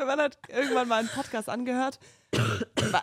Mein 0.00 0.16
Mann 0.16 0.20
hat 0.20 0.38
irgendwann 0.48 0.88
mal 0.88 1.00
einen 1.00 1.08
Podcast 1.08 1.48
angehört, 1.50 1.98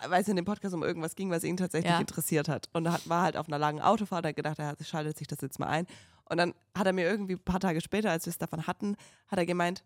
weil 0.08 0.20
es 0.20 0.26
in 0.28 0.34
dem 0.36 0.44
Podcast 0.44 0.74
um 0.74 0.82
irgendwas 0.82 1.14
ging, 1.14 1.30
was 1.30 1.44
ihn 1.44 1.56
tatsächlich 1.56 1.92
Ja. 1.92 2.00
interessiert 2.00 2.48
hat. 2.48 2.68
Und 2.72 2.86
er 2.86 2.92
hat, 2.94 3.08
war 3.08 3.22
halt 3.22 3.36
auf 3.36 3.46
einer 3.46 3.58
langen 3.58 3.80
Autofahrt, 3.80 4.26
hat 4.26 4.34
gedacht, 4.34 4.58
er 4.58 4.76
schaltet 4.82 5.16
sich 5.16 5.28
das 5.28 5.40
jetzt 5.40 5.58
mal 5.60 5.68
ein. 5.68 5.86
Und 6.24 6.38
dann 6.38 6.54
hat 6.76 6.86
er 6.88 6.92
mir 6.92 7.08
irgendwie 7.08 7.34
ein 7.34 7.38
paar 7.44 7.60
Tage 7.60 7.80
später, 7.80 8.10
als 8.10 8.26
wir 8.26 8.32
es 8.32 8.38
davon 8.38 8.66
hatten, 8.66 8.96
hat 9.28 9.38
er 9.38 9.46
gemeint, 9.46 9.84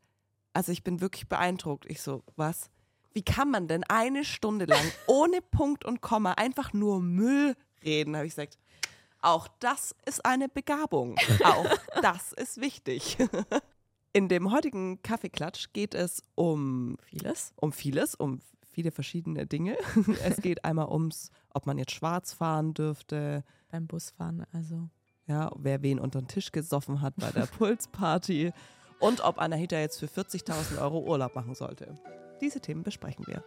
also 0.54 0.72
ich 0.72 0.82
bin 0.82 1.00
wirklich 1.02 1.28
beeindruckt. 1.28 1.84
Ich 1.86 2.00
so, 2.00 2.22
was? 2.36 2.70
Wie 3.12 3.22
kann 3.22 3.50
man 3.50 3.68
denn 3.68 3.84
eine 3.84 4.24
Stunde 4.24 4.64
lang 4.64 4.80
ohne 5.06 5.42
Punkt 5.42 5.84
und 5.84 6.00
Komma 6.00 6.32
einfach 6.32 6.72
nur 6.72 7.00
Müll 7.00 7.54
reden? 7.84 8.16
Habe 8.16 8.26
ich 8.26 8.32
gesagt, 8.34 8.56
auch 9.20 9.48
das 9.60 9.94
ist 10.06 10.24
eine 10.24 10.48
Begabung. 10.48 11.14
Auch 11.44 11.68
das 12.00 12.32
ist 12.32 12.60
wichtig. 12.60 13.18
In 14.12 14.28
dem 14.28 14.52
heutigen 14.52 15.00
Kaffeeklatsch 15.02 15.68
geht 15.72 15.94
es 15.94 16.22
um 16.34 16.96
Vieles. 17.04 17.52
um 17.56 17.72
vieles, 17.72 18.14
um 18.14 18.40
viele 18.70 18.90
verschiedene 18.90 19.46
Dinge. 19.46 19.76
Es 20.24 20.36
geht 20.38 20.64
einmal 20.64 20.88
ums, 20.88 21.30
ob 21.54 21.66
man 21.66 21.78
jetzt 21.78 21.92
schwarz 21.92 22.32
fahren 22.34 22.74
dürfte, 22.74 23.42
Beim 23.70 23.86
Busfahren, 23.86 24.44
also. 24.52 24.90
ja, 25.26 25.50
wer 25.56 25.82
wen 25.82 25.98
unter 25.98 26.20
den 26.20 26.28
Tisch 26.28 26.52
gesoffen 26.52 27.00
hat 27.00 27.14
bei 27.16 27.30
der 27.30 27.46
Pulsparty 27.58 28.52
und 29.00 29.22
ob 29.24 29.38
Anahita 29.38 29.78
jetzt 29.78 29.98
für 29.98 30.06
40.000 30.06 30.78
Euro 30.80 31.00
Urlaub 31.00 31.34
machen 31.34 31.54
sollte. 31.54 31.94
Diese 32.40 32.60
Themen 32.60 32.82
besprechen 32.82 33.26
wir. 33.26 33.42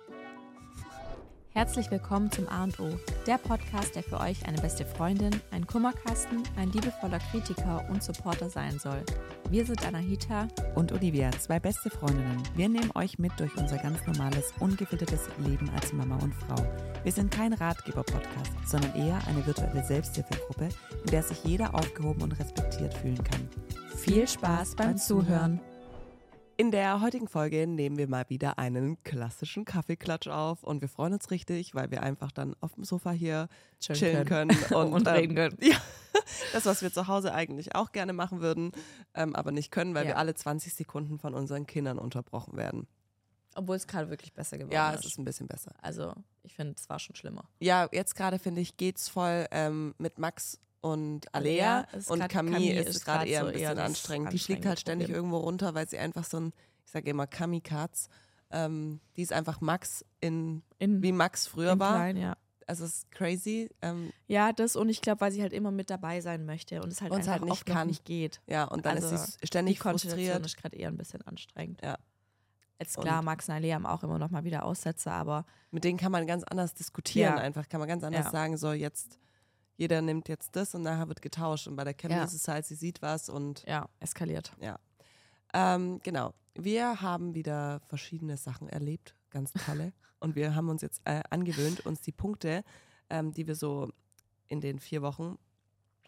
Herzlich 1.56 1.90
willkommen 1.90 2.30
zum 2.30 2.50
A 2.50 2.66
und 2.66 2.78
O, 2.82 3.00
der 3.26 3.38
Podcast, 3.38 3.96
der 3.96 4.04
für 4.04 4.20
euch 4.20 4.46
eine 4.46 4.58
beste 4.58 4.86
Freundin, 4.86 5.34
ein 5.52 5.66
Kummerkasten, 5.66 6.44
ein 6.58 6.70
liebevoller 6.74 7.20
Kritiker 7.32 7.88
und 7.90 8.04
Supporter 8.04 8.50
sein 8.50 8.78
soll. 8.78 9.02
Wir 9.50 9.66
sind 9.66 9.88
Anahita 9.88 10.50
und 10.76 10.92
Olivia, 10.92 11.32
zwei 11.32 11.62
beste 11.62 11.90
Freundinnen. 11.90 12.44
Wir 12.56 12.68
nehmen 12.68 12.92
euch 12.96 13.20
mit 13.20 13.32
durch 13.40 13.56
unser 13.56 13.78
ganz 13.78 14.06
normales, 14.06 14.54
ungefiltertes 14.60 15.30
Leben 15.38 15.70
als 15.70 15.94
Mama 15.94 16.18
und 16.22 16.36
Frau. 16.36 16.62
Wir 17.04 17.14
sind 17.14 17.32
kein 17.32 17.54
Ratgeber-Podcast, 17.54 18.52
sondern 18.66 18.94
eher 18.94 19.26
eine 19.26 19.48
virtuelle 19.48 19.86
Selbsthilfegruppe, 19.86 20.68
in 21.06 21.12
der 21.12 21.24
sich 21.24 21.42
jeder 21.46 21.74
aufgehoben 21.74 22.24
und 22.24 22.38
respektiert 22.38 22.94
fühlen 22.96 23.24
kann. 23.24 23.48
Viel 23.96 24.28
Spaß 24.28 24.76
beim 24.76 24.98
Zuhören. 24.98 25.62
In 26.58 26.72
der 26.72 27.02
heutigen 27.02 27.28
Folge 27.28 27.68
nehmen 27.68 27.98
wir 27.98 28.08
mal 28.08 28.30
wieder 28.30 28.58
einen 28.58 29.02
klassischen 29.04 29.66
Kaffeeklatsch 29.66 30.28
auf 30.28 30.64
und 30.64 30.80
wir 30.80 30.88
freuen 30.88 31.12
uns 31.12 31.30
richtig, 31.30 31.76
weil 31.76 31.92
wir 31.92 32.02
einfach 32.02 32.32
dann 32.32 32.56
auf 32.62 32.76
dem 32.76 32.86
Sofa 32.86 33.12
hier 33.12 33.50
Chillen 33.82 34.00
chillen 34.00 34.26
können, 34.26 34.52
und, 34.74 34.94
Und 34.94 35.06
ähm, 35.08 35.14
reden 35.14 35.36
können. 35.36 35.58
Ja, 35.60 35.76
das, 36.54 36.66
was 36.66 36.82
wir 36.82 36.94
zu 36.94 37.08
Hause 37.08 37.34
eigentlich 37.34 37.76
auch 37.76 37.92
gerne 37.92 38.14
machen 38.14 38.40
würden, 38.40 38.72
ähm, 39.16 39.36
aber 39.36 39.52
nicht 39.52 39.70
können, 39.70 39.94
weil 39.96 40.04
Ja. 40.06 40.12
wir 40.12 40.18
alle 40.18 40.34
20 40.34 40.74
Sekunden 40.74 41.20
von 41.20 41.34
unseren 41.34 41.68
Kindern 41.68 42.00
unterbrochen 42.00 42.56
werden. 42.56 42.88
Obwohl 43.56 43.76
es 43.76 43.86
gerade 43.86 44.10
wirklich 44.10 44.32
besser 44.34 44.58
geworden 44.58 44.74
Ja, 44.74 44.92
ist. 44.92 45.02
es 45.02 45.06
ist 45.08 45.18
ein 45.20 45.26
bisschen 45.26 45.48
besser. 45.48 45.74
Also, 45.82 46.14
ich 46.44 46.56
finde, 46.56 46.76
es 46.78 46.88
war 46.90 47.00
schon 47.00 47.18
schlimmer. 47.18 47.44
Ja, 47.60 47.90
jetzt 47.92 48.16
gerade 48.16 48.40
finde 48.40 48.62
ich, 48.62 48.78
geht's 48.78 49.10
voll 49.10 49.46
ähm, 49.52 49.94
mit 49.98 50.20
Max 50.20 50.60
und 50.82 51.34
Alea, 51.34 51.88
und 52.08 52.28
Camille, 52.28 52.82
ist, 52.82 52.90
ist 52.98 53.06
gerade 53.06 53.28
eher 53.28 53.42
ein 53.46 53.54
bisschen 53.54 53.78
eher 53.78 53.84
anstrengend. 53.84 54.34
Die 54.34 54.40
fliegt 54.40 54.66
halt 54.66 54.80
ständig 54.80 55.08
Problem. 55.08 55.18
irgendwo 55.26 55.38
runter, 55.40 55.74
weil 55.74 55.88
sie 55.90 55.98
einfach 55.98 56.24
so 56.26 56.38
ein, 56.40 56.54
ich 56.86 56.92
sage 56.92 57.10
immer 57.10 57.26
Kamikatz, 57.28 58.08
ähm, 58.52 59.00
die 59.18 59.24
ist 59.24 59.34
einfach 59.34 59.62
Max 59.62 60.06
in, 60.22 60.62
In, 60.78 61.02
wie 61.02 61.12
Max 61.12 61.48
früher 61.48 61.80
war. 61.80 61.96
klein, 61.96 62.18
ja. 62.18 62.38
Also 62.68 62.84
es 62.86 62.98
ist 63.00 63.12
crazy. 63.12 63.70
Ähm, 63.82 64.12
Ja, 64.28 64.52
das 64.54 64.76
und 64.76 64.90
ich 64.90 65.02
glaube, 65.02 65.22
weil 65.22 65.32
sie 65.32 65.42
halt 65.42 65.54
immer 65.54 65.70
mit 65.72 65.90
dabei 65.92 66.22
sein 66.22 66.46
möchte 66.46 66.82
und 66.82 66.92
es 66.92 67.02
halt 67.02 67.12
es 67.12 67.18
einfach 67.20 67.32
halt 67.34 67.42
nicht 67.44 67.52
oft 67.52 67.66
kann. 67.66 67.88
nicht 67.88 68.06
geht. 68.06 68.42
ja, 68.48 68.64
und 68.66 68.86
dann 68.86 68.96
Also, 68.98 69.14
ist 69.14 69.34
sie 69.34 69.38
Die 69.42 69.48
ständig 69.48 69.80
Konstellation 69.80 70.26
frustriert. 70.42 70.46
ist 70.46 70.58
gerade 70.58 70.76
eher 70.76 70.88
ein 70.90 70.98
bisschen 70.98 71.22
anstrengend. 71.24 71.82
Ja. 71.84 71.98
Jetzt 72.80 72.98
klar, 72.98 73.20
Und- 73.20 73.26
Max 73.26 73.48
und 73.48 73.56
Alea 73.56 73.76
haben 73.76 73.86
auch 73.86 74.04
immer 74.04 74.18
noch 74.20 74.32
mal 74.32 74.44
wieder 74.44 74.66
Aussätze, 74.66 75.12
aber 75.12 75.46
Mit 75.72 75.84
denen 75.84 75.98
kann 76.00 76.12
man 76.12 76.26
ganz 76.28 76.44
anders 76.44 76.74
diskutieren 76.74 77.36
Ja. 77.36 77.42
einfach. 77.42 77.70
Kann 77.70 77.80
man 77.80 77.88
ganz 77.88 78.04
anders 78.04 78.26
Ja. 78.26 78.32
sagen, 78.32 78.58
so 78.58 78.72
jetzt, 78.74 79.20
jeder 79.78 80.02
nimmt 80.02 80.30
jetzt 80.30 80.56
das 80.56 80.74
und 80.76 80.84
nachher 80.84 81.08
wird 81.08 81.22
getauscht. 81.22 81.68
Und 81.68 81.76
bei 81.76 81.84
der 81.84 81.94
Camille 81.94 82.20
Ja. 82.22 82.26
ist 82.26 82.34
es 82.34 82.48
halt, 82.48 82.66
sie 82.66 82.76
sieht 82.76 83.02
was 83.02 83.30
und 83.30 83.64
ja, 83.68 83.88
eskaliert. 84.00 84.52
Ähm, 85.54 86.00
genau. 86.04 86.34
Wir 86.54 87.02
haben 87.02 87.34
wieder 87.36 87.82
verschiedene 87.88 88.38
Sachen 88.38 88.70
erlebt, 88.70 89.16
ganz 89.30 89.52
tolle. 89.54 89.94
Und 90.20 90.36
wir 90.36 90.56
haben 90.56 90.70
uns 90.70 90.82
jetzt 90.82 91.02
äh, 91.04 91.22
angewöhnt, 91.30 91.86
uns 91.86 92.02
die 92.02 92.14
Punkte, 92.14 92.64
ähm, 93.10 93.32
die 93.34 93.46
wir 93.46 93.56
so 93.56 93.92
in 94.48 94.62
den 94.62 94.80
vier 94.80 95.02
Wochen 95.02 95.38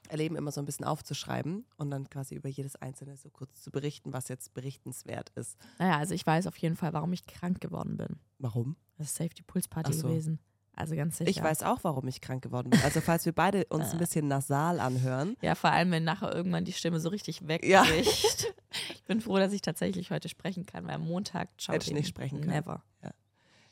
erleben, 0.09 0.35
immer 0.37 0.51
so 0.51 0.61
ein 0.61 0.65
bisschen 0.65 0.85
aufzuschreiben 0.85 1.65
und 1.75 1.91
dann 1.91 2.09
quasi 2.09 2.35
über 2.35 2.49
jedes 2.49 2.75
einzelne 2.77 3.17
so 3.17 3.29
kurz 3.29 3.61
zu 3.61 3.71
berichten, 3.71 4.13
was 4.13 4.29
jetzt 4.29 4.53
berichtenswert 4.53 5.29
ist. 5.35 5.57
Naja, 5.79 5.97
also 5.97 6.13
ich 6.13 6.25
weiß 6.25 6.47
auf 6.47 6.57
jeden 6.57 6.75
Fall, 6.77 6.93
warum 6.93 7.11
ich 7.13 7.25
krank 7.27 7.59
geworden 7.61 7.97
bin. 7.97 8.17
Warum? 8.39 8.77
Das 8.97 9.07
ist 9.07 9.15
Safety 9.15 9.43
Pulse 9.43 9.67
Party 9.69 9.93
so. 9.93 10.07
gewesen. 10.07 10.39
Also 10.77 10.95
ganz 10.95 11.17
sicher. 11.17 11.29
Ich 11.29 11.41
weiß 11.43 11.63
auch, 11.63 11.79
warum 11.83 12.07
ich 12.07 12.21
krank 12.21 12.43
geworden 12.43 12.69
bin. 12.69 12.79
Also 12.83 13.01
falls 13.01 13.25
wir 13.25 13.33
beide 13.33 13.65
uns 13.65 13.91
ein 13.91 13.97
bisschen 13.97 14.27
nasal 14.27 14.79
anhören. 14.79 15.35
Ja, 15.41 15.55
vor 15.55 15.71
allem, 15.71 15.89
wenn 15.91 16.03
nachher 16.03 16.33
irgendwann 16.33 16.65
die 16.65 16.71
Stimme 16.73 16.99
so 16.99 17.09
richtig 17.09 17.41
Ja. 17.63 17.83
wegbricht. 17.83 18.53
ich 18.93 19.03
bin 19.05 19.19
froh, 19.19 19.37
dass 19.37 19.51
ich 19.53 19.61
tatsächlich 19.61 20.11
heute 20.11 20.29
sprechen 20.29 20.65
kann, 20.65 20.85
weil 20.87 20.95
am 20.95 21.05
Montag 21.07 21.49
ciao, 21.59 21.73
Hätte 21.73 21.87
ich 21.87 21.93
nicht 21.93 22.07
sprechen 22.07 22.41
können. 22.41 22.53
Never. 22.53 22.83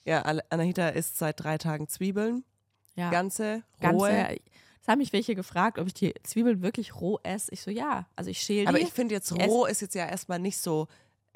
Ja, 0.04 0.22
Al- 0.24 0.44
Anahita 0.50 0.90
isst 0.90 1.18
seit 1.18 1.40
drei 1.44 1.58
Tagen 1.58 1.88
Zwiebeln. 1.88 2.44
Ja, 2.96 3.10
Ganze, 3.12 3.64
ganz 3.80 4.00
rohe. 4.02 4.38
Es 4.82 4.88
haben 4.88 5.00
mich 5.00 5.14
welche 5.14 5.34
gefragt, 5.36 5.80
ob 5.80 5.88
ich 5.88 5.94
die 5.96 6.14
Zwiebeln 6.24 6.62
wirklich 6.62 6.96
roh 7.02 7.20
esse. 7.24 7.52
Ich 7.52 7.62
so, 7.62 7.72
ja. 7.72 8.08
Also 8.16 8.30
ich 8.30 8.40
schäle 8.40 8.62
die. 8.62 8.68
Aber 8.68 8.80
ich 8.80 8.92
finde 8.94 9.16
jetzt 9.16 9.32
roh 9.32 9.66
ist 9.66 9.82
jetzt 9.82 9.96
ja 9.96 10.06
erstmal 10.08 10.38
nicht 10.40 10.60
so 10.60 10.88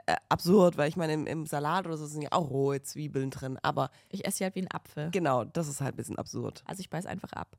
äh, 0.10 0.16
absurd, 0.30 0.78
weil 0.78 0.90
ich 0.90 0.96
meine, 0.96 1.14
im, 1.14 1.28
im 1.28 1.46
Salat 1.46 1.86
oder 1.86 1.98
so 1.98 2.06
sind 2.06 2.22
ja 2.24 2.30
auch 2.32 2.50
rohe 2.50 2.82
Zwiebeln 2.82 3.30
drin. 3.30 3.58
Aber 3.62 3.92
ich 4.10 4.26
esse 4.26 4.40
sie 4.40 4.44
halt 4.44 4.56
wie 4.56 4.62
ein 4.62 4.72
Apfel. 4.72 5.10
genau, 5.12 5.44
das 5.46 5.68
ist 5.68 5.82
halt 5.82 5.94
ein 5.94 5.98
bisschen 5.98 6.18
absurd. 6.18 6.64
Also 6.66 6.80
ich 6.82 6.90
beiß 6.90 7.06
einfach 7.06 7.34
ab. 7.34 7.58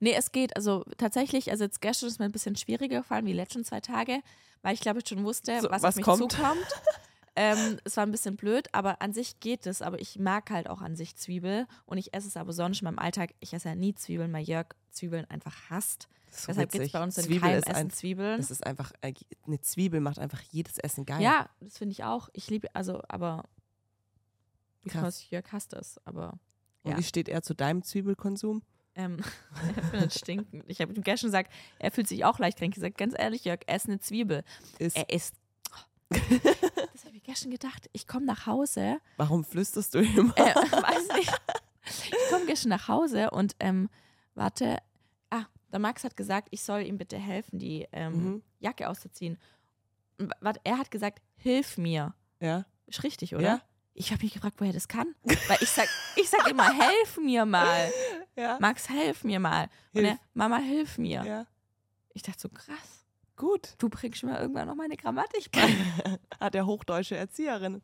Nee, 0.00 0.12
es 0.14 0.32
geht. 0.32 0.54
Also 0.56 0.84
tatsächlich, 0.98 1.50
also 1.50 1.64
jetzt 1.64 1.80
gestern 1.80 2.08
ist 2.08 2.18
mir 2.18 2.26
ein 2.26 2.32
bisschen 2.32 2.56
schwieriger 2.56 2.98
gefallen 2.98 3.24
wie 3.24 3.30
die 3.30 3.36
letzten 3.36 3.64
zwei 3.64 3.80
Tage, 3.80 4.20
weil 4.60 4.74
ich 4.74 4.80
glaube, 4.80 4.98
ich 5.00 5.08
schon 5.08 5.24
wusste, 5.24 5.60
So, 5.60 5.70
was, 5.70 5.82
was 5.82 5.90
auf 5.90 5.96
mich 5.96 6.04
kommt? 6.04 6.32
zukommt. 6.32 6.66
ähm, 7.36 7.78
es 7.84 7.96
war 7.96 8.04
ein 8.04 8.10
bisschen 8.10 8.36
blöd, 8.36 8.68
aber 8.72 9.00
an 9.00 9.12
sich 9.14 9.40
geht 9.40 9.66
es. 9.66 9.80
Aber 9.80 9.98
ich 10.00 10.18
mag 10.18 10.50
halt 10.50 10.68
auch 10.68 10.82
an 10.82 10.94
sich 10.96 11.16
Zwiebel 11.16 11.66
und 11.86 11.96
ich 11.98 12.12
esse 12.12 12.28
es 12.28 12.36
aber 12.36 12.52
sonst 12.52 12.82
in 12.82 12.86
meinem 12.86 12.98
Alltag. 12.98 13.34
Ich 13.40 13.54
esse 13.54 13.68
ja 13.68 13.74
nie 13.74 13.94
Zwiebeln, 13.94 14.32
weil 14.32 14.44
Jörg 14.44 14.66
Zwiebeln 14.90 15.24
einfach 15.30 15.54
hasst. 15.70 16.08
Das 16.32 16.40
ist 16.40 16.46
so 16.46 16.52
Deshalb 16.52 16.72
gibt 16.72 16.84
es 16.86 16.92
bei 16.92 17.02
uns 17.02 17.18
in 17.18 17.24
Zwiebel 17.24 17.40
keinem 17.42 17.58
ist 17.58 17.68
Essen 17.68 17.76
ein, 17.76 17.90
Zwiebeln. 17.90 18.36
Das 18.38 18.50
ist 18.50 18.66
einfach, 18.66 18.92
eine 19.02 19.60
Zwiebel 19.60 20.00
macht 20.00 20.18
einfach 20.18 20.40
jedes 20.50 20.78
Essen 20.78 21.04
geil. 21.04 21.20
Ja, 21.20 21.50
das 21.60 21.76
finde 21.76 21.92
ich 21.92 22.04
auch. 22.04 22.30
Ich 22.32 22.48
liebe, 22.48 22.74
also, 22.74 23.02
aber 23.08 23.44
Krass. 24.88 24.92
because 24.92 25.24
Jörg 25.28 25.52
hasst 25.52 25.74
es, 25.74 26.00
aber 26.06 26.38
Und 26.84 26.92
ja. 26.92 26.98
wie 26.98 27.02
steht 27.02 27.28
er 27.28 27.42
zu 27.42 27.54
deinem 27.54 27.82
Zwiebelkonsum? 27.82 28.62
ähm, 28.94 29.18
er 29.76 29.82
findet 29.84 30.14
stinkend. 30.18 30.64
Ich 30.68 30.80
habe 30.80 30.92
ihm 30.92 31.02
gestern 31.02 31.28
gesagt, 31.28 31.52
er 31.78 31.90
fühlt 31.90 32.08
sich 32.08 32.24
auch 32.24 32.38
leicht 32.38 32.58
krank. 32.58 32.70
Ich 32.70 32.76
gesagt, 32.76 32.96
ganz 32.98 33.14
ehrlich, 33.16 33.44
Jörg, 33.44 33.60
ess 33.66 33.86
eine 33.86 34.00
Zwiebel. 34.00 34.42
Ist, 34.78 34.96
Er 34.96 35.08
isst. 35.10 35.34
das 36.10 37.04
habe 37.04 37.16
ich 37.16 37.22
gestern 37.22 37.50
gedacht. 37.50 37.88
Ich 37.92 38.06
komme 38.06 38.26
nach 38.26 38.46
Hause, 38.46 38.98
warum 39.16 39.44
flüsterst 39.44 39.94
du 39.94 40.00
immer? 40.00 40.36
äh, 40.36 40.54
weiß 40.54 41.16
nicht. 41.16 41.32
Ich 41.84 42.30
komme 42.30 42.46
gestern 42.46 42.70
nach 42.70 42.88
Hause 42.88 43.30
und 43.30 43.54
ähm, 43.60 43.88
warte. 44.34 44.78
Der 45.72 45.78
Max 45.78 46.04
hat 46.04 46.16
gesagt, 46.16 46.48
ich 46.50 46.62
soll 46.62 46.82
ihm 46.82 46.98
bitte 46.98 47.16
helfen, 47.18 47.58
die 47.58 47.88
ähm, 47.92 48.12
Mhm. 48.12 48.42
Jacke 48.60 48.88
auszuziehen. 48.88 49.38
Und 50.18 50.32
er 50.64 50.78
hat 50.78 50.90
gesagt, 50.90 51.20
hilf 51.36 51.78
mir. 51.78 52.14
Ja. 52.40 52.64
Ist 52.86 53.02
richtig, 53.02 53.34
oder? 53.34 53.42
Ja. 53.42 53.62
Ich 53.94 54.10
habe 54.12 54.22
mich 54.22 54.32
gefragt, 54.32 54.56
woher 54.58 54.72
das 54.72 54.88
kann. 54.88 55.14
Weil 55.22 55.58
ich 55.60 55.68
sag, 55.70 55.86
ich 56.16 56.28
sag 56.30 56.48
immer, 56.48 56.68
helf 56.72 57.18
mir 57.18 57.44
mal. 57.44 57.90
Ja. 58.34 58.56
Max, 58.62 58.88
helf 58.88 59.24
mir 59.24 59.38
mal. 59.38 59.64
Und 59.92 60.00
Hilf. 60.06 60.12
er, 60.12 60.18
Mama, 60.32 60.56
hilf 60.56 60.96
mir. 60.96 61.22
ja. 61.22 61.46
Ich 62.14 62.22
dachte 62.22 62.40
so, 62.40 62.48
krass. 62.48 63.04
Gut. 63.36 63.74
Du 63.76 63.90
bringst 63.90 64.22
mir 64.22 64.40
irgendwann 64.40 64.68
noch 64.68 64.74
meine 64.74 64.96
Grammatik 64.96 65.50
bei. 65.52 65.68
Hat 66.40 66.54
er 66.54 66.64
hochdeutsche 66.64 67.14
Erzieherin. 67.14 67.82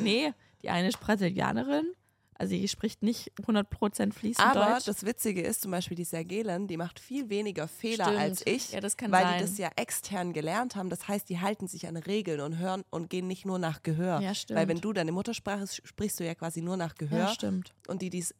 nee, 0.00 0.32
die 0.62 0.70
eine 0.70 0.88
ist 0.88 0.98
Brasilianerin. 0.98 1.92
Also 2.36 2.54
die 2.54 2.66
spricht 2.68 3.02
nicht 3.02 3.32
100% 3.46 4.12
fließend 4.12 4.46
Aber 4.46 4.74
Deutsch. 4.74 4.84
das 4.86 5.04
Witzige 5.06 5.42
ist 5.42 5.62
zum 5.62 5.70
Beispiel, 5.70 5.96
die 5.96 6.04
Sergelen, 6.04 6.66
die 6.66 6.76
macht 6.76 6.98
viel 7.00 7.28
weniger 7.28 7.68
Fehler 7.68 8.04
Stimmt. 8.06 8.18
als 8.20 8.46
ich. 8.46 8.72
Ja, 8.72 8.82
weil 8.82 8.90
sein. 9.22 9.38
die 9.38 9.44
das 9.44 9.58
ja 9.58 9.70
extern 9.76 10.32
gelernt 10.32 10.74
haben. 10.76 10.90
Das 10.90 11.06
heißt, 11.08 11.28
die 11.28 11.40
halten 11.40 11.68
sich 11.68 11.86
an 11.86 11.96
Regeln 11.96 12.40
und 12.40 12.58
hören 12.58 12.82
und 12.90 13.08
gehen 13.10 13.26
nicht 13.28 13.46
nur 13.46 13.58
nach 13.58 13.82
Gehör. 13.82 14.20
Ja, 14.20 14.34
stimmt. 14.34 14.58
Weil 14.58 14.68
wenn 14.68 14.80
du 14.80 14.92
deine 14.92 15.12
Muttersprache 15.12 15.66
sprichst 15.68 16.18
du 16.20 16.24
ja 16.24 16.34
quasi 16.34 16.60
nur 16.62 16.76
nach 16.76 16.94
Gehör. 16.96 17.18
ja, 17.18 17.28
stimmt. 17.28 17.74
und 17.86 18.02
die 18.02 18.10
dies 18.10 18.34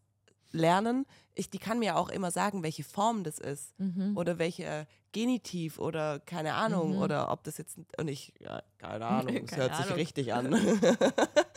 lernen, 0.50 1.04
ich, 1.34 1.50
die 1.50 1.58
kann 1.58 1.80
mir 1.80 1.96
auch 1.96 2.08
immer 2.10 2.30
sagen, 2.30 2.62
welche 2.62 2.84
Form 2.84 3.24
das 3.24 3.38
ist 3.40 3.78
Mhm. 3.80 4.16
oder 4.16 4.38
welche 4.38 4.86
Genitiv 5.10 5.78
oder 5.80 6.20
keine 6.20 6.54
Ahnung 6.54 6.98
oder 6.98 7.30
ob 7.32 7.42
das 7.44 7.58
jetzt 7.58 7.76
und 7.98 8.06
ich 8.08 8.32
ja, 8.40 8.62
keine 8.78 9.04
Ahnung, 9.06 9.36
es 9.48 9.56
hört 9.56 9.74
sich 9.76 9.84
Ahnung. 9.86 9.96
richtig 9.96 10.32
an. 10.32 10.52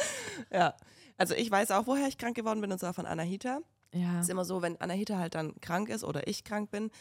ja, 0.52 0.76
also 1.18 1.34
ich 1.34 1.50
weiß 1.50 1.72
auch, 1.72 1.88
woher 1.88 2.08
ich 2.08 2.18
krank 2.18 2.36
geworden 2.36 2.62
bin 2.62 2.72
und 2.72 2.80
zwar 2.80 2.94
von 2.94 3.06
Anahita. 3.06 3.60
Ja, 3.94 4.18
Es 4.20 4.26
ist 4.26 4.30
immer 4.30 4.46
so, 4.46 4.62
wenn 4.62 4.80
Anahita 4.82 5.18
halt 5.18 5.36
dann 5.36 5.60
krank 5.62 5.90
ist 5.90 6.04
oder 6.04 6.28
ich 6.28 6.44
krank 6.44 6.72
bin, 6.72 6.92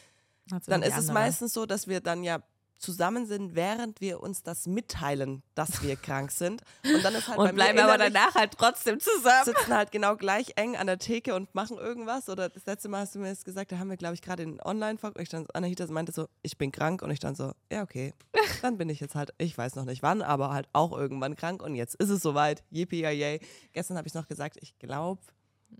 hat's 0.50 0.66
dann 0.66 0.82
ist 0.82 0.96
es 0.96 1.10
meistens 1.12 1.52
so, 1.52 1.66
dass 1.66 1.88
wir 1.88 2.00
dann 2.00 2.22
ja 2.22 2.40
zusammen 2.78 3.26
sind, 3.26 3.54
während 3.54 4.00
wir 4.00 4.20
uns 4.20 4.42
das 4.42 4.66
mitteilen, 4.66 5.42
dass 5.54 5.82
wir 5.82 5.96
krank 5.96 6.30
sind. 6.30 6.62
Und 6.84 7.02
dann 7.04 7.14
ist 7.14 7.28
halt 7.28 7.36
bei 7.38 7.42
Und 7.44 7.48
mir 7.50 7.54
bleiben 7.54 7.78
aber 7.78 7.94
innerlich- 7.94 8.12
danach 8.12 8.34
halt 8.34 8.52
trotzdem 8.58 9.00
zusammen. 9.00 9.44
sitzen 9.44 9.74
halt 9.74 9.92
genau 9.92 10.16
gleich 10.16 10.52
eng 10.56 10.76
an 10.76 10.86
der 10.86 10.98
Theke 10.98 11.34
und 11.34 11.54
machen 11.54 11.78
irgendwas. 11.78 12.28
Oder 12.28 12.48
das 12.48 12.66
letzte 12.66 12.88
Mal 12.88 13.00
hast 13.00 13.14
du 13.14 13.18
mir 13.18 13.30
das 13.30 13.44
gesagt, 13.44 13.72
da 13.72 13.78
haben 13.78 13.88
wir, 13.90 13.96
glaube 13.96 14.14
ich, 14.14 14.22
gerade 14.22 14.42
in 14.42 14.60
online 14.62 14.98
und 15.02 15.18
ich 15.20 15.28
dann, 15.28 15.46
Anahita 15.54 15.86
meinte 15.88 16.12
so, 16.12 16.28
ich 16.42 16.58
bin 16.58 16.72
krank 16.72 17.02
und 17.02 17.10
ich 17.10 17.20
dann 17.20 17.34
so, 17.34 17.52
ja, 17.72 17.82
okay, 17.82 18.12
dann 18.62 18.76
bin 18.78 18.88
ich 18.88 19.00
jetzt 19.00 19.14
halt, 19.14 19.30
ich 19.38 19.56
weiß 19.56 19.74
noch 19.76 19.84
nicht 19.84 20.02
wann, 20.02 20.22
aber 20.22 20.52
halt 20.52 20.68
auch 20.72 20.92
irgendwann 20.96 21.36
krank 21.36 21.62
und 21.62 21.74
jetzt 21.74 21.94
ist 21.96 22.10
es 22.10 22.20
soweit. 22.22 22.62
Yippie, 22.70 23.00
yay. 23.02 23.40
Gestern 23.72 23.96
habe 23.96 24.06
ich 24.08 24.14
noch 24.14 24.28
gesagt, 24.28 24.56
ich 24.60 24.78
glaube, 24.78 25.20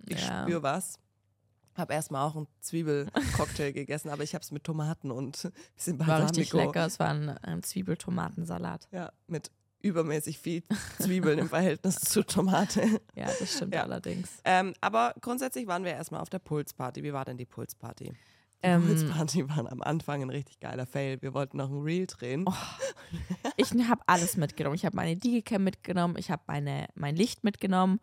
ich 0.09 0.21
Ja. 0.27 0.43
spüre 0.43 0.63
was. 0.63 0.95
Habe 1.77 1.93
erstmal 1.95 2.27
auch 2.27 2.37
einen 2.37 2.47
Zwiebelcocktail 2.61 3.73
gegessen, 3.75 4.09
aber 4.11 4.23
ich 4.23 4.35
habe 4.35 4.43
es 4.43 4.51
mit 4.51 4.65
Tomaten 4.65 5.11
und 5.11 5.45
ein 5.45 5.53
bisschen 5.77 5.99
War 5.99 6.23
richtig 6.25 6.51
Balsamico. 6.51 6.57
lecker. 6.59 6.87
Es 6.87 6.99
war 6.99 7.09
ein 7.11 7.39
ähm, 7.47 7.63
Zwiebeltomatensalat. 7.63 8.89
Ja, 8.93 9.13
mit 9.27 9.51
übermäßig 9.83 10.39
viel 10.39 10.63
Zwiebeln 10.99 11.39
im 11.39 11.49
Verhältnis 11.49 11.97
zu 11.97 12.23
Tomate. 12.25 12.83
Ja, 13.15 13.27
das 13.39 13.55
stimmt 13.55 13.75
Ja. 13.75 13.83
allerdings. 13.83 14.29
Ähm, 14.45 14.75
aber 14.81 15.15
grundsätzlich 15.21 15.67
waren 15.67 15.85
wir 15.85 15.93
erstmal 15.93 16.21
auf 16.21 16.29
der 16.31 16.39
Pulsparty. 16.39 17.03
Wie 17.03 17.13
war 17.13 17.25
denn 17.25 17.37
die 17.37 17.45
Pulsparty? 17.47 18.05
Die 18.13 18.17
Ähm, 18.63 18.85
Pulsparty 18.87 19.49
war 19.49 19.71
am 19.71 19.83
Anfang 19.83 20.23
ein 20.23 20.31
richtig 20.31 20.59
geiler 20.61 20.87
Fail. 20.87 21.21
Wir 21.23 21.35
wollten 21.35 21.59
noch 21.59 21.71
ein 21.71 21.83
Reel 21.83 22.07
drehen. 22.07 22.45
Oh, 22.49 22.53
Ich 23.57 23.71
habe 23.89 24.03
alles 24.07 24.37
mitgenommen. 24.37 24.75
Ich 24.75 24.85
habe 24.87 24.97
meine 24.97 25.17
Digicam 25.17 25.63
mitgenommen, 25.63 26.17
ich 26.19 26.31
habe 26.31 26.43
meine, 26.47 26.89
mein 26.95 27.15
Licht 27.15 27.45
mitgenommen 27.45 28.01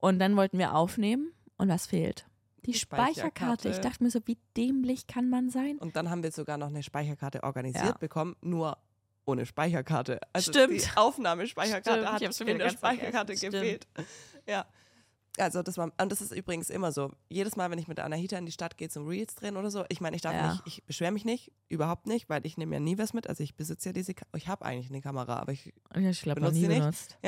und 0.00 0.18
dann 0.18 0.36
wollten 0.36 0.58
wir 0.58 0.74
aufnehmen 0.74 1.32
und 1.56 1.68
was 1.68 1.86
fehlt? 1.86 2.26
Die, 2.66 2.72
Die 2.72 2.78
Speicherkarte. 2.78 3.20
Speicherkarte. 3.20 3.68
Ich 3.70 3.78
dachte 3.80 4.02
mir 4.04 4.10
so, 4.10 4.20
wie 4.26 4.38
dämlich 4.56 5.06
kann 5.06 5.28
man 5.28 5.50
sein? 5.50 5.76
Und 5.78 5.96
dann 5.96 6.08
haben 6.10 6.22
wir 6.22 6.30
sogar 6.32 6.56
noch 6.56 6.68
eine 6.68 6.82
Speicherkarte 6.82 7.42
organisiert 7.42 7.84
Ja. 7.84 7.92
bekommen, 7.92 8.36
nur 8.40 8.78
ohne 9.26 9.46
Speicherkarte. 9.46 10.20
Also 10.32 10.52
Stimmt. 10.52 10.72
die 10.72 10.84
Aufnahmespeicherkarte 10.96 12.00
Stimmt, 12.00 12.40
hat 12.40 12.48
in 12.48 12.58
der. 12.58 12.70
Speicherkarte 12.70 13.34
gefehlt. 13.34 13.86
Ja. 14.46 14.66
Also 15.38 15.62
das 15.62 15.76
war, 15.78 15.90
und 16.00 16.12
das 16.12 16.20
ist 16.20 16.32
übrigens 16.32 16.70
immer 16.70 16.92
so. 16.92 17.10
Jedes 17.28 17.56
Mal, 17.56 17.70
wenn 17.70 17.78
ich 17.78 17.88
mit 17.88 17.98
Anahita 17.98 18.38
in 18.38 18.46
die 18.46 18.52
Stadt 18.52 18.76
gehe 18.76 18.88
zum 18.88 19.06
Reels 19.08 19.34
drehen 19.34 19.56
oder 19.56 19.70
so, 19.70 19.84
ich 19.88 20.00
meine, 20.00 20.14
ich 20.14 20.22
darf 20.22 20.32
Ja. 20.34 20.52
nicht, 20.52 20.62
ich 20.66 20.84
beschwere 20.84 21.10
mich 21.10 21.24
nicht, 21.24 21.50
überhaupt 21.68 22.06
nicht, 22.06 22.28
weil 22.28 22.46
ich 22.46 22.56
nehme 22.56 22.74
ja 22.74 22.80
nie 22.80 22.98
was 22.98 23.12
mit. 23.14 23.28
Also 23.28 23.42
ich 23.42 23.56
besitze 23.56 23.88
ja 23.88 23.92
diese, 23.92 24.14
Ka 24.14 24.26
ich 24.36 24.46
habe 24.46 24.64
eigentlich 24.64 24.90
eine 24.90 25.00
Kamera, 25.00 25.38
aber 25.40 25.50
ich, 25.52 25.72
Ich 25.94 26.22
glaube, 26.22 26.40
noch 26.40 26.50
Benutzt 26.50 26.54
nie 26.54 26.60
sie 26.62 26.68
nicht? 26.68 26.80
benutzt. 26.80 27.18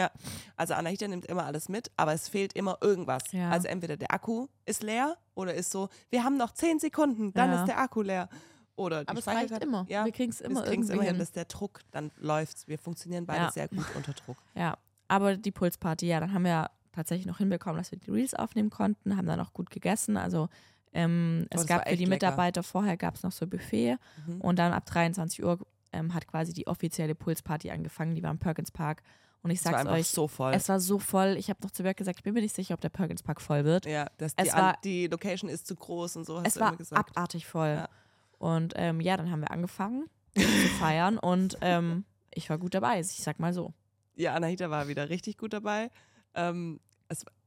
also 0.57 0.75
Anahita 0.75 1.09
nimmt 1.09 1.27
immer 1.27 1.47
alles 1.47 1.69
mit, 1.69 1.91
aber 1.97 2.13
es 2.13 2.29
fehlt 2.29 2.53
immer 2.53 2.79
irgendwas. 2.81 3.33
Ja. 3.33 3.51
Also 3.51 3.67
entweder 3.69 3.97
der 3.97 4.13
Akku 4.13 4.47
ist 4.67 4.83
leer 4.85 5.17
oder 5.35 5.55
ist 5.55 5.71
so, 5.73 5.89
wir 6.11 6.23
haben 6.23 6.37
noch 6.37 6.53
zehn 6.53 6.79
Sekunden, 6.79 7.33
dann 7.35 7.51
Ja. 7.51 7.61
ist 7.61 7.67
der 7.69 7.79
Akku 7.81 8.03
leer. 8.03 8.29
Oder 8.77 9.05
die 9.05 9.09
Aber 9.09 9.19
es 9.21 9.27
reicht 9.27 9.51
immer. 9.65 9.87
Ja, 9.89 10.05
wir 10.05 10.13
kriegen 10.13 10.31
es 10.31 10.43
immer 10.43 10.61
wir 10.61 10.69
kriegen 10.69 10.83
es 10.83 10.91
irgendwie 10.91 10.93
immer 10.93 11.03
hin, 11.05 11.15
hin. 11.15 11.19
dass 11.19 11.33
der 11.33 11.47
Druck, 11.47 11.81
dann 11.93 12.13
läuft's. 12.19 12.69
Wir 12.69 12.79
funktionieren 12.79 13.25
beide 13.25 13.45
Ja. 13.45 13.51
sehr 13.51 13.69
gut 13.69 13.87
unter 13.97 14.13
Druck. 14.13 14.37
Ja, 14.55 14.77
aber 15.09 15.37
die 15.39 15.51
Pulsparty, 15.51 16.07
ja, 16.07 16.21
dann 16.21 16.35
haben 16.35 16.45
wir 16.45 16.71
tatsächlich 16.97 17.27
noch 17.27 17.39
hinbekommen, 17.39 17.79
dass 17.79 17.91
wir 17.93 17.99
die 17.99 18.11
Reels 18.11 18.35
aufnehmen 18.35 18.71
konnten, 18.71 19.17
haben 19.17 19.27
dann 19.27 19.39
auch 19.41 19.53
gut 19.53 19.71
gegessen. 19.71 20.17
Also 20.17 20.49
ähm, 20.93 21.47
Oh, 21.55 21.61
es 21.61 21.67
gab 21.67 21.89
für 21.89 21.95
die 21.97 22.05
lecker. 22.05 22.15
Mitarbeiter 22.17 22.63
vorher 22.63 22.97
gab 22.97 23.15
es 23.15 23.23
noch 23.23 23.33
so 23.33 23.47
Buffet 23.47 23.97
Mhm. 24.27 24.41
und 24.41 24.59
dann 24.59 24.73
ab 24.73 24.87
23 24.87 25.45
Uhr 25.45 25.59
ähm, 25.93 26.13
hat 26.15 26.27
quasi 26.27 26.53
die 26.53 26.67
offizielle 26.67 27.15
Pulsparty 27.15 27.71
angefangen. 27.71 28.15
Die 28.15 28.23
war 28.23 28.31
im 28.31 28.39
Perkins 28.39 28.71
Park 28.71 29.03
und 29.43 29.51
ich 29.51 29.61
Es 29.61 29.65
war 29.67 29.73
sag's 29.75 29.91
euch, 29.91 30.09
so 30.09 30.27
voll. 30.27 30.53
es 30.55 30.69
war 30.69 30.81
so 30.81 30.99
voll. 30.99 31.37
Ich 31.39 31.49
habe 31.51 31.61
noch 31.63 31.71
zu 31.71 31.83
Berg 31.83 31.97
gesagt, 31.97 32.19
ich 32.19 32.25
bin 32.25 32.35
mir 32.35 32.41
nicht 32.41 32.55
sicher, 32.55 32.75
ob 32.75 32.81
der 32.81 32.89
Perkins 32.89 33.23
Park 33.23 33.41
voll 33.41 33.65
wird. 33.65 33.87
ja, 33.87 34.07
das, 34.19 34.35
die, 34.35 34.47
war- 34.53 34.79
die 34.85 35.07
Location 35.07 35.49
ist 35.51 35.67
zu 35.67 35.77
groß 35.77 36.17
und 36.17 36.25
so, 36.25 36.39
hast 36.39 36.47
es 36.49 36.55
du 36.55 36.61
war 36.61 36.69
immer 36.71 36.77
gesagt. 36.79 37.11
abartig 37.17 37.47
voll. 37.47 37.69
Ja. 37.77 37.89
Und 38.39 38.73
ähm, 38.77 39.01
ja, 39.01 39.17
dann 39.17 39.31
haben 39.31 39.41
wir 39.41 39.51
angefangen 39.51 40.07
zu 40.35 40.41
feiern 40.81 41.19
und 41.19 41.57
ähm, 41.61 42.05
ich 42.35 42.51
war 42.51 42.59
gut 42.59 42.75
dabei. 42.75 43.01
Ich 43.01 43.07
sag 43.23 43.39
mal 43.39 43.53
so. 43.53 43.73
Ja, 44.15 44.35
Anahita 44.35 44.69
war 44.71 44.89
wieder 44.89 45.09
richtig 45.11 45.39
gut 45.39 45.53
dabei. 45.53 45.91
Ähm, 46.35 46.81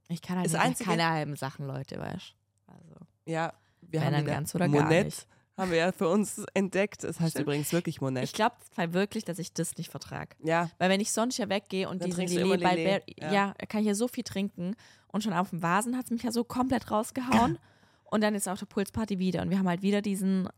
Ich 0.10 0.22
kann 0.22 0.38
halt 0.38 0.54
Einzige- 0.56 0.90
keine 0.90 1.08
halben 1.10 1.36
Sachen, 1.36 1.66
Leute, 1.68 1.98
weißt 2.00 2.36
du. 2.68 2.74
Also, 2.74 2.96
ja, 3.26 3.54
wir 3.82 4.04
haben 4.04 4.12
dann 4.14 4.26
ganz 4.26 4.54
oder 4.56 4.68
gar 4.68 4.84
Monette 4.84 5.06
nicht. 5.06 5.28
haben 5.58 5.72
wir 5.72 5.78
ja 5.78 5.92
für 5.92 6.08
uns 6.10 6.44
entdeckt. 6.54 7.04
Es 7.04 7.20
heißt 7.20 7.32
Stimmt. 7.32 7.44
übrigens 7.44 7.72
wirklich 7.72 8.02
Monette. 8.02 8.24
Ich 8.26 8.34
glaube 8.34 8.56
wirklich, 8.94 9.24
dass 9.26 9.40
ich 9.40 9.54
das 9.54 9.78
nicht 9.78 9.90
vertrage. 9.90 10.36
ja, 10.44 10.70
Weil 10.80 10.90
wenn 10.90 11.00
ich 11.00 11.12
sonst 11.12 11.38
ja 11.38 11.48
weggehe 11.50 11.88
und 11.88 12.02
Dann 12.02 12.10
du 12.12 12.18
Lillet 12.18 12.62
bei 12.62 12.76
Lillet, 12.76 13.06
Ber- 13.06 13.24
ja. 13.26 13.32
ja. 13.32 13.54
kann 13.68 13.82
ich 13.82 13.88
ja 13.88 13.96
so 13.96 14.08
viel 14.08 14.24
trinken. 14.24 14.76
Und 15.08 15.24
schon 15.24 15.34
auf 15.34 15.50
dem 15.52 15.62
Vasen 15.64 15.98
hat 15.98 16.06
es 16.06 16.12
mich 16.12 16.22
ja 16.24 16.32
so 16.32 16.44
komplett 16.44 16.92
rausgehauen. 16.92 17.58
und 18.06 18.22
dann 18.22 18.36
ist 18.36 18.48
auf 18.48 18.60
der 18.60 18.66
Pulsparty 18.68 19.18
wieder. 19.20 19.42
Und 19.42 19.50
wir 19.52 19.58
haben 19.60 19.68
halt 19.70 19.82
wieder 19.82 20.02
diesen. 20.02 20.50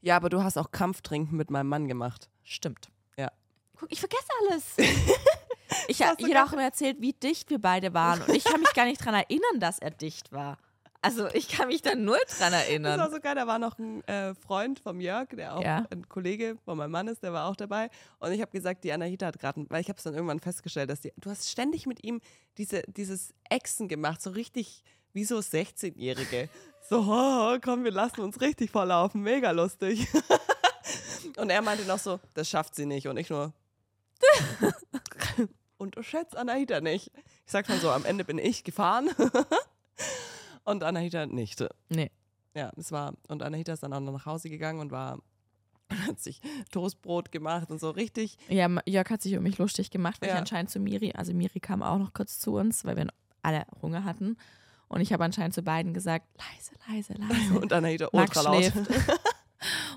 ja, 0.00 0.16
aber 0.16 0.28
du 0.28 0.42
hast 0.42 0.56
auch 0.58 0.70
Kampftrinken 0.72 1.36
mit 1.36 1.50
meinem 1.50 1.68
Mann 1.68 1.86
gemacht. 1.88 2.28
Stimmt. 2.42 2.88
Ja. 3.16 3.30
Guck, 3.76 3.90
ich 3.92 4.00
vergesse 4.00 4.28
alles. 4.48 4.76
ich 5.88 5.98
Das 5.98 6.06
ha- 6.06 6.10
hast 6.12 6.20
du 6.20 6.26
ich 6.26 6.30
hätte 6.34 6.44
auch 6.44 6.52
immer 6.52 6.62
erzählt, 6.62 7.00
wie 7.00 7.12
dicht 7.12 7.50
wir 7.50 7.60
beide 7.60 7.92
waren. 7.94 8.22
Und 8.22 8.34
ich 8.34 8.44
kann 8.44 8.60
mich 8.60 8.72
gar 8.74 8.84
nicht 8.84 9.04
dran 9.04 9.14
erinnern, 9.14 9.60
dass 9.60 9.78
er 9.78 9.90
dicht 9.90 10.32
war. 10.32 10.58
Also 11.04 11.26
ich 11.34 11.48
kann 11.48 11.66
mich 11.66 11.82
da 11.82 11.96
null 11.96 12.16
dran 12.28 12.52
Das 12.52 12.52
war 12.52 12.58
erinnern. 12.60 13.10
so 13.10 13.18
geil. 13.18 13.34
Da 13.34 13.46
war 13.48 13.58
noch 13.58 13.76
ein 13.78 14.04
äh, 14.06 14.34
Freund 14.36 14.78
vom 14.78 15.00
Jörg, 15.00 15.28
der 15.30 15.56
auch 15.56 15.62
Ja. 15.64 15.84
ein 15.90 16.08
Kollege 16.08 16.56
von 16.64 16.78
meinem 16.78 16.92
Mann 16.92 17.08
ist, 17.08 17.24
der 17.24 17.32
war 17.32 17.48
auch 17.48 17.56
dabei. 17.56 17.90
Und 18.20 18.30
ich 18.30 18.40
habe 18.40 18.52
gesagt, 18.52 18.84
die 18.84 18.92
Anahita 18.92 19.26
hat 19.26 19.38
gerade, 19.40 19.66
weil 19.68 19.80
ich 19.80 19.88
habe 19.88 19.96
es 19.96 20.04
dann 20.04 20.14
irgendwann 20.14 20.38
festgestellt, 20.38 20.90
dass 20.90 21.00
die, 21.00 21.12
du 21.16 21.28
hast 21.28 21.50
ständig 21.50 21.86
mit 21.86 22.04
ihm 22.04 22.20
diese, 22.56 22.82
dieses 22.86 23.34
Echsen 23.50 23.88
gemacht, 23.88 24.22
so 24.22 24.30
richtig 24.30 24.84
wie 25.12 25.24
so 25.24 25.38
16-Jährige. 25.38 26.48
So, 26.88 27.00
oh, 27.08 27.58
komm, 27.60 27.82
wir 27.82 27.90
lassen 27.90 28.20
uns 28.20 28.40
richtig 28.40 28.70
volllaufen, 28.70 29.22
mega 29.22 29.50
lustig. 29.50 30.06
Und 31.36 31.50
er 31.50 31.62
meinte 31.62 31.84
noch 31.84 31.98
so, 31.98 32.20
das 32.34 32.48
schafft 32.48 32.76
sie 32.76 32.86
nicht. 32.86 33.08
Und 33.08 33.16
ich 33.16 33.28
nur, 33.28 33.52
unterschätzt 35.82 36.36
Anahita 36.36 36.80
nicht. 36.80 37.10
Ich 37.44 37.52
sag 37.52 37.66
schon 37.66 37.78
so, 37.80 37.90
am 37.90 38.04
Ende 38.04 38.24
bin 38.24 38.38
ich 38.38 38.64
gefahren. 38.64 39.10
Und 40.64 40.82
Anahita 40.84 41.26
nicht. 41.26 41.62
Nee. 41.88 42.10
Ja, 42.54 42.70
es 42.76 42.92
war, 42.92 43.14
und 43.28 43.42
Anahita 43.42 43.72
ist 43.72 43.82
dann 43.82 43.92
auch 43.92 44.00
noch 44.00 44.12
nach 44.12 44.26
Hause 44.26 44.48
gegangen 44.50 44.78
und 44.80 44.92
war, 44.92 45.18
hat 46.06 46.20
sich 46.20 46.40
Toastbrot 46.70 47.32
gemacht 47.32 47.70
und 47.70 47.80
so 47.80 47.90
richtig. 47.90 48.36
Ja, 48.48 48.68
Jörg 48.86 49.08
hat 49.10 49.22
sich 49.22 49.32
über 49.32 49.40
mich 49.42 49.58
lustig 49.58 49.90
gemacht, 49.90 50.20
weil 50.20 50.28
Ja. 50.28 50.34
ich 50.34 50.40
anscheinend 50.40 50.70
zu 50.70 50.78
Miri, 50.78 51.12
also 51.16 51.32
Miri 51.32 51.60
kam 51.60 51.82
auch 51.82 51.98
noch 51.98 52.12
kurz 52.12 52.38
zu 52.38 52.54
uns, 52.54 52.84
weil 52.84 52.96
wir 52.96 53.06
alle 53.42 53.64
Hunger 53.80 54.04
hatten. 54.04 54.36
Und 54.88 55.00
ich 55.00 55.12
habe 55.12 55.24
anscheinend 55.24 55.54
zu 55.54 55.62
beiden 55.62 55.94
gesagt, 55.94 56.26
leise, 56.38 56.72
leise, 56.88 57.14
leise. 57.14 57.54
Und 57.60 57.72
Anahita 57.72 58.08
ultra 58.12 58.42
laut. 58.42 58.72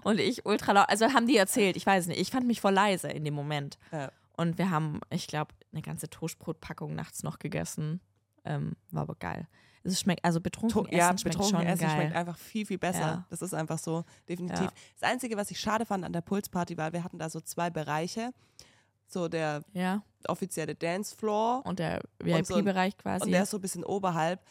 Und 0.04 0.20
ich 0.20 0.46
ultra 0.46 0.72
laut, 0.72 0.90
also 0.90 1.12
haben 1.14 1.28
die 1.28 1.38
erzählt, 1.38 1.76
ich 1.76 1.86
weiß 1.86 2.08
nicht, 2.08 2.20
ich 2.22 2.32
fand 2.32 2.48
mich 2.48 2.62
voll 2.62 2.74
leise 2.74 3.10
in 3.10 3.26
dem 3.26 3.34
Moment. 3.34 3.78
Ja. 3.92 4.12
Und 4.38 4.58
wir 4.58 4.70
haben, 4.70 5.00
ich 5.10 5.28
glaube, 5.28 5.54
eine 5.72 5.82
ganze 5.82 6.10
Toastbrotpackung 6.10 6.94
nachts 6.96 7.24
noch 7.24 7.40
gegessen. 7.40 8.02
Ähm, 8.44 8.76
war 8.92 9.04
aber 9.04 9.16
geil. 9.16 9.48
Es 9.84 10.00
schmeckt, 10.00 10.26
also 10.26 10.42
betrunken 10.42 10.84
To 10.84 10.86
essen 10.88 10.98
ja, 10.98 11.08
schmeckt 11.10 11.24
betrunken 11.24 11.60
schon 11.60 11.68
Essen 11.68 11.86
geil. 11.86 11.96
schmeckt 11.96 12.16
einfach 12.16 12.38
viel, 12.38 12.66
viel 12.66 12.78
besser. 12.80 13.00
Ja. 13.00 13.26
Das 13.30 13.42
ist 13.42 13.54
einfach 13.54 13.78
so, 13.78 14.04
definitiv. 14.28 14.62
Ja. 14.62 14.72
Das 15.00 15.10
Einzige, 15.10 15.38
was 15.38 15.52
ich 15.52 15.60
schade 15.60 15.86
fand 15.86 16.04
an 16.04 16.14
der 16.14 16.22
Pulsparty 16.22 16.76
war, 16.78 16.92
wir 16.92 17.04
hatten 17.04 17.20
da 17.20 17.30
so 17.30 17.40
zwei 17.40 17.70
Bereiche. 17.70 18.32
So 19.08 19.28
der 19.28 19.64
ja, 19.74 20.02
offizielle 20.28 20.74
Dancefloor 20.74 21.64
und 21.66 21.78
der 21.78 22.02
Und 22.24 22.48
so 22.48 22.56
VIP-Bereich 22.56 22.98
quasi. 22.98 23.26
und 23.26 23.32
der 23.32 23.44
ist 23.44 23.52
so 23.52 23.58
ein 23.58 23.62
bisschen 23.62 23.84
oberhalb. 23.84 24.44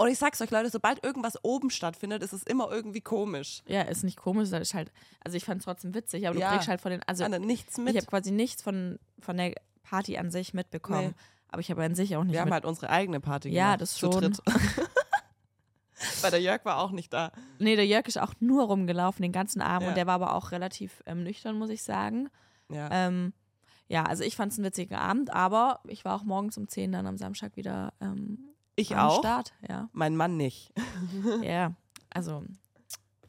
Und 0.00 0.08
ich 0.08 0.18
sag's 0.18 0.40
euch, 0.40 0.50
Leute, 0.50 0.70
sobald 0.70 1.04
irgendwas 1.04 1.38
oben 1.44 1.68
stattfindet, 1.68 2.22
ist 2.22 2.32
es 2.32 2.42
immer 2.44 2.70
irgendwie 2.70 3.02
komisch. 3.02 3.62
ja, 3.66 3.82
ist 3.82 4.02
nicht 4.02 4.16
komisch, 4.16 4.48
das 4.48 4.62
ist 4.62 4.74
halt, 4.74 4.90
also 5.22 5.36
ich 5.36 5.44
fand 5.44 5.58
es 5.60 5.64
trotzdem 5.66 5.94
witzig, 5.94 6.26
aber 6.26 6.34
du 6.36 6.40
Ja. 6.40 6.52
kriegst 6.52 6.68
halt 6.68 6.80
von 6.80 6.90
den, 6.90 7.02
also 7.06 7.22
Also 7.24 7.38
nichts 7.38 7.76
mit. 7.76 7.90
Ich 7.90 7.96
habe 7.96 8.06
quasi 8.06 8.30
nichts 8.30 8.62
von, 8.62 8.98
von 9.18 9.36
der 9.36 9.54
Party 9.82 10.16
an 10.16 10.30
sich 10.30 10.54
mitbekommen. 10.54 11.08
Nee. 11.08 11.14
Aber 11.48 11.60
ich 11.60 11.70
habe 11.70 11.84
an 11.84 11.94
sich 11.94 12.16
auch 12.16 12.24
nicht 12.24 12.32
Wir 12.32 12.40
haben 12.40 12.52
halt 12.52 12.64
unsere 12.64 12.88
eigene 12.88 13.20
Party 13.20 13.50
Ja, 13.50 13.66
gemacht. 13.76 13.80
das 13.82 13.92
zu 13.92 14.10
schon. 14.10 14.20
dritt. 14.22 14.38
Weil 16.22 16.30
der 16.30 16.40
Jörg 16.40 16.64
war 16.64 16.78
auch 16.78 16.92
nicht 16.92 17.12
da. 17.12 17.30
Nee, 17.58 17.76
der 17.76 17.86
Jörg 17.86 18.06
ist 18.08 18.18
auch 18.18 18.32
nur 18.40 18.64
rumgelaufen 18.64 19.22
den 19.22 19.32
ganzen 19.32 19.60
Abend 19.60 19.82
Ja. 19.82 19.88
und 19.90 19.96
der 19.96 20.06
war 20.06 20.14
aber 20.14 20.34
auch 20.34 20.50
relativ 20.52 21.02
ähm, 21.06 21.22
nüchtern, 21.24 21.58
muss 21.58 21.68
ich 21.70 21.82
sagen. 21.82 22.30
Ja. 22.70 22.88
Ähm, 22.90 23.34
ja, 23.88 24.04
also 24.04 24.22
ich 24.24 24.36
fand 24.36 24.52
es 24.52 24.58
einen 24.58 24.64
witzigen 24.66 24.96
Abend, 24.96 25.30
aber 25.30 25.80
ich 25.88 26.04
war 26.06 26.14
auch 26.16 26.22
morgens 26.24 26.56
um 26.56 26.68
10 26.68 26.92
dann 26.92 27.06
am 27.06 27.18
Samstag 27.18 27.56
wieder 27.56 27.92
ähm, 28.00 28.46
ich 28.80 28.96
am 28.96 29.08
auch. 29.08 29.18
Start. 29.20 29.52
Ja. 29.68 29.88
Mein 29.92 30.16
Mann 30.16 30.36
nicht. 30.36 30.72
ja, 31.42 31.74
also 32.10 32.44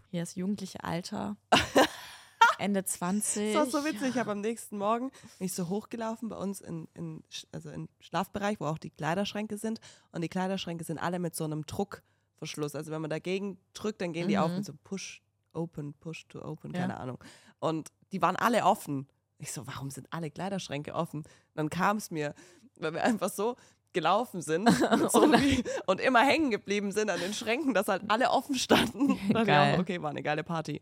hier 0.10 0.24
ist 0.24 0.36
jugendliche 0.36 0.84
Alter. 0.84 1.38
Ende 2.58 2.84
20. 2.84 3.54
Das 3.54 3.74
war 3.74 3.82
so 3.82 3.88
witzig. 3.88 4.10
Ich 4.10 4.18
habe 4.18 4.32
am 4.32 4.42
nächsten 4.42 4.78
Morgen 4.78 5.10
bin 5.40 5.46
ich 5.48 5.54
so 5.54 5.68
hochgelaufen 5.68 6.30
bei 6.30 6.36
uns 6.38 6.62
in, 6.62 6.88
in, 6.94 7.24
also 7.52 7.72
im 7.72 7.90
Schlafbereich, 8.00 8.60
wo 8.60 8.66
auch 8.68 8.78
die 8.78 8.92
Kleiderschränke 8.92 9.58
sind. 9.58 9.80
Und 10.12 10.22
die 10.22 10.30
Kleiderschränke 10.30 10.84
sind 10.84 11.00
alle 11.00 11.18
mit 11.18 11.36
so 11.36 11.44
einem 11.44 11.66
Druckverschluss. 11.66 12.76
Also 12.76 12.92
wenn 12.92 13.02
man 13.02 13.10
dagegen 13.10 13.58
drückt, 13.74 14.02
dann 14.02 14.14
gehen 14.14 14.28
die 14.28 14.36
Mhm. 14.36 14.42
auf 14.44 14.52
und 14.52 14.66
so 14.66 14.74
push, 14.84 15.24
open, 15.54 15.94
push 15.96 16.28
to 16.28 16.44
open, 16.44 16.72
Ja. 16.74 16.82
keine 16.82 17.00
Ahnung. 17.00 17.18
Und 17.60 17.90
die 18.12 18.22
waren 18.22 18.36
alle 18.36 18.64
offen. 18.66 19.08
Ich 19.40 19.52
so, 19.52 19.66
warum 19.66 19.90
sind 19.90 20.08
alle 20.12 20.30
Kleiderschränke 20.30 20.94
offen? 20.94 21.24
dann 21.56 21.70
kam 21.70 21.98
es 21.98 22.12
mir, 22.12 22.36
weil 22.80 22.94
wir 22.94 23.04
einfach 23.04 23.30
so 23.32 23.56
gelaufen 23.94 24.42
sind 24.42 24.68
und, 24.92 25.12
so 25.12 25.32
wie, 25.34 25.64
und 25.86 26.00
immer 26.00 26.22
hängen 26.22 26.52
geblieben 26.52 26.92
sind 26.92 27.10
an 27.10 27.20
den 27.20 27.34
Schränken, 27.34 27.74
dass 27.74 27.88
halt 27.88 28.04
alle 28.08 28.30
offen 28.32 28.56
standen. 28.56 29.20
Ich 29.32 29.48
Geil. 29.48 29.76
auch, 29.76 29.80
okay, 29.80 30.02
war 30.02 30.10
eine 30.10 30.22
geile 30.22 30.44
Party. 30.44 30.82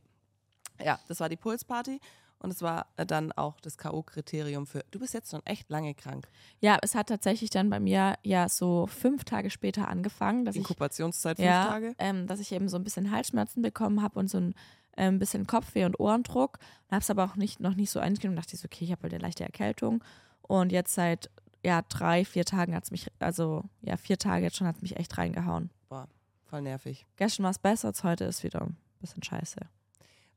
Ja, 0.83 0.99
das 1.07 1.19
war 1.19 1.29
die 1.29 1.35
Pulsparty. 1.35 1.99
Und 2.41 2.51
es 2.51 2.61
war 2.61 2.87
dann 2.95 3.33
auch 3.33 3.59
das 3.59 3.77
K.O.-Kriterium 3.77 4.65
für, 4.65 4.83
du 4.91 4.99
bist 4.99 5.13
jetzt 5.13 5.31
schon 5.31 5.45
echt 5.45 5.69
lange 5.69 5.93
krank. 5.93 6.27
Ja, 6.61 6.77
es 6.81 6.95
hat 6.95 7.07
tatsächlich 7.07 7.49
dann 7.49 7.69
bei 7.69 7.81
mir 7.81 8.15
ja 8.23 8.47
so 8.47 8.87
fünf 8.87 9.25
Tage 9.25 9.49
später 9.49 9.89
angefangen, 9.89 10.45
dass 10.45 10.55
ich, 10.55 10.61
Inkubationszeit 10.61 11.35
fünf 11.35 11.45
ja, 11.45 11.65
Tage. 11.65 11.95
Ähm, 11.99 12.27
dass 12.27 12.39
ich 12.39 12.53
eben 12.53 12.69
so 12.69 12.77
ein 12.77 12.83
bisschen 12.85 13.11
Halsschmerzen 13.11 13.61
bekommen 13.61 14.01
habe 14.01 14.17
und 14.19 14.29
so 14.29 14.37
ein 14.37 14.55
ähm, 14.95 15.19
bisschen 15.19 15.47
Kopfweh 15.47 15.83
und 15.83 15.99
Ohrendruck. 15.99 16.59
Und 16.87 16.95
habe 16.95 17.01
es 17.01 17.09
aber 17.09 17.25
auch 17.25 17.35
nicht, 17.35 17.59
noch 17.59 17.75
nicht 17.75 17.91
so 17.91 17.99
eingenommen 17.99 18.37
und 18.37 18.43
dachte 18.43 18.55
ich 18.55 18.61
so, 18.61 18.67
okay, 18.67 18.85
ich 18.85 18.91
habe 18.91 19.03
halt 19.03 19.13
eine 19.13 19.21
leichte 19.21 19.43
Erkältung. 19.43 20.01
Und 20.41 20.71
jetzt 20.71 20.95
seit 20.95 21.29
ja, 21.63 21.81
drei, 21.83 22.25
vier 22.25 22.45
Tagen 22.45 22.75
hat 22.75 22.85
es 22.85 22.91
mich, 22.91 23.07
also 23.19 23.63
ja, 23.81 23.97
vier 23.97 24.17
Tage 24.17 24.43
jetzt 24.43 24.57
schon 24.57 24.67
hat 24.67 24.77
es 24.77 24.81
mich 24.81 24.97
echt 24.97 25.17
reingehauen. 25.17 25.69
Boah, 25.89 26.07
voll 26.45 26.61
nervig. 26.61 27.05
Gestern 27.17 27.43
war 27.43 27.51
es 27.51 27.59
besser, 27.59 27.89
als 27.89 28.03
heute 28.03 28.25
ist 28.25 28.43
wieder 28.43 28.61
ein 28.61 28.77
bisschen 28.99 29.23
scheiße. 29.23 29.57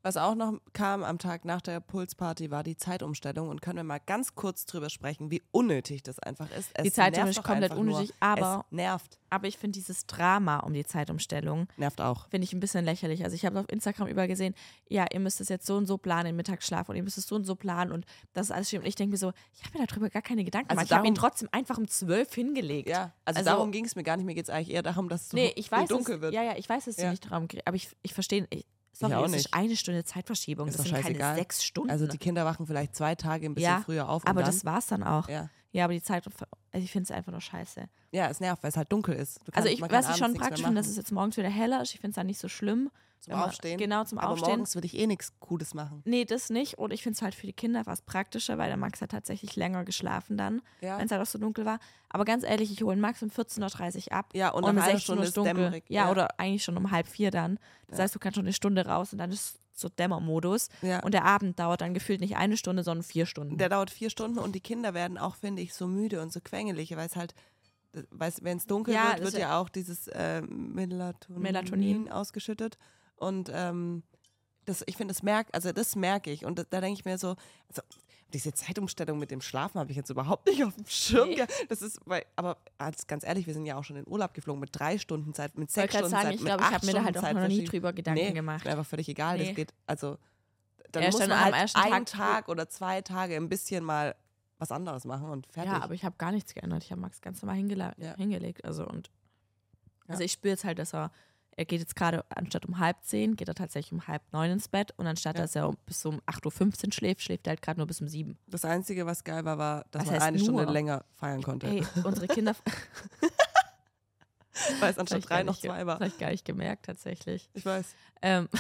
Was 0.05 0.17
auch 0.17 0.35
noch 0.35 0.55
kam 0.73 1.05
am 1.05 1.19
Tag 1.19 1.45
nach 1.45 1.61
der 1.61 1.79
Pulsparty 1.79 2.51
war 2.51 2.65
die 2.65 2.77
Zeitumstellung 2.77 3.49
und 3.49 3.63
können 3.63 3.77
wir 3.77 3.85
mal 3.85 4.01
ganz 4.01 4.35
kurz 4.35 4.67
drüber 4.67 4.91
sprechen, 4.91 5.31
wie 5.31 5.43
unnötig 5.53 6.03
das 6.03 6.19
einfach 6.19 6.51
ist. 6.51 6.71
Es 6.75 6.83
die 6.83 6.93
Zeitumstellung 6.93 7.31
ist 7.31 7.43
komplett 7.45 7.71
einfach 7.71 7.85
nur. 7.85 7.95
unnötig, 7.97 8.15
aber, 8.19 8.65
es 8.69 8.73
nervt. 8.77 9.19
aber 9.31 9.47
ich 9.47 9.59
finde 9.59 9.79
dieses 9.79 10.07
Drama 10.07 10.59
um 10.59 10.73
die 10.73 10.85
Zeitumstellung, 10.85 11.69
Nervt 11.77 12.01
auch. 12.01 12.29
finde 12.31 12.45
ich 12.45 12.53
ein 12.53 12.59
bisschen 12.59 12.85
lächerlich. 12.85 13.23
Also 13.23 13.37
ich 13.37 13.47
habe 13.47 13.61
auf 13.61 13.67
Instagram 13.71 14.09
überall 14.09 14.27
gesehen, 14.27 14.55
ja, 14.89 15.07
ihr 15.13 15.21
müsst 15.21 15.41
es 15.41 15.49
jetzt 15.49 15.67
so 15.67 15.77
und 15.77 15.87
so 15.87 15.99
planen, 15.99 16.27
den 16.27 16.37
Mittagsschlaf 16.37 16.89
und 16.89 16.97
ihr 16.97 17.03
müsst 17.05 17.19
es 17.19 17.27
so 17.29 17.37
und 17.37 17.45
so 17.45 17.55
planen 17.55 17.93
und 17.93 18.05
das 18.33 18.47
ist 18.47 18.51
alles 18.51 18.71
schön. 18.71 18.81
Und 18.81 18.87
ich 18.87 18.97
denke 18.97 19.13
mir 19.13 19.19
so, 19.19 19.33
ich 19.55 19.65
habe 19.65 19.79
mir 19.79 19.87
darüber 19.87 20.11
gar 20.11 20.23
keine 20.23 20.43
Gedanken 20.43 20.71
Also 20.71 20.79
gemacht. 20.81 20.91
Ich 20.91 20.97
habe 20.97 21.07
ihn 21.07 21.15
trotzdem 21.15 21.49
einfach 21.53 21.79
um 21.79 21.87
zwölf 21.87 22.35
hingelegt. 22.35 22.89
Ja, 22.89 23.13
also, 23.25 23.39
Also- 23.39 23.51
darum 23.51 23.71
ging 23.71 23.85
es 23.85 23.95
mir 23.95 24.03
gar 24.03 24.17
nicht. 24.17 24.27
Mir 24.27 24.35
geht 24.35 24.45
es 24.47 24.51
eigentlich 24.51 24.71
eher 24.75 24.83
darum, 24.83 25.09
dass 25.09 25.23
es 25.23 25.29
so 25.29 25.37
Nee, 25.37 25.53
ich 25.55 25.71
weiß, 25.71 25.89
dunkel 25.89 26.17
es, 26.17 26.21
wird. 26.23 26.35
ja, 26.35 26.43
ja, 26.43 26.57
ich 26.57 26.69
weiß, 26.69 26.87
dass 26.87 26.97
du 26.97 27.03
Ja. 27.03 27.11
nicht 27.11 27.25
darum 27.31 27.47
aber 27.65 27.77
ich, 27.77 27.89
ich 28.03 28.15
verstehe, 28.15 28.47
ich, 28.51 28.67
sorry, 29.11 29.23
auch 29.23 29.27
es 29.27 29.33
nicht. 29.33 29.47
ist 29.47 29.55
eine 29.55 29.77
Stunde 29.77 30.05
Zeitverschiebung, 30.05 30.69
Ist 30.69 30.79
das 30.79 30.87
sind 30.87 31.01
keine 31.01 31.35
sechs 31.35 31.65
Stunden. 31.65 31.91
Also 31.91 32.07
die 32.07 32.19
Kinder 32.19 32.45
wachen 32.45 32.67
vielleicht 32.67 32.95
zwei 32.95 33.15
Tage 33.15 33.47
ein 33.47 33.55
bisschen 33.55 33.71
Ja, 33.71 33.83
früher 33.85 34.09
auf. 34.09 34.27
Aber 34.27 34.43
das 34.43 34.65
war's 34.65 34.87
dann 34.87 35.03
auch. 35.03 35.29
Ja, 35.29 35.49
ja. 35.73 35.85
aber 35.85 35.93
die 35.95 36.03
Zeit, 36.03 36.25
also 36.27 36.85
ich 36.85 36.91
finde 36.93 37.05
es 37.05 37.11
einfach 37.11 37.33
nur 37.33 37.41
scheiße. 37.41 37.89
ja, 38.13 38.29
es 38.29 38.41
nervt, 38.41 38.63
weil 38.63 38.71
es 38.71 38.77
halt 38.77 38.93
dunkel 38.93 39.15
ist. 39.17 39.41
Also 39.53 39.69
ich 39.69 39.81
weiß 39.81 39.91
es 39.91 40.05
abends 40.07 40.19
schon 40.19 40.35
praktisch 40.35 40.65
finde, 40.65 40.81
dass 40.81 40.89
es 40.89 40.97
jetzt 40.97 41.11
morgens 41.13 41.37
wieder 41.37 41.49
heller 41.51 41.83
ist. 41.83 41.95
Ich 41.95 42.01
finde 42.01 42.11
es 42.13 42.17
dann 42.17 42.27
nicht 42.27 42.39
so 42.41 42.49
schlimm. 42.49 42.91
zum 43.21 43.35
man- 43.35 43.45
Aufstehen. 43.51 43.79
Genau, 43.79 44.03
zum 44.03 44.19
aber 44.19 44.31
Aufstehen. 44.33 44.51
morgens 44.51 44.75
würde 44.75 44.87
ich 44.87 44.99
eh 44.99 45.07
nichts 45.07 45.33
Cooles 45.39 45.75
machen. 45.75 46.03
Nee, 46.05 46.25
das 46.25 46.51
nicht. 46.51 46.77
Und 46.79 46.93
ich 46.93 47.05
finde 47.05 47.15
es 47.17 47.23
halt 47.23 47.37
für 47.37 47.47
die 47.47 47.53
Kinder 47.53 47.83
was 47.87 48.03
praktischer, 48.03 48.59
weil 48.59 48.67
der 48.67 48.77
Max 48.77 49.01
hat 49.01 49.13
tatsächlich 49.13 49.55
länger 49.55 49.85
geschlafen 49.85 50.37
dann, 50.37 50.61
Ja. 50.81 50.99
wenn 50.99 51.07
es 51.07 51.13
halt 51.13 51.23
auch 51.23 51.27
so 51.27 51.39
dunkel 51.39 51.65
war. 51.65 51.79
Aber 52.09 52.25
ganz 52.25 52.43
ehrlich, 52.43 52.73
ich 52.73 52.83
hole 52.83 52.97
Max 52.97 53.23
um 53.23 53.29
14.30 53.31 54.07
Uhr 54.09 54.13
ab. 54.19 54.31
Ja, 54.35 54.49
und, 54.51 54.65
Und, 54.65 54.71
um 54.71 54.75
nach 54.77 54.83
einer 54.83 54.93
16 54.99 55.01
Stunde 55.05 55.21
Uhr 55.23 55.29
ist 55.29 55.37
dunkel. 55.37 55.55
dämmerig. 55.55 55.85
Ja, 55.89 56.11
oder 56.11 56.37
eigentlich 56.41 56.65
schon 56.65 56.77
um 56.77 56.91
halb 56.91 57.07
vier 57.07 57.31
dann. 57.31 57.61
Das 57.87 57.99
Ja. 57.99 58.03
heißt, 58.05 58.15
du 58.17 58.19
kannst 58.19 58.35
schon 58.35 58.45
eine 58.45 58.53
Stunde 58.53 58.85
raus 58.85 59.13
und 59.13 59.19
dann 59.19 59.31
ist 59.31 59.61
so 59.73 59.89
Dämmermodus. 59.89 60.69
Ja. 60.83 61.03
Und 61.03 61.15
der 61.15 61.25
Abend 61.25 61.59
dauert 61.59 61.81
dann 61.81 61.95
gefühlt 61.95 62.21
nicht 62.21 62.37
eine 62.37 62.57
Stunde, 62.57 62.83
sondern 62.83 63.03
vier 63.03 63.27
Stunden. 63.27 63.59
Der 63.59 63.69
dauert 63.69 63.91
vier 63.91 64.11
Stunden 64.11 64.39
und 64.39 64.55
die 64.55 64.61
Kinder 64.61 64.95
werden 64.95 65.19
auch, 65.19 65.37
finde 65.37 65.63
ich, 65.63 65.75
so 65.75 65.87
müde 65.87 66.21
und 66.21 66.33
so 66.33 66.41
quengelig, 66.41 66.95
weil 66.97 67.07
es 67.07 67.17
halt, 67.17 67.35
wenn 68.11 68.57
es 68.57 68.67
dunkel 68.67 68.95
Ja, 68.95 69.13
wird, 69.13 69.23
wird 69.33 69.39
ja 69.39 69.59
auch 69.59 69.69
dieses 69.69 70.09
äh, 70.09 70.43
Melatonin, 70.43 71.43
Melatonin. 71.43 72.11
ausgeschüttet. 72.11 72.79
Und 73.17 73.51
ähm, 73.53 74.03
das, 74.65 74.83
ich 74.87 74.97
finde, 74.97 75.13
das 75.15 75.23
merkt, 75.23 75.55
also 75.55 75.73
das 75.73 75.97
merke 75.97 76.31
ich. 76.31 76.45
Und 76.45 76.59
da, 76.59 76.65
da 76.69 76.81
denke 76.81 76.99
ich 76.99 77.05
mir 77.05 77.19
so, 77.19 77.37
also 77.69 77.83
diese 78.33 78.53
Zeitumstellung 78.55 79.19
mit 79.19 79.31
dem 79.31 79.41
Schlafen 79.41 79.79
habe 79.79 79.91
ich 79.91 79.97
jetzt 79.97 80.11
überhaupt 80.11 80.47
nicht 80.47 80.65
auf 80.65 80.75
dem 80.75 80.87
Schirm. 80.87 81.29
Nee. 81.31 81.45
Das 81.69 81.83
ist, 81.83 82.01
weil, 82.07 82.25
aber 82.37 82.57
ganz 83.07 83.25
ehrlich, 83.25 83.47
wir 83.47 83.55
sind 83.55 83.67
ja 83.67 83.77
auch 83.77 83.85
schon 83.85 83.97
in 83.97 84.07
Urlaub 84.09 84.35
geflogen 84.35 84.61
mit 84.61 84.71
drei 84.73 84.99
Stunden 84.99 85.35
Zeit, 85.35 85.57
mit 85.59 85.71
sechs 85.71 85.93
Stunden 85.95 86.11
sagen, 86.11 86.25
Zeit, 86.25 86.35
ich 86.37 86.45
glaube, 86.45 86.63
ich 86.63 86.71
habe 86.71 86.87
mir 86.87 86.93
da 86.93 87.05
halt 87.05 87.19
auch 87.19 87.33
noch 87.33 87.49
nie 87.49 87.65
drüber 87.65 87.93
Gedanken 87.93 88.21
nee, 88.25 88.33
gemacht. 88.33 88.65
Mir 88.65 88.71
einfach 88.73 88.87
völlig 88.87 89.09
egal. 89.09 89.39
Nee. 89.39 89.47
Das 89.47 89.57
geht, 89.57 89.75
also 89.87 90.19
dann 90.93 91.03
Ja, 91.05 91.11
muss 91.11 91.19
man 91.21 91.41
halt 91.45 91.55
ersten 91.55 91.81
einen 91.81 92.07
Tag- 92.07 92.19
Tag 92.45 92.49
oder 92.49 92.69
zwei 92.69 93.01
Tage 93.03 93.37
ein 93.37 93.49
bisschen 93.49 93.85
mal 93.85 94.15
was 94.59 94.71
anderes 94.71 95.05
machen 95.05 95.29
und 95.31 95.47
fertig. 95.51 95.73
Ja, 95.73 95.81
aber 95.83 95.95
ich 95.95 96.05
habe 96.05 96.15
gar 96.19 96.31
nichts 96.33 96.55
geändert. 96.55 96.85
Ich 96.85 96.91
habe 96.93 97.01
Max 97.01 97.21
ganz 97.21 97.43
normal 97.43 97.59
hingela- 97.59 97.95
Ja. 97.97 98.15
hingelegt. 98.17 98.65
Also 98.65 98.87
und 98.87 99.09
Ja. 100.07 100.13
also 100.13 100.23
ich 100.25 100.33
spüre 100.33 100.53
jetzt 100.53 100.65
halt, 100.65 100.79
dass 100.79 100.95
er, 100.95 101.11
er 101.57 101.65
geht 101.65 101.81
jetzt 101.81 101.97
gerade 101.97 102.25
anstatt 102.31 102.65
um 102.67 102.79
halb 102.79 102.97
zehn, 103.03 103.37
geht 103.37 103.49
er 103.49 103.55
tatsächlich 103.55 103.93
um 103.93 104.07
halb 104.07 104.23
neun 104.33 104.51
ins 104.53 104.69
Bett 104.69 104.93
und 104.97 105.07
anstatt 105.07 105.37
Ja. 105.37 105.43
dass 105.43 105.55
er 105.55 105.73
bis 105.87 106.05
um 106.07 106.21
8.15 106.23 106.87
Uhr 106.87 106.93
schläft, 106.93 107.23
schläft 107.23 107.47
er 107.47 107.51
halt 107.53 107.63
gerade 107.63 107.79
nur 107.81 107.87
bis 107.87 108.01
um 108.01 108.09
sieben. 108.09 108.39
das 108.47 108.65
Einzige, 108.65 109.05
was 109.07 109.23
geil 109.25 109.45
war, 109.45 109.59
war, 109.59 109.85
dass 109.91 110.05
Was 110.07 110.11
man 110.13 110.23
eine 110.23 110.39
Stunde 110.39 110.63
nur? 110.65 110.73
länger 110.73 111.05
feiern 111.13 111.43
konnte. 111.43 111.67
Ey, 111.67 111.87
unsere 112.05 112.27
Kinder 112.35 112.55
weil 114.81 114.91
es 114.91 114.97
Das 114.97 114.99
anstatt 114.99 115.29
drei 115.29 115.43
noch 115.45 115.59
zwei 115.59 115.87
war. 115.87 115.99
Das 115.99 116.01
habe 116.01 116.09
ich 116.09 116.19
gar 116.19 116.31
nicht 116.31 116.45
gemerkt, 116.45 116.85
tatsächlich. 116.87 117.49
Ich 117.55 117.65
weiß. 117.65 117.95
Ähm, 118.21 118.49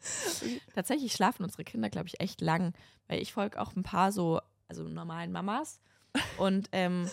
tatsächlich 0.74 1.12
schlafen 1.12 1.42
unsere 1.44 1.64
Kinder, 1.64 1.90
glaube 1.90 2.06
ich, 2.08 2.20
echt 2.20 2.40
lang. 2.40 2.74
Weil 3.08 3.20
ich 3.20 3.32
folge 3.32 3.60
auch 3.60 3.74
ein 3.76 3.82
paar 3.82 4.12
so, 4.12 4.40
also 4.68 4.84
normalen 4.84 5.32
Mamas. 5.32 5.80
Und 6.38 6.68
ähm, 6.72 7.08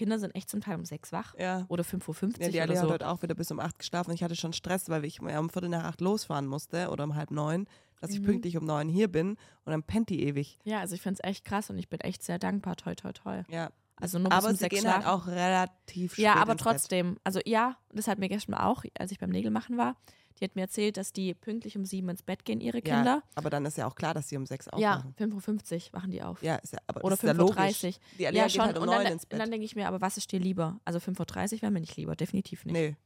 Kinder 0.00 0.18
sind 0.18 0.34
echt 0.34 0.48
zum 0.48 0.62
Teil 0.62 0.76
um 0.76 0.84
sechs 0.86 1.12
wach. 1.12 1.34
Ja. 1.38 1.66
Oder 1.68 1.84
5.50 1.84 2.38
Uhr 2.38 2.40
Ja, 2.44 2.48
die 2.50 2.60
Ali 2.62 2.74
so. 2.76 2.82
hat 2.84 2.90
heute 2.90 3.08
auch 3.08 3.20
wieder 3.22 3.34
bis 3.34 3.50
um 3.50 3.60
acht 3.60 3.78
geschlafen. 3.78 4.12
Ich 4.12 4.22
hatte 4.22 4.34
schon 4.34 4.54
Stress, 4.54 4.88
weil 4.88 5.04
ich 5.04 5.20
um 5.20 5.50
Viertel 5.50 5.68
nach 5.68 5.84
acht 5.84 6.00
losfahren 6.00 6.46
musste 6.46 6.88
oder 6.88 7.04
um 7.04 7.14
halb 7.16 7.30
neun, 7.30 7.66
dass 8.00 8.10
ich 8.12 8.20
Mhm. 8.20 8.24
pünktlich 8.24 8.56
um 8.56 8.64
neun 8.64 8.88
hier 8.88 9.08
bin 9.08 9.32
und 9.32 9.70
dann 9.72 9.82
pennt 9.82 10.08
die 10.08 10.22
ewig. 10.24 10.58
Ja, 10.64 10.80
also 10.80 10.94
ich 10.94 11.02
finde 11.02 11.20
es 11.22 11.28
echt 11.28 11.44
krass 11.44 11.68
und 11.68 11.78
ich 11.78 11.90
bin 11.90 12.00
echt 12.00 12.22
sehr 12.22 12.38
dankbar. 12.38 12.76
Toi, 12.76 12.94
toi, 12.94 13.12
toi. 13.12 13.42
Ja. 13.50 13.70
Also 13.96 14.18
nur 14.18 14.30
bis 14.30 14.38
Aber 14.38 14.48
um 14.48 14.56
sie 14.56 14.68
gehen 14.70 14.90
halt 14.90 15.02
schlafen. 15.02 15.08
auch 15.20 15.26
relativ 15.26 16.12
spät 16.14 16.24
Ja, 16.24 16.36
aber 16.36 16.56
trotzdem. 16.56 17.18
Also 17.22 17.40
ja, 17.44 17.76
das 17.92 18.08
hat 18.08 18.18
mir 18.18 18.30
gestern 18.30 18.54
auch, 18.54 18.84
als 18.98 19.12
ich 19.12 19.18
beim 19.18 19.28
Nägel 19.28 19.50
machen 19.50 19.76
war, 19.76 19.96
die 20.40 20.44
hat 20.46 20.56
mir 20.56 20.62
erzählt, 20.62 20.96
dass 20.96 21.12
die 21.12 21.34
pünktlich 21.34 21.76
um 21.76 21.84
sieben 21.84 22.08
ins 22.08 22.22
Bett 22.22 22.44
gehen, 22.44 22.60
ihre 22.60 22.78
Ja, 22.78 22.82
Kinder. 22.82 23.22
aber 23.34 23.50
dann 23.50 23.64
ist 23.66 23.76
ja 23.76 23.86
auch 23.86 23.94
klar, 23.94 24.14
dass 24.14 24.28
sie 24.28 24.36
um 24.36 24.46
sechs 24.46 24.66
Ja, 24.76 24.96
aufwachen. 24.96 25.14
5.50 25.18 25.88
Uhr 25.88 25.92
wachen 25.92 26.10
die 26.10 26.22
auf. 26.22 26.42
Ja, 26.42 26.56
ist 26.56 26.72
ja, 26.72 26.78
aber 26.86 27.04
Oder 27.04 27.10
das 27.16 27.18
ist 27.24 27.26
ja 27.26 27.32
logisch. 27.32 27.56
5.30 27.58 27.86
Uhr. 27.94 28.00
Die 28.18 28.26
Alia 28.26 28.42
Ja, 28.44 28.48
schon. 28.48 28.60
halt 28.66 28.76
um 28.76 28.82
und 28.82 28.88
neun 28.88 29.04
dann, 29.04 29.12
ins 29.12 29.24
und 29.24 29.28
Bett. 29.30 29.40
dann 29.40 29.50
denke 29.50 29.64
ich 29.66 29.76
mir, 29.76 29.86
aber 29.88 30.00
was 30.00 30.16
ist 30.16 30.32
dir 30.32 30.40
lieber? 30.40 30.80
Also 30.84 30.98
5.30 30.98 31.54
Uhr 31.56 31.62
wäre 31.62 31.70
mir 31.72 31.80
nicht 31.80 31.96
lieber, 31.96 32.16
definitiv 32.16 32.64
nicht. 32.64 32.72
nee, 32.74 32.96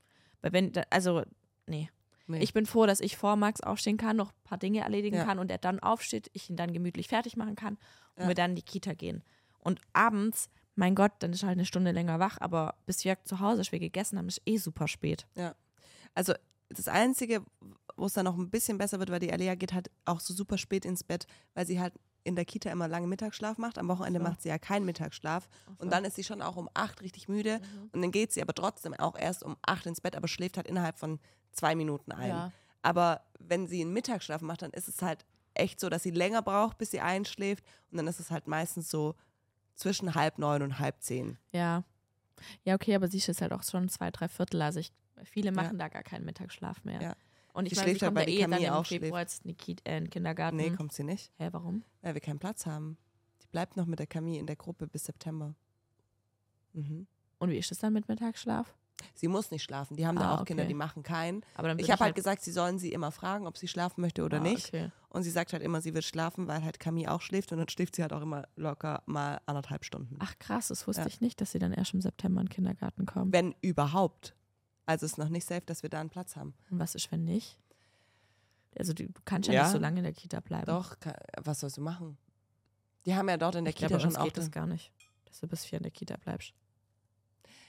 Weil 0.42 0.52
wenn, 0.52 0.72
also, 0.90 1.22
nee. 1.66 1.90
nee. 2.26 2.38
Ich 2.40 2.52
bin 2.52 2.66
froh, 2.66 2.86
dass 2.86 3.00
ich 3.00 3.16
vor 3.16 3.36
Max 3.36 3.60
aufstehen 3.60 3.96
kann, 3.96 4.16
noch 4.16 4.30
ein 4.30 4.44
paar 4.44 4.58
Dinge 4.58 4.80
erledigen 4.80 5.16
Ja. 5.16 5.24
kann 5.24 5.38
und 5.38 5.50
er 5.50 5.58
dann 5.58 5.80
aufsteht, 5.80 6.30
ich 6.32 6.48
ihn 6.50 6.56
dann 6.56 6.72
gemütlich 6.72 7.08
fertig 7.08 7.36
machen 7.36 7.56
kann 7.56 7.74
und 8.14 8.22
Ja. 8.22 8.28
wir 8.28 8.34
dann 8.34 8.50
in 8.50 8.56
die 8.56 8.62
Kita 8.62 8.94
gehen. 8.94 9.24
Und 9.58 9.80
abends, 9.92 10.50
mein 10.76 10.94
Gott, 10.94 11.12
dann 11.20 11.32
ist 11.32 11.42
halt 11.42 11.52
eine 11.52 11.64
Stunde 11.64 11.90
länger 11.92 12.18
wach, 12.20 12.36
aber 12.40 12.74
bis 12.86 13.04
wir 13.04 13.16
zu 13.24 13.40
Hause, 13.40 13.58
bis 13.58 13.72
wir 13.72 13.78
gegessen 13.80 14.18
haben, 14.18 14.28
ist 14.28 14.42
eh 14.46 14.56
super 14.58 14.86
spät. 14.88 15.26
Also 16.14 16.34
das 16.70 16.88
Einzige, 16.88 17.42
wo 17.96 18.06
es 18.06 18.14
dann 18.14 18.24
noch 18.24 18.36
ein 18.36 18.50
bisschen 18.50 18.78
besser 18.78 18.98
wird, 18.98 19.10
weil 19.10 19.20
die 19.20 19.32
Alia 19.32 19.54
geht 19.54 19.72
halt 19.72 19.90
auch 20.04 20.20
so 20.20 20.34
super 20.34 20.58
spät 20.58 20.84
ins 20.84 21.04
Bett, 21.04 21.26
weil 21.54 21.66
sie 21.66 21.80
halt 21.80 21.94
in 22.24 22.36
der 22.36 22.44
Kita 22.46 22.70
immer 22.70 22.88
lange 22.88 23.06
Mittagsschlaf 23.06 23.58
macht. 23.58 23.78
Am 23.78 23.86
Wochenende 23.88 24.18
So. 24.18 24.24
macht 24.24 24.42
sie 24.42 24.48
ja 24.48 24.58
keinen 24.58 24.86
Mittagsschlaf. 24.86 25.48
Und 25.78 25.92
dann 25.92 26.04
ist 26.04 26.16
sie 26.16 26.24
schon 26.24 26.40
auch 26.40 26.56
um 26.56 26.70
acht 26.72 27.02
richtig 27.02 27.28
müde. 27.28 27.58
Mhm. 27.60 27.90
Und 27.92 28.02
dann 28.02 28.10
geht 28.10 28.32
sie 28.32 28.40
aber 28.40 28.54
trotzdem 28.54 28.94
auch 28.94 29.16
erst 29.18 29.42
um 29.42 29.56
acht 29.62 29.84
ins 29.86 30.00
Bett, 30.00 30.16
aber 30.16 30.26
schläft 30.26 30.56
halt 30.56 30.66
innerhalb 30.66 30.98
von 30.98 31.20
zwei 31.52 31.74
Minuten 31.74 32.12
ein. 32.12 32.30
Ja. 32.30 32.52
Aber 32.80 33.20
wenn 33.38 33.66
sie 33.66 33.82
einen 33.82 33.92
Mittagsschlaf 33.92 34.40
macht, 34.40 34.62
dann 34.62 34.70
ist 34.70 34.88
es 34.88 35.02
halt 35.02 35.26
echt 35.52 35.78
so, 35.80 35.88
dass 35.90 36.02
sie 36.02 36.10
länger 36.10 36.40
braucht, 36.42 36.78
bis 36.78 36.90
sie 36.90 37.00
einschläft. 37.00 37.64
Und 37.90 37.98
dann 37.98 38.06
ist 38.06 38.20
es 38.20 38.30
halt 38.30 38.48
meistens 38.48 38.90
so 38.90 39.14
zwischen 39.74 40.14
halb 40.14 40.38
neun 40.38 40.62
und 40.62 40.78
halb 40.78 41.02
zehn. 41.02 41.38
Ja. 41.52 41.84
Ja, 42.64 42.74
okay, 42.74 42.94
aber 42.94 43.08
sie 43.08 43.18
ist 43.18 43.40
halt 43.40 43.52
auch 43.52 43.62
schon 43.62 43.88
zwei, 43.88 44.10
drei 44.10 44.28
Viertel. 44.28 44.62
Also 44.62 44.80
ich, 44.80 44.92
viele 45.24 45.52
machen 45.52 45.78
da 45.78 45.88
gar 45.88 46.02
keinen 46.02 46.24
Mittagsschlaf 46.24 46.84
mehr. 46.84 47.00
Ja. 47.00 47.16
Und 47.52 47.66
ich 47.66 47.72
Die 47.74 47.76
meine, 47.78 47.90
sie 47.92 47.98
schläft 47.98 48.02
halt, 48.02 48.14
kommt 48.14 48.18
ja 48.18 48.20
weil 48.20 48.26
die 48.26 48.38
eh 48.38 48.40
dann 48.42 48.50
Camille 48.50 48.68
im 48.68 48.74
auch 48.74 48.86
Februar 48.86 49.20
jetzt 49.20 49.44
in, 49.44 49.56
die 49.56 49.76
äh, 49.84 49.96
in 49.98 50.04
den 50.04 50.10
Kindergarten. 50.10 50.56
Nee, 50.56 50.70
kommt 50.70 50.92
sie 50.92 51.04
nicht, 51.04 51.30
Hä, 51.36 51.48
warum? 51.52 51.84
weil 52.02 52.14
wir 52.14 52.20
keinen 52.20 52.38
Platz 52.40 52.66
haben. 52.66 52.96
Die 53.42 53.46
bleibt 53.46 53.76
noch 53.76 53.86
mit 53.86 53.98
der 54.00 54.06
Camille 54.08 54.40
in 54.40 54.46
der 54.46 54.56
Gruppe 54.56 54.86
bis 54.88 55.04
September. 55.04 55.54
Mhm. 56.72 57.06
Und 57.38 57.50
wie 57.50 57.58
ist 57.58 57.70
es 57.70 57.78
dann 57.78 57.92
mit 57.92 58.08
Mittagsschlaf? 58.08 58.74
Sie 59.14 59.28
muss 59.28 59.50
nicht 59.50 59.62
schlafen. 59.62 59.96
Die 59.96 60.06
haben 60.06 60.16
Ah, 60.18 60.22
da 60.22 60.30
auch 60.30 60.40
okay. 60.40 60.46
Kinder, 60.48 60.64
die 60.64 60.74
machen 60.74 61.02
keinen. 61.02 61.44
Aber 61.54 61.68
dann 61.68 61.78
Ich 61.78 61.90
habe 61.90 62.02
halt 62.04 62.14
gesagt, 62.14 62.42
sie 62.42 62.52
sollen 62.52 62.78
sie 62.78 62.92
immer 62.92 63.10
fragen, 63.10 63.46
ob 63.46 63.56
sie 63.58 63.68
schlafen 63.68 64.00
möchte 64.00 64.24
oder 64.24 64.38
ah, 64.38 64.40
nicht. 64.40 64.68
Okay. 64.68 64.90
Und 65.08 65.24
sie 65.24 65.30
sagt 65.30 65.52
halt 65.52 65.62
immer, 65.62 65.80
sie 65.80 65.94
wird 65.94 66.04
schlafen, 66.04 66.46
weil 66.48 66.62
halt 66.64 66.80
Camille 66.80 67.10
auch 67.12 67.20
schläft 67.20 67.52
und 67.52 67.58
dann 67.58 67.68
schläft 67.68 67.96
sie 67.96 68.02
halt 68.02 68.12
auch 68.12 68.22
immer 68.22 68.46
locker 68.56 69.02
mal 69.06 69.40
anderthalb 69.46 69.84
Stunden. 69.84 70.16
Ach 70.20 70.38
krass, 70.38 70.68
das 70.68 70.86
wusste 70.86 71.02
Ja. 71.02 71.08
ich 71.08 71.20
nicht, 71.20 71.40
dass 71.40 71.52
sie 71.52 71.58
dann 71.58 71.72
erst 71.72 71.92
im 71.94 72.00
September 72.00 72.40
in 72.40 72.46
den 72.46 72.52
Kindergarten 72.52 73.04
kommt. 73.06 73.32
Wenn 73.32 73.54
überhaupt. 73.60 74.34
Also 74.86 75.06
ist 75.06 75.18
noch 75.18 75.28
nicht 75.30 75.46
safe, 75.46 75.62
dass 75.62 75.82
wir 75.82 75.90
da 75.90 76.00
einen 76.00 76.10
Platz 76.10 76.36
haben. 76.36 76.54
Und 76.70 76.78
was 76.78 76.94
ist, 76.94 77.10
wenn 77.10 77.24
nicht? 77.24 77.58
Also 78.78 78.92
du, 78.92 79.04
du 79.06 79.20
kannst 79.24 79.48
ja, 79.48 79.54
Ja. 79.54 79.62
nicht 79.64 79.72
so 79.72 79.78
lange 79.78 79.98
in 79.98 80.04
der 80.04 80.12
Kita 80.12 80.40
bleiben. 80.40 80.66
Doch, 80.66 80.98
ka- 81.00 81.16
was 81.42 81.60
sollst 81.60 81.76
du 81.76 81.80
machen? 81.80 82.18
Die 83.06 83.14
haben 83.14 83.28
ja 83.28 83.36
dort 83.36 83.54
in 83.54 83.64
der 83.64 83.70
ich 83.72 83.76
glaube, 83.76 83.94
Kita 83.94 84.04
bei 84.06 84.10
schon 84.12 84.20
auch. 84.20 84.24
geht 84.24 84.36
das 84.36 84.50
gar 84.50 84.66
nicht, 84.66 84.90
dass 85.26 85.40
du 85.40 85.46
bis 85.46 85.64
vier 85.64 85.78
in 85.78 85.82
der 85.84 85.92
Kita 85.92 86.16
bleibst. 86.16 86.52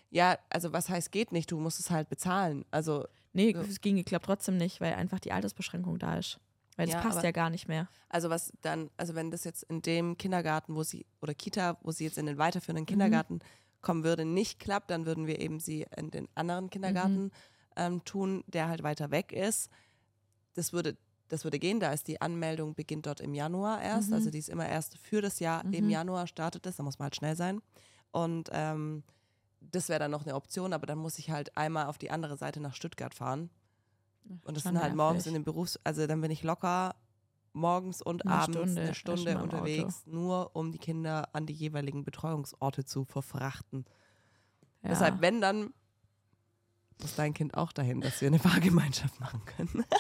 Ja, 0.10 0.38
also 0.50 0.72
was 0.74 0.90
heißt 0.90 1.12
geht 1.12 1.32
nicht? 1.32 1.52
Du 1.52 1.60
musst 1.60 1.80
es 1.80 1.90
halt 1.92 2.10
bezahlen. 2.10 2.66
Also, 2.72 3.06
Nee, 3.34 3.52
Ja. 3.52 3.60
es 3.64 3.82
ging, 3.82 3.98
ich 3.98 4.06
glaube 4.06 4.26
trotzdem 4.26 4.56
nicht, 4.56 4.80
weil 4.80 4.94
einfach 4.94 5.20
die 5.20 5.34
Altersbeschränkung 5.34 6.00
da 6.00 6.16
ist. 6.18 6.40
Weil 6.78 6.86
das 6.86 6.94
Ja, 6.96 7.02
passt 7.02 7.18
aber- 7.18 7.26
ja 7.26 7.32
gar 7.32 7.50
nicht 7.50 7.68
mehr. 7.68 7.90
also 8.08 8.30
was 8.30 8.54
dann, 8.62 8.90
also 8.96 9.14
wenn 9.14 9.30
das 9.30 9.44
jetzt 9.44 9.64
in 9.64 9.82
dem 9.82 10.18
Kindergarten, 10.18 10.74
wo 10.74 10.84
sie, 10.84 11.06
oder 11.22 11.34
Kita, 11.34 11.78
wo 11.82 11.92
sie 11.92 12.06
jetzt 12.06 12.18
in 12.18 12.28
den 12.28 12.36
Mhm. 12.36 12.40
weiterführenden 12.40 12.86
Kindergarten 12.86 13.40
kommen 13.86 14.04
würde, 14.04 14.26
nicht 14.26 14.60
klappt, 14.60 14.90
dann 14.92 15.06
würden 15.06 15.26
wir 15.28 15.40
eben 15.40 15.62
sie 15.62 15.86
in 15.96 16.12
den 16.12 16.28
anderen 16.36 16.66
Mhm. 16.66 16.70
Kindergarten 16.72 17.32
ähm, 17.78 18.04
tun, 18.04 18.44
der 18.48 18.68
halt 18.68 18.84
weiter 18.84 19.12
weg 19.12 19.32
ist. 19.32 19.70
Das 20.56 20.74
würde 20.74 20.98
das 21.28 21.44
würde 21.44 21.58
gehen, 21.58 21.80
da 21.80 21.92
ist 21.92 22.08
die 22.08 22.22
Anmeldung, 22.22 22.76
beginnt 22.76 23.08
dort 23.08 23.20
im 23.20 23.34
Januar 23.34 23.82
erst. 23.82 24.14
Also 24.14 24.30
die 24.30 24.38
ist 24.38 24.48
immer 24.50 24.70
erst 24.70 25.00
für 25.00 25.22
das 25.22 25.40
Jahr, 25.40 25.64
im 25.66 25.86
Mhm. 25.86 25.90
Januar 25.90 26.28
startet 26.28 26.68
es, 26.68 26.76
da 26.76 26.84
muss 26.84 27.00
man 27.00 27.06
halt 27.06 27.16
schnell 27.16 27.36
sein. 27.36 27.62
Und 28.12 28.50
ähm, 28.54 29.04
das 29.60 29.90
wäre 29.90 29.98
dann 30.00 30.12
noch 30.12 30.24
eine 30.24 30.36
Option, 30.36 30.72
aber 30.72 30.86
dann 30.86 31.00
muss 31.00 31.18
ich 31.18 31.32
halt 31.32 31.58
einmal 31.58 31.88
auf 31.88 31.98
die 31.98 32.12
andere 32.12 32.38
Seite 32.38 32.60
nach 32.60 32.76
Stuttgart 32.76 33.16
fahren. 33.16 33.50
Und 34.44 34.56
das 34.56 34.64
sind 34.64 34.80
halt 34.80 34.94
morgens 34.96 35.26
nervig. 35.26 35.28
in 35.30 35.34
den 35.34 35.44
Berufs-, 35.44 35.80
also 35.84 36.06
dann 36.06 36.22
bin 36.22 36.30
ich 36.30 36.44
locker 36.44 36.96
morgens 37.56 38.02
und 38.02 38.26
Eine 38.26 38.36
abends 38.36 38.58
Stunde, 38.58 38.82
eine 38.82 38.94
Stunde 38.94 39.38
unterwegs, 39.42 40.04
nur 40.06 40.56
um 40.56 40.72
die 40.72 40.78
Kinder 40.78 41.30
an 41.34 41.46
die 41.46 41.54
jeweiligen 41.54 42.04
Betreuungsorte 42.04 42.86
zu 42.86 43.06
verfrachten. 43.06 43.86
Ja. 44.84 44.90
Deshalb, 44.90 45.22
wenn 45.22 45.42
dann, 45.42 45.74
muss 47.02 47.16
dein 47.16 47.34
Kind 47.34 47.56
auch 47.56 47.72
dahin, 47.72 48.02
dass 48.02 48.22
wir 48.22 48.28
eine 48.28 48.40
Fahrgemeinschaft 48.40 49.20
machen 49.20 49.42
können. 49.46 49.84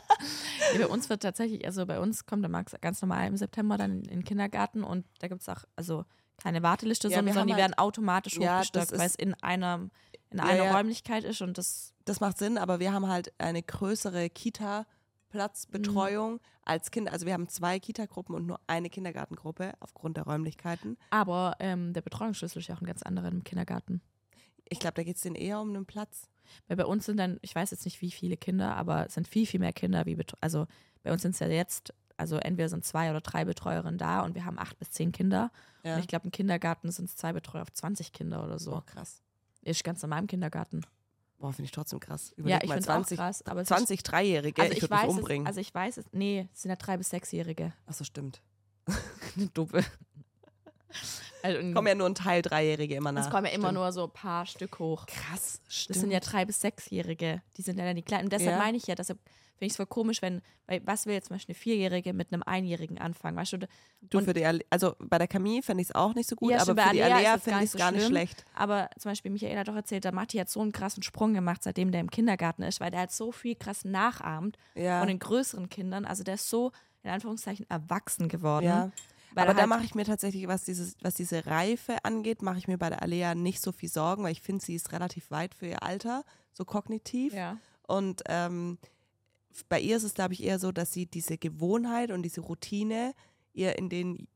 Ja, 0.74 0.80
bei 0.80 0.88
uns 0.88 1.10
wird 1.10 1.22
tatsächlich, 1.22 1.64
also 1.66 1.86
bei 1.86 2.00
uns 2.00 2.26
kommt 2.26 2.42
der 2.44 2.50
Max 2.50 2.74
ganz 2.82 3.00
normal 3.02 3.28
im 3.28 3.38
September 3.38 3.78
dann 3.78 3.98
in, 4.00 4.04
den 4.06 4.24
Kindergarten 4.24 4.84
und 4.84 5.06
da 5.20 5.28
gibt 5.28 5.42
es 5.42 5.50
auch, 5.50 5.64
also 5.76 6.06
keine 6.38 6.64
Warteliste, 6.64 7.08
Ja, 7.08 7.18
sondern, 7.18 7.46
die 7.48 7.54
halt- 7.54 7.62
werden 7.62 7.74
automatisch 7.76 8.38
Ja, 8.38 8.56
hochgestockt, 8.58 8.98
weil 8.98 9.06
es 9.06 9.16
in 9.16 9.36
einer, 9.36 9.90
in 10.32 10.40
einer. 10.40 10.72
Räumlichkeit 10.72 11.24
ist 11.24 11.42
und 11.42 11.58
das 11.60 11.94
Das 12.06 12.20
macht 12.20 12.40
Sinn, 12.40 12.58
aber 12.58 12.80
wir 12.80 12.92
haben 12.92 13.08
halt 13.08 13.32
eine 13.38 13.62
größere 13.62 14.30
Kita-Platzbetreuung 15.36 16.34
Mhm. 16.34 16.39
als 16.63 16.92
Kinder. 16.92 17.12
Also 17.13 17.25
wir 17.25 17.34
haben 17.34 17.48
zwei 17.48 17.80
Kita-Gruppen 17.80 18.36
und 18.36 18.46
nur 18.46 18.60
eine 18.68 18.89
Kindergartengruppe 18.89 19.74
aufgrund 19.80 20.18
der 20.18 20.24
Räumlichkeiten. 20.25 20.98
aber 21.10 21.56
ähm, 21.60 21.94
der 21.94 22.01
Betreuungsschlüssel 22.01 22.60
ist 22.62 22.68
ja 22.68 22.75
auch 22.75 22.82
ein 22.82 22.88
ganz 22.88 23.04
anderer 23.04 23.27
im 23.27 23.44
Kindergarten. 23.44 24.01
Ich 24.70 24.80
glaube, 24.80 24.96
da 24.96 25.04
geht 25.04 25.15
es 25.18 25.22
denen 25.22 25.36
eher 25.36 25.60
um 25.62 25.70
einen 25.70 25.86
Platz. 25.86 26.30
Weil 26.68 26.77
bei 26.77 26.86
uns 26.86 27.06
sind 27.06 27.18
dann, 27.18 27.38
ich 27.42 27.54
weiß 27.56 27.72
jetzt 27.72 27.86
nicht 27.86 28.01
wie 28.01 28.12
viele 28.12 28.38
Kinder, 28.38 28.75
aber 28.75 29.08
es 29.08 29.13
sind 29.15 29.27
viel, 29.27 29.46
viel 29.46 29.60
mehr 29.60 29.74
Kinder 29.74 30.06
wie, 30.06 30.15
Bet- 30.15 30.34
also 30.42 30.68
bei 31.04 31.12
uns 31.12 31.22
sind 31.24 31.32
es 31.32 31.39
ja 31.39 31.48
jetzt, 31.48 31.94
also 32.18 32.38
entweder 32.38 32.70
sind 32.70 32.86
zwei 32.86 33.10
oder 33.10 33.22
drei 33.22 33.46
Betreuerinnen 33.46 33.98
da 33.98 34.22
und 34.22 34.36
wir 34.36 34.46
haben 34.46 34.58
acht 34.60 34.77
bis 34.80 34.89
zehn 34.92 35.12
Kinder. 35.12 35.51
Ja. 35.84 35.96
Und 35.96 36.00
ich 36.01 36.08
glaube, 36.08 36.25
im 36.25 36.32
Kindergarten 36.32 36.92
sind 36.92 37.06
es 37.10 37.15
zwei 37.15 37.34
Betreuer 37.34 37.62
auf 37.63 37.72
20 37.74 38.12
Kinder 38.13 38.44
oder 38.44 38.58
so. 38.60 38.77
Oh, 38.77 38.82
krass. 38.86 39.22
Ist 39.63 39.84
ganz 39.84 40.01
normal 40.04 40.22
im 40.22 40.27
Kindergarten. 40.27 40.82
Boah, 41.38 41.51
finde 41.51 41.65
ich 41.65 41.72
trotzdem 41.72 42.00
krass. 42.00 42.34
ja, 42.38 42.38
Überleg 42.38 42.63
ich 42.63 42.70
mal 42.70 42.75
finde 42.75 42.84
es 42.84 42.89
auch 42.89 42.94
20, 42.96 43.18
krass. 43.18 43.46
Aber 43.46 43.62
es 43.62 43.68
20 43.68 44.04
Dreijährige, 44.04 44.62
also 44.62 44.74
ich 44.74 44.84
ich, 44.84 44.89
weiß 44.89 45.10
umbringen. 45.10 45.46
es, 45.46 45.50
also 45.50 45.62
ich 45.62 45.74
weiß 45.74 45.98
es, 45.98 46.06
nee, 46.12 46.48
es 46.54 46.62
sind 46.62 46.70
ja 46.70 46.75
drei 46.75 46.98
bis 46.98 47.10
sechsjährige. 47.10 47.74
Achso, 47.86 48.04
stimmt. 48.04 48.42
Eine 49.36 49.48
Duppe. 49.48 49.84
Also, 51.44 51.60
Kommen 51.74 51.88
ja 51.88 51.96
nur 51.96 52.08
ein 52.08 52.16
Teil 52.16 52.42
Dreijährige 52.42 52.96
immer 52.96 53.12
nach. 53.12 53.25
es 53.25 53.30
kommen 53.30 53.46
ja 53.46 53.52
immer 53.52 53.68
Stimmt. 53.68 53.74
nur 53.80 53.92
so 53.92 54.06
ein 54.06 54.12
paar 54.12 54.46
Stück 54.48 54.80
hoch. 54.80 55.06
Krass, 55.06 55.62
stimmt. 55.68 55.96
Das 55.96 56.02
sind 56.02 56.12
ja 56.12 56.20
drei 56.20 56.44
bis 56.46 56.60
sechsjährige. 56.62 57.42
Die 57.58 57.62
sind 57.62 57.78
ja 57.78 57.86
dann 57.86 57.96
die 57.96 58.02
Kleinen. 58.02 58.24
Und 58.25 58.34
deshalb 58.34 58.52
Ja. 58.54 58.58
meine 58.58 58.78
ich 58.78 58.88
ja, 58.88 58.96
deshalb 58.96 59.20
finde 59.58 59.68
ich 59.68 59.74
es 59.74 59.78
voll 59.78 59.86
komisch, 59.86 60.24
wenn, 60.24 60.42
weil 60.66 60.82
was 60.86 61.06
will 61.06 61.14
jetzt 61.14 61.28
zum 61.28 61.36
Beispiel 61.36 61.54
eine 61.54 61.60
Vierjährige 61.62 62.14
mit 62.14 62.34
einem 62.34 62.42
Einjährigen 62.44 62.98
anfangen? 62.98 63.38
Weißt 63.38 63.54
du, 63.54 63.58
du 64.02 64.22
für 64.22 64.34
die, 64.34 64.44
Ale- 64.44 64.66
also 64.72 64.96
bei 65.00 65.20
der 65.20 65.28
Camille 65.28 65.62
fände 65.62 65.84
ich 65.84 65.90
es 65.90 65.96
auch 65.96 66.16
nicht 66.16 66.28
so 66.28 66.36
gut, 66.36 66.50
Ja, 66.52 66.58
aber 66.58 66.66
für 66.66 66.74
bei 66.75 66.92
die 66.94 67.04
Alea 67.04 67.38
finde 67.38 67.60
ich 67.64 67.66
es 67.74 67.78
gar 67.78 67.92
nicht 67.92 68.02
schlimm. 68.02 68.12
schlecht. 68.14 68.44
Aber 68.56 68.90
zum 68.98 69.12
Beispiel 69.12 69.30
Michael 69.32 69.58
hat 69.60 69.68
doch 69.68 69.75
erzählt, 69.75 70.04
der 70.04 70.14
Matti 70.14 70.38
hat 70.40 70.50
so 70.50 70.62
einen 70.62 70.72
krassen 70.72 71.04
Sprung 71.04 71.36
gemacht, 71.36 71.62
seitdem 71.64 71.92
der 71.92 72.02
im 72.02 72.10
Kindergarten 72.10 72.64
ist, 72.64 72.80
weil 72.80 72.90
der 72.90 73.02
halt 73.02 73.12
so 73.12 73.32
viel 73.32 73.54
krass 73.56 73.86
nachahmt 73.86 74.58
Ja. 74.74 74.98
von 75.00 75.08
den 75.08 75.20
größeren 75.20 75.70
Kindern. 75.70 76.06
Also 76.06 76.24
der 76.24 76.34
ist 76.34 76.50
so, 76.50 76.72
in 77.04 77.12
Anführungszeichen, 77.12 77.70
erwachsen 77.70 78.28
geworden. 78.30 78.66
Ja. 78.66 78.92
Weil 79.36 79.44
aber 79.44 79.51
er 79.51 79.56
da 79.56 79.62
halt, 79.62 79.70
mache 79.70 79.84
ich 79.84 79.96
mir 79.96 80.06
tatsächlich, 80.06 80.48
was, 80.48 80.63
dieses, 80.63 80.96
was 81.01 81.13
diese 81.15 81.46
Reife 81.46 81.98
angeht, 82.04 82.42
mache 82.42 82.58
ich 82.58 82.68
mir 82.68 82.77
bei 82.77 82.89
der 82.89 83.01
Alea 83.01 83.36
nicht 83.36 83.62
so 83.62 83.72
viel 83.72 83.89
Sorgen, 83.89 84.24
weil 84.24 84.32
ich 84.32 84.42
finde, 84.42 84.63
sie 84.63 84.75
ist 84.75 84.92
relativ 84.92 85.30
weit 85.30 85.54
für 85.54 85.68
ihr 85.68 85.84
Alter, 85.84 86.24
so 86.54 86.65
kognitiv. 86.65 87.34
ja. 87.34 87.58
Und 87.88 88.24
ähm, 88.27 88.80
bei 89.70 89.80
ihr 89.80 89.98
ist 89.98 90.04
es, 90.04 90.15
glaube 90.15 90.34
ich, 90.34 90.44
eher 90.44 90.58
so, 90.58 90.72
dass 90.72 90.92
sie 90.92 91.06
diese 91.06 91.38
Gewohnheit 91.38 92.12
und 92.12 92.24
diese 92.24 92.42
Routine 92.42 93.13
ihr 93.54 93.77
in 93.77 93.89
den 93.89 94.27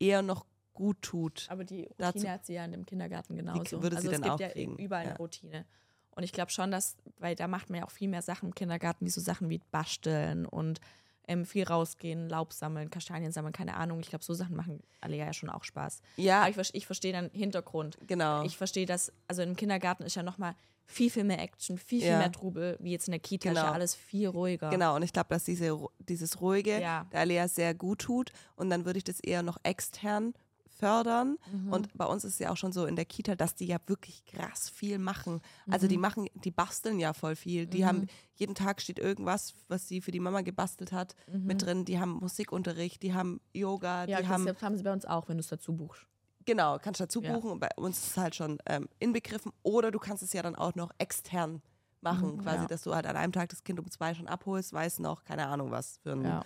eher 0.00 0.22
noch 0.22 0.44
gut 0.74 1.00
tut. 1.02 1.46
Aber 1.48 1.64
die 1.64 1.82
Routine 1.82 1.94
Dazu- 1.98 2.28
hat 2.28 2.46
sie 2.46 2.54
ja 2.54 2.64
in 2.64 2.72
dem 2.72 2.84
Kindergarten 2.84 3.36
genauso. 3.36 3.82
würde 3.82 4.00
sie 4.00 4.08
also 4.08 4.10
es 4.10 4.20
dann 4.20 4.22
gibt 4.22 4.34
auch 4.34 4.40
ja 4.40 4.48
kriegen, 4.48 4.76
überall 4.76 5.02
eine 5.02 5.10
ja. 5.10 5.16
Routine. 5.16 5.66
Und 6.10 6.22
ich 6.22 6.32
glaube 6.32 6.50
schon, 6.50 6.70
dass, 6.70 6.96
weil 7.18 7.34
da 7.36 7.46
macht 7.46 7.70
man 7.70 7.80
ja 7.80 7.86
auch 7.86 7.90
viel 7.90 8.08
mehr 8.08 8.22
Sachen 8.22 8.48
im 8.48 8.54
Kindergarten, 8.54 9.04
wie 9.04 9.10
so 9.10 9.20
Sachen 9.20 9.48
wie 9.50 9.60
basteln 9.70 10.46
und 10.46 10.80
ähm, 11.28 11.44
viel 11.44 11.64
rausgehen, 11.64 12.28
Laub 12.28 12.52
sammeln, 12.52 12.90
Kastanien 12.90 13.32
sammeln, 13.32 13.52
keine 13.52 13.74
Ahnung. 13.76 14.00
Ich 14.00 14.08
glaube, 14.10 14.24
so 14.24 14.34
Sachen 14.34 14.56
machen 14.56 14.80
alle 15.00 15.16
ja 15.16 15.32
schon 15.32 15.50
auch 15.50 15.64
Spaß. 15.64 16.00
Ja, 16.16 16.42
Aber 16.42 16.60
ich, 16.60 16.74
ich 16.74 16.86
verstehe 16.86 17.12
dann 17.12 17.30
Hintergrund. 17.32 17.96
genau. 18.06 18.42
Ich 18.44 18.56
verstehe 18.56 18.86
das, 18.86 19.12
also 19.28 19.42
im 19.42 19.56
Kindergarten 19.56 20.04
ist 20.04 20.14
ja 20.16 20.22
nochmal 20.22 20.54
viel, 20.88 21.10
viel 21.10 21.24
mehr 21.24 21.40
Action, 21.40 21.78
viel, 21.78 22.00
viel 22.00 22.10
Ja. 22.10 22.18
mehr 22.18 22.30
Trubel, 22.30 22.76
wie 22.80 22.92
jetzt 22.92 23.08
in 23.08 23.12
der 23.12 23.18
Kita 23.20 23.50
ist 23.50 23.56
ja 23.56 23.62
Genau. 23.62 23.74
alles 23.74 23.94
viel 23.96 24.28
ruhiger. 24.28 24.70
Genau, 24.70 24.94
und 24.94 25.02
ich 25.02 25.12
glaube, 25.12 25.28
dass 25.30 25.42
diese, 25.42 25.76
dieses 25.98 26.40
Ruhige 26.40 26.80
Ja. 26.80 27.06
der 27.12 27.20
Alea 27.20 27.48
sehr 27.48 27.74
gut 27.74 28.02
tut. 28.02 28.30
Und 28.54 28.70
dann 28.70 28.84
würde 28.84 28.98
ich 28.98 29.04
das 29.04 29.18
eher 29.18 29.42
noch 29.42 29.58
extern 29.64 30.32
fördern. 30.78 31.38
Mhm. 31.52 31.72
Und 31.72 31.96
bei 31.96 32.04
uns 32.04 32.24
ist 32.24 32.34
es 32.34 32.38
ja 32.38 32.50
auch 32.50 32.56
schon 32.56 32.72
so 32.72 32.86
in 32.86 32.96
der 32.96 33.04
Kita, 33.04 33.34
dass 33.34 33.54
die 33.54 33.66
ja 33.66 33.78
wirklich 33.86 34.24
krass 34.24 34.68
viel 34.68 34.98
machen. 34.98 35.40
Also 35.70 35.86
Mhm. 35.86 35.90
die 35.90 35.98
machen, 35.98 36.26
die 36.34 36.50
basteln 36.50 36.98
ja 36.98 37.12
voll 37.12 37.34
viel. 37.36 37.66
Die 37.66 37.86
haben, 37.86 38.06
jeden 38.34 38.54
Tag 38.54 38.80
steht 38.82 38.98
irgendwas, 38.98 39.54
was 39.68 39.88
sie 39.88 40.00
für 40.00 40.10
die 40.10 40.20
Mama 40.20 40.42
gebastelt 40.42 40.92
hat, 40.92 41.14
mit 41.32 41.62
drin. 41.62 41.84
Die 41.84 41.98
haben 41.98 42.12
Musikunterricht, 42.20 43.02
die 43.02 43.14
haben 43.14 43.40
Yoga, 43.54 44.04
Mhm. 44.04 44.08
Ja, 44.10 44.20
die 44.20 44.28
haben 44.28 44.46
das 44.46 44.62
haben 44.62 44.76
sie 44.76 44.82
bei 44.82 44.92
uns 44.92 45.04
auch, 45.04 45.28
wenn 45.28 45.36
du 45.38 45.40
es 45.40 45.48
dazu 45.48 45.72
buchst. 45.74 46.06
Genau, 46.44 46.78
kannst 46.78 47.00
dazu 47.00 47.20
Ja. 47.22 47.32
buchen 47.34 47.50
und 47.50 47.58
bei 47.60 47.70
uns 47.76 47.98
ist 47.98 48.10
es 48.12 48.16
halt 48.16 48.34
schon 48.36 48.58
ähm, 48.66 48.88
inbegriffen. 49.00 49.52
Oder 49.62 49.90
du 49.90 49.98
kannst 49.98 50.22
es 50.22 50.32
ja 50.32 50.42
dann 50.42 50.54
auch 50.54 50.74
noch 50.76 50.90
extern 50.98 51.60
machen, 52.02 52.36
Mhm, 52.36 52.38
quasi, 52.42 52.62
ja. 52.62 52.66
dass 52.66 52.82
du 52.82 52.94
halt 52.94 53.04
an 53.06 53.16
einem 53.16 53.32
Tag 53.32 53.48
das 53.48 53.64
Kind 53.64 53.80
um 53.80 53.90
zwei 53.90 54.14
schon 54.14 54.28
abholst, 54.28 54.72
weiß 54.72 55.00
noch, 55.00 55.24
keine 55.24 55.46
Ahnung, 55.48 55.72
was 55.72 55.96
für 56.04 56.12
ein 56.12 56.22
Ja, 56.24 56.44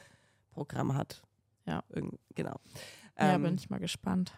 Programm 0.52 0.94
hat. 0.94 1.22
Ja. 1.66 1.82
Irgend, 1.90 2.18
genau. 2.34 2.56
Ja 3.26 3.34
Ähm, 3.34 3.42
bin 3.42 3.54
ich 3.54 3.70
mal 3.70 3.80
gespannt. 3.80 4.32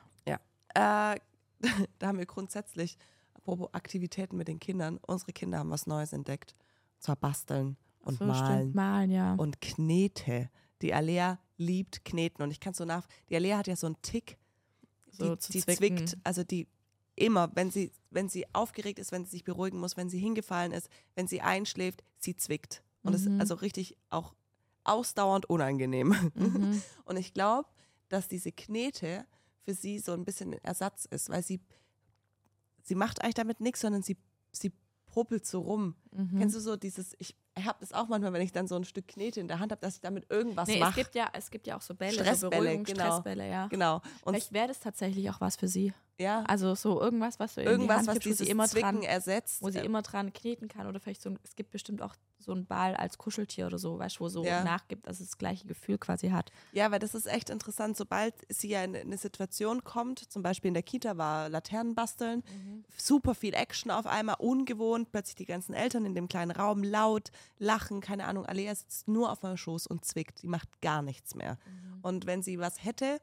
äh, 0.75 1.19
da 1.99 2.07
haben 2.07 2.17
wir 2.19 2.25
grundsätzlich, 2.27 2.97
apropos 3.35 3.69
Aktivitäten 3.75 4.37
mit 4.39 4.49
den 4.49 4.59
Kindern, 4.59 4.99
unsere 5.07 5.33
Kinder 5.35 5.59
haben 5.59 5.71
was 5.71 5.87
Neues 5.87 6.13
entdeckt. 6.15 6.55
Und 6.97 7.03
zwar 7.03 7.17
basteln 7.17 7.77
und 8.01 8.19
so, 8.19 8.25
malen 8.25 8.61
Stimmt, 8.63 8.75
malen, 8.75 9.11
ja. 9.11 9.35
und 9.35 9.61
Knete. 9.61 10.49
Die 10.81 10.95
Alea 10.95 11.39
liebt 11.59 12.05
Kneten 12.07 12.43
und 12.43 12.51
ich 12.51 12.59
kann 12.59 12.73
so 12.75 12.85
nach. 12.87 13.07
Die 13.29 13.37
Alea 13.37 13.59
hat 13.59 13.67
ja 13.67 13.77
so 13.77 13.87
einen 13.87 14.01
Tick, 14.03 14.39
So 15.11 15.37
die, 15.37 15.53
die 15.53 15.61
zwickt, 15.61 16.17
also 16.25 16.43
die 16.43 16.67
immer, 17.17 17.51
wenn 17.55 17.71
sie, 17.71 17.93
wenn 18.11 18.31
sie 18.31 18.47
aufgeregt 18.55 18.99
ist, 18.99 19.13
wenn 19.13 19.25
sie 19.27 19.33
sich 19.33 19.45
beruhigen 19.45 19.79
muss, 19.79 19.99
wenn 19.99 20.09
sie 20.09 20.19
hingefallen 20.19 20.73
ist, 20.73 20.89
wenn 21.15 21.29
sie 21.29 21.43
einschläft, 21.43 22.03
sie 22.17 22.35
zwickt. 22.35 22.83
Und 23.03 23.13
das 23.13 23.23
Mhm. 23.27 23.35
ist 23.35 23.41
also 23.41 23.55
richtig 23.57 23.97
auch 24.09 24.35
ausdauernd 24.85 25.45
unangenehm. 25.51 26.15
Mhm. 26.35 26.83
Und 27.05 27.19
ich 27.19 27.35
glaube, 27.35 27.69
dass 28.13 28.29
diese 28.29 28.53
Knete 28.53 29.27
für 29.65 29.75
sie 29.75 29.99
so 29.99 30.13
ein 30.13 30.25
bisschen 30.25 30.53
ein 30.53 30.65
Ersatz 30.65 31.07
ist, 31.07 31.31
weil 31.31 31.43
sie, 31.43 31.61
sie 32.83 32.95
macht 32.95 33.23
eigentlich 33.23 33.35
damit 33.35 33.61
nichts, 33.61 33.81
sondern 33.81 34.03
sie, 34.03 34.19
sie 34.53 34.73
popelt 35.07 35.47
so 35.47 35.61
rum. 35.61 35.97
Mhm. 36.15 36.39
Kennst 36.39 36.55
du 36.57 36.61
so 36.61 36.77
dieses, 36.77 37.15
ich 37.19 37.35
habe 37.65 37.79
das 37.81 37.93
auch 37.93 38.09
manchmal, 38.09 38.33
wenn 38.33 38.43
ich 38.43 38.53
dann 38.53 38.67
so 38.67 38.77
ein 38.77 38.85
Stück 38.85 39.09
Knete 39.09 39.41
in 39.41 39.49
der 39.49 39.59
Hand 39.61 39.73
habe, 39.73 39.81
dass 39.81 39.95
ich 39.97 40.01
damit 40.01 40.31
irgendwas 40.31 40.69
Nee, 40.69 40.75
es 40.75 40.81
mache. 40.81 41.01
gibt 41.01 41.15
ja, 41.15 41.29
es 41.33 41.51
gibt 41.51 41.67
ja 41.67 41.77
auch 41.77 41.83
so 41.83 41.95
Bälle, 41.95 42.13
so 42.17 42.23
Stressbälle, 42.25 42.51
Beruhigung, 42.63 42.85
genau. 42.85 43.01
Stressbälle, 43.05 43.49
ja. 43.51 43.67
Genau. 43.69 43.97
Und 44.23 44.35
Vielleicht 44.35 44.53
wäre 44.53 44.69
das 44.69 44.81
tatsächlich 44.81 45.29
auch 45.31 45.41
was 45.41 45.57
für 45.57 45.69
sie. 45.69 45.93
ja, 46.19 46.45
Also 46.45 46.75
so 46.75 47.01
irgendwas, 47.01 47.39
was 47.41 47.55
du 47.55 47.61
in 47.63 47.67
die 47.67 47.73
irgendwas, 47.73 48.07
was 48.07 48.19
dieses 48.21 48.39
sie 48.47 48.51
immer 48.51 48.69
Zwicken 48.69 49.01
dran, 49.01 49.03
ersetzt. 49.03 49.63
wo 49.63 49.71
sie 49.71 49.79
immer 49.81 50.03
dran 50.03 50.33
kneten 50.33 50.69
kann 50.69 50.87
oder 50.87 51.01
vielleicht 51.01 51.23
so 51.23 51.31
ein, 51.31 51.39
es 51.43 51.55
gibt 51.57 51.71
bestimmt 51.71 52.01
auch 52.03 52.15
so 52.39 52.51
einen 52.53 52.67
Ball 52.67 52.97
als 52.97 53.19
Kuscheltier 53.19 53.67
oder 53.67 53.79
so, 53.79 53.99
weißt 54.01 54.17
du, 54.17 54.21
wo 54.21 54.29
so 54.29 54.45
Ja. 54.45 54.65
nachgibt, 54.65 55.07
dass 55.07 55.21
es 55.21 55.29
das 55.29 55.39
gleiche 55.39 55.67
Gefühl 55.67 55.97
quasi 55.99 56.31
hat. 56.31 56.51
Ja, 56.73 56.91
weil 56.91 56.99
das 56.99 57.15
ist 57.15 57.27
echt 57.27 57.51
interessant. 57.51 57.97
Sobald 57.97 58.35
sie 58.49 58.69
ja 58.69 58.83
in 58.83 58.97
eine 58.97 59.17
Situation 59.17 59.85
kommt, 59.85 60.19
zum 60.19 60.43
Beispiel 60.43 60.69
in 60.69 60.75
der 60.75 60.83
Kita 60.83 61.17
war 61.17 61.49
Laternen 61.49 61.95
basteln, 61.95 62.43
super 62.97 63.35
viel 63.37 63.55
Action 63.55 63.91
auf 63.93 64.07
einmal, 64.07 64.37
ungewohnt, 64.41 65.13
plötzlich 65.13 65.37
die 65.37 65.47
ganzen 65.47 65.73
Eltern 65.73 66.02
in 66.07 66.15
dem 66.15 66.29
kleinen 66.29 66.51
Raum 66.51 66.83
laut, 66.83 67.31
lachen, 67.59 68.01
keine 68.01 68.27
Ahnung. 68.27 68.47
Alea 68.47 68.75
sitzt 68.75 69.09
nur 69.09 69.31
auf 69.31 69.43
meinem 69.43 69.57
Schoß 69.57 69.87
und 69.87 70.05
zwickt. 70.05 70.43
Die 70.43 70.49
macht 70.49 70.81
gar 70.81 71.03
nichts 71.03 71.35
mehr. 71.35 71.59
Und 72.03 72.27
wenn 72.27 72.43
sie 72.43 72.59
was 72.59 72.85
hätte, 72.85 73.21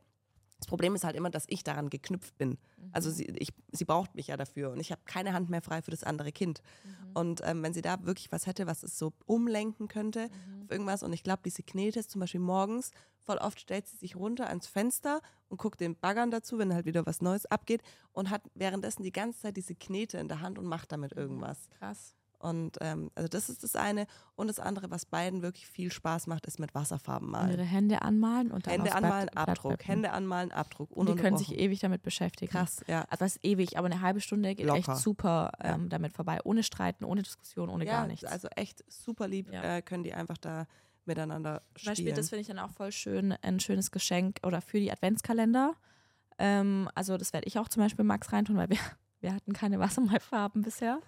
das 0.60 0.68
Problem 0.68 0.94
ist 0.94 1.06
halt 1.06 1.16
immer, 1.16 1.30
dass 1.30 1.46
ich 1.48 1.64
daran 1.64 1.90
geknüpft 1.90 2.38
bin. 2.38 2.58
Also 2.92 3.10
sie, 3.10 3.26
ich, 3.38 3.54
sie 3.72 3.86
braucht 3.86 4.16
mich 4.16 4.28
ja 4.28 4.36
dafür 4.36 4.72
und 4.72 4.80
ich 4.80 4.92
habe 4.92 5.02
keine 5.06 5.32
Hand 5.32 5.50
mehr 5.50 5.62
frei 5.62 5.82
für 5.82 5.92
das 5.92 6.04
andere 6.04 6.34
Kind. 6.34 6.62
Und 7.14 7.42
ähm, 7.46 7.64
wenn 7.64 7.74
sie 7.74 7.82
da 7.82 8.04
wirklich 8.04 8.32
was 8.32 8.46
hätte, 8.46 8.68
was 8.68 8.84
es 8.84 9.00
so 9.00 9.14
umlenken 9.26 9.88
könnte 9.88 10.30
auf 10.64 10.72
irgendwas 10.72 11.02
und 11.02 11.14
ich 11.14 11.24
glaube, 11.24 11.42
diese 11.46 11.64
Knete 11.64 12.00
ist 12.00 12.12
zum 12.12 12.20
Beispiel 12.20 12.42
morgens, 12.42 12.92
voll 13.20 13.38
oft 13.38 13.60
stellt 13.60 13.88
sie 13.88 13.96
sich 13.96 14.18
runter 14.18 14.48
ans 14.50 14.68
Fenster 14.68 15.22
und 15.48 15.58
guckt 15.58 15.80
den 15.80 15.96
Baggern 15.96 16.30
dazu, 16.30 16.58
wenn 16.58 16.74
halt 16.74 16.86
wieder 16.86 17.06
was 17.06 17.22
Neues 17.22 17.46
abgeht 17.46 17.82
und 18.12 18.30
hat 18.30 18.42
währenddessen 18.54 19.04
die 19.04 19.14
ganze 19.14 19.40
Zeit 19.40 19.56
diese 19.56 19.76
Knete 19.76 20.18
in 20.18 20.28
der 20.28 20.42
Hand 20.42 20.60
und 20.60 20.66
macht 20.66 20.92
damit 20.92 21.14
irgendwas. 21.14 21.70
Krass. 21.80 22.16
Und 22.40 22.78
ähm, 22.80 23.12
also 23.16 23.28
das 23.28 23.50
ist 23.50 23.64
das 23.64 23.76
eine. 23.76 24.08
Und 24.36 24.48
das 24.48 24.60
andere, 24.60 24.90
was 24.90 25.06
beiden 25.06 25.42
wirklich 25.42 25.68
viel 25.68 25.92
Spaß 25.92 26.28
macht, 26.28 26.46
ist 26.46 26.58
mit 26.60 26.74
Wasserfarben 26.74 27.30
malen. 27.30 27.52
ihre 27.52 27.64
Hände 27.64 28.02
anmalen 28.02 28.50
und 28.52 28.66
dann 28.66 28.72
Hände 28.76 28.90
Blatt- 28.92 29.04
anmalen, 29.04 29.30
Blatt 29.34 29.50
Abdruck. 29.50 29.72
wippen. 29.74 29.86
Hände 29.86 30.12
anmalen, 30.12 30.52
Abdruck. 30.54 30.90
Und 30.92 31.10
die 31.10 31.16
können 31.16 31.38
sich 31.38 31.54
ewig 31.58 31.80
damit 31.80 32.02
beschäftigen. 32.02 32.52
Krass, 32.52 32.82
ja. 32.88 33.02
Also 33.10 33.26
was 33.26 33.36
ist 33.36 33.46
ewig, 33.46 33.78
aber 33.78 33.88
eine 33.88 34.00
halbe 34.02 34.22
Stunde 34.22 34.56
geht 34.56 34.66
Locker. 34.66 34.78
echt 34.94 34.96
super 34.98 35.52
Ja. 35.62 35.76
ähm, 35.76 35.90
damit 35.90 36.14
vorbei. 36.14 36.40
Ohne 36.46 36.64
Streiten, 36.64 37.04
ohne 37.04 37.22
Diskussion, 37.24 37.70
ohne 37.70 37.86
ja, 37.86 37.92
gar 37.92 38.08
nichts. 38.08 38.24
Also 38.26 38.48
echt 38.56 38.84
super 38.90 39.28
lieb 39.28 39.52
Ja. 39.52 39.62
äh, 39.78 39.82
können 39.82 40.04
die 40.04 40.14
einfach 40.14 40.38
da 40.38 40.66
miteinander 41.06 41.62
Zum 41.76 41.88
Beispiel, 41.88 41.96
spielen. 42.06 42.16
das 42.16 42.30
finde 42.30 42.42
ich 42.42 42.48
dann 42.48 42.60
auch 42.60 42.72
voll 42.72 42.92
schön, 42.92 43.34
ein 43.42 43.60
schönes 43.60 43.92
Geschenk 43.92 44.40
oder 44.44 44.62
für 44.62 44.80
die 44.80 44.92
Adventskalender. 44.92 45.74
Ähm, 46.38 46.90
also 46.96 47.18
das 47.18 47.34
werde 47.34 47.48
ich 47.48 47.60
auch 47.60 47.68
zum 47.68 47.84
Beispiel 47.84 48.06
Max 48.06 48.32
reintun, 48.32 48.56
weil 48.58 48.70
wir, 48.70 48.78
wir 49.20 49.34
hatten 49.34 49.52
keine 49.54 49.80
Wassermalfarben 49.80 50.62
bisher. 50.62 51.00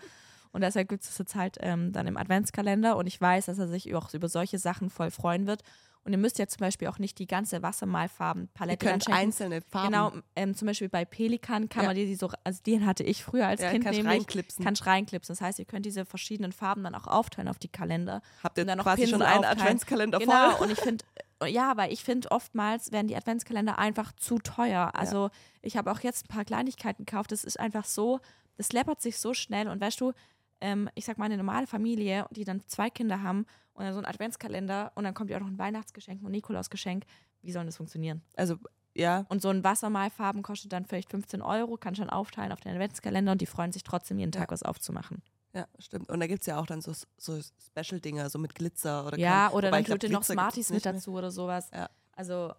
Und 0.52 0.62
deshalb 0.62 0.90
gibt 0.90 1.04
es 1.04 1.16
das 1.16 1.36
halt 1.36 1.58
ähm, 1.62 1.92
dann 1.94 2.08
im 2.08 2.18
Adventskalender 2.18 2.98
und 2.98 3.08
ich 3.08 3.20
weiß, 3.20 3.46
dass 3.46 3.58
er 3.60 3.68
sich 3.68 3.94
auch 3.96 4.14
über 4.14 4.28
solche 4.30 4.60
Sachen 4.60 4.90
voll 4.90 5.12
freuen 5.12 5.48
wird. 5.48 5.62
Und 6.04 6.14
ihr 6.14 6.18
müsst 6.18 6.40
ja 6.40 6.48
zum 6.48 6.62
Beispiel 6.62 6.88
auch 6.88 6.98
nicht 6.98 7.20
die 7.20 7.28
ganze 7.28 7.58
Ihr 7.58 7.62
Wassermalfarben-Palette 7.62 8.86
dann 8.86 9.00
könnt 9.00 9.10
einzelne 9.16 9.62
Farben 9.62 9.92
Genau, 9.92 10.12
ähm, 10.36 10.56
zum 10.56 10.66
Beispiel 10.68 10.90
bei 10.90 11.06
Pelikan 11.06 11.70
kann 11.70 11.84
Ja. 11.84 11.90
man 11.90 11.96
die, 11.96 12.16
so, 12.16 12.32
also 12.44 12.62
den 12.64 12.86
hatte 12.88 13.04
ich 13.04 13.24
früher 13.24 13.46
als 13.48 13.62
ja, 13.62 13.70
Kind 13.70 13.84
kannst 13.84 13.98
nämlich, 13.98 14.18
reinklipsen. 14.20 14.66
kannst 14.66 14.86
reinklipsen. 14.88 15.34
Das 15.36 15.42
heißt, 15.42 15.60
ihr 15.60 15.66
könnt 15.66 15.86
diese 15.86 16.06
verschiedenen 16.06 16.54
Farben 16.54 16.84
dann 16.84 16.96
auch 16.96 17.06
aufteilen 17.08 17.48
auf 17.48 17.60
die 17.60 17.68
Kalender. 17.68 18.22
Habt 18.44 18.58
ihr 18.58 18.66
dann 18.66 18.80
noch 18.80 18.86
quasi 18.86 19.04
schon 19.04 19.20
Pinsel 19.20 19.28
einen 19.28 19.46
aufteilen. 19.46 19.60
Adventskalender 19.62 20.20
Genau, 20.20 20.52
voll? 20.52 20.66
und 20.68 20.72
ich 20.74 20.80
finde, 20.80 21.06
ja, 21.48 21.74
weil 21.78 21.94
ich 21.94 22.04
finde, 22.04 22.32
oftmals 22.32 22.92
werden 22.92 23.08
die 23.08 23.16
Adventskalender 23.16 23.78
einfach 23.78 24.12
zu 24.14 24.40
teuer. 24.40 24.92
Also 24.96 25.30
ich 25.62 25.78
habe 25.78 25.92
auch 25.92 26.00
jetzt 26.00 26.26
ein 26.26 26.34
paar 26.36 26.46
Kleinigkeiten 26.46 27.06
gekauft. 27.06 27.32
Das 27.32 27.44
ist 27.44 27.60
einfach 27.60 27.86
so, 27.86 28.20
das 28.58 28.74
läppert 28.74 29.02
sich 29.02 29.18
so 29.20 29.34
schnell. 29.36 29.68
Und 29.68 29.80
weißt 29.80 30.02
du, 30.02 30.14
ähm, 30.62 30.89
ich 30.95 31.06
sag 31.06 31.17
mal, 31.17 31.26
eine 31.26 31.38
normale 31.38 31.67
Familie, 31.67 32.26
die 32.32 32.43
dann 32.45 32.62
zwei 32.67 32.89
Kinder 32.89 33.21
haben 33.21 33.45
und 33.74 33.84
dann 33.84 33.93
so 33.93 34.00
ein 34.00 34.06
Adventskalender 34.06 34.91
und 34.95 35.04
dann 35.04 35.13
kommt 35.13 35.30
ja 35.30 35.38
auch 35.38 35.41
noch 35.41 35.47
ein 35.50 35.58
Weihnachtsgeschenk 35.60 36.21
und 36.21 36.28
ein 36.30 36.32
Nikolausgeschenk. 36.32 37.04
Wie 37.41 37.52
soll 37.52 37.65
das 37.65 37.78
funktionieren? 37.78 38.21
Also, 38.36 38.58
ja, 38.93 39.26
Und 39.30 39.41
so 39.41 39.50
ein 39.50 39.63
Wassermalfarben 39.63 40.43
kostet 40.43 40.71
dann 40.74 40.86
vielleicht 40.86 41.10
15 41.10 41.41
Euro, 41.41 41.78
kann 41.78 41.95
schon 41.95 42.10
aufteilen 42.10 42.52
auf 42.52 42.60
den 42.60 42.74
Adventskalender 42.74 43.32
und 43.32 43.41
die 43.41 43.45
freuen 43.45 43.71
sich 43.71 43.84
trotzdem 43.84 44.19
jeden 44.19 44.32
Tag 44.32 44.50
Ja. 44.50 44.52
was 44.52 44.63
aufzumachen. 44.63 45.21
ja, 45.54 45.65
stimmt. 45.80 46.10
Und 46.10 46.19
da 46.19 46.28
gibt 46.28 46.41
es 46.41 46.47
ja 46.47 46.58
auch 46.60 46.65
dann 46.65 46.82
so, 46.82 46.93
so 47.17 47.39
Special-Dinger, 47.41 48.30
so 48.30 48.38
mit 48.39 48.54
Glitzer 48.56 49.06
oder 49.08 49.17
Ja, 49.17 49.47
kein- 49.47 49.56
oder 49.58 49.71
dann 49.71 49.84
tut 49.84 50.04
ihr 50.04 50.10
noch 50.10 50.24
Smarties 50.24 50.69
mit 50.69 50.76
nicht 50.76 50.86
mehr. 50.86 50.93
dazu 50.93 51.12
oder 51.13 51.32
sowas. 51.32 51.69
Ja. 51.74 51.89
Also, 52.13 52.54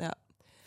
Ja. 0.00 0.12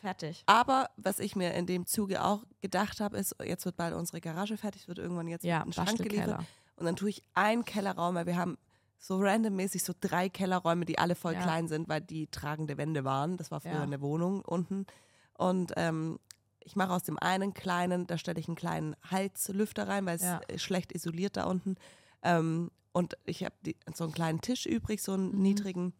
fertig. 0.01 0.43
Aber 0.45 0.89
was 0.97 1.19
ich 1.19 1.35
mir 1.35 1.53
in 1.53 1.65
dem 1.65 1.85
Zuge 1.85 2.23
auch 2.23 2.45
gedacht 2.61 2.99
habe, 3.01 3.17
ist, 3.17 3.35
jetzt 3.43 3.65
wird 3.65 3.75
bald 3.75 3.93
unsere 3.95 4.21
Garage 4.21 4.57
fertig, 4.57 4.87
wird 4.87 4.99
irgendwann 4.99 5.27
jetzt 5.27 5.43
Ja, 5.43 5.61
ein 5.63 5.73
Schrank 5.73 5.97
geliefert. 5.97 6.45
Und 6.77 6.85
dann 6.85 6.95
tue 6.95 7.09
ich 7.09 7.21
einen 7.33 7.65
Kellerraum, 7.65 8.15
weil 8.15 8.25
wir 8.25 8.37
haben 8.37 8.57
so 8.99 9.19
randommäßig 9.19 9.83
so 9.83 9.93
drei 9.99 10.29
Kellerräume, 10.29 10.85
die 10.85 10.97
alle 10.97 11.15
voll 11.15 11.33
Ja. 11.33 11.41
klein 11.43 11.67
sind, 11.67 11.87
weil 11.89 12.01
die 12.01 12.27
tragende 12.27 12.77
Wände 12.77 13.03
waren. 13.03 13.37
Das 13.37 13.51
war 13.51 13.61
früher 13.61 13.73
Ja. 13.73 13.83
eine 13.83 14.01
Wohnung 14.01 14.41
unten. 14.43 14.85
Und 15.33 15.73
ähm, 15.75 16.19
ich 16.59 16.75
mache 16.75 16.91
aus 16.93 17.03
dem 17.03 17.17
einen 17.19 17.53
kleinen, 17.53 18.07
da 18.07 18.17
stelle 18.17 18.39
ich 18.39 18.47
einen 18.47 18.55
kleinen 18.57 18.95
Heizlüfter 19.09 19.87
rein, 19.87 20.05
weil 20.05 20.15
es 20.15 20.23
Ja. 20.23 20.37
ist 20.47 20.61
schlecht 20.63 20.91
isoliert 20.93 21.37
da 21.37 21.45
unten. 21.45 21.75
Ähm, 22.23 22.71
und 22.91 23.17
ich 23.25 23.43
habe 23.43 23.55
so 23.93 24.03
einen 24.05 24.13
kleinen 24.13 24.41
Tisch 24.41 24.65
übrig, 24.65 25.01
so 25.03 25.13
einen 25.13 25.35
Mhm. 25.35 25.41
niedrigen. 25.41 25.93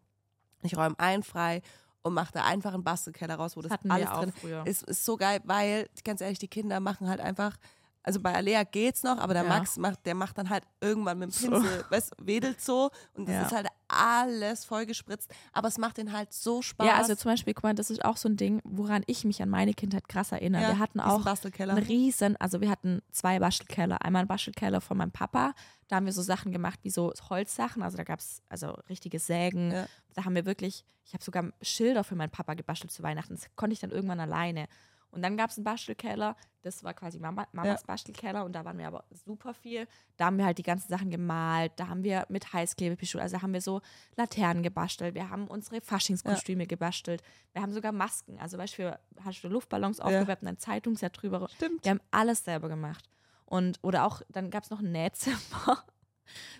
Ich 0.62 0.76
räume 0.76 0.98
einen 0.98 1.22
frei 1.22 1.62
und 2.02 2.14
mache 2.14 2.32
da 2.32 2.44
einfach 2.44 2.74
einen 2.74 2.82
Bastelkeller 2.84 3.36
raus, 3.36 3.56
wo 3.56 3.62
das 3.62 3.70
hatten 3.72 3.90
alles 3.92 4.10
drin 4.10 4.32
früher. 4.32 4.66
ist, 4.66 4.82
ist 4.82 5.04
so 5.04 5.16
geil, 5.16 5.40
weil, 5.44 5.88
ganz 6.04 6.20
ehrlich, 6.20 6.38
die 6.40 6.48
Kinder 6.48 6.80
machen 6.80 7.08
halt 7.08 7.20
einfach, 7.20 7.56
also 8.02 8.20
bei 8.20 8.34
Alea 8.34 8.62
geht's 8.64 9.02
noch, 9.02 9.18
aber 9.18 9.34
der 9.34 9.42
Ja. 9.42 9.48
Max 9.48 9.76
macht, 9.76 10.06
der 10.06 10.14
macht 10.14 10.38
dann 10.38 10.48
halt 10.48 10.64
irgendwann 10.80 11.18
mit 11.18 11.28
dem 11.28 11.32
So. 11.32 11.50
Pinsel, 11.50 11.84
weißt, 11.90 12.12
wedelt 12.22 12.60
so 12.60 12.90
und 13.14 13.28
das 13.28 13.34
Ja. 13.34 13.42
ist 13.42 13.52
halt 13.52 13.66
alles 13.88 14.64
vollgespritzt, 14.64 15.30
aber 15.52 15.68
es 15.68 15.78
macht 15.78 15.96
den 15.98 16.12
halt 16.12 16.32
so 16.32 16.62
Spaß. 16.62 16.86
Ja, 16.86 16.94
also 16.94 17.14
zum 17.14 17.32
Beispiel, 17.32 17.54
guck 17.54 17.64
mal, 17.64 17.74
das 17.74 17.90
ist 17.90 18.04
auch 18.04 18.16
so 18.16 18.28
ein 18.28 18.36
Ding, 18.36 18.60
woran 18.64 19.02
ich 19.06 19.24
mich 19.24 19.42
an 19.42 19.48
meine 19.48 19.74
Kindheit 19.74 20.08
krass 20.08 20.32
erinnere. 20.32 20.62
Ja, 20.62 20.68
wir 20.68 20.78
hatten 20.78 21.00
auch 21.00 21.24
einen 21.26 21.78
riesen, 21.78 22.36
also 22.36 22.60
wir 22.60 22.70
hatten 22.70 23.00
zwei 23.12 23.38
Bastelkeller. 23.38 24.02
Einmal 24.02 24.20
einen 24.20 24.28
Bastelkeller 24.28 24.80
von 24.80 24.96
meinem 24.96 25.10
Papa, 25.12 25.54
da 25.88 25.96
haben 25.96 26.06
wir 26.06 26.12
so 26.12 26.22
Sachen 26.22 26.52
gemacht 26.52 26.78
wie 26.82 26.90
so 26.90 27.12
Holzsachen, 27.30 27.82
also 27.82 27.96
da 27.96 28.04
gab 28.04 28.20
es 28.20 28.42
also 28.48 28.72
richtige 28.88 29.18
Sägen. 29.18 29.74
Da 30.14 30.24
haben 30.24 30.34
wir 30.34 30.44
wirklich, 30.46 30.84
ich 31.04 31.14
habe 31.14 31.24
sogar 31.24 31.44
Schilder 31.62 32.04
für 32.04 32.16
meinen 32.16 32.30
Papa 32.30 32.54
gebastelt 32.54 32.90
zu 32.90 33.02
Weihnachten. 33.02 33.34
Das 33.34 33.46
konnte 33.56 33.72
ich 33.72 33.80
dann 33.80 33.90
irgendwann 33.90 34.20
alleine. 34.20 34.66
Und 35.10 35.22
dann 35.22 35.36
gab 35.36 35.50
es 35.50 35.56
einen 35.56 35.64
Bastelkeller, 35.64 36.36
das 36.62 36.84
war 36.84 36.92
quasi 36.92 37.18
Mama, 37.18 37.46
Mamas 37.52 37.82
Bastelkeller 37.84 38.44
und 38.44 38.52
da 38.52 38.64
waren 38.64 38.76
wir 38.78 38.86
aber 38.86 39.04
super 39.10 39.54
viel. 39.54 39.86
Da 40.16 40.26
haben 40.26 40.36
wir 40.36 40.44
halt 40.44 40.58
die 40.58 40.62
ganzen 40.62 40.88
Sachen 40.88 41.10
gemalt, 41.10 41.72
da 41.76 41.88
haben 41.88 42.04
wir 42.04 42.26
mit 42.28 42.52
Heißklebe 42.52 42.96
beschult, 42.96 43.22
also 43.22 43.40
haben 43.40 43.52
wir 43.54 43.62
so 43.62 43.80
Laternen 44.16 44.62
gebastelt, 44.62 45.14
wir 45.14 45.30
haben 45.30 45.46
unsere 45.48 45.80
Faschingskostüme 45.80 46.66
gebastelt, 46.66 47.22
wir 47.52 47.62
haben 47.62 47.72
sogar 47.72 47.92
Masken, 47.92 48.38
also 48.38 48.58
weißt 48.58 48.78
du, 48.78 49.00
hast 49.24 49.42
du 49.42 49.48
Luftballons 49.48 50.00
aufgewärmt 50.00 50.42
und 50.42 50.48
ein 50.48 50.58
Zeitungsset 50.58 51.22
drüber. 51.22 51.48
Stimmt. 51.56 51.84
Wir 51.84 51.90
haben 51.92 52.00
alles 52.10 52.44
selber 52.44 52.68
gemacht. 52.68 53.08
Und, 53.46 53.78
oder 53.82 54.04
auch, 54.04 54.20
dann 54.28 54.50
gab 54.50 54.64
es 54.64 54.70
noch 54.70 54.80
ein 54.80 54.92
Nähzimmer. 54.92 55.38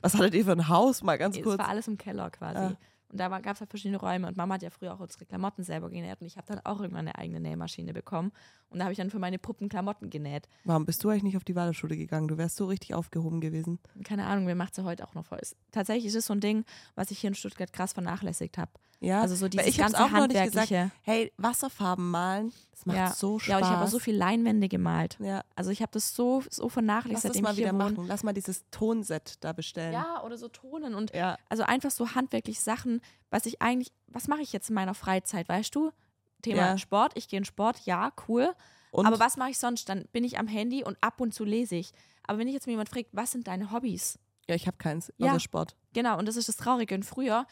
Was 0.01 0.15
hattet 0.15 0.35
ihr 0.35 0.45
für 0.47 0.53
ein 0.53 0.69
Haus, 0.69 1.03
mal 1.03 1.19
ganz 1.19 1.37
Es 1.37 1.43
kurz? 1.43 1.59
war 1.59 1.69
alles 1.69 1.87
im 1.89 1.99
Keller 1.99 2.31
quasi. 2.31 2.59
Ja. 2.73 2.77
Und 3.11 3.19
da 3.19 3.29
gab 3.41 3.55
es 3.55 3.61
halt 3.61 3.71
verschiedene 3.71 3.99
Räume. 3.99 4.29
Und 4.29 4.37
Mama 4.37 4.55
hat 4.55 4.63
ja 4.63 4.71
früher 4.71 4.93
auch 4.95 5.01
unsere 5.01 5.25
Klamotten 5.25 5.63
selber 5.63 5.89
genäht. 5.89 6.21
Und 6.21 6.27
ich 6.27 6.37
habe 6.37 6.47
dann 6.47 6.61
auch 6.65 6.81
irgendwann 6.81 7.09
eine 7.09 7.17
eigene 7.17 7.41
Nähmaschine 7.41 7.93
bekommen. 7.93 8.33
Und 8.71 8.79
da 8.81 8.85
habe 8.85 8.93
ich 8.93 8.99
dann 8.99 9.11
für 9.11 9.19
meine 9.19 9.39
Puppen 9.39 9.69
Klamotten 9.69 10.11
genäht. 10.11 10.49
Warum 10.65 10.85
bist 10.85 11.03
du 11.03 11.09
eigentlich 11.09 11.23
nicht 11.23 11.37
auf 11.37 11.45
die 11.45 11.57
Waldorfschule 11.57 11.97
gegangen? 11.97 12.29
Du 12.29 12.37
wärst 12.37 12.57
so 12.57 12.67
richtig 12.67 12.95
aufgehoben 12.95 13.41
gewesen. 13.41 13.79
Keine 14.05 14.27
Ahnung, 14.27 14.45
mir 14.45 14.55
macht 14.55 14.75
sie 14.75 14.85
heute 14.85 15.07
auch 15.09 15.15
noch 15.15 15.25
voll. 15.25 15.41
Tatsächlich 15.73 16.07
ist 16.07 16.15
es 16.17 16.27
so 16.27 16.35
ein 16.35 16.41
Ding, 16.41 16.65
was 16.95 17.11
ich 17.11 17.19
hier 17.19 17.29
in 17.29 17.35
Stuttgart 17.35 17.73
krass 17.73 17.95
vernachlässigt 17.95 18.59
habe. 18.59 18.71
Ja, 19.01 19.21
Also 19.23 19.37
so 19.37 19.49
dieses 19.49 19.67
ich 19.69 19.79
ganze 19.79 19.97
auch 19.99 20.11
nicht 20.11 20.29
gesagt. 20.29 20.41
handwerkliche. 20.45 20.91
Hey, 21.03 21.33
Wasserfarben 21.37 22.11
malen, 22.11 22.53
das 22.73 22.85
macht 22.85 22.97
ja. 22.97 23.13
so 23.13 23.39
Spaß. 23.39 23.49
ja, 23.49 23.57
und 23.59 23.63
ich 23.63 23.69
habe 23.71 23.85
auch 23.85 23.89
so 23.89 24.01
viel 24.01 24.17
Leinwände 24.17 24.69
gemalt. 24.69 25.17
Ja, 25.21 25.45
Also 25.55 25.71
ich 25.71 25.83
habe 25.83 25.93
das 25.93 26.15
so, 26.17 26.43
so 26.51 26.69
vernachlässigt, 26.69 27.25
lass 27.25 27.33
das 27.35 27.43
mal 27.43 27.57
wieder 27.57 27.73
machen. 27.73 28.07
Lass 28.09 28.25
mal 28.25 28.33
dieses 28.35 28.65
Tonset 28.73 29.37
da 29.45 29.53
bestellen. 29.53 29.93
Ja, 29.93 30.23
oder 30.25 30.37
so 30.37 30.49
Tonen 30.49 30.95
und 30.97 31.15
Ja. 31.15 31.37
also 31.49 31.63
einfach 31.63 31.93
so 31.93 32.15
handwerklich 32.17 32.61
Sachen, 32.61 33.01
was 33.31 33.47
ich 33.47 33.63
eigentlich, 33.63 33.93
was 34.09 34.27
mache 34.27 34.43
ich 34.43 34.53
jetzt 34.53 34.69
in 34.69 34.75
meiner 34.75 34.95
Freizeit, 34.95 35.49
weißt 35.49 35.75
du? 35.77 35.93
Thema 36.43 36.59
Ja. 36.71 36.79
Sport, 36.79 37.13
ich 37.17 37.29
gehe 37.29 37.39
in 37.39 37.45
Sport, 37.45 37.81
ja, 37.85 38.13
cool. 38.29 38.55
Und 38.91 39.07
Aber 39.07 39.19
was 39.19 39.37
mache 39.37 39.51
ich 39.51 39.59
sonst? 39.59 39.89
Dann 39.89 40.07
bin 40.13 40.25
ich 40.25 40.39
am 40.39 40.47
Handy 40.47 40.83
und 40.85 40.97
ab 41.01 41.21
und 41.21 41.35
zu 41.35 41.45
lese 41.45 41.77
ich. 41.77 41.93
Aber 42.27 42.39
wenn 42.39 42.49
ich 42.49 42.55
jetzt 42.55 42.67
mir 42.67 42.73
jemand 42.73 42.89
fragt, 42.89 43.09
was 43.13 43.31
sind 43.33 43.47
deine 43.47 43.71
Hobbys? 43.73 44.19
ja, 44.49 44.55
ich 44.55 44.67
habe 44.67 44.79
keins, 44.79 45.13
Ja. 45.19 45.31
außer 45.33 45.41
Sport. 45.41 45.77
Genau, 45.93 46.19
und 46.19 46.27
das 46.27 46.37
ist 46.37 46.49
das 46.49 46.57
Traurige. 46.57 46.95
Und 46.95 47.05
früher, 47.05 47.47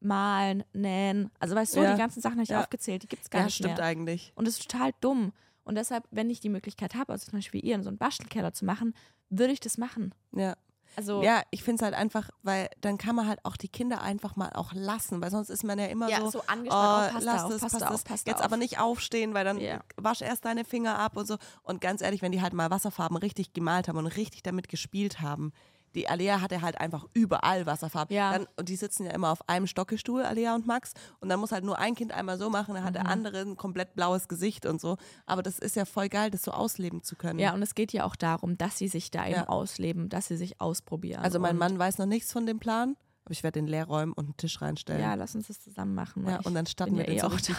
malen, 0.00 0.64
nähen, 0.72 1.30
also 1.38 1.54
weißt 1.54 1.76
du, 1.76 1.82
Ja. 1.82 1.92
die 1.92 1.98
ganzen 1.98 2.20
Sachen 2.20 2.34
habe 2.36 2.42
ich 2.44 2.48
Ja. 2.48 2.60
aufgezählt, 2.60 3.02
die 3.02 3.08
gibt 3.08 3.22
es 3.22 3.30
gar 3.30 3.40
Ja, 3.42 3.44
nicht 3.46 3.54
stimmt 3.56 3.76
mehr. 3.76 3.84
eigentlich. 3.84 4.32
Und 4.34 4.46
das 4.48 4.58
ist 4.58 4.68
total 4.68 4.92
dumm. 5.00 5.32
Und 5.64 5.76
deshalb, 5.76 6.04
wenn 6.10 6.30
ich 6.30 6.40
die 6.40 6.48
Möglichkeit 6.48 6.94
habe, 6.94 7.12
also 7.12 7.26
zum 7.30 7.38
Beispiel 7.38 7.64
ihr, 7.64 7.80
so 7.82 7.88
einen 7.88 7.98
Bastelkeller 7.98 8.52
zu 8.52 8.64
machen, 8.64 8.94
würde 9.28 9.52
ich 9.52 9.60
das 9.60 9.78
machen. 9.78 10.14
Ja. 10.34 10.56
Also, 10.96 11.22
Ja, 11.22 11.42
ich 11.50 11.62
finde 11.62 11.76
es 11.76 11.82
halt 11.82 11.94
einfach, 11.94 12.30
weil 12.42 12.68
dann 12.80 12.98
kann 12.98 13.14
man 13.14 13.28
halt 13.28 13.44
auch 13.44 13.56
die 13.56 13.68
Kinder 13.68 14.02
einfach 14.02 14.36
mal 14.36 14.50
auch 14.54 14.72
lassen, 14.72 15.20
weil 15.22 15.30
sonst 15.30 15.48
ist 15.48 15.64
man 15.64 15.78
ja 15.78 15.86
immer 15.86 16.08
ja, 16.08 16.20
so, 16.20 16.30
so 16.30 16.38
oh, 16.40 16.44
angespannt, 16.46 17.08
oh, 17.10 17.12
passt 17.14 17.26
lass 17.26 17.42
auf, 17.44 17.50
das, 17.50 17.60
passt 17.60 17.72
passt 17.72 17.84
auf, 17.84 17.90
das. 17.92 18.04
passt 18.04 18.26
Jetzt 18.26 18.38
auf. 18.38 18.44
aber 18.44 18.56
nicht 18.56 18.78
aufstehen, 18.78 19.34
weil 19.34 19.44
dann 19.44 19.58
Ja. 19.58 19.80
wasch 19.96 20.20
erst 20.22 20.44
deine 20.44 20.64
Finger 20.64 20.98
ab 20.98 21.16
und 21.16 21.26
so. 21.26 21.36
Und 21.62 21.80
ganz 21.80 22.00
ehrlich, 22.02 22.22
wenn 22.22 22.32
die 22.32 22.42
halt 22.42 22.52
mal 22.52 22.70
Wasserfarben 22.70 23.16
richtig 23.16 23.52
gemalt 23.52 23.88
haben 23.88 23.98
und 23.98 24.06
richtig 24.06 24.42
damit 24.42 24.68
gespielt 24.68 25.20
haben, 25.20 25.52
die 25.94 26.08
Alea 26.08 26.40
hatte 26.40 26.62
halt 26.62 26.80
einfach 26.80 27.06
überall 27.14 27.66
Wasserfarben. 27.66 28.14
Ja. 28.14 28.32
Dann, 28.32 28.46
und 28.56 28.68
die 28.68 28.76
sitzen 28.76 29.06
ja 29.06 29.12
immer 29.12 29.30
auf 29.30 29.48
einem 29.48 29.66
Stockestuhl, 29.66 30.22
Alea 30.22 30.54
und 30.54 30.66
Max. 30.66 30.92
Und 31.20 31.28
dann 31.28 31.40
muss 31.40 31.52
halt 31.52 31.64
nur 31.64 31.78
ein 31.78 31.94
Kind 31.94 32.12
einmal 32.12 32.38
so 32.38 32.48
machen, 32.50 32.74
dann 32.74 32.84
hat 32.84 32.90
Mhm. 32.92 32.94
der 33.02 33.06
andere 33.08 33.40
ein 33.40 33.56
komplett 33.56 33.94
blaues 33.94 34.28
Gesicht 34.28 34.66
und 34.66 34.80
so. 34.80 34.96
Aber 35.26 35.42
das 35.42 35.58
ist 35.58 35.76
ja 35.76 35.84
voll 35.84 36.08
geil, 36.08 36.30
das 36.30 36.42
so 36.42 36.52
ausleben 36.52 37.02
zu 37.02 37.16
können. 37.16 37.38
Ja, 37.38 37.52
und 37.54 37.62
es 37.62 37.74
geht 37.74 37.92
ja 37.92 38.04
auch 38.04 38.16
darum, 38.16 38.56
dass 38.56 38.78
sie 38.78 38.88
sich 38.88 39.10
da 39.10 39.24
eben 39.26 39.34
Ja. 39.34 39.48
ausleben, 39.48 40.08
dass 40.08 40.26
sie 40.28 40.36
sich 40.36 40.60
ausprobieren. 40.60 41.22
also 41.22 41.38
mein 41.40 41.56
Mann 41.56 41.78
weiß 41.78 41.98
noch 41.98 42.06
nichts 42.06 42.32
von 42.32 42.46
dem 42.46 42.58
Plan, 42.60 42.96
aber 43.24 43.32
ich 43.32 43.42
werde 43.42 43.58
den 43.60 43.66
leer 43.66 43.86
räumen 43.86 44.12
und 44.12 44.24
einen 44.26 44.36
Tisch 44.36 44.60
reinstellen. 44.62 45.00
Ja, 45.02 45.14
lass 45.14 45.34
uns 45.34 45.48
das 45.48 45.60
zusammen 45.60 45.94
machen. 45.94 46.26
Ja, 46.28 46.40
und 46.44 46.54
dann 46.54 46.66
starten 46.66 46.96
wir 46.96 47.06
ja 47.08 47.12
eh 47.14 47.18
so 47.20 47.26
auch 47.26 47.32
richtig. 47.34 47.56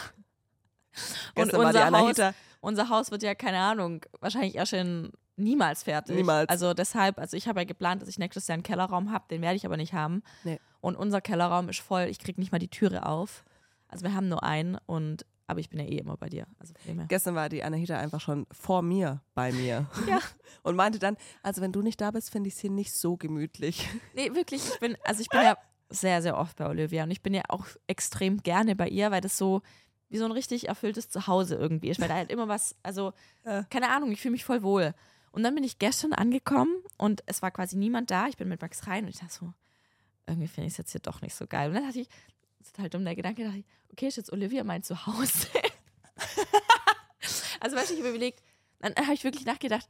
Und 1.36 1.54
unser 1.54 1.86
Anahita. 1.86 2.34
Unser 2.60 2.90
Haus 2.90 3.10
wird 3.12 3.24
ja, 3.24 3.34
keine 3.34 3.60
Ahnung, 3.60 4.06
wahrscheinlich 4.20 4.56
erst 4.56 4.74
in 4.74 5.12
niemals 5.36 5.84
fertig. 5.84 6.16
Niemals. 6.16 6.50
Also 6.50 6.74
deshalb, 6.74 7.20
also 7.20 7.38
ich 7.38 7.48
habe 7.48 7.60
ja 7.62 7.66
geplant, 7.66 8.02
dass 8.02 8.10
ich 8.10 8.20
nächstes 8.20 8.48
Jahr 8.48 8.56
einen 8.56 8.64
Kellerraum 8.64 9.12
habe, 9.12 9.26
den 9.30 9.42
werde 9.42 9.56
ich 9.56 9.66
aber 9.66 9.78
nicht 9.78 9.94
haben. 9.94 10.24
Nee. 10.44 10.60
Und 10.82 10.96
unser 10.96 11.22
Kellerraum 11.22 11.70
ist 11.70 11.80
voll, 11.80 12.04
ich 12.04 12.20
kriege 12.20 12.40
nicht 12.40 12.52
mal 12.52 12.60
die 12.60 12.70
Türe 12.70 13.06
auf. 13.06 13.44
Also 13.88 14.04
wir 14.06 14.14
haben 14.14 14.30
nur 14.30 14.44
einen 14.44 14.78
und 14.86 15.26
aber 15.52 15.60
ich 15.60 15.70
bin 15.70 15.80
ja 15.80 15.86
eh 15.86 15.98
immer 15.98 16.16
bei 16.16 16.30
dir. 16.30 16.48
Also. 16.60 16.74
Gestern 17.10 17.36
war 17.36 17.50
die 17.50 17.62
Anahita 17.62 17.98
einfach 17.98 18.22
schon 18.22 18.48
vor 18.52 18.82
mir 18.82 19.22
bei 19.34 19.52
mir. 19.52 19.86
Ja. 20.08 20.20
Und 20.64 20.78
meinte 20.78 20.98
dann, 20.98 21.18
also 21.44 21.62
wenn 21.62 21.74
du 21.74 21.82
nicht 21.82 22.00
da 22.00 22.12
bist, 22.12 22.32
finde 22.32 22.48
ich 22.48 22.54
es 22.56 22.62
hier 22.62 22.70
nicht 22.70 22.94
so 22.94 23.18
gemütlich. 23.18 23.90
Nee, 24.16 24.34
wirklich, 24.34 24.66
ich 24.66 24.80
bin, 24.80 24.96
also 25.04 25.22
ich 25.22 25.28
bin 25.28 25.42
ja 25.42 25.58
sehr, 25.90 26.22
sehr 26.22 26.38
oft 26.38 26.56
bei 26.56 26.68
Olivia 26.68 27.04
und 27.04 27.12
ich 27.12 27.22
bin 27.22 27.34
ja 27.34 27.42
auch 27.50 27.66
extrem 27.88 28.38
gerne 28.38 28.78
bei 28.78 28.88
ihr, 28.88 29.12
weil 29.12 29.20
das 29.20 29.38
so 29.38 29.62
wie 30.08 30.18
so 30.18 30.26
ein 30.26 30.32
richtig 30.32 30.70
erfülltes 30.70 31.10
Zuhause 31.10 31.56
irgendwie 31.56 31.90
ist, 31.90 32.00
weil 32.00 32.08
da 32.08 32.16
halt 32.16 32.32
immer 32.32 32.48
was, 32.48 32.76
also 32.84 33.14
keine 33.70 33.90
Ahnung, 33.90 34.12
ich 34.12 34.22
fühle 34.22 34.34
mich 34.34 34.46
voll 34.46 34.62
wohl. 34.64 34.94
Und 35.32 35.44
dann 35.44 35.56
bin 35.56 35.64
ich 35.64 35.80
gestern 35.80 36.14
angekommen 36.14 36.76
und 36.98 37.24
es 37.26 37.42
war 37.42 37.52
quasi 37.52 37.78
niemand 37.78 38.12
da. 38.12 38.28
Ich 38.28 38.38
bin 38.38 38.50
mit 38.50 38.62
Max 38.62 38.88
rein 38.88 39.06
und 39.06 39.10
ich 39.10 39.20
dachte 39.20 39.34
so, 39.34 39.54
irgendwie 40.28 40.48
finde 40.48 40.68
ich 40.68 40.74
es 40.74 40.78
jetzt 40.78 40.92
hier 40.92 41.02
doch 41.02 41.22
nicht 41.22 41.36
so 41.36 41.48
geil. 41.48 41.70
Und 41.70 41.76
dann 41.76 41.88
hatte 41.88 42.00
ich, 42.02 42.10
ist 42.60 42.78
halt 42.78 42.94
dumm 42.94 43.06
der 43.06 43.16
Gedanke, 43.16 43.44
dachte 43.44 43.60
ich, 43.60 43.66
okay, 43.92 44.08
ist 44.08 44.18
jetzt 44.18 44.32
Olivia 44.32 44.64
mein 44.64 44.84
Zuhause? 44.84 45.48
also 47.60 47.76
weißt 47.76 47.90
du, 47.90 47.94
ich 47.94 48.00
habe 48.00 48.10
überlegt, 48.10 48.44
dann 48.80 48.94
habe 48.96 49.14
ich 49.14 49.24
wirklich 49.24 49.46
nachgedacht, 49.46 49.88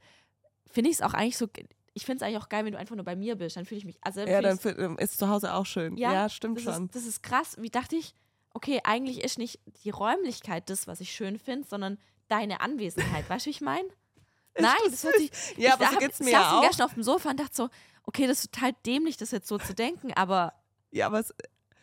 finde 0.70 0.90
ich 0.90 0.96
es 0.96 1.02
auch 1.02 1.14
eigentlich 1.14 1.36
so, 1.36 1.48
ich 1.94 2.06
finde 2.06 2.16
es 2.16 2.22
eigentlich 2.22 2.42
auch 2.42 2.48
geil, 2.48 2.64
wenn 2.64 2.72
du 2.72 2.78
einfach 2.78 2.96
nur 2.96 3.04
bei 3.04 3.16
mir 3.16 3.36
bist. 3.36 3.56
Dann 3.56 3.66
fühle 3.66 3.78
ich 3.78 3.84
mich. 3.84 3.98
Also 4.00 4.20
Ja, 4.20 4.40
dann 4.40 4.58
ist 4.98 5.18
zu 5.18 5.28
Hause 5.28 5.54
auch 5.54 5.66
schön. 5.66 5.96
Ja, 5.96 6.12
Ja, 6.12 6.28
stimmt 6.28 6.58
das 6.58 6.64
schon. 6.64 6.86
Ist, 6.86 6.94
das 6.94 7.04
ist 7.04 7.22
krass. 7.22 7.56
Wie 7.58 7.70
dachte 7.70 7.96
ich, 7.96 8.14
okay, 8.54 8.80
eigentlich 8.84 9.22
ist 9.22 9.38
nicht 9.38 9.60
die 9.84 9.90
Räumlichkeit 9.90 10.70
das, 10.70 10.86
was 10.86 11.00
ich 11.00 11.12
schön 11.12 11.38
finde, 11.38 11.66
sondern 11.66 11.98
deine 12.28 12.60
Anwesenheit. 12.60 13.28
weißt 13.28 13.46
du, 13.46 13.48
wie 13.48 13.54
ich 13.54 13.60
meine? 13.60 13.88
Nein, 14.58 14.74
das 14.90 15.02
hört 15.04 15.16
sich. 15.16 15.30
ja, 15.56 15.68
ich 15.68 15.72
aber 15.72 15.86
so 15.92 15.98
geht's 15.98 16.20
mir 16.20 16.26
ich 16.26 16.32
saß 16.36 16.52
auch. 16.54 16.62
gestern 16.62 16.84
auf 16.86 16.94
dem 16.94 17.02
Sofa 17.02 17.30
und 17.30 17.40
dachte 17.40 17.54
so, 17.54 17.68
okay, 18.04 18.26
das 18.26 18.40
ist 18.44 18.52
total 18.52 18.72
dämlich, 18.86 19.16
das 19.16 19.30
jetzt 19.30 19.48
so 19.48 19.58
zu 19.58 19.74
denken, 19.74 20.12
aber 20.14 20.52
Ja, 20.90 21.06
aber 21.06 21.20
es, 21.20 21.34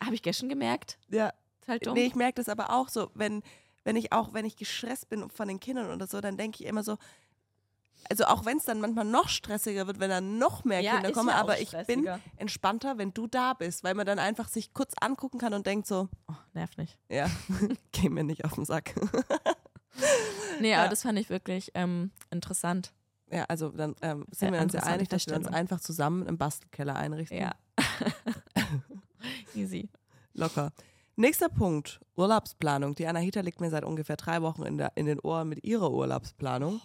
habe 0.02 0.14
ich 0.14 0.22
gestern 0.22 0.48
gemerkt. 0.48 0.98
ja, 1.08 1.32
Ist 1.60 1.68
halt 1.68 1.86
dumm. 1.86 1.94
nee, 1.94 2.06
ich 2.06 2.14
merke 2.14 2.34
das 2.36 2.48
aber 2.48 2.70
auch 2.70 2.88
so, 2.88 3.10
wenn, 3.14 3.42
wenn 3.84 3.96
ich 3.96 4.12
auch, 4.12 4.32
wenn 4.32 4.44
ich 4.44 4.56
gestresst 4.56 5.08
bin 5.08 5.28
von 5.30 5.48
den 5.48 5.58
Kindern 5.60 5.90
oder 5.90 6.06
so, 6.06 6.20
dann 6.20 6.36
denke 6.36 6.62
ich 6.62 6.68
immer 6.68 6.82
so, 6.84 6.96
also 8.08 8.24
auch 8.24 8.46
wenn 8.46 8.56
es 8.56 8.64
dann 8.64 8.80
manchmal 8.80 9.04
noch 9.04 9.28
stressiger 9.28 9.86
wird, 9.86 10.00
wenn 10.00 10.08
dann 10.08 10.38
noch 10.38 10.64
mehr 10.64 10.80
Ja, 10.80 10.92
Kinder 10.94 11.12
kommen, 11.12 11.28
ja 11.28 11.36
auch 11.36 11.40
aber 11.40 11.60
ich 11.60 11.70
bin 11.86 12.08
entspannter, 12.36 12.96
wenn 12.96 13.12
du 13.12 13.26
da 13.26 13.52
bist, 13.52 13.84
weil 13.84 13.94
man 13.94 14.06
dann 14.06 14.18
einfach 14.18 14.48
sich 14.48 14.72
kurz 14.72 14.94
angucken 15.00 15.38
kann 15.38 15.52
und 15.52 15.66
denkt 15.66 15.86
so, 15.86 16.08
Oh, 16.28 16.34
nervt 16.54 16.78
nicht. 16.78 16.98
ja, 17.10 17.28
geh 17.92 18.08
mir 18.08 18.24
nicht 18.24 18.44
auf 18.46 18.54
den 18.54 18.64
Sack. 18.64 18.94
Nee, 20.62 20.70
Ja. 20.72 20.80
aber 20.80 20.88
das 20.90 21.02
fand 21.02 21.18
ich 21.18 21.30
wirklich 21.30 21.70
ähm, 21.74 22.10
interessant. 22.30 22.92
Ja, 23.32 23.44
also 23.44 23.68
dann 23.70 23.94
ähm, 24.02 24.26
sind 24.32 24.48
Ja, 24.48 24.54
wir 24.54 24.62
uns 24.62 24.72
ja 24.72 24.82
einig, 24.82 25.08
dass 25.08 25.26
wir 25.26 25.36
uns 25.36 25.46
einfach 25.46 25.80
zusammen 25.80 26.26
im 26.26 26.36
Bastelkeller 26.36 26.96
einrichten. 26.96 27.38
Ja. 27.38 27.52
Easy. 29.54 29.88
Locker. 30.34 30.72
Nächster 31.16 31.48
Punkt, 31.48 32.00
Urlaubsplanung. 32.16 32.94
Die 32.94 33.06
Anahita 33.06 33.40
liegt 33.40 33.60
mir 33.60 33.70
seit 33.70 33.84
ungefähr 33.84 34.16
drei 34.16 34.42
Wochen 34.42 34.62
in, 34.62 34.78
der, 34.78 34.92
in 34.94 35.06
den 35.06 35.20
Ohren 35.20 35.48
mit 35.48 35.64
ihrer 35.64 35.90
Urlaubsplanung. 35.90 36.80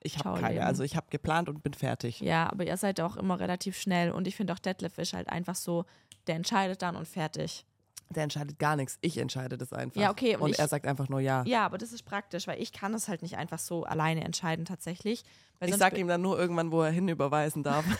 Ich 0.00 0.18
habe 0.18 0.40
keine, 0.40 0.64
also 0.64 0.84
ich 0.84 0.94
habe 0.96 1.08
geplant 1.10 1.48
und 1.48 1.62
bin 1.62 1.74
fertig. 1.74 2.20
Ja, 2.20 2.48
aber 2.50 2.64
ihr 2.64 2.76
seid 2.76 3.00
auch 3.00 3.16
immer 3.16 3.40
relativ 3.40 3.76
schnell 3.76 4.12
und 4.12 4.28
ich 4.28 4.36
finde 4.36 4.52
auch 4.52 4.60
Detlef 4.60 4.96
ist 4.98 5.12
halt 5.12 5.28
einfach 5.28 5.56
so, 5.56 5.86
der 6.28 6.36
entscheidet 6.36 6.82
dann 6.82 6.94
und 6.94 7.08
fertig. 7.08 7.66
Der 8.10 8.22
entscheidet 8.22 8.58
gar 8.58 8.74
nichts. 8.76 8.96
Ich 9.02 9.18
entscheide 9.18 9.58
das 9.58 9.72
einfach. 9.72 10.00
Ja, 10.00 10.10
okay, 10.10 10.34
und 10.36 10.42
Und, 10.42 10.50
ich- 10.50 10.58
er 10.58 10.66
sagt 10.68 10.86
einfach 10.86 11.08
nur 11.10 11.20
ja. 11.20 11.44
Ja, 11.46 11.66
aber 11.66 11.76
das 11.78 11.92
ist 11.92 12.04
praktisch, 12.04 12.46
weil 12.46 12.60
ich 12.60 12.72
kann 12.72 12.92
das 12.92 13.06
halt 13.08 13.20
nicht 13.22 13.36
einfach 13.36 13.58
so 13.58 13.84
alleine 13.84 14.24
entscheiden 14.24 14.64
tatsächlich. 14.64 15.24
Weil 15.58 15.68
ich 15.68 15.76
sag 15.76 15.96
ihm 15.98 16.08
dann 16.08 16.22
nur 16.22 16.38
irgendwann, 16.38 16.72
wo 16.72 16.82
er 16.82 16.90
hinüberweisen 16.90 17.62
darf. 17.62 17.84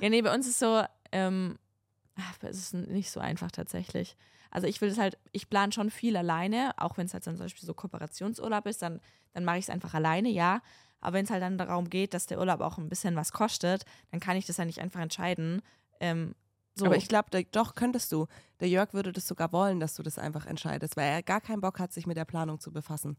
Ja, 0.00 0.08
nee, 0.08 0.22
bei 0.22 0.34
uns 0.34 0.46
ist 0.46 0.58
so, 0.58 0.82
ähm, 1.12 1.58
ach, 2.16 2.36
es 2.42 2.58
ist 2.58 2.74
nicht 2.74 3.10
so 3.10 3.20
einfach 3.20 3.50
tatsächlich. 3.50 4.16
Also 4.50 4.66
ich 4.66 4.80
will 4.80 4.88
das 4.88 4.98
halt, 4.98 5.18
ich 5.32 5.48
plane 5.48 5.72
schon 5.72 5.90
viel 5.90 6.16
alleine, 6.16 6.72
auch 6.76 6.96
wenn 6.96 7.06
es 7.06 7.14
halt 7.14 7.24
zum 7.24 7.36
Beispiel 7.38 7.64
so 7.66 7.74
Kooperationsurlaub 7.74 8.66
ist, 8.66 8.82
dann, 8.82 9.00
dann 9.32 9.44
mache 9.44 9.58
ich 9.58 9.64
es 9.64 9.70
einfach 9.70 9.94
alleine, 9.94 10.28
ja. 10.28 10.60
Aber 11.00 11.14
wenn 11.14 11.24
es 11.24 11.30
halt 11.30 11.42
dann 11.42 11.58
darum 11.58 11.90
geht, 11.90 12.14
dass 12.14 12.26
der 12.26 12.38
Urlaub 12.38 12.60
auch 12.60 12.78
ein 12.78 12.88
bisschen 12.88 13.16
was 13.16 13.32
kostet, 13.32 13.84
dann 14.10 14.20
kann 14.20 14.36
ich 14.36 14.46
das 14.46 14.56
ja 14.58 14.64
nicht 14.64 14.80
einfach 14.80 15.00
entscheiden. 15.00 15.60
Ähm, 16.00 16.34
so. 16.74 16.86
Aber 16.86 16.96
ich 16.96 17.08
glaube, 17.08 17.44
doch 17.52 17.74
könntest 17.74 18.10
du. 18.12 18.26
Der 18.60 18.68
Jörg 18.68 18.92
würde 18.94 19.12
das 19.12 19.26
sogar 19.26 19.52
wollen, 19.52 19.80
dass 19.80 19.94
du 19.94 20.02
das 20.02 20.18
einfach 20.18 20.46
entscheidest, 20.46 20.96
weil 20.96 21.06
er 21.06 21.22
gar 21.22 21.40
keinen 21.40 21.60
Bock 21.60 21.78
hat, 21.78 21.92
sich 21.92 22.06
mit 22.06 22.16
der 22.16 22.24
Planung 22.24 22.58
zu 22.58 22.72
befassen. 22.72 23.16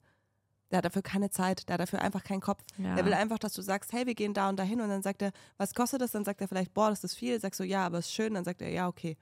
Der 0.71 0.77
hat 0.79 0.85
dafür 0.85 1.03
keine 1.03 1.29
Zeit, 1.29 1.69
der 1.69 1.75
hat 1.75 1.81
dafür 1.81 2.01
einfach 2.01 2.23
keinen 2.23 2.41
Kopf. 2.41 2.63
ja. 2.77 2.95
Der 2.95 3.05
will 3.05 3.13
einfach, 3.13 3.39
dass 3.39 3.53
du 3.53 3.61
sagst, 3.61 3.93
hey, 3.93 4.05
wir 4.07 4.15
gehen 4.15 4.33
da 4.33 4.49
und 4.49 4.57
dahin 4.57 4.81
und 4.81 4.89
dann 4.89 5.03
sagt 5.03 5.21
er, 5.21 5.31
was 5.57 5.73
kostet 5.73 6.01
das? 6.01 6.11
Dann 6.11 6.25
sagt 6.25 6.41
er 6.41 6.47
vielleicht, 6.47 6.73
boah, 6.73 6.89
das 6.89 7.03
ist 7.03 7.15
viel. 7.15 7.39
Sagst 7.39 7.59
du, 7.59 7.63
ja, 7.63 7.85
aber 7.85 7.99
ist 7.99 8.11
schön. 8.11 8.33
Dann 8.33 8.43
sagt 8.43 8.61
er, 8.61 8.69
ja, 8.69 8.87
okay. 8.87 9.15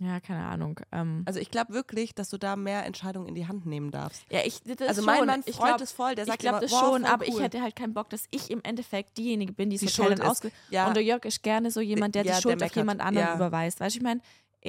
Ja, 0.00 0.20
keine 0.20 0.44
Ahnung. 0.46 0.80
Ähm, 0.92 1.22
Also 1.26 1.40
ich 1.40 1.50
glaube 1.50 1.72
wirklich, 1.72 2.14
dass 2.14 2.30
du 2.30 2.38
da 2.38 2.56
mehr 2.56 2.86
Entscheidungen 2.86 3.26
in 3.28 3.34
die 3.34 3.46
Hand 3.48 3.66
nehmen 3.66 3.90
darfst. 3.90 4.22
ja, 4.30 4.40
ich, 4.44 4.62
das 4.62 4.80
also 4.88 5.02
schon. 5.02 5.06
mein 5.06 5.26
Mann 5.26 5.42
ich 5.44 5.56
freut 5.56 5.68
glaub, 5.68 5.80
es 5.80 5.92
voll. 5.92 6.14
Der 6.14 6.24
ich 6.24 6.28
sagt 6.30 6.40
glaube 6.40 6.58
immer, 6.58 6.66
das 6.68 6.70
schon, 6.70 7.04
aber 7.04 7.24
cool. 7.26 7.34
ich 7.34 7.40
hätte 7.40 7.60
halt 7.62 7.74
keinen 7.76 7.94
Bock, 7.94 8.08
dass 8.10 8.26
ich 8.30 8.50
im 8.50 8.60
Endeffekt 8.62 9.16
diejenige 9.18 9.52
bin, 9.52 9.70
die 9.70 9.78
Die 9.78 9.86
das 9.86 9.94
schuld 9.94 10.10
Hotel 10.18 10.26
ausge 10.26 10.52
ja, 10.70 10.86
Und 10.86 10.94
der 10.94 11.02
Jörg 11.02 11.24
ist 11.24 11.42
gerne 11.42 11.70
so 11.70 11.80
jemand, 11.80 12.14
der 12.14 12.24
Ja, 12.24 12.36
die 12.36 12.42
Schuld 12.42 12.60
der 12.60 12.68
auf 12.68 12.76
jemand 12.76 13.00
anderen 13.00 13.28
Ja. 13.28 13.34
überweist. 13.34 13.80
Weißt 13.80 13.96
du, 13.96 13.98
ich 13.98 14.04
meine, 14.04 14.20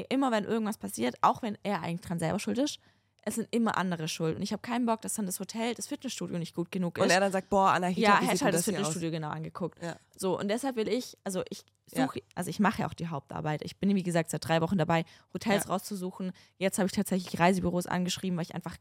immer 0.10 0.32
wenn 0.32 0.46
irgendwas 0.46 0.78
passiert, 0.78 1.15
auch 1.22 1.42
wenn 1.42 1.58
er 1.63 1.82
eigentlich 1.82 2.02
dran 2.02 2.20
selber 2.20 2.39
schuld 2.39 2.58
ist, 2.58 2.80
es 3.24 3.36
sind 3.36 3.48
immer 3.52 3.78
andere 3.78 4.08
schuld. 4.08 4.36
Und 4.36 4.42
ich 4.42 4.52
habe 4.52 4.62
keinen 4.62 4.86
Bock, 4.86 5.02
dass 5.02 5.13
dann 5.13 5.26
das 5.26 5.39
Hotel, 5.39 5.74
das 5.76 5.88
Fitnessstudio 5.88 6.38
nicht 6.39 6.56
gut 6.56 6.72
genug 6.72 6.98
ist. 6.98 7.04
und 7.04 7.10
er 7.12 7.20
dann 7.20 7.32
sagt, 7.32 7.50
boah, 7.50 7.78
ja, 7.80 7.82
wie 7.82 7.86
er 7.86 7.94
sieht 7.94 8.08
hat 8.08 8.22
halt 8.30 8.32
das 8.32 8.39
das 8.39 8.56
aus? 8.60 8.65
Fitnessstudio 8.65 9.12
genau 9.12 9.30
angeguckt. 9.30 9.82
Ja. 9.84 9.96
So, 10.15 10.39
und 10.39 10.48
deshalb 10.48 10.76
will 10.76 10.88
ich, 10.88 11.18
also 11.24 11.44
ich 11.50 11.63
Ja. 11.93 12.06
suche, 12.06 12.21
also 12.36 12.49
ich 12.49 12.60
mache 12.60 12.82
ja 12.82 12.88
auch 12.88 12.93
die 12.93 13.08
Hauptarbeit. 13.08 13.62
Ich 13.63 13.78
bin, 13.78 13.93
wie 13.95 14.04
gesagt, 14.04 14.30
seit 14.30 14.47
drei 14.47 14.62
Wochen 14.62 14.78
dabei, 14.78 15.06
Hotels 15.34 15.65
Ja. 15.65 15.71
rauszusuchen. 15.71 16.32
Jetzt 16.58 16.78
habe 16.78 16.88
ich 16.88 16.91
tatsächlich 16.93 17.39
Reisebüros 17.39 17.88
angeschrieben, 17.88 18.38
weil 18.38 18.43
ich 18.45 18.56
einfach, 18.56 18.78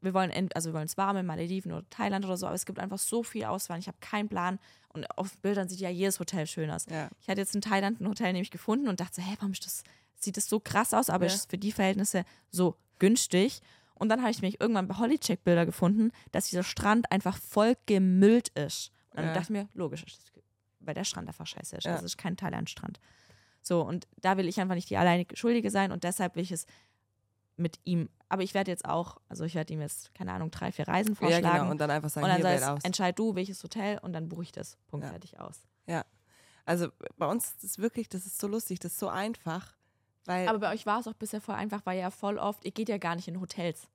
wir 0.00 0.14
wollen, 0.14 0.30
ent- 0.30 0.54
also 0.56 0.70
wir 0.70 0.74
wollen 0.74 0.86
es 0.86 0.96
warme, 0.96 1.22
Malediven 1.22 1.72
oder 1.72 1.88
Thailand 1.90 2.24
oder 2.24 2.36
so, 2.36 2.46
aber 2.46 2.54
es 2.56 2.66
gibt 2.66 2.78
einfach 2.78 2.98
so 2.98 3.22
viel 3.22 3.44
Auswahl. 3.44 3.78
Ich 3.78 3.86
habe 3.88 3.98
keinen 4.00 4.28
Plan. 4.28 4.58
Und 4.88 5.06
auf 5.16 5.38
Bildern 5.38 5.68
sieht 5.68 5.80
ja 5.80 5.88
jedes 5.88 6.18
Hotel 6.20 6.46
schön 6.46 6.70
aus. 6.70 6.86
Ja. 6.90 7.08
Ich 7.20 7.28
hatte 7.28 7.40
jetzt 7.40 7.54
in 7.54 7.60
Thailand 7.62 8.00
ein 8.00 8.08
Hotel 8.08 8.32
nämlich 8.32 8.50
gefunden 8.50 8.88
und 8.88 9.00
dachte 9.00 9.22
hä, 9.22 9.34
warum 9.38 9.52
ist 9.52 9.64
das, 9.64 9.84
sieht 10.16 10.36
das 10.36 10.48
so 10.48 10.60
krass 10.60 10.92
aus, 10.92 11.08
aber 11.08 11.26
Ja. 11.26 11.32
ist 11.32 11.48
für 11.50 11.58
die 11.58 11.72
Verhältnisse 11.72 12.24
so 12.50 12.76
günstig. 12.98 13.60
Und 13.94 14.08
dann 14.08 14.20
habe 14.22 14.32
ich 14.32 14.42
mich 14.42 14.60
irgendwann 14.60 14.88
bei 14.88 14.96
Hollycheck 14.96 15.44
Bilder 15.44 15.64
gefunden, 15.64 16.10
dass 16.32 16.48
dieser 16.50 16.64
Strand 16.64 17.10
einfach 17.12 17.38
voll 17.38 17.76
gemüllt 17.86 18.48
ist. 18.50 18.90
Und 19.10 19.18
dann 19.18 19.26
Ja. 19.26 19.32
dachte 19.34 19.44
ich 19.44 19.50
mir, 19.50 19.68
logisch, 19.74 20.02
ist 20.02 20.18
das, 20.18 20.31
weil 20.84 20.94
der 20.94 21.04
Strand 21.04 21.28
einfach 21.28 21.46
scheiße 21.46 21.76
ist. 21.76 21.84
Ja. 21.84 21.92
Also 21.92 22.04
es 22.06 22.12
ist 22.12 22.18
kein 22.18 22.36
Thailand-Strand. 22.36 23.00
So, 23.60 23.82
und 23.82 24.06
da 24.20 24.36
will 24.36 24.48
ich 24.48 24.60
einfach 24.60 24.74
nicht 24.74 24.90
die 24.90 24.96
alleine 24.96 25.24
Schuldige 25.34 25.70
sein 25.70 25.92
und 25.92 26.04
deshalb 26.04 26.34
will 26.36 26.42
ich 26.42 26.50
es 26.52 26.66
mit 27.56 27.78
ihm, 27.84 28.08
aber 28.28 28.42
ich 28.42 28.54
werde 28.54 28.70
jetzt 28.70 28.84
auch, 28.86 29.18
also 29.28 29.44
ich 29.44 29.54
werde 29.54 29.72
ihm 29.72 29.80
jetzt, 29.80 30.14
keine 30.14 30.32
Ahnung, 30.32 30.50
drei, 30.50 30.72
vier 30.72 30.88
Reisen 30.88 31.12
ja, 31.12 31.14
vorschlagen. 31.16 31.58
genau. 31.58 31.70
Und 31.70 31.78
dann 31.78 31.90
einfach 31.90 32.08
sagen, 32.08 32.24
und 32.24 32.30
dann 32.30 32.40
hier, 32.40 32.50
es, 32.56 32.62
aus. 32.62 32.82
entscheid 32.82 33.16
du, 33.18 33.34
welches 33.34 33.62
Hotel 33.62 33.98
und 33.98 34.12
dann 34.14 34.28
buche 34.28 34.42
ich 34.42 34.52
das. 34.52 34.78
Punkt, 34.88 35.04
Ja. 35.04 35.10
fertig 35.10 35.38
aus. 35.38 35.60
Also 36.64 36.88
bei 37.18 37.26
uns 37.26 37.54
ist 37.54 37.64
es 37.64 37.78
wirklich, 37.78 38.08
das 38.08 38.24
ist 38.24 38.38
so 38.38 38.46
lustig, 38.46 38.78
das 38.78 38.92
ist 38.92 39.00
so 39.00 39.08
einfach. 39.08 39.74
Weil, 40.26 40.46
Aber 40.46 40.60
bei 40.60 40.72
euch 40.72 40.86
war 40.86 41.00
es 41.00 41.08
auch 41.08 41.14
bisher 41.14 41.40
voll 41.40 41.56
einfach, 41.56 41.84
weil 41.84 41.98
ja 41.98 42.10
voll 42.12 42.38
oft, 42.38 42.64
ihr 42.64 42.70
geht 42.70 42.88
ja 42.88 42.98
gar 42.98 43.16
nicht 43.16 43.26
in 43.26 43.40
Hotels. 43.40 43.88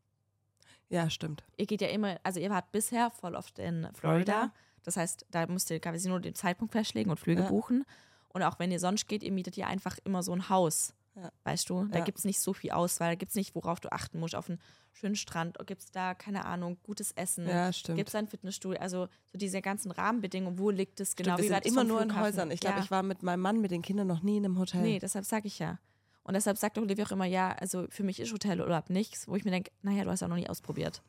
ja, 0.90 1.10
stimmt. 1.10 1.44
Ihr 1.56 1.66
geht 1.66 1.80
ja 1.80 1.88
immer, 1.88 2.20
also 2.24 2.42
ihr 2.42 2.50
wart 2.50 2.72
bisher 2.74 3.10
voll 3.10 3.36
oft 3.36 3.58
in 3.58 3.88
Florida. 3.94 3.98
Florida. 4.34 4.52
Das 4.88 4.96
heißt, 4.96 5.26
da 5.32 5.46
müsst 5.48 5.70
ihr 5.70 5.82
quasi 5.82 6.08
nur 6.08 6.22
den 6.22 6.34
Zeitpunkt 6.34 6.72
festlegen 6.72 7.10
und 7.10 7.20
Flüge 7.20 7.42
Ja. 7.42 7.50
buchen. 7.50 7.84
Und 8.30 8.42
auch 8.42 8.58
wenn 8.58 8.72
ihr 8.72 8.80
sonst 8.80 9.06
geht, 9.10 9.22
ihr 9.22 9.34
mietet 9.34 9.58
ihr 9.58 9.68
einfach 9.68 9.98
immer 10.06 10.24
so 10.24 10.32
ein 10.32 10.48
Haus. 10.48 10.94
Ja. 11.14 11.30
Weißt 11.44 11.70
du? 11.70 11.84
Da 11.88 11.98
Ja. 11.98 12.06
gibt 12.06 12.20
es 12.20 12.24
nicht 12.24 12.40
so 12.40 12.54
viel 12.54 12.72
Auswahl. 12.72 13.10
Da 13.10 13.16
gibt 13.16 13.32
es 13.32 13.36
nicht, 13.36 13.54
worauf 13.54 13.82
du 13.82 13.92
achten 13.92 14.18
musst. 14.18 14.34
Auf 14.34 14.50
einen 14.50 14.62
schönen 14.94 15.16
Strand 15.18 15.58
gibt 15.66 15.82
es 15.82 15.92
da, 15.92 16.14
keine 16.14 16.46
Ahnung, 16.46 16.78
gutes 16.84 17.12
Essen. 17.12 17.50
Ja. 17.50 17.70
Gibt 17.72 18.08
es 18.08 18.16
ein 18.16 18.28
Fitnessstudio? 18.28 18.80
Also 18.80 19.10
so 19.26 19.38
diese 19.38 19.62
ganzen 19.62 19.92
Rahmenbedingungen, 19.92 20.58
wo 20.58 20.70
liegt 20.70 21.02
es 21.02 21.18
genau? 21.18 21.34
Stimmt, 21.34 21.50
wir 21.50 21.56
sind 21.56 21.66
immer 21.66 21.84
nur 21.84 22.02
in? 22.02 22.18
Häusern. 22.18 22.50
Ich 22.52 22.62
glaube, 22.62 22.78
ja. 22.78 22.84
ich 22.86 22.90
war 22.90 23.04
mit 23.04 23.24
meinem 23.24 23.42
Mann, 23.42 23.60
mit 23.60 23.72
den 23.72 23.82
Kindern 23.82 24.08
noch 24.08 24.22
nie 24.24 24.38
in 24.38 24.46
einem 24.46 24.58
Hotel. 24.58 24.84
Nee, 24.84 25.00
deshalb 25.00 25.26
sage 25.26 25.48
ich 25.48 25.60
ja. 25.60 25.80
Und 26.24 26.36
deshalb 26.36 26.58
sagt 26.58 26.78
Olivia 26.78 27.04
auch 27.06 27.12
immer, 27.12 27.26
ja, 27.26 27.52
also 27.52 27.88
für 27.90 28.04
mich 28.04 28.22
ist 28.22 28.32
Hotelurlaub 28.32 28.90
nichts, 28.90 29.28
wo 29.28 29.36
ich 29.36 29.44
mir 29.44 29.52
denke, 29.52 29.72
naja, 29.82 30.06
du 30.06 30.12
hast 30.12 30.22
ja 30.22 30.30
noch 30.30 30.38
nie 30.38 30.48
ausprobiert. 30.48 31.02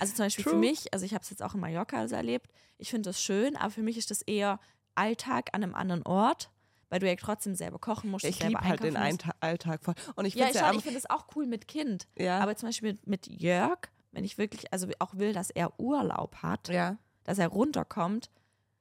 Also 0.00 0.14
zum 0.14 0.24
Beispiel 0.26 0.44
für 0.44 0.50
True. 0.50 0.58
mich, 0.60 0.92
also 0.92 1.04
ich 1.06 1.14
habe 1.14 1.22
es 1.22 1.30
jetzt 1.30 1.42
auch 1.42 1.54
in 1.54 1.60
Mallorca 1.60 2.06
so 2.08 2.14
erlebt, 2.14 2.50
ich 2.76 2.90
finde 2.90 3.08
das 3.08 3.20
schön, 3.22 3.56
aber 3.56 3.70
für 3.70 3.82
mich 3.82 3.96
ist 3.96 4.10
das 4.10 4.22
eher 4.22 4.60
Alltag 4.94 5.50
an 5.52 5.62
einem 5.62 5.74
anderen 5.74 6.02
Ort, 6.04 6.50
weil 6.90 7.00
du 7.00 7.08
ja 7.08 7.14
trotzdem 7.16 7.54
selber 7.54 7.78
kochen 7.78 8.10
musst, 8.10 8.24
ich 8.24 8.42
liebe 8.42 8.60
halt 8.60 8.82
den 8.82 8.94
musst. 8.94 9.24
Alltag 9.40 9.82
voll. 9.84 9.94
Und 10.16 10.24
ich 10.24 10.34
Ja, 10.34 10.46
finde 10.46 10.58
ja, 10.60 10.70
am- 10.70 10.76
ich 10.76 10.82
finde 10.84 11.00
auch 11.10 11.26
cool 11.36 11.46
mit 11.46 11.68
Kind. 11.68 12.06
ja, 12.18 12.38
Aber 12.40 12.56
zum 12.56 12.68
Beispiel 12.68 12.92
mit, 12.94 13.06
mit 13.06 13.26
Jörg, 13.28 13.78
wenn 14.12 14.24
ich 14.24 14.38
wirklich, 14.38 14.72
also 14.72 14.88
auch 14.98 15.14
will, 15.14 15.32
dass 15.32 15.50
er 15.50 15.78
Urlaub 15.78 16.36
hat, 16.42 16.68
ja. 16.68 16.96
dass 17.24 17.38
er 17.38 17.48
runterkommt, 17.48 18.30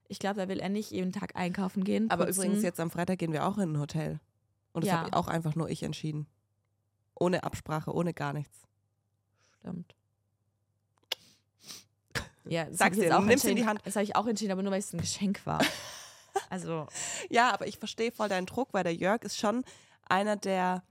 ich 0.09 0.19
glaube, 0.19 0.39
da 0.39 0.47
will 0.47 0.59
er 0.59 0.69
nicht 0.69 0.91
jeden 0.91 1.11
Tag 1.11 1.35
einkaufen 1.35 1.83
gehen. 1.83 2.09
Aber 2.09 2.25
putzen. 2.25 2.39
übrigens, 2.43 2.63
jetzt 2.63 2.79
am 2.79 2.89
Freitag 2.89 3.19
gehen 3.19 3.33
wir 3.33 3.45
auch 3.45 3.57
in 3.57 3.73
ein 3.73 3.79
Hotel. 3.79 4.19
Und 4.71 4.83
das 4.85 4.89
Ja. 4.91 5.01
habe 5.01 5.13
auch 5.17 5.27
einfach 5.27 5.55
nur 5.55 5.69
ich 5.69 5.83
entschieden. 5.83 6.27
Ohne 7.19 7.43
Absprache, 7.43 7.93
ohne 7.93 8.13
gar 8.13 8.31
nichts. 8.31 8.57
Stimmt. 9.59 9.95
Ja, 12.49 12.65
das 12.65 12.77
Sag's 12.77 12.97
dir, 12.97 13.19
nimm's 13.21 13.43
in 13.45 13.55
die. 13.55 13.65
Hand. 13.65 13.81
Das 13.83 13.95
habe 13.95 14.03
ich 14.03 14.15
auch 14.15 14.27
entschieden, 14.27 14.51
aber 14.51 14.63
nur 14.63 14.71
weil 14.71 14.79
es 14.79 14.93
ein 14.93 14.99
Geschenk 14.99 15.45
war. 15.45 15.59
Also, 16.51 16.85
Ja, 17.29 17.51
aber 17.51 17.65
ich 17.67 17.79
verstehe 17.79 18.11
voll 18.11 18.29
deinen 18.29 18.45
Druck, 18.45 18.69
weil 18.71 18.83
der 18.83 18.93
Jörg 18.93 19.23
ist 19.23 19.39
schon 19.39 19.63
einer, 20.07 20.35
der 20.35 20.83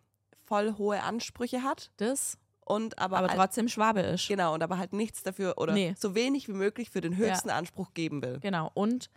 voll 0.45 0.75
hohe 0.77 1.01
Ansprüche 1.03 1.62
hat 1.62 1.92
das, 1.99 2.37
und 2.64 2.99
aber, 2.99 3.19
aber 3.19 3.29
halt- 3.29 3.38
trotzdem 3.38 3.69
Schwabe 3.69 4.01
ist. 4.01 4.27
genau 4.27 4.55
und 4.55 4.62
aber 4.64 4.77
halt 4.79 4.92
nichts 4.92 5.23
dafür 5.23 5.55
oder 5.59 5.73
Nee. 5.73 5.95
so 5.97 6.16
wenig 6.16 6.49
wie 6.49 6.53
möglich 6.53 6.90
für 6.90 7.01
den 7.01 7.16
höchsten 7.16 7.51
Anspruch 7.51 7.95
geben 7.95 8.23
will. 8.23 8.40
Genau. 8.40 8.73
Und 8.75 9.09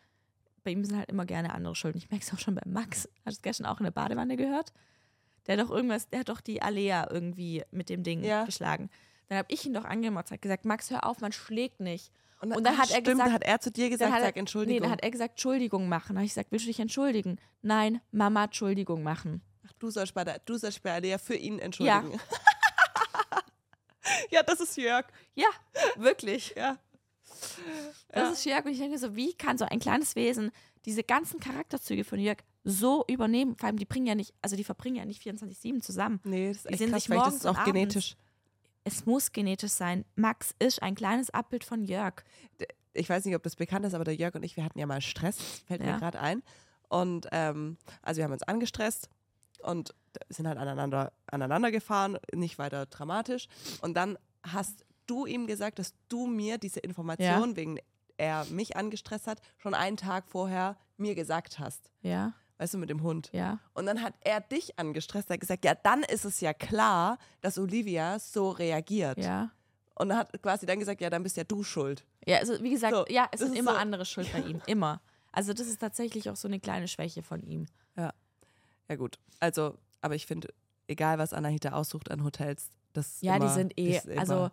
bei 0.64 0.70
ihm 0.70 0.86
sind 0.86 0.98
halt 1.00 1.10
immer 1.10 1.26
gerne 1.26 1.52
andere 1.56 1.74
Schulden. 1.76 1.98
Ich 1.98 2.12
merke 2.12 2.24
es 2.24 2.32
auch 2.32 2.38
schon 2.38 2.54
bei 2.54 2.62
Max. 2.68 3.10
Hast 3.26 3.38
du 3.38 3.40
es 3.40 3.42
gestern 3.42 3.66
auch 3.66 3.80
in 3.80 3.86
der 3.86 3.92
Badewanne 3.92 4.38
gehört? 4.38 4.72
Der 5.48 5.58
hat 5.58 5.66
doch 5.66 5.72
irgendwas, 5.72 6.10
der 6.10 6.20
hat 6.20 6.30
doch 6.30 6.42
die 6.42 6.62
Alea 6.62 7.08
irgendwie 7.10 7.64
mit 7.72 7.90
dem 7.90 8.04
Ding 8.04 8.24
Ja. 8.24 8.44
geschlagen. 8.46 8.92
Dann 9.30 9.40
habe 9.40 9.48
ich 9.52 9.66
ihn 9.66 9.74
doch 9.74 9.86
angemacht, 9.86 10.30
hat 10.30 10.44
gesagt, 10.44 10.66
Max, 10.66 10.92
hör 10.92 11.08
auf, 11.08 11.22
man 11.22 11.32
schlägt 11.32 11.80
nicht. 11.80 12.12
Und 12.42 12.56
Und 12.56 12.64
dann 12.64 12.78
hat 12.78 12.90
er 12.90 13.02
stimmt, 13.02 13.08
gesagt- 13.08 13.32
hat 13.34 13.44
er 13.44 13.60
zu 13.60 13.72
dir 13.72 13.90
gesagt, 13.90 14.12
hat 14.12 14.20
er, 14.20 14.26
sag 14.28 14.38
Entschuldigung. 14.38 14.76
Nee, 14.78 14.82
dann 14.82 14.92
hat 14.92 15.04
er 15.04 15.12
gesagt, 15.12 15.32
Entschuldigung 15.32 15.90
machen. 15.90 16.10
Dann 16.10 16.18
habe 16.18 16.26
ich 16.26 16.32
gesagt, 16.32 16.52
willst 16.52 16.66
du 16.66 16.70
dich 16.70 16.80
entschuldigen? 16.80 17.38
Nein, 17.62 18.02
Mama, 18.12 18.46
Entschuldigung 18.46 19.04
machen. 19.04 19.42
Ach, 19.68 19.74
du 19.80 19.90
sollst 19.90 20.14
bei 20.14 20.24
der, 20.24 20.40
du 20.40 20.58
sollst 20.58 20.82
bei 20.82 21.02
der 21.02 21.20
für 21.20 21.36
ihn 21.36 21.60
entschuldigen. 21.60 22.12
Ja. 22.14 22.20
ja, 24.32 24.44
das 24.44 24.60
ist 24.62 24.78
Jörg. 24.78 25.06
Ja, 25.36 25.48
wirklich. 25.98 26.54
Ja. 26.56 26.78
Das 28.10 28.16
Ja. 28.16 28.30
ist 28.32 28.46
Jörg 28.46 28.66
und 28.66 28.72
ich 28.72 28.80
denke 28.80 28.98
so, 28.98 29.16
wie 29.16 29.34
kann 29.34 29.58
so 29.58 29.66
ein 29.66 29.80
kleines 29.80 30.16
Wesen 30.16 30.52
diese 30.86 31.04
ganzen 31.04 31.40
Charakterzüge 31.40 32.04
von 32.04 32.20
Jörg 32.20 32.38
so 32.64 33.06
übernehmen? 33.08 33.56
Vor 33.58 33.68
allem, 33.68 33.78
die 33.78 33.86
bringen 33.86 34.08
ja 34.08 34.16
nicht, 34.16 34.34
also 34.42 34.56
die 34.56 34.64
verbringen 34.64 34.96
ja 34.96 35.06
nicht 35.06 35.22
24-7 35.22 35.82
zusammen. 35.82 36.20
Nee, 36.24 36.48
das 36.50 36.66
ist 36.66 36.70
Die 36.70 36.84
echt 36.86 36.92
krass, 36.94 37.04
sich 37.04 37.10
morgens 37.10 37.36
ist 37.36 37.40
es 37.42 37.46
auch 37.46 37.52
und 37.52 37.58
abends. 37.60 37.72
Es 38.84 39.06
muss 39.06 39.32
genetisch 39.32 39.72
sein. 39.72 40.06
Max 40.16 40.54
ist 40.60 40.82
ein 40.82 40.96
kleines 40.96 41.30
Abbild 41.30 41.64
von 41.64 41.84
Jörg. 41.84 42.24
ich 42.94 43.10
weiß 43.10 43.26
nicht, 43.26 43.36
ob 43.36 43.44
das 43.44 43.56
bekannt 43.56 43.86
ist, 43.86 43.94
aber 43.94 44.04
der 44.04 44.16
Jörg 44.16 44.36
und 44.36 44.44
ich, 44.44 44.56
wir 44.58 44.64
hatten 44.64 44.80
ja 44.80 44.86
mal 44.86 45.02
Stress, 45.02 45.38
fällt 45.68 45.82
Ja. 45.82 45.94
mir 45.94 46.00
gerade 46.00 46.20
ein. 46.20 46.42
Und 46.90 47.28
ähm, 47.32 47.78
also 48.02 48.18
wir 48.18 48.26
haben 48.26 48.34
uns 48.34 48.44
angestresst 48.44 49.10
und 49.62 49.94
sind 50.30 50.48
halt 50.48 50.58
aneinander, 50.58 51.12
aneinander 51.28 51.72
gefahren, 51.72 52.18
nicht 52.34 52.58
weiter 52.58 52.88
dramatisch. 52.88 53.48
Und 53.82 53.94
dann 53.94 54.18
hast 54.44 54.86
du 55.06 55.26
ihm 55.26 55.46
gesagt, 55.48 55.78
dass 55.80 55.94
du 56.08 56.26
mir 56.28 56.58
diese 56.58 56.80
Information, 56.80 57.56
wegen 57.56 57.78
er 58.18 58.46
mich 58.46 58.76
angestresst 58.76 59.28
hat, 59.28 59.40
schon 59.58 59.74
einen 59.76 59.98
Tag 59.98 60.26
vorher 60.28 60.78
mir 60.98 61.16
gesagt 61.16 61.60
hast. 61.60 61.92
Ja, 62.02 62.34
Weißt 62.60 62.74
du, 62.76 62.78
mit 62.78 62.90
dem 62.92 63.02
Hund. 63.02 63.30
ja. 63.34 63.58
Und 63.74 63.86
dann 63.88 64.04
hat 64.04 64.14
er 64.22 64.42
dich 64.42 64.78
angestresst, 64.78 65.30
er 65.32 65.36
hat 65.36 65.40
gesagt, 65.42 65.66
ja, 65.66 65.74
dann 65.76 66.04
ist 66.04 66.26
es 66.26 66.42
ja 66.42 66.54
klar, 66.54 67.18
dass 67.42 67.58
Olivia 67.58 68.20
so 68.20 68.50
reagiert. 68.52 69.18
Ja. 69.18 69.50
Und 69.96 70.16
hat 70.16 70.42
quasi 70.44 70.66
dann 70.66 70.78
gesagt, 70.80 71.02
ja, 71.02 71.10
dann 71.10 71.24
bist 71.24 71.36
ja 71.38 71.44
du 71.46 71.64
schuld. 71.64 72.06
Ja, 72.28 72.38
also 72.38 72.62
wie 72.62 72.70
gesagt, 72.72 72.94
So, 72.94 73.06
ja, 73.08 73.28
es 73.32 73.40
sind 73.40 73.56
immer 73.56 73.72
so- 73.72 73.78
andere 73.78 74.06
Schuld 74.06 74.32
bei 74.32 74.40
ihm. 74.42 74.62
Immer. 74.68 75.02
Also 75.32 75.54
das 75.54 75.68
ist 75.68 75.80
tatsächlich 75.80 76.30
auch 76.30 76.36
so 76.36 76.48
eine 76.48 76.60
kleine 76.60 76.88
Schwäche 76.88 77.24
von 77.24 77.42
ihm. 77.44 77.66
Ja, 77.98 78.96
gut. 78.96 79.20
Also, 79.40 79.78
aber 80.02 80.16
ich 80.16 80.26
finde, 80.26 80.50
egal 80.88 81.18
was 81.20 81.34
Anahita 81.34 81.72
aussucht 81.74 82.10
an 82.12 82.24
Hotels, 82.24 82.70
das 82.94 83.22
Ja, 83.22 83.36
immer, 83.36 83.48
die 83.48 83.54
sind 83.54 83.74
eh, 83.80 84.02
also 84.18 84.50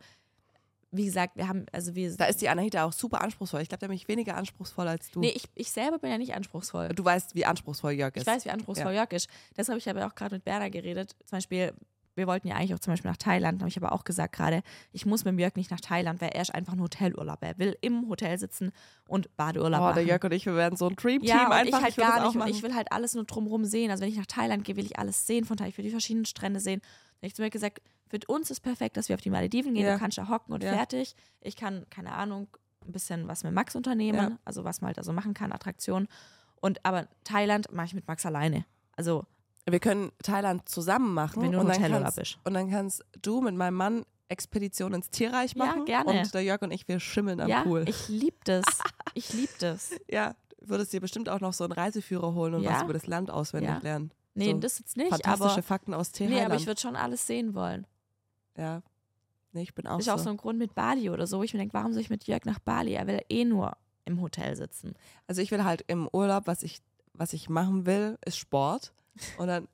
wie 0.91 1.05
gesagt, 1.05 1.37
wir 1.37 1.49
haben, 1.49 1.67
also 1.73 1.95
wir, 1.95 2.15
Da 2.17 2.27
ist 2.27 2.41
die 2.41 2.49
Anahita 2.49 2.85
auch 2.85 2.93
super 2.93 3.21
anspruchsvoll. 3.21 3.61
Ich 3.61 3.69
glaube, 3.69 3.81
der 3.81 3.89
mich 3.89 4.09
weniger 4.09 4.37
anspruchsvoll 4.37 4.89
als 4.89 5.11
du. 5.11 5.21
nee, 5.21 5.31
ich, 5.31 5.45
ich 5.55 5.71
selber 5.71 5.99
bin 5.99 6.11
ja 6.11 6.19
nicht 6.19 6.35
anspruchsvoll. 6.35 6.89
du 6.89 7.05
weißt, 7.05 7.35
wie 7.35 7.45
anspruchsvoll 7.45 7.93
Jörg 7.93 8.15
ist. 8.17 8.23
Ich 8.23 8.27
weiß, 8.27 8.45
wie 8.45 8.51
anspruchsvoll 8.51 8.93
Jörg 8.93 9.11
ist. 9.13 9.29
Das 9.55 9.69
habe 9.69 9.79
ich 9.79 9.89
aber 9.89 10.07
auch 10.07 10.15
gerade 10.15 10.37
mit 10.37 10.45
Berda 10.45 10.69
geredet. 10.69 11.17
Zum 11.25 11.37
Beispiel, 11.37 11.73
wir 12.17 12.27
wollten 12.27 12.49
ja 12.49 12.57
eigentlich 12.57 12.75
auch 12.75 12.79
zum 12.81 12.93
Beispiel 12.93 13.11
nach 13.11 13.17
Thailand, 13.19 13.61
habe 13.61 13.69
ich 13.69 13.77
aber 13.77 13.93
auch 13.93 14.05
gesagt 14.05 14.35
gerade, 14.35 14.63
ich 14.93 15.07
muss 15.07 15.25
mit 15.25 15.39
Jörg 15.39 15.55
nicht 15.55 15.71
nach 15.71 15.81
Thailand, 15.81 16.21
weil 16.21 16.31
er 16.31 16.43
ist 16.43 16.55
einfach 16.55 16.73
ein 16.73 16.81
Hotelurlaub. 16.81 17.43
Er 17.43 17.59
will 17.59 17.77
im 17.83 18.09
Hotel 18.09 18.39
sitzen 18.39 18.73
und 19.07 19.37
Badeurlaub 19.37 19.81
Oh, 19.81 19.85
machen. 19.85 19.95
der 19.97 20.05
Jörg 20.05 20.25
und 20.25 20.33
ich, 20.33 20.47
wir 20.47 20.55
werden 20.57 20.77
so 20.77 20.89
ein 20.89 20.97
Dream-Team 20.97 21.29
ja, 21.29 21.49
einfach. 21.51 21.79
ich 21.79 21.85
halt 21.85 21.97
will 21.97 22.05
das 22.05 22.15
gar 22.17 22.27
nicht. 22.27 22.37
Und 22.37 22.49
ich 22.49 22.63
will 22.63 22.75
halt 22.75 22.91
alles 22.91 23.15
nur 23.15 23.25
drumherum 23.25 23.65
sehen. 23.65 23.91
Also 23.91 24.03
wenn 24.03 24.09
ich 24.11 24.17
nach 24.19 24.27
Thailand 24.27 24.65
gehe, 24.65 24.77
will 24.77 24.85
ich 24.85 24.99
alles 24.99 25.27
sehen 25.27 25.45
von 25.45 25.57
Thailand. 25.57 25.75
Ich 25.75 25.79
will 25.79 25.85
die 25.85 25.91
verschiedenen 25.91 26.25
Strände 26.25 26.59
sehen. 26.61 26.81
Dann 26.81 27.19
habe 27.19 27.27
ich 27.29 27.35
zu 27.35 27.43
mir 27.43 27.51
gesagt, 27.51 27.81
für 28.09 28.19
uns 28.29 28.51
ist 28.51 28.61
perfekt, 28.61 28.97
dass 28.97 29.09
wir 29.09 29.15
auf 29.15 29.21
die 29.21 29.31
Malediven 29.31 29.75
gehen. 29.75 29.85
Ja. 29.85 29.95
Du 29.95 29.99
kannst 29.99 30.17
da 30.17 30.29
hocken 30.29 30.53
und 30.55 30.63
Ja. 30.63 30.73
fertig. 30.73 31.15
Ich 31.41 31.57
kann, 31.57 31.85
keine 31.91 32.13
Ahnung, 32.13 32.49
ein 32.87 32.93
bisschen 32.93 33.27
was 33.29 33.43
mit 33.45 33.53
Max 33.53 33.75
unternehmen. 33.77 34.19
Ja. 34.31 34.39
Also 34.45 34.65
was 34.65 34.81
man 34.81 34.89
halt 34.89 34.99
also 34.99 35.13
machen 35.13 35.35
kann, 35.35 35.53
Attraktionen. 35.53 36.09
Und 36.61 36.85
aber 36.87 37.09
Thailand 37.25 37.73
mache 37.73 37.87
ich 37.87 37.95
mit 37.95 38.07
Max 38.09 38.25
alleine. 38.25 38.65
Also 38.97 39.27
wir 39.73 39.81
können 39.81 40.13
Thailand 40.23 40.69
zusammen 40.69 41.13
machen. 41.15 41.43
Wenn 41.43 41.53
du 41.53 41.61
und, 41.61 41.69
dann 41.69 41.81
kannst, 41.83 42.17
bist. 42.17 42.39
und 42.45 42.55
dann 42.55 42.71
kannst 42.71 43.05
du 43.23 43.41
mit 43.41 43.55
meinem 43.55 43.75
Mann 43.75 44.05
Expedition 44.29 44.93
ins 44.95 45.11
Tierreich 45.11 45.55
Ja, 45.55 45.67
machen. 45.67 45.85
gerne. 45.85 46.11
Und 46.21 46.35
der 46.35 46.43
Jörg 46.43 46.63
und 46.63 46.71
ich, 46.73 46.87
wir 46.89 46.99
schimmeln 47.01 47.41
am 47.41 47.49
ja, 47.49 47.63
Pool. 47.63 47.85
ich 47.89 48.09
liebe 48.09 48.37
das. 48.45 48.65
Ich 49.15 49.33
liebe 49.33 49.53
das. 49.61 49.91
ja, 50.11 50.35
würdest 50.61 50.93
dir 50.93 51.01
bestimmt 51.01 51.29
auch 51.29 51.41
noch 51.41 51.53
so 51.53 51.65
einen 51.65 51.73
Reiseführer 51.73 52.35
holen 52.35 52.55
und 52.55 52.63
Ja. 52.63 52.73
was 52.75 52.83
über 52.83 52.93
das 52.93 53.07
Land 53.07 53.31
auswendig 53.31 53.71
Ja. 53.71 53.79
lernen. 53.79 54.11
Nee, 54.35 54.53
So 54.53 54.59
das 54.59 54.79
jetzt 54.81 54.97
nicht. 54.97 55.11
Fantastische 55.11 55.51
Aber, 55.53 55.63
Fakten 55.63 55.95
aus 55.95 56.11
nee, 56.19 56.27
Thailand. 56.27 56.47
aber 56.47 56.57
ich 56.57 56.67
würde 56.67 56.81
schon 56.81 56.97
alles 56.97 57.27
sehen 57.27 57.55
wollen. 57.55 57.87
ja. 58.57 58.83
Nee, 59.53 59.63
ich 59.63 59.75
bin 59.75 59.87
auch 59.87 59.99
ist 59.99 60.05
so. 60.05 60.13
auch 60.13 60.19
so 60.19 60.29
ein 60.29 60.37
Grund 60.37 60.59
mit 60.59 60.75
Bali 60.75 61.09
oder 61.09 61.27
so. 61.27 61.39
wo 61.39 61.43
Ich 61.43 61.55
mir 61.55 61.59
denke, 61.61 61.73
warum 61.73 61.91
soll 61.95 62.03
ich 62.03 62.11
mit 62.11 62.25
Jörg 62.27 62.45
nach 62.45 62.59
Bali? 62.59 62.93
Er 62.93 63.07
will 63.07 63.23
eh 63.31 63.47
nur 63.47 63.75
im 64.05 64.21
Hotel 64.21 64.55
sitzen. 64.55 64.93
Also 65.29 65.41
ich 65.41 65.51
will 65.51 65.65
halt 65.65 65.83
im 65.87 66.07
Urlaub, 66.13 66.47
was 66.47 66.63
ich, 66.63 66.83
was 67.15 67.33
ich 67.33 67.49
machen 67.49 67.87
will, 67.87 68.19
ist 68.27 68.37
Sport. 68.37 68.93
Und 69.39 69.47
dann. 69.49 69.69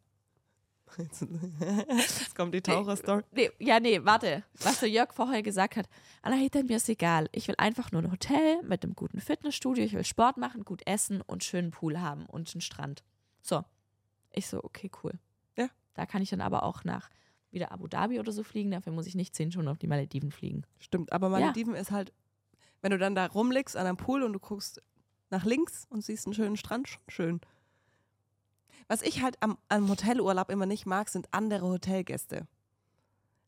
Jetzt 0.98 2.34
kommt 2.34 2.54
die 2.54 2.60
Taucherstory. 2.60 3.22
Nee, 3.32 3.50
ja, 3.58 3.80
nee, 3.80 4.04
warte. 4.04 4.44
Was 4.60 4.80
der 4.80 4.90
Jörg 4.90 5.14
vorher 5.14 5.42
gesagt 5.42 5.76
hat. 5.76 5.88
Anahita, 6.20 6.62
mir 6.62 6.76
ist 6.76 6.88
egal. 6.88 7.28
Ich 7.32 7.48
will 7.48 7.54
einfach 7.56 7.92
nur 7.92 8.02
ein 8.02 8.10
Hotel 8.10 8.62
mit 8.62 8.84
einem 8.84 8.94
guten 8.94 9.20
Fitnessstudio. 9.20 9.84
Ich 9.84 9.94
will 9.94 10.04
Sport 10.04 10.36
machen, 10.36 10.64
gut 10.64 10.82
essen 10.86 11.22
und 11.22 11.32
einen 11.32 11.40
schönen 11.40 11.70
Pool 11.70 11.98
haben 12.00 12.26
und 12.26 12.52
einen 12.54 12.60
Strand. 12.60 13.02
So. 13.40 13.64
Ich 14.32 14.46
so, 14.46 14.62
okay, 14.62 14.90
cool. 15.02 15.18
Ja. 15.56 15.68
Da 15.94 16.04
kann 16.04 16.20
ich 16.20 16.30
dann 16.30 16.40
aber 16.40 16.62
auch 16.62 16.84
nach 16.84 17.08
wieder 17.50 17.72
Abu 17.72 17.86
Dhabi 17.86 18.18
oder 18.18 18.32
so 18.32 18.42
fliegen. 18.42 18.70
Dafür 18.70 18.92
muss 18.92 19.06
ich 19.06 19.14
nicht 19.14 19.34
zehn 19.34 19.50
Stunden 19.50 19.68
auf 19.68 19.78
die 19.78 19.86
Malediven 19.86 20.30
fliegen. 20.30 20.64
Stimmt, 20.78 21.12
aber 21.12 21.28
Malediven 21.28 21.74
ist 21.74 21.90
halt, 21.90 22.12
wenn 22.80 22.90
du 22.90 22.98
dann 22.98 23.14
da 23.14 23.26
rumliegst 23.26 23.76
an 23.76 23.86
einem 23.86 23.96
Pool 23.96 24.22
und 24.22 24.32
du 24.32 24.40
guckst 24.40 24.80
nach 25.30 25.44
links 25.44 25.86
und 25.88 26.02
siehst 26.02 26.26
einen 26.26 26.34
schönen 26.34 26.56
Strand, 26.56 26.88
schon 26.88 27.02
schön. 27.08 27.40
Was 28.88 29.02
ich 29.02 29.22
halt 29.22 29.36
am, 29.40 29.58
am 29.68 29.88
Hotelurlaub 29.88 30.50
immer 30.50 30.66
nicht 30.66 30.86
mag, 30.86 31.08
sind 31.08 31.28
andere 31.32 31.66
Hotelgäste. 31.66 32.46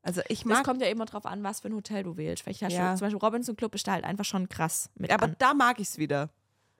Also 0.02 0.20
ich 0.28 0.40
Es 0.40 0.44
mag, 0.44 0.64
kommt 0.64 0.82
ja 0.82 0.88
immer 0.88 1.06
drauf 1.06 1.24
an, 1.24 1.42
was 1.42 1.60
für 1.60 1.68
ein 1.68 1.74
Hotel 1.74 2.02
du 2.02 2.16
wählst. 2.16 2.46
Weil 2.46 2.54
ja 2.54 2.68
Ja. 2.68 2.88
schon, 2.88 2.98
zum 2.98 3.04
Beispiel 3.06 3.18
Robinson 3.26 3.56
Club 3.56 3.74
ist 3.74 3.86
da 3.86 3.92
halt 3.92 4.04
einfach 4.04 4.24
schon 4.24 4.48
krass 4.48 4.90
mit 4.96 5.10
aber 5.10 5.26
an. 5.26 5.36
da 5.38 5.54
mag 5.54 5.80
ich 5.80 5.88
es 5.88 5.98
wieder. 5.98 6.30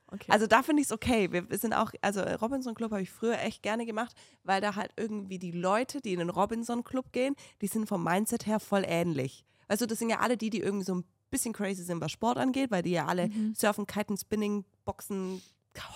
Okay. 0.09 0.27
Also 0.31 0.47
da 0.47 0.63
finde 0.63 0.83
ich 0.83 0.89
es 0.89 0.93
okay. 0.93 1.33
Wir, 1.33 1.49
wir 1.51 1.59
sind 1.59 1.73
auch, 1.73 1.91
also 2.03 2.21
Robinson 2.21 2.75
Club 2.75 2.93
habe 2.93 3.03
ich 3.03 3.11
früher 3.11 3.39
echt 3.41 3.63
gerne 3.63 3.87
gemacht, 3.87 4.15
weil 4.45 4.61
da 4.61 4.77
halt 4.77 4.93
irgendwie 4.97 5.39
die 5.39 5.51
Leute, 5.53 6.01
die 6.03 6.13
in 6.13 6.19
den 6.19 6.29
Robinson 6.31 6.85
Club 6.85 7.13
gehen, 7.13 7.35
die 7.63 7.67
sind 7.67 7.89
vom 7.89 8.05
Mindset 8.05 8.47
her 8.47 8.61
voll 8.61 8.85
ähnlich. 8.87 9.45
Weißt 9.69 9.81
du, 9.81 9.87
das 9.87 9.99
sind 9.99 10.11
ja 10.11 10.21
alle 10.21 10.37
die, 10.37 10.51
die 10.51 10.61
irgendwie 10.61 10.85
so 10.85 10.95
ein 10.97 11.05
bisschen 11.31 11.55
crazy 11.55 11.83
sind, 11.83 12.01
was 12.03 12.13
Sport 12.13 12.37
angeht, 12.37 12.71
weil 12.71 12.83
die 12.83 12.91
ja 12.93 13.07
alle 13.07 13.29
Mhm. 13.29 13.55
Surfen, 13.57 13.87
Kiten, 13.87 14.17
Spinning, 14.19 14.65
Boxen, 14.85 15.43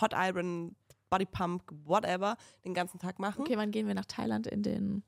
Hot 0.01 0.15
Iron, 0.17 0.75
Body 1.11 1.27
Pump, 1.27 1.63
whatever, 1.85 2.37
den 2.65 2.75
ganzen 2.75 2.99
Tag 2.99 3.19
machen. 3.19 3.43
okay, 3.43 3.57
wann 3.57 3.71
gehen 3.71 3.87
wir 3.87 3.95
nach 3.95 4.05
Thailand 4.07 4.47
in 4.47 4.63
den 4.63 5.03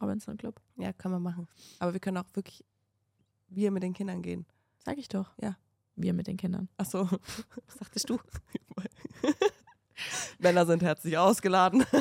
Robinson 0.00 0.36
Club? 0.36 0.60
Ja, 0.76 0.92
können 0.92 1.14
wir 1.14 1.20
machen. 1.20 1.48
Aber 1.78 1.92
wir 1.92 2.00
können 2.00 2.16
auch 2.18 2.26
wirklich 2.34 2.64
wir 3.48 3.70
mit 3.70 3.82
den 3.82 3.94
Kindern 3.94 4.22
gehen. 4.22 4.46
Sag 4.84 4.98
ich 4.98 5.08
doch. 5.08 5.30
Ja. 5.40 5.56
Wir 5.96 6.12
mit 6.14 6.26
den 6.28 6.36
Kindern. 6.36 6.68
Ach 6.76 6.86
so. 6.86 7.04
Was 7.66 7.74
sagtest 7.78 8.08
du? 8.08 8.18
Männer 10.38 10.64
sind 10.66 10.82
herzlich 10.82 11.18
ausgeladen. 11.18 11.84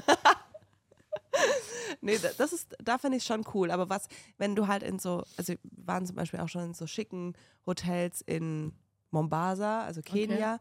nee, 2.01 2.17
da- 2.17 2.29
das 2.37 2.53
ist, 2.53 2.75
da 2.81 2.97
finde 2.97 3.17
ich 3.17 3.23
schon 3.23 3.43
cool. 3.53 3.71
Aber 3.71 3.89
was, 3.89 4.07
wenn 4.37 4.55
du 4.55 4.67
halt 4.67 4.83
in 4.83 4.99
so, 4.99 5.23
also 5.37 5.53
wir 5.53 5.59
waren 5.87 6.05
zum 6.05 6.15
Beispiel 6.15 6.39
auch 6.39 6.47
schon 6.47 6.63
in 6.63 6.73
so 6.73 6.87
schicken 6.87 7.33
Hotels 7.65 8.21
in 8.21 8.73
Mombasa, 9.11 9.83
also 9.83 10.01
Kenia. 10.01 10.59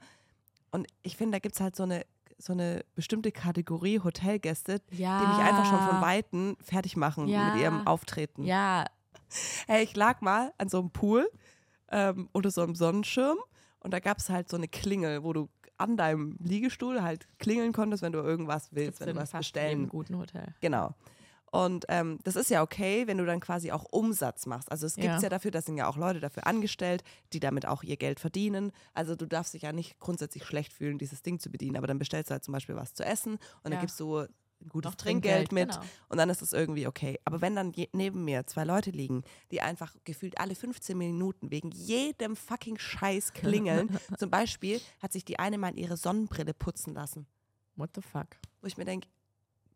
Und 0.71 0.87
ich 1.03 1.17
finde, 1.17 1.37
da 1.37 1.39
gibt 1.39 1.55
es 1.55 1.61
halt 1.61 1.77
so 1.77 1.85
eine, 1.85 2.05
so 2.39 2.53
eine 2.53 2.85
bestimmte 2.95 3.33
Kategorie 3.33 4.01
Hotelgäste, 4.01 4.81
Ja. 4.91 5.21
die 5.21 5.27
mich 5.27 5.39
einfach 5.39 5.65
schon 5.67 5.81
von 5.89 6.01
Weitem 6.01 6.57
fertig 6.61 6.97
machen 6.97 7.27
Ja. 7.29 7.53
mit 7.53 7.63
ihrem 7.63 7.87
Auftreten. 7.87 8.45
Ja, 8.45 8.85
Hey, 9.67 9.85
ich 9.85 9.95
lag 9.95 10.23
mal 10.23 10.55
an 10.57 10.69
so 10.71 10.79
einem 10.79 10.91
Pool 10.91 11.29
ähm, 11.91 12.29
unter 12.33 12.51
so 12.51 12.63
einem 12.63 12.75
Sonnenschirm 12.75 13.37
und 13.81 13.93
da 13.93 14.01
gab 14.01 14.19
es 14.19 14.31
halt 14.31 14.49
so 14.49 14.57
eine 14.57 14.69
Klingel, 14.69 15.23
wo 15.23 15.33
du 15.35 15.49
an 15.77 15.97
deinem 15.99 16.37
Liegestuhl 16.43 17.03
halt 17.03 17.29
klingeln 17.39 17.73
konntest, 17.73 18.03
wenn 18.03 18.13
du 18.13 18.21
irgendwas 18.21 18.69
willst, 18.73 18.99
gibt's 18.99 19.01
wenn 19.07 19.15
du 19.17 19.21
was 19.23 19.33
bestellen. 19.33 19.89
guten 19.89 20.17
Hotel. 20.17 20.55
Genau. 20.61 20.95
Und 21.51 21.87
ähm, 21.89 22.19
das 22.25 22.37
ist 22.37 22.51
ja 22.51 22.63
okay, 22.63 23.07
wenn 23.07 23.19
du 23.19 23.25
dann 23.27 23.41
quasi 23.41 23.73
auch 23.73 23.85
Umsatz 23.91 24.47
machst. 24.47 24.71
Also 24.71 24.87
es 24.87 24.95
gibt 24.97 25.07
es 25.09 25.15
Ja. 25.17 25.23
ja 25.25 25.29
dafür, 25.31 25.51
da 25.51 25.63
sind 25.63 25.77
ja 25.77 25.89
auch 25.89 25.97
Leute 25.97 26.21
dafür 26.21 26.47
angestellt, 26.47 27.03
die 27.33 27.41
damit 27.41 27.67
auch 27.67 27.83
ihr 27.83 27.97
Geld 27.97 28.21
verdienen. 28.21 28.73
Also 28.95 29.17
du 29.17 29.27
darfst 29.27 29.55
dich 29.55 29.63
ja 29.63 29.73
nicht 29.73 29.99
grundsätzlich 29.99 30.45
schlecht 30.45 30.73
fühlen, 30.73 30.99
dieses 30.99 31.23
Ding 31.23 31.39
zu 31.39 31.51
bedienen. 31.51 31.77
Aber 31.77 31.87
dann 31.87 31.99
bestellst 31.99 32.31
du 32.31 32.33
halt 32.33 32.45
zum 32.45 32.53
Beispiel 32.53 32.77
was 32.77 32.93
zu 32.95 33.05
essen 33.05 33.33
und 33.35 33.41
dann 33.65 33.73
Ja. 33.75 33.81
gibst 33.81 33.99
du 34.01 34.27
ein 34.61 34.69
gutes 34.71 34.97
Trinkgeld, 34.97 35.51
Trinkgeld, 35.51 35.53
mit 35.53 35.77
genau. 35.77 35.91
und 36.09 36.19
dann 36.19 36.31
ist 36.31 36.43
es 36.43 36.53
irgendwie 36.53 36.89
okay. 36.89 37.19
Aber 37.25 37.41
wenn 37.41 37.55
dann 37.55 37.71
je, 37.73 37.89
neben 37.93 38.25
mir 38.25 38.45
zwei 38.47 38.65
Leute 38.65 38.91
liegen, 38.91 39.23
die 39.53 39.61
einfach 39.61 39.95
gefühlt 40.05 40.41
alle 40.41 40.57
15 40.57 40.99
Minuten 40.99 41.53
wegen 41.53 41.71
jedem 41.71 42.35
fucking 42.35 42.77
Scheiß 42.77 43.33
klingeln, 43.35 43.97
zum 44.19 44.31
Beispiel 44.31 44.81
hat 45.01 45.13
sich 45.13 45.25
die 45.25 45.39
eine 45.39 45.59
mal 45.59 45.79
ihre 45.79 45.97
Sonnenbrille 45.97 46.55
putzen 46.55 46.93
lassen, 46.93 47.27
What 47.77 47.91
the 47.95 48.03
fuck? 48.03 48.27
wo 48.61 48.67
ich 48.67 48.77
mir 48.77 48.85
denke, 48.85 49.07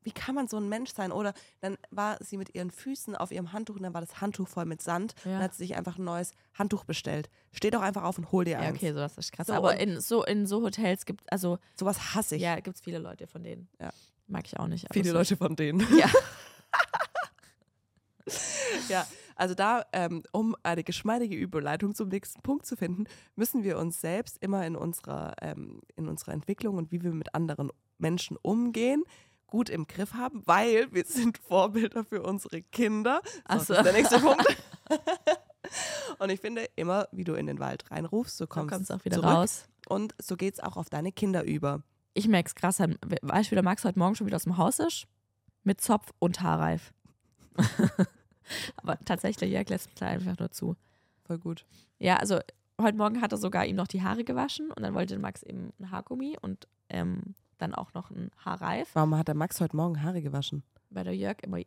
wie 0.04 0.12
kann 0.12 0.34
man 0.34 0.48
so 0.48 0.56
ein 0.56 0.68
Mensch 0.68 0.92
sein? 0.92 1.12
Oder 1.12 1.34
dann 1.60 1.76
war 1.90 2.16
sie 2.22 2.36
mit 2.36 2.54
ihren 2.54 2.70
Füßen 2.70 3.14
auf 3.16 3.30
ihrem 3.30 3.52
Handtuch 3.52 3.76
und 3.76 3.82
dann 3.82 3.94
war 3.94 4.00
das 4.00 4.20
Handtuch 4.20 4.48
voll 4.48 4.64
mit 4.64 4.82
Sand 4.82 5.14
Ja. 5.24 5.36
und 5.36 5.42
hat 5.42 5.52
sie 5.54 5.64
sich 5.64 5.76
einfach 5.76 5.98
ein 5.98 6.04
neues 6.04 6.32
Handtuch 6.54 6.84
bestellt. 6.84 7.28
Steh 7.52 7.70
doch 7.70 7.82
einfach 7.82 8.04
auf 8.04 8.18
und 8.18 8.30
hol 8.32 8.44
dir 8.44 8.52
Ja, 8.52 8.58
eins. 8.60 8.76
okay, 8.78 8.92
sowas 8.92 9.16
ist 9.18 9.32
krass. 9.32 9.46
So, 9.46 9.52
Aber 9.54 9.78
in 9.78 10.00
so, 10.00 10.24
in 10.24 10.46
so 10.46 10.62
Hotels 10.62 11.06
gibt 11.06 11.30
also, 11.32 11.58
Sowas 11.78 12.14
hasse 12.14 12.36
ich. 12.36 12.42
ja, 12.42 12.56
gibt 12.60 12.76
es 12.76 12.82
viele 12.82 12.98
Leute 12.98 13.26
von 13.26 13.42
denen. 13.42 13.68
Ja. 13.80 13.90
Mag 14.26 14.46
ich 14.46 14.58
auch 14.58 14.66
nicht. 14.68 14.86
Viele 14.92 15.10
so- 15.10 15.14
Leute 15.16 15.36
von 15.36 15.56
denen. 15.56 15.80
Ja. 15.98 16.08
ja, 18.88 19.06
also 19.36 19.54
da, 19.54 19.84
ähm, 19.92 20.22
um 20.32 20.54
eine 20.62 20.84
geschmeidige 20.84 21.36
Überleitung 21.36 21.94
zum 21.94 22.08
nächsten 22.08 22.40
Punkt 22.42 22.66
zu 22.66 22.76
finden, 22.76 23.04
müssen 23.34 23.64
wir 23.64 23.78
uns 23.78 24.00
selbst 24.00 24.38
immer 24.42 24.66
in 24.66 24.76
unserer, 24.76 25.34
ähm, 25.42 25.80
in 25.96 26.08
unserer 26.08 26.32
Entwicklung 26.32 26.76
und 26.76 26.92
wie 26.92 27.02
wir 27.02 27.12
mit 27.12 27.34
anderen 27.34 27.70
Menschen 27.98 28.36
umgehen, 28.40 29.02
gut 29.52 29.68
im 29.68 29.86
Griff 29.86 30.14
haben, 30.14 30.42
weil 30.46 30.90
wir 30.92 31.04
sind 31.04 31.36
Vorbilder 31.46 32.04
für 32.04 32.22
unsere 32.22 32.62
Kinder. 32.62 33.20
So, 33.50 33.58
so. 33.58 33.74
ist 33.74 33.84
der 33.84 33.92
nächste 33.92 34.18
Punkt. 34.20 34.46
Und 36.18 36.30
ich 36.30 36.40
finde, 36.40 36.64
immer 36.74 37.06
wie 37.12 37.24
du 37.24 37.34
in 37.34 37.46
den 37.46 37.58
Wald 37.58 37.90
reinrufst, 37.90 38.38
so 38.38 38.46
kommst 38.46 38.80
es 38.80 38.90
auch 38.90 39.04
wieder 39.04 39.16
zurück. 39.16 39.30
raus. 39.30 39.68
Und 39.86 40.14
so 40.18 40.36
geht 40.36 40.54
es 40.54 40.60
auch 40.60 40.78
auf 40.78 40.88
deine 40.88 41.12
Kinder 41.12 41.44
über. 41.44 41.82
Ich 42.14 42.28
merke 42.28 42.46
es 42.46 42.54
krass. 42.54 42.78
Weißt 42.78 43.48
du, 43.48 43.50
wie 43.50 43.54
der 43.54 43.62
Max 43.62 43.84
heute 43.84 43.98
Morgen 43.98 44.14
schon 44.14 44.26
wieder 44.26 44.36
aus 44.36 44.44
dem 44.44 44.56
Haus 44.56 44.78
ist? 44.78 45.06
Mit 45.64 45.82
Zopf 45.82 46.12
und 46.18 46.40
Haarreif. 46.40 46.94
Aber 48.76 48.98
tatsächlich, 49.04 49.52
Jörg 49.52 49.68
lässt 49.68 49.90
es 49.94 50.00
einfach 50.00 50.38
nur 50.38 50.50
zu. 50.50 50.76
Voll 51.26 51.38
gut. 51.38 51.66
Ja, 51.98 52.16
also 52.16 52.40
heute 52.80 52.96
Morgen 52.96 53.20
hat 53.20 53.32
er 53.32 53.38
sogar 53.38 53.66
ihm 53.66 53.76
noch 53.76 53.86
die 53.86 54.02
Haare 54.02 54.24
gewaschen 54.24 54.70
und 54.70 54.82
dann 54.82 54.94
wollte 54.94 55.18
Max 55.18 55.42
eben 55.42 55.74
ein 55.78 55.90
Haargummi 55.90 56.38
und 56.40 56.66
ähm, 56.88 57.34
dann 57.62 57.74
auch 57.74 57.94
noch 57.94 58.10
ein 58.10 58.30
Haarreif, 58.44 58.90
Warum 58.94 59.16
hat 59.16 59.28
der 59.28 59.34
Max 59.34 59.60
heute 59.60 59.76
Morgen 59.76 60.02
Haare 60.02 60.20
gewaschen? 60.22 60.62
weil 60.90 61.04
der 61.04 61.16
Jörg 61.16 61.38
immer, 61.42 61.58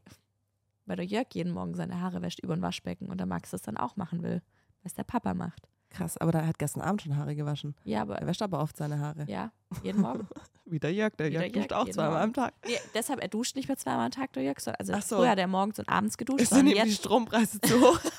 weil 0.85 0.95
der 0.97 1.05
Jörg 1.05 1.25
jeden 1.33 1.51
Morgen 1.51 1.73
seine 1.73 1.99
Haare 1.99 2.21
wäscht 2.21 2.39
über 2.41 2.53
ein 2.53 2.61
Waschbecken 2.61 3.07
und 3.09 3.17
der 3.17 3.25
Max 3.25 3.49
das 3.49 3.63
dann 3.63 3.75
auch 3.77 3.95
machen 3.95 4.21
will, 4.21 4.41
was 4.83 4.93
der 4.93 5.03
Papa 5.03 5.33
macht. 5.33 5.67
Krass, 5.89 6.17
aber 6.17 6.31
der 6.31 6.45
hat 6.45 6.59
gestern 6.59 6.81
Abend 6.81 7.01
schon 7.01 7.15
Haare 7.17 7.35
gewaschen. 7.35 7.73
Ja, 7.85 7.99
Er 7.99 8.01
aber 8.03 8.27
wäscht 8.27 8.41
aber 8.41 8.59
oft 8.59 8.75
seine 8.77 8.99
Haare. 8.99 9.25
ja, 9.27 9.51
jeden 9.81 10.01
Morgen. 10.01 10.27
Wie 10.65 10.79
der 10.79 10.93
Jörg, 10.93 11.15
der 11.15 11.29
der 11.29 11.41
Jörg 11.41 11.53
duscht 11.53 11.71
Jörg, 11.71 11.81
auch 11.81 11.89
zweimal 11.89 12.21
am 12.21 12.33
Tag. 12.33 12.53
Nee, 12.67 12.77
deshalb, 12.93 13.21
er 13.21 13.29
duscht 13.29 13.55
nicht 13.55 13.67
mehr 13.67 13.77
zweimal 13.77 14.05
am 14.05 14.11
Tag, 14.11 14.33
der 14.33 14.43
Jörg. 14.43 14.59
so- 14.59 14.71
Also 14.71 14.93
Ach 14.93 15.01
so. 15.01 15.17
früher 15.17 15.29
hat 15.29 15.39
er 15.39 15.47
morgens 15.47 15.79
und 15.79 15.87
abends 15.89 16.17
geduscht. 16.17 16.41
Ist 16.41 16.51
und 16.51 16.57
denn 16.59 16.67
ihm 16.67 16.73
die 16.73 16.79
jetzt, 16.89 16.97
Strompreise 16.97 17.61
zu 17.61 17.79
hoch? 17.81 17.99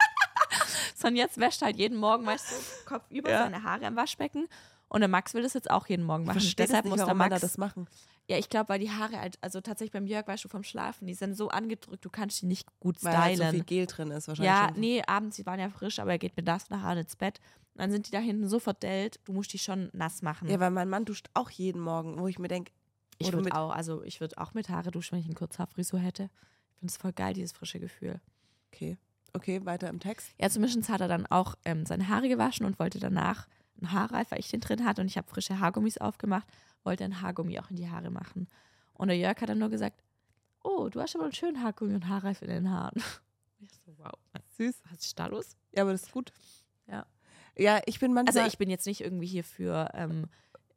sondern 0.94 1.16
jetzt 1.16 1.38
wäscht 1.38 1.62
er 1.62 1.66
halt 1.66 1.76
jeden 1.76 1.96
Morgen, 1.98 2.26
weißt 2.26 2.50
du, 2.50 2.88
Kopf 2.88 3.10
über 3.10 3.30
Ja. 3.30 3.38
seine 3.44 3.62
Haare 3.62 3.86
im 3.86 3.96
Waschbecken. 3.96 4.46
Und 4.88 5.00
der 5.00 5.08
Max 5.08 5.34
will 5.34 5.42
das 5.42 5.54
jetzt 5.54 5.70
auch 5.70 5.88
jeden 5.88 6.04
Morgen 6.04 6.24
machen. 6.24 6.40
Verstehe 6.40 6.66
Deshalb 6.66 6.84
nicht, 6.84 6.96
muss 6.96 7.04
der 7.04 7.14
Max 7.14 7.40
das 7.40 7.58
machen. 7.58 7.88
Ja, 8.28 8.38
ich 8.38 8.48
glaube, 8.48 8.68
weil 8.68 8.78
die 8.78 8.90
Haare 8.90 9.20
halt, 9.20 9.38
also 9.40 9.60
tatsächlich 9.60 9.92
beim 9.92 10.06
Jörg, 10.06 10.26
weißt 10.26 10.44
du, 10.44 10.48
vom 10.48 10.62
Schlafen, 10.62 11.06
die 11.06 11.14
sind 11.14 11.36
so 11.36 11.48
angedrückt, 11.48 12.04
du 12.04 12.10
kannst 12.10 12.42
die 12.42 12.46
nicht 12.46 12.68
gut 12.80 13.02
Weil 13.02 13.16
halt 13.16 13.34
stylen. 13.34 13.50
so 13.50 13.56
viel 13.56 13.64
Gel 13.64 13.86
drin 13.86 14.10
ist 14.10 14.28
wahrscheinlich. 14.28 14.52
ja, 14.52 14.68
schon. 14.68 14.80
nee, 14.80 15.02
abends, 15.06 15.36
die 15.36 15.46
waren 15.46 15.60
ja 15.60 15.70
frisch, 15.70 15.98
aber 15.98 16.12
er 16.12 16.18
geht 16.18 16.36
mit 16.36 16.46
nass 16.46 16.70
nachher 16.70 16.96
ins 16.96 17.16
Bett. 17.16 17.40
Und 17.74 17.82
dann 17.82 17.90
sind 17.90 18.06
die 18.06 18.10
da 18.10 18.18
hinten 18.18 18.48
so 18.48 18.58
verdellt, 18.58 19.20
du 19.24 19.32
musst 19.32 19.52
die 19.52 19.58
schon 19.58 19.90
nass 19.92 20.22
machen. 20.22 20.48
Ja, 20.48 20.58
weil 20.60 20.70
mein 20.70 20.88
Mann 20.88 21.04
duscht 21.04 21.28
auch 21.34 21.50
jeden 21.50 21.80
Morgen, 21.80 22.18
wo 22.18 22.26
ich 22.26 22.38
mir 22.38 22.48
denke, 22.48 22.72
ich 23.18 23.32
würde 23.32 23.54
auch, 23.54 23.70
also 23.70 24.02
ich 24.02 24.20
würde 24.20 24.38
auch 24.38 24.54
mit 24.54 24.68
Haare 24.68 24.90
duschen, 24.90 25.12
wenn 25.12 25.20
ich 25.20 25.26
eine 25.26 25.34
Kurzhaarfrisur 25.34 26.00
hätte. 26.00 26.24
Ich 26.74 26.78
finde 26.80 26.90
es 26.90 26.96
voll 26.96 27.12
geil, 27.12 27.34
dieses 27.34 27.52
frische 27.52 27.80
Gefühl. 27.80 28.20
okay, 28.72 28.98
okay, 29.32 29.64
weiter 29.64 29.88
im 29.88 30.00
Text. 30.00 30.28
Ja, 30.38 30.50
zumindest 30.50 30.88
hat 30.88 31.00
er 31.00 31.08
dann 31.08 31.26
auch 31.26 31.54
ähm, 31.64 31.86
seine 31.86 32.08
Haare 32.08 32.28
gewaschen 32.28 32.66
und 32.66 32.78
wollte 32.78 32.98
danach 32.98 33.46
einen 33.78 33.92
Haarreif, 33.92 34.30
weil 34.30 34.40
ich 34.40 34.50
den 34.50 34.60
drin 34.60 34.84
hatte 34.84 35.00
und 35.00 35.06
ich 35.08 35.16
habe 35.16 35.28
frische 35.28 35.58
Haargummis 35.58 35.98
aufgemacht, 35.98 36.46
wollte 36.84 37.04
ein 37.04 37.20
Haargummi 37.20 37.58
auch 37.58 37.70
in 37.70 37.76
die 37.76 37.88
Haare 37.88 38.10
machen. 38.10 38.48
Und 38.94 39.08
der 39.08 39.16
Jörg 39.16 39.40
hat 39.40 39.48
dann 39.48 39.58
nur 39.58 39.68
gesagt, 39.68 40.02
oh, 40.62 40.88
du 40.88 41.00
hast 41.00 41.14
aber 41.14 41.24
einen 41.24 41.32
schönen 41.32 41.62
Haargummi 41.62 41.94
und 41.94 42.08
Haarreif 42.08 42.42
in 42.42 42.48
den 42.48 42.70
Haaren. 42.70 43.02
Ich 43.58 43.72
so, 43.86 43.92
wow, 43.96 44.12
Süß. 44.58 44.82
was 44.90 45.00
ist 45.00 45.18
da 45.18 45.26
los? 45.28 45.56
Ja, 45.72 45.82
aber 45.82 45.92
das 45.92 46.02
ist 46.02 46.12
gut. 46.12 46.30
Ja. 46.86 47.06
Ja, 47.56 47.80
ich 47.86 47.98
bin 47.98 48.12
manchmal. 48.12 48.36
Also 48.36 48.46
ich 48.46 48.58
bin 48.58 48.68
jetzt 48.68 48.86
nicht 48.86 49.00
irgendwie 49.00 49.26
hier 49.26 49.44
für, 49.44 49.90
ähm, 49.94 50.26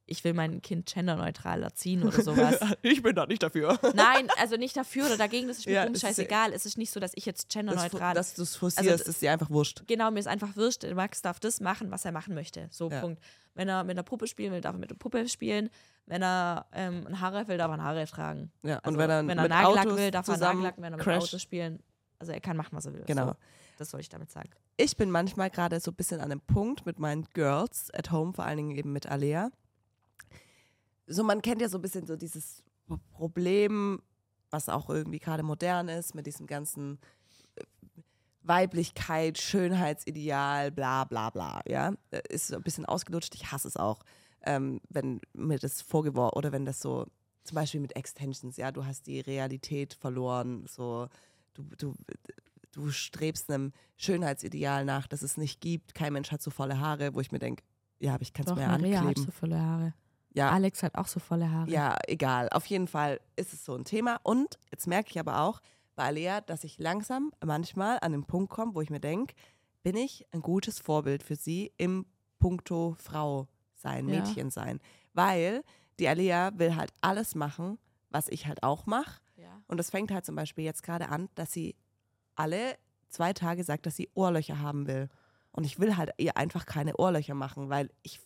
ich 0.10 0.24
will 0.24 0.34
mein 0.34 0.62
Kind 0.62 0.91
genderneutral 0.93 1.64
erziehen 1.64 2.03
oder 2.03 2.22
sowas. 2.22 2.60
ich 2.82 3.01
bin 3.01 3.16
da 3.16 3.26
nicht 3.26 3.41
dafür. 3.43 3.80
Nein, 3.93 4.28
also 4.38 4.57
nicht 4.57 4.76
dafür 4.76 5.05
oder 5.05 5.18
dagegen, 5.18 5.47
das 5.47 5.60
ist 5.60 5.66
mir 5.68 5.74
Ja, 5.74 5.84
ist- 5.84 6.01
scheißegal. 6.01 6.51
Es 6.53 6.66
ist 6.66 6.78
nicht 6.78 6.91
so, 6.91 6.99
dass 6.99 7.12
ich 7.16 7.26
jetzt 7.26 7.45
Das, 7.45 7.53
genderneutral 7.53 8.14
dass 8.14 8.34
du 8.34 8.41
es 8.43 8.55
forcierst, 8.55 8.89
Also 8.89 9.03
ist 9.10 9.22
dir 9.22 9.32
einfach 9.32 9.49
wurscht. 9.49 9.84
Genau, 9.88 10.12
mir 10.12 10.20
ist 10.20 10.28
einfach 10.28 10.55
wurscht. 10.55 10.84
Max 10.93 11.22
darf 11.22 11.39
das 11.39 11.60
machen, 11.62 11.91
was 11.91 12.05
er 12.05 12.12
machen 12.12 12.34
möchte. 12.34 12.68
So, 12.72 12.89
Ja. 12.89 13.01
Punkt. 13.01 13.22
Wenn 13.55 13.68
er 13.68 13.84
mit 13.84 13.91
einer 13.91 14.03
Puppe 14.03 14.28
spielen 14.28 14.53
will, 14.53 14.62
darf 14.62 14.76
er 14.76 14.80
mit 14.80 14.89
der 14.89 14.95
Puppe 14.95 15.28
spielen. 15.28 15.70
Wenn 16.05 16.22
er 16.24 16.66
ähm, 16.74 17.05
ein 17.07 17.20
Haarreif 17.20 17.47
will, 17.47 17.57
darf 17.57 17.70
er 17.70 17.74
ein 17.76 17.84
Haarreif 17.84 18.10
tragen. 18.12 18.51
Ja, 18.64 18.78
Also, 18.80 18.89
und 18.91 18.97
wenn 18.97 19.10
er, 19.10 19.28
wenn 19.28 19.38
er 19.38 19.47
Nagellack 19.47 19.86
Autos 19.86 19.97
will, 19.97 20.12
darf 20.12 20.28
er 20.28 20.38
Nagellack, 20.38 20.76
wenn 20.78 20.93
er 20.93 20.97
mit. 20.97 21.07
Autos 21.07 21.41
spielen. 21.41 21.84
Also 22.20 22.32
er 22.32 22.39
kann 22.41 22.57
machen, 22.57 22.70
was 22.72 22.86
er 22.86 22.93
will. 22.93 23.03
Genau. 23.05 23.28
So, 23.28 23.36
das 23.78 23.89
soll 23.91 23.99
ich 23.99 24.10
damit 24.10 24.32
sagen. 24.32 24.49
Ich 24.78 24.95
bin 24.97 25.12
manchmal 25.12 25.49
gerade 25.49 25.80
so 25.80 25.91
ein 25.91 25.95
bisschen 25.95 26.20
an 26.20 26.32
einem 26.32 26.41
Punkt 26.41 26.86
mit 26.86 26.99
meinen 26.99 27.26
Girls 27.34 27.89
at 27.93 28.12
home, 28.12 28.34
vor 28.34 28.45
allen 28.45 28.57
Dingen 28.57 28.72
eben 28.72 28.91
mit 28.93 29.07
Alea. 29.07 29.51
So, 31.10 31.24
man 31.24 31.41
kennt 31.41 31.62
ja 31.62 31.70
so 31.70 31.78
ein 31.78 31.82
bisschen 31.82 32.05
so 32.05 32.16
dieses 32.16 32.64
Problem, 33.12 34.01
was 34.51 34.70
auch 34.70 34.89
irgendwie 34.89 35.20
gerade 35.20 35.43
modern 35.43 35.89
ist, 35.89 36.16
mit 36.16 36.26
diesem 36.28 36.45
ganzen 36.47 36.99
äh, 37.55 37.64
Weiblichkeit, 38.43 39.38
Schönheitsideal, 39.38 40.72
bla 40.72 41.03
bla 41.05 41.30
bla, 41.30 41.62
ja. 41.68 41.93
Äh, 42.12 42.22
Ist 42.30 42.47
so 42.47 42.55
ein 42.55 42.64
bisschen 42.64 42.86
ausgelutscht. 42.86 43.34
Ich 43.36 43.51
hasse 43.51 43.68
es 43.68 43.76
auch, 43.76 44.03
ähm, 44.43 44.82
wenn 44.89 45.20
mir 45.34 45.60
das 45.60 45.82
vorgeworfen 45.82 46.38
oder 46.38 46.51
wenn 46.51 46.66
das 46.66 46.80
so, 46.80 47.05
zum 47.43 47.55
Beispiel 47.55 47.82
mit 47.82 47.95
Extensions, 47.95 48.57
ja, 48.57 48.72
du 48.72 48.86
hast 48.86 49.07
die 49.07 49.20
Realität 49.20 49.95
verloren, 49.95 50.66
so, 50.68 51.07
du, 51.53 51.64
du, 51.78 51.95
du 52.72 52.91
strebst 52.91 53.49
einem 53.49 53.74
Schönheitsideal 53.97 54.86
nach, 54.86 55.07
das 55.07 55.24
es 55.24 55.38
nicht 55.38 55.60
gibt. 55.60 55.95
Kein 55.95 56.14
Mensch 56.14 56.32
hat 56.32 56.41
so 56.41 56.51
volle 56.51 56.80
Haare, 56.80 57.14
wo 57.16 57.20
ich 57.20 57.32
mir 57.32 57.39
denke, 57.39 57.64
ja, 57.99 58.14
aber 58.14 58.22
ich 58.22 58.34
kann 58.34 58.45
es 58.45 58.55
mir 58.55 58.68
Maria 58.68 58.99
hat 58.99 59.07
ankleben. 59.07 59.26
so 59.26 59.32
volle 59.32 59.60
Haare. 59.60 59.93
Ja, 60.34 60.49
Alex 60.51 60.84
hat 60.84 60.95
auch 60.95 61.07
so 61.07 61.19
volle 61.19 61.49
Haare. 61.51 61.69
ja, 61.69 61.97
egal. 62.07 62.49
Auf 62.49 62.65
jeden 62.67 62.88
Fall 62.88 63.19
ist 63.36 63.53
es 63.53 63.65
so 63.65 63.75
ein 63.75 63.86
Thema. 63.86 64.19
Und 64.23 64.57
jetzt 64.71 64.88
merke 64.88 65.09
ich 65.09 65.19
aber 65.19 65.41
auch 65.41 65.61
bei 65.95 66.05
Alea, 66.05 66.41
dass 66.41 66.63
ich 66.63 66.77
langsam 66.80 67.32
manchmal 67.43 67.97
an 68.01 68.11
den 68.11 68.23
Punkt 68.25 68.49
komme, 68.51 68.73
wo 68.75 68.82
ich 68.82 68.89
mir 68.89 68.99
denke, 68.99 69.34
bin 69.84 69.95
ich 69.97 70.25
ein 70.32 70.41
gutes 70.41 70.80
Vorbild 70.80 71.23
für 71.23 71.36
sie 71.36 71.71
im 71.77 72.05
Punkto 72.38 72.95
Frau 72.99 73.47
sein, 73.75 74.07
Ja. 74.07 74.19
Mädchen 74.21 74.49
sein. 74.49 74.80
Weil 75.13 75.63
die 75.99 76.07
Alea 76.07 76.51
will 76.55 76.75
halt 76.75 76.91
alles 77.01 77.36
machen, 77.36 77.77
was 78.09 78.27
ich 78.30 78.45
halt 78.47 78.63
auch 78.63 78.86
mache. 78.86 79.19
Ja. 79.36 79.61
Und 79.67 79.77
das 79.77 79.89
fängt 79.89 80.11
halt 80.11 80.25
zum 80.25 80.36
Beispiel 80.36 80.63
jetzt 80.63 80.84
gerade 80.84 81.09
an, 81.09 81.27
dass 81.36 81.51
sie 81.51 81.75
alle 82.36 82.77
zwei 83.09 83.34
Tage 83.34 83.63
sagt, 83.63 83.86
dass 83.86 83.95
sie 83.95 84.09
Ohrlöcher 84.13 84.59
haben 84.59 84.88
will. 84.88 85.09
Und 85.51 85.65
ich 85.65 85.80
will 85.80 85.97
halt 85.97 86.11
ihr 86.17 86.38
einfach 86.38 86.65
keine 86.65 86.95
Ohrlöcher 86.97 87.34
machen, 87.34 87.69
weil 87.69 87.89
ich, 88.03 88.21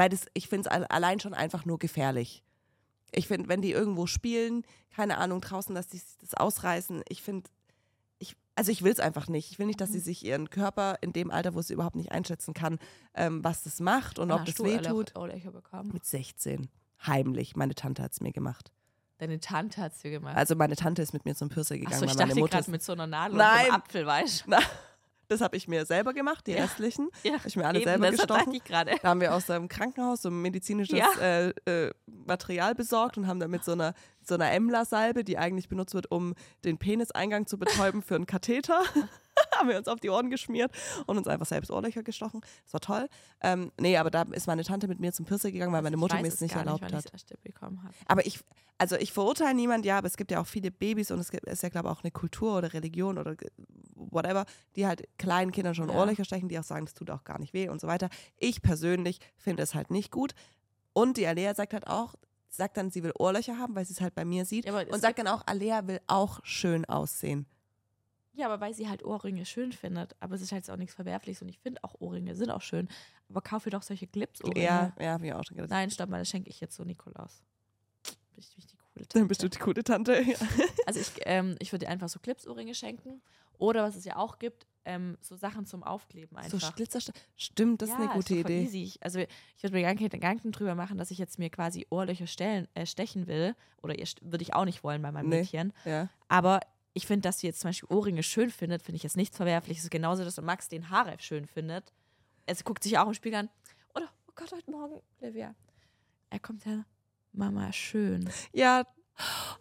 weil 0.00 0.08
das, 0.08 0.22
ich 0.32 0.48
finde 0.48 0.70
es 0.70 0.86
allein 0.90 1.20
schon 1.20 1.34
einfach 1.34 1.66
nur 1.66 1.78
gefährlich. 1.78 2.42
Ich 3.12 3.28
finde, 3.28 3.48
wenn 3.50 3.60
die 3.60 3.72
irgendwo 3.72 4.06
spielen, 4.06 4.62
keine 4.96 5.18
Ahnung, 5.18 5.42
draußen, 5.42 5.74
dass 5.74 5.88
die 5.88 6.00
das 6.22 6.32
ausreißen, 6.32 7.02
ich 7.08 7.20
finde, 7.22 7.50
ich, 8.18 8.34
also 8.54 8.72
ich 8.72 8.82
will 8.82 8.92
es 8.92 8.98
einfach 9.00 9.28
nicht. 9.28 9.50
Ich 9.50 9.58
will 9.58 9.66
nicht, 9.66 9.78
dass 9.80 9.90
sie 9.92 9.98
Mhm. 9.98 10.02
sich 10.02 10.24
ihren 10.24 10.48
Körper 10.48 10.96
in 11.02 11.12
dem 11.12 11.30
Alter, 11.30 11.54
wo 11.54 11.60
sie 11.60 11.74
überhaupt 11.74 11.96
nicht 11.96 12.12
einschätzen 12.12 12.54
kann, 12.54 12.78
ähm, 13.14 13.44
was 13.44 13.62
das 13.62 13.78
macht 13.80 14.18
und 14.18 14.30
Wann 14.30 14.40
ob 14.40 14.46
das 14.46 14.54
du 14.54 14.64
weh 14.64 14.76
Ohrlöcher- 14.78 14.90
tut. 14.90 15.16
Ohrlöcher 15.16 15.50
bekommen? 15.50 15.90
Mit 15.92 16.04
16. 16.06 16.70
Heimlich. 17.06 17.54
Meine 17.56 17.74
Tante 17.74 18.02
hat 18.02 18.12
es 18.12 18.20
mir 18.22 18.32
gemacht. 18.32 18.72
Deine 19.18 19.38
Tante 19.38 19.82
hat 19.82 19.92
es 19.92 19.98
dir 19.98 20.12
gemacht. 20.12 20.34
Also 20.36 20.54
meine 20.56 20.76
Tante 20.76 21.02
ist 21.02 21.12
mit 21.12 21.26
mir 21.26 21.34
zum 21.34 21.50
Pürser 21.50 21.76
gegangen, 21.76 21.92
Achso, 21.92 22.06
ich 22.06 22.12
dachte 22.12 22.28
meine 22.28 22.40
Mutter 22.40 22.56
gerade 22.58 22.70
mit 22.70 22.82
so 22.82 22.92
einer 22.92 23.06
Nadel 23.06 23.36
Nein. 23.36 23.50
und 23.50 23.60
einem 23.66 23.74
Apfel, 23.74 24.06
weißt 24.06 24.44
Na, 24.46 24.60
das 25.30 25.40
habe 25.40 25.56
ich 25.56 25.68
mir 25.68 25.86
selber 25.86 26.12
gemacht, 26.12 26.46
die 26.46 26.52
Ja. 26.52 26.62
restlichen. 26.62 27.08
Ja, 27.22 27.34
Hab 27.34 27.46
ich 27.46 27.56
mir 27.56 27.66
alle 27.66 27.78
eben, 27.78 27.88
selber 27.88 28.10
gestochen. 28.10 28.52
ich. 28.54 28.62
Da 28.64 28.84
haben 29.08 29.20
wir 29.20 29.34
aus 29.34 29.48
einem 29.50 29.68
Krankenhaus 29.68 30.22
so 30.22 30.30
medizinisches 30.30 30.98
Ja. 30.98 31.08
äh, 31.20 31.48
äh, 31.66 31.90
Material 32.26 32.74
besorgt 32.74 33.16
und 33.18 33.26
haben 33.26 33.40
dann 33.40 33.50
mit 33.50 33.64
so 33.64 33.72
einer, 33.72 33.94
so 34.22 34.34
einer 34.34 34.50
Emler-Salbe, 34.52 35.24
die 35.24 35.38
eigentlich 35.38 35.68
benutzt 35.68 35.94
wird, 35.94 36.10
um 36.10 36.34
den 36.64 36.78
Peniseingang 36.78 37.46
zu 37.46 37.58
betäuben 37.58 38.02
für 38.02 38.16
einen 38.16 38.26
Katheter, 38.26 38.82
haben 39.58 39.68
wir 39.68 39.78
uns 39.78 39.88
auf 39.88 40.00
die 40.00 40.10
Ohren 40.10 40.30
geschmiert 40.30 40.72
und 41.06 41.18
uns 41.18 41.26
einfach 41.26 41.46
selbst 41.46 41.70
Ohrlöcher 41.70 42.02
gestochen. 42.02 42.40
Das 42.64 42.72
war 42.72 42.80
toll. 42.80 43.08
Ähm, 43.40 43.72
nee, 43.78 43.96
aber 43.96 44.10
da 44.10 44.22
ist 44.22 44.46
meine 44.46 44.64
Tante 44.64 44.88
mit 44.88 45.00
mir 45.00 45.12
zum 45.12 45.26
Pürser 45.26 45.50
gegangen, 45.50 45.72
weil 45.72 45.82
meine 45.82 45.96
Ich 45.96 46.00
Mutter 46.00 46.20
mir 46.20 46.28
es 46.28 46.34
es 46.34 46.40
nicht 46.40 46.54
erlaubt 46.54 46.82
weil 46.82 46.92
hat. 46.92 47.04
Aber 48.06 48.26
ich, 48.26 48.40
also 48.78 48.96
ich 48.96 49.12
verurteile 49.12 49.54
niemand, 49.54 49.84
ja, 49.84 49.98
aber 49.98 50.06
es 50.06 50.16
gibt 50.16 50.30
ja 50.30 50.40
auch 50.40 50.46
viele 50.46 50.70
Babys 50.70 51.10
und 51.10 51.18
es 51.18 51.30
gibt, 51.30 51.44
ist 51.46 51.62
ja, 51.62 51.68
glaube 51.68 51.88
ich, 51.88 51.96
auch 51.96 52.02
eine 52.02 52.10
Kultur 52.10 52.56
oder 52.56 52.72
Religion 52.72 53.18
oder 53.18 53.36
whatever, 53.94 54.46
die 54.76 54.86
halt 54.86 55.08
kleinen 55.18 55.52
Kindern 55.52 55.74
schon 55.74 55.88
Ja. 55.88 55.96
Ohrlöcher 55.96 56.24
stechen, 56.24 56.48
die 56.48 56.58
auch 56.58 56.64
sagen, 56.64 56.86
das 56.86 56.94
tut 56.94 57.10
auch 57.10 57.24
gar 57.24 57.38
nicht 57.38 57.52
weh 57.52 57.68
und 57.68 57.80
so 57.80 57.86
weiter. 57.86 58.08
Ich 58.38 58.62
persönlich 58.62 59.18
finde 59.36 59.62
es 59.62 59.74
halt 59.74 59.90
nicht 59.90 60.10
gut. 60.10 60.32
Und 60.92 61.16
die 61.16 61.26
Alea 61.26 61.54
sagt 61.54 61.72
halt 61.72 61.86
auch, 61.86 62.14
sagt 62.48 62.76
dann, 62.76 62.90
sie 62.90 63.02
will 63.02 63.12
Ohrlöcher 63.18 63.58
haben, 63.58 63.74
weil 63.76 63.84
sie 63.84 63.92
es 63.92 64.00
halt 64.00 64.14
bei 64.14 64.24
mir 64.24 64.44
sieht. 64.44 64.66
Ja, 64.66 64.80
es 64.80 64.88
und 64.88 65.00
sagt 65.00 65.18
dann 65.18 65.28
auch, 65.28 65.42
Alea 65.46 65.86
will 65.86 66.00
auch 66.06 66.40
schön 66.42 66.84
aussehen. 66.84 67.46
Ja, 68.40 68.46
aber 68.46 68.60
weil 68.62 68.72
sie 68.72 68.88
halt 68.88 69.04
Ohrringe 69.04 69.44
schön 69.44 69.70
findet. 69.70 70.16
Aber 70.18 70.34
es 70.34 70.40
ist 70.40 70.50
halt 70.50 70.68
auch 70.70 70.76
nichts 70.76 70.94
Verwerfliches 70.94 71.42
und 71.42 71.48
ich 71.50 71.58
finde 71.58 71.84
auch 71.84 71.94
Ohrringe 72.00 72.34
sind 72.34 72.50
auch 72.50 72.62
schön. 72.62 72.88
Aber 73.28 73.42
kaufe 73.42 73.68
doch 73.68 73.82
solche 73.82 74.06
Clips-Ohrringe. 74.06 74.64
Ja, 74.64 74.92
ja, 74.98 75.12
habe 75.12 75.26
ich 75.26 75.34
auch 75.34 75.44
schon 75.44 75.58
gedacht. 75.58 75.70
Nein, 75.70 75.90
stopp 75.90 76.08
mal, 76.08 76.18
das 76.20 76.30
schenke 76.30 76.48
ich 76.48 76.58
jetzt 76.58 76.74
so 76.74 76.82
Nikolaus. 76.82 77.42
Bin 78.34 78.38
ich 78.38 78.66
die 78.66 78.76
coole 78.76 79.06
Dann 79.10 79.28
bist 79.28 79.42
du 79.42 79.50
die 79.50 79.58
gute 79.58 79.84
Tante. 79.84 80.22
Ja. 80.22 80.36
Also 80.86 80.98
ich, 80.98 81.10
ähm, 81.26 81.54
ich 81.60 81.70
würde 81.70 81.84
dir 81.84 81.92
einfach 81.92 82.08
so 82.08 82.18
Clips-Ohrringe 82.18 82.74
schenken. 82.74 83.20
Oder 83.58 83.82
was 83.84 83.94
es 83.94 84.04
ja 84.06 84.16
auch 84.16 84.38
gibt, 84.38 84.66
ähm, 84.86 85.18
so 85.20 85.36
Sachen 85.36 85.66
zum 85.66 85.82
Aufkleben 85.82 86.36
So 86.48 86.56
einfach. 86.56 86.74
Glitzerste 86.74 87.12
Stimmt, 87.36 87.82
das 87.82 87.90
ja, 87.90 87.96
ist 87.96 88.00
eine 88.00 88.12
gute 88.14 88.34
voll 88.40 88.50
Idee. 88.50 88.62
Easy. 88.62 88.98
Also 89.02 89.18
ich 89.20 89.62
würde 89.62 89.76
mir 89.76 89.82
gar 89.82 89.94
keine 89.94 90.08
Gedanken 90.08 90.50
drüber 90.50 90.74
machen, 90.74 90.96
dass 90.96 91.10
ich 91.10 91.18
jetzt 91.18 91.38
mir 91.38 91.50
quasi 91.50 91.86
Ohrlöcher 91.90 92.26
stellen, 92.26 92.66
äh, 92.74 92.86
stechen 92.86 93.26
will. 93.26 93.54
Oder 93.82 93.98
ihr 93.98 94.06
würde 94.22 94.42
ich 94.42 94.54
auch 94.54 94.64
nicht 94.64 94.82
wollen 94.82 95.02
bei 95.02 95.12
meinem 95.12 95.28
Nee. 95.28 95.40
Mädchen. 95.40 95.74
Ja. 95.84 96.08
Aber 96.28 96.60
ich 96.92 97.06
finde, 97.06 97.28
dass 97.28 97.38
sie 97.40 97.46
jetzt 97.46 97.60
zum 97.60 97.68
Beispiel 97.68 97.88
Ohrringe 97.94 98.22
schön 98.22 98.50
findet, 98.50 98.82
finde 98.82 98.96
ich 98.96 99.02
jetzt 99.02 99.16
nichts 99.16 99.36
Verwerfliches. 99.36 99.82
Es 99.82 99.84
ist 99.86 99.90
genauso, 99.90 100.24
dass 100.24 100.40
Max 100.40 100.68
den 100.68 100.90
Haarreif 100.90 101.20
schön 101.20 101.46
findet. 101.46 101.92
Es 102.46 102.64
guckt 102.64 102.82
sich 102.82 102.98
auch 102.98 103.06
im 103.06 103.14
Spiegel 103.14 103.40
an. 103.40 103.50
Oder, 103.94 104.08
oh 104.26 104.32
Gott, 104.34 104.50
heute 104.52 104.70
Morgen, 104.70 105.00
Olivia. 105.20 105.54
Er 106.30 106.38
kommt 106.40 106.64
ja, 106.64 106.84
Mama, 107.32 107.72
schön. 107.72 108.28
ja, 108.52 108.84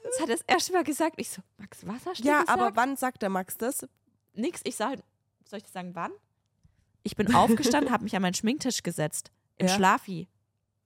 Das 0.03 0.19
hat 0.21 0.29
er 0.29 0.35
das 0.37 0.45
erste 0.47 0.73
Mal 0.73 0.83
gesagt. 0.83 1.15
Ich 1.17 1.29
so, 1.29 1.41
Max, 1.57 1.85
was 1.85 2.05
hast 2.05 2.19
du 2.23 2.27
ja 2.27 2.41
gesagt? 2.41 2.59
aber 2.59 2.75
wann 2.75 2.95
sagt 2.97 3.21
der 3.21 3.29
Max 3.29 3.57
das? 3.57 3.85
nix. 4.33 4.61
Ich 4.63 4.75
sag, 4.75 4.99
soll 5.45 5.57
ich 5.57 5.63
dir 5.65 5.71
sagen, 5.71 5.95
wann? 5.95 6.11
Ich 7.03 7.15
bin 7.15 7.33
aufgestanden, 7.35 7.91
habe 7.93 8.03
mich 8.03 8.15
an 8.15 8.21
meinen 8.21 8.33
Schminktisch 8.33 8.83
gesetzt. 8.83 9.31
Im 9.57 9.67
Ja. 9.67 9.75
Schlafi. 9.75 10.27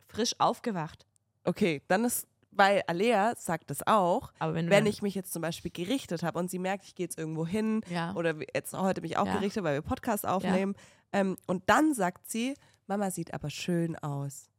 Frisch 0.07 0.35
aufgewacht. 0.39 1.05
Okay, 1.43 1.81
dann 1.87 2.05
ist, 2.05 2.27
weil 2.55 2.81
Alea 2.87 3.33
sagt 3.37 3.69
das 3.69 3.85
auch, 3.87 4.31
Aber 4.39 4.53
wenn, 4.53 4.69
wenn 4.69 4.85
ich 4.85 5.01
mich 5.01 5.15
jetzt 5.15 5.33
zum 5.33 5.41
Beispiel 5.41 5.71
gerichtet 5.71 6.23
habe 6.23 6.39
und 6.39 6.49
sie 6.51 6.59
merkt, 6.59 6.85
ich 6.85 6.95
gehe 6.95 7.05
jetzt 7.05 7.17
irgendwo 7.17 7.45
hin 7.47 7.81
Ja. 7.89 8.13
oder 8.15 8.35
jetzt 8.55 8.73
heute 8.73 9.01
mich 9.01 9.17
auch 9.17 9.25
Ja. 9.27 9.33
gerichtet, 9.33 9.63
weil 9.63 9.75
wir 9.75 9.81
Podcast 9.81 10.25
aufnehmen. 10.27 10.75
Ähm, 11.11 11.37
und 11.47 11.63
dann 11.67 11.93
sagt 11.93 12.29
sie, 12.29 12.55
Mama 12.87 13.11
sieht 13.11 13.33
aber 13.33 13.49
schön 13.49 13.95
aus. 13.97 14.49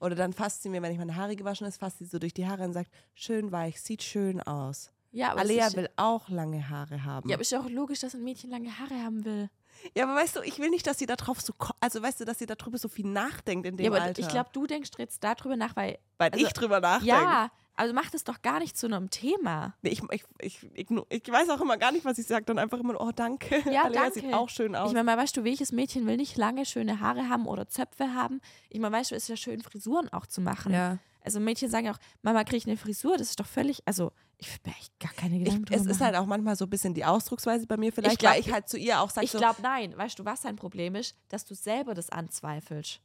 Oder 0.00 0.14
dann 0.14 0.32
fasst 0.32 0.62
sie 0.62 0.70
mir, 0.70 0.80
wenn 0.82 0.92
ich 0.92 0.98
meine 0.98 1.14
Haare 1.16 1.36
gewaschen 1.36 1.66
ist, 1.66 1.78
fasst 1.78 1.98
sie 1.98 2.06
so 2.06 2.18
durch 2.18 2.32
die 2.32 2.46
Haare 2.48 2.64
und 2.64 2.72
sagt, 2.72 2.90
schön 3.14 3.52
weich, 3.52 3.80
sieht 3.82 4.02
schön 4.02 4.40
aus. 4.40 4.90
ja, 5.12 5.32
aber 5.32 5.40
Alea 5.40 5.72
will 5.74 5.88
auch 5.96 6.28
lange 6.30 6.68
Haare 6.70 7.04
haben. 7.04 7.28
ja, 7.28 7.34
aber 7.36 7.42
ist 7.42 7.52
ja 7.52 7.60
auch 7.60 7.68
logisch, 7.68 8.00
dass 8.00 8.14
ein 8.14 8.24
Mädchen 8.24 8.48
lange 8.50 8.78
Haare 8.78 8.94
haben 9.04 9.24
will. 9.24 9.50
Ja, 9.96 10.04
aber 10.04 10.14
weißt 10.14 10.36
du, 10.36 10.40
ich 10.42 10.58
will 10.58 10.70
nicht, 10.70 10.86
dass 10.86 10.98
sie 10.98 11.06
da 11.06 11.16
drauf 11.16 11.40
so, 11.40 11.52
also 11.80 12.02
weißt 12.02 12.20
du, 12.20 12.24
dass 12.24 12.38
sie 12.38 12.46
darüber 12.46 12.78
so 12.78 12.88
viel 12.88 13.06
nachdenkt 13.06 13.66
in 13.66 13.76
dem 13.76 13.84
Ja, 13.84 13.90
aber 13.90 14.02
Alter. 14.02 14.20
ich 14.20 14.28
glaube, 14.28 14.50
du 14.52 14.66
denkst 14.66 14.90
jetzt 14.98 15.24
darüber 15.24 15.56
nach, 15.56 15.74
weil. 15.76 15.98
weil 16.18 16.30
also- 16.32 16.44
ich 16.46 16.52
drüber 16.52 16.80
nachdenke. 16.80 17.08
Ja, 17.14 17.50
also 17.76 17.94
mach 17.94 18.10
das 18.10 18.24
doch 18.24 18.42
gar 18.42 18.58
nicht 18.58 18.76
zu 18.76 18.86
einem 18.86 19.08
Thema. 19.08 19.74
Nee, 19.80 19.90
ich, 19.90 20.02
ich, 20.10 20.24
ich, 20.40 20.58
igno- 20.76 21.06
ich 21.08 21.26
weiß 21.26 21.48
auch 21.48 21.62
immer 21.62 21.78
gar 21.78 21.92
nicht, 21.92 22.04
was 22.04 22.18
ich 22.18 22.26
sage, 22.26 22.44
dann 22.44 22.58
einfach 22.58 22.78
immer, 22.78 23.00
oh 23.00 23.10
danke. 23.14 23.62
Ja, 23.70 23.84
Alea 23.84 24.10
sieht 24.10 24.24
danke. 24.24 24.36
auch 24.36 24.50
schön 24.50 24.76
aus. 24.76 24.90
Ich 24.90 24.94
meine, 24.94 25.16
weißt 25.16 25.34
du, 25.38 25.44
welches 25.44 25.72
Mädchen 25.72 26.06
will 26.06 26.18
nicht 26.18 26.36
lange 26.36 26.66
schöne 26.66 27.00
Haare 27.00 27.30
haben 27.30 27.46
oder 27.46 27.68
Zöpfe 27.68 28.12
haben? 28.12 28.42
Ich 28.68 28.80
meine, 28.80 28.94
weißt 28.96 29.12
du, 29.12 29.14
ist 29.14 29.28
ja 29.28 29.36
schön, 29.36 29.62
Frisuren 29.62 30.12
auch 30.12 30.26
zu 30.26 30.40
machen. 30.42 30.72
ja. 30.74 30.98
Also 31.22 31.38
Mädchen 31.40 31.68
sagen 31.70 31.86
ja 31.86 31.92
auch, 31.92 31.98
Mama, 32.22 32.44
kriege 32.44 32.56
ich 32.58 32.66
eine 32.66 32.76
Frisur? 32.76 33.16
Das 33.18 33.28
ist 33.30 33.38
doch 33.40 33.46
völlig, 33.46 33.82
also 33.86 34.12
ich 34.38 34.48
mir 34.64 34.72
echt 34.72 34.98
gar 34.98 35.12
keine 35.12 35.38
Gedanken 35.38 35.64
Ich, 35.68 35.70
es 35.76 35.78
drüber 35.82 35.90
ist 35.90 36.00
machen. 36.00 36.06
halt 36.06 36.16
auch 36.16 36.26
manchmal 36.26 36.56
so 36.56 36.64
ein 36.64 36.70
bisschen 36.70 36.94
die 36.94 37.04
Ausdrucksweise 37.04 37.66
bei 37.66 37.76
mir 37.76 37.92
vielleicht, 37.92 38.18
glaub- 38.20 38.32
weil 38.32 38.40
ich 38.40 38.50
halt 38.52 38.68
zu 38.68 38.78
ihr 38.78 39.00
auch 39.00 39.10
sage, 39.10 39.26
Ich 39.26 39.30
so, 39.32 39.38
glaube, 39.38 39.60
nein. 39.60 39.96
Weißt 39.96 40.18
du, 40.18 40.24
was 40.24 40.40
dein 40.40 40.56
Problem 40.56 40.94
ist? 40.94 41.14
Dass 41.28 41.44
du 41.44 41.54
selber 41.54 41.92
das 41.94 42.08
anzweifelst. 42.10 43.00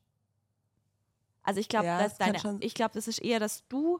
Also 1.44 1.60
ich 1.60 1.68
glaube, 1.68 1.86
Ja, 1.86 2.00
dass 2.00 2.18
das 2.18 2.42
deine, 2.42 2.58
ich 2.62 2.74
glaube, 2.74 2.94
das 2.94 3.08
ist 3.08 3.20
eher, 3.20 3.40
dass 3.40 3.68
du, 3.68 4.00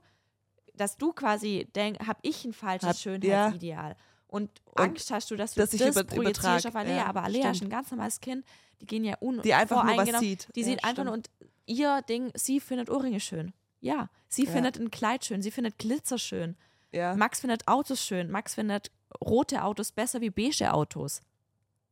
dass 0.74 0.98
du 0.98 1.14
quasi 1.14 1.68
denkst, 1.76 2.06
habe 2.08 2.20
ich 2.24 2.44
ein 2.46 2.54
falsches 2.54 2.90
Hab- 2.90 2.96
Schönheitsideal. 2.98 3.96
Und, 4.28 4.50
Angst 4.76 5.12
hast 5.12 5.30
du, 5.32 5.36
dass 5.36 5.54
du 5.54 5.62
dass 5.62 5.74
ich 5.74 5.80
das 5.80 5.96
über- 5.96 6.04
projizierst 6.04 6.68
auf 6.68 6.76
Alea. 6.76 6.98
ja, 6.98 7.06
aber 7.06 7.24
Alea 7.24 7.52
ist 7.52 7.62
ein 7.62 7.70
ganz 7.70 7.92
normales 7.92 8.20
Kind. 8.20 8.46
Die 8.82 8.86
gehen 8.86 9.04
ja 9.06 9.16
un 9.22 9.42
die 9.42 9.54
einfach 9.54 9.84
nur 9.84 9.96
was 9.98 10.20
sieht. 10.20 10.48
Die 10.56 10.62
ja, 10.62 10.66
sieht 10.68 10.84
einfach 10.84 11.04
nur 11.06 11.14
und 11.14 11.30
ihr 11.66 12.02
Ding, 12.02 12.32
sie 12.36 12.60
findet 12.60 12.90
Ohrringe 12.90 13.20
schön. 13.20 13.54
Ja, 13.82 14.10
sie 14.28 14.46
Ja. 14.46 14.52
findet 14.52 14.78
ein 14.78 14.92
Kleid 14.92 15.26
schön, 15.26 15.42
sie 15.42 15.52
findet 15.52 15.78
Glitzer 15.78 16.18
schön. 16.18 16.56
ja. 16.92 17.16
Max 17.16 17.42
findet 17.42 17.68
Autos 17.68 18.04
schön. 18.04 18.32
Max 18.32 18.56
findet 18.56 18.92
rote 19.22 19.64
Autos 19.64 19.92
besser 19.92 20.22
wie 20.22 20.30
beige 20.30 20.74
Autos. 20.74 21.22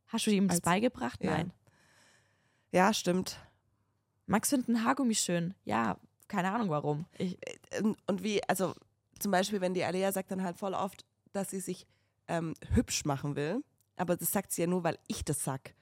Hast 0.07 0.25
du 0.27 0.31
ihm 0.31 0.47
das 0.47 0.57
Als- 0.57 0.65
beigebracht? 0.65 1.23
ja. 1.23 1.31
Nein. 1.31 1.51
ja, 2.71 2.93
stimmt. 2.93 3.38
Max 4.25 4.49
findet 4.49 4.69
ein 4.69 4.84
Haargummi 4.86 5.15
schön. 5.15 5.53
Ja, 5.65 5.97
keine 6.27 6.51
Ahnung 6.53 6.69
warum. 6.69 7.05
Ich, 7.17 7.38
Ähm, 7.71 7.95
Und 8.07 8.23
wie, 8.23 8.41
also 8.47 8.73
zum 9.19 9.31
Beispiel, 9.31 9.61
wenn 9.61 9.73
die 9.73 9.84
Alea 9.84 10.11
sagt 10.11 10.31
dann 10.31 10.43
halt 10.43 10.57
voll 10.57 10.73
oft, 10.73 11.05
dass 11.34 11.49
sie 11.49 11.59
sich 11.59 11.86
ähm, 12.27 12.53
hübsch 12.73 13.05
machen 13.05 13.36
will, 13.36 13.63
aber 13.97 14.15
das 14.15 14.31
sagt 14.31 14.51
sie 14.51 14.61
ja 14.61 14.67
nur, 14.67 14.84
weil 14.84 14.97
ich 15.07 15.23
das 15.25 15.43
sag. 15.43 15.73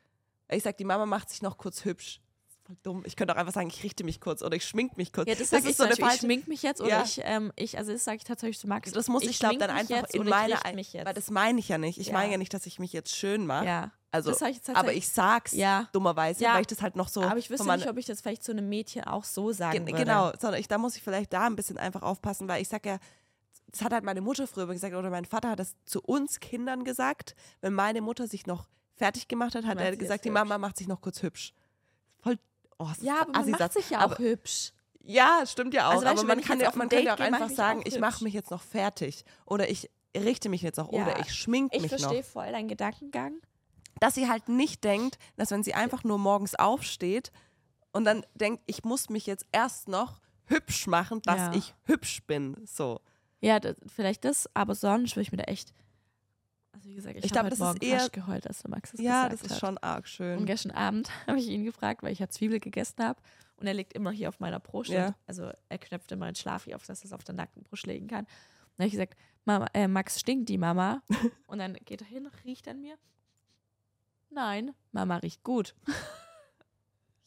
Ich 0.50 0.64
sag, 0.64 0.78
die 0.78 0.84
Mama 0.86 1.06
macht 1.06 1.30
sich 1.30 1.42
noch 1.42 1.58
kurz 1.58 1.86
hübsch. 1.86 2.20
Voll 2.72 2.78
dumm. 2.84 3.04
Ich 3.06 3.16
könnte 3.16 3.34
auch 3.34 3.38
einfach 3.38 3.54
sagen, 3.54 3.68
ich 3.70 3.84
richte 3.84 4.04
mich 4.04 4.20
kurz 4.22 4.42
oder 4.42 4.56
ich 4.56 4.66
schmink 4.66 4.98
mich 4.98 5.12
kurz. 5.14 5.28
ja, 5.28 5.36
das, 5.36 5.50
sag 5.50 5.66
ich 5.66 5.76
so 5.76 5.84
eine 5.84 5.94
ich 5.94 6.00
falsche 6.00 6.20
schmink 6.20 6.48
mich 6.48 6.62
jetzt 6.64 6.82
oder 6.82 6.90
Ja. 6.90 7.04
ich, 7.04 7.22
ähm, 7.24 7.52
ich, 7.56 7.78
also 7.78 7.92
das 7.92 8.04
sage 8.04 8.18
ich 8.18 8.24
tatsächlich 8.24 8.60
zu 8.60 8.68
Max. 8.68 8.92
Das 8.92 9.08
muss 9.08 9.24
ich, 9.24 9.40
glaube 9.40 9.56
schmink 9.56 9.68
dann 9.68 9.76
einfach 9.78 10.10
in 10.14 10.26
ich 10.28 10.34
richte 10.34 10.76
mich 10.76 10.94
jetzt. 10.94 11.06
weil 11.06 11.14
das 11.14 11.30
meine 11.32 11.60
ich 11.60 11.68
ja 11.70 11.78
nicht. 11.78 11.98
Ich 12.00 12.08
Ja. 12.08 12.14
meine 12.14 12.32
ja 12.32 12.38
nicht, 12.38 12.54
dass 12.54 12.66
ich 12.66 12.80
mich 12.80 12.94
jetzt 12.94 13.16
schön 13.16 13.46
mache. 13.46 13.66
ja, 13.66 13.92
Also, 14.12 14.30
das 14.32 14.42
ich 14.42 14.56
jetzt 14.58 14.70
aber 14.70 14.94
ich 14.94 15.10
sag's 15.10 15.52
Ja. 15.54 15.88
dummerweise, 15.94 16.44
Ja. 16.44 16.54
weil 16.56 16.62
ich 16.62 16.68
das 16.68 16.82
halt 16.82 16.96
noch 16.96 17.08
so. 17.08 17.22
aber 17.22 17.38
ich 17.38 17.50
wüsste 17.50 17.68
nicht, 17.78 17.88
ob 17.90 17.98
ich 17.98 18.06
das 18.06 18.22
vielleicht 18.22 18.44
zu 18.44 18.52
einem 18.52 18.68
Mädchen 18.70 19.04
auch 19.06 19.24
so 19.24 19.52
sagen 19.52 19.86
Ge- 19.86 19.94
würde. 19.94 20.04
Genau, 20.06 20.32
sondern 20.40 20.60
ich, 20.60 20.68
da 20.68 20.78
muss 20.78 20.96
ich 20.96 21.04
vielleicht 21.04 21.34
da 21.34 21.46
ein 21.48 21.56
bisschen 21.56 21.78
einfach 21.78 22.02
aufpassen, 22.02 22.48
weil 22.48 22.62
ich 22.62 22.68
sag 22.68 22.86
ja, 22.86 22.98
das 23.72 23.82
hat 23.84 23.94
halt 23.94 24.04
meine 24.04 24.20
Mutter 24.20 24.48
früher 24.48 24.68
gesagt 24.68 24.94
oder 24.94 25.10
mein 25.10 25.24
Vater 25.26 25.52
hat 25.52 25.60
das 25.60 25.76
zu 25.86 26.02
uns 26.02 26.42
Kindern 26.42 26.84
gesagt. 26.84 27.36
Wenn 27.62 27.74
meine 27.74 28.02
Mutter 28.02 28.28
sich 28.28 28.46
noch 28.46 28.68
fertig 28.98 29.30
gemacht 29.30 29.56
hat, 29.56 29.66
hat 29.66 29.80
er 29.80 29.96
gesagt, 29.96 30.26
die 30.26 30.30
Mama 30.30 30.58
macht 30.58 30.78
sich 30.78 30.88
noch 30.90 31.00
kurz 31.00 31.24
hübsch. 31.24 31.54
Voll. 32.22 32.38
Oh, 32.82 32.88
das 32.90 32.98
ist 32.98 33.04
Ja, 33.04 33.22
aber 33.22 33.32
man 33.32 33.50
macht 33.52 33.74
sich 33.74 33.90
ja 33.90 34.00
aber, 34.00 34.16
auch 34.16 34.20
hübsch. 34.20 34.72
Ja, 35.04 35.44
stimmt 35.46 35.74
ja 35.74 35.88
auch. 35.88 35.92
Also, 35.94 36.06
weißt 36.06 36.12
aber 36.14 36.22
du, 36.22 36.28
man 36.28 36.40
ich 36.40 36.46
kann 36.46 36.60
ja, 36.60 36.68
auf 36.70 36.76
man 36.76 36.90
kann 36.90 37.04
ja 37.04 37.16
auch 37.16 37.20
einfach 37.20 37.50
ich 37.50 37.56
sagen, 37.56 37.80
auch 37.82 37.86
ich 37.86 38.00
mache 38.00 38.24
mich 38.24 38.34
jetzt 38.34 38.52
noch 38.52 38.62
fertig 38.62 39.24
oder 39.46 39.70
ich 39.70 39.90
richte 40.16 40.50
mich 40.50 40.62
jetzt 40.62 40.78
noch 40.78 40.92
Ja. 40.92 41.04
oder 41.04 41.20
ich 41.20 41.34
schmink 41.34 41.74
Ich 41.74 41.82
mich 41.82 41.92
noch. 41.92 42.00
verstehe 42.00 42.24
voll 42.24 42.52
deinen 42.52 42.68
Gedankengang. 42.68 43.34
dass 44.00 44.16
sie 44.16 44.28
halt 44.30 44.50
nicht 44.50 44.84
denkt, 44.84 45.18
dass 45.38 45.52
wenn 45.52 45.64
sie 45.64 45.74
einfach 45.76 46.04
nur 46.04 46.18
morgens 46.18 46.56
aufsteht 46.56 47.32
und 47.92 48.06
dann 48.06 48.26
denkt, 48.36 48.64
ich 48.66 48.84
muss 48.84 49.10
mich 49.10 49.26
jetzt 49.28 49.46
erst 49.52 49.88
noch 49.88 50.22
hübsch 50.46 50.88
machen, 50.88 51.22
dass 51.24 51.38
Ja. 51.38 51.54
ich 51.54 51.74
hübsch 51.86 52.24
bin. 52.26 52.56
So. 52.66 53.00
Ja, 53.42 53.60
vielleicht 53.88 54.24
das, 54.26 54.50
aber 54.56 54.76
sonst 54.76 55.16
würde 55.16 55.22
ich 55.24 55.32
mir 55.32 55.38
da 55.38 55.44
echt. 55.46 55.74
Also 56.82 56.90
wie 56.90 56.96
gesagt, 56.96 57.16
ich, 57.18 57.26
Ich 57.26 57.32
habe 57.32 57.34
glaub, 57.34 57.44
heute 57.46 57.50
das 57.52 57.60
ist 57.60 57.66
Morgen 57.66 57.86
eher- 57.86 58.00
fast 58.00 58.14
geheult, 58.14 58.48
als 58.48 58.62
der 58.64 58.72
Max 58.72 58.94
es 58.94 59.00
Ja, 59.00 59.28
gesagt 59.28 59.34
das 59.34 59.42
ist 59.44 59.52
hat. 59.52 59.60
schon 59.60 59.78
arg 59.78 59.98
Und 60.00 60.08
schön. 60.08 60.46
gestern 60.48 60.72
Abend 60.72 61.10
habe 61.28 61.38
ich 61.40 61.48
ihn 61.48 61.64
gefragt, 61.64 62.02
weil 62.02 62.12
ich 62.12 62.20
ja 62.20 62.28
Zwiebel 62.28 62.60
gegessen 62.60 63.04
habe. 63.04 63.22
Und 63.58 63.68
er 63.68 63.76
liegt 63.76 63.94
immer 63.94 64.10
hier 64.12 64.28
auf 64.30 64.40
meiner 64.40 64.60
Brust. 64.60 64.90
Ja. 64.90 65.08
Und, 65.08 65.16
also 65.28 65.52
er 65.70 65.78
knöpft 65.78 66.12
immer 66.12 66.26
einen 66.26 66.36
Schlafi 66.36 66.74
auf, 66.74 66.84
dass 66.88 67.02
er 67.02 67.06
es 67.06 67.14
auf 67.14 67.24
der 67.24 67.36
nackten 67.36 67.62
Brust 67.64 67.86
legen 67.86 68.08
kann. 68.08 68.26
Und 68.26 68.28
dann 68.78 68.86
habe 68.86 68.88
ich 68.88 68.94
gesagt, 68.94 69.16
Mama, 69.46 69.68
äh, 69.76 69.88
Max 69.88 70.20
stinkt 70.20 70.50
die 70.50 70.58
Mama. 70.58 71.04
Und 71.48 71.60
dann 71.60 71.76
geht 71.86 72.02
er 72.02 72.08
hin, 72.08 72.28
riecht 72.44 72.68
an 72.68 72.82
mir. 72.82 72.96
Nein, 74.32 74.74
Mama 74.92 75.18
riecht 75.18 75.44
gut. 75.44 75.76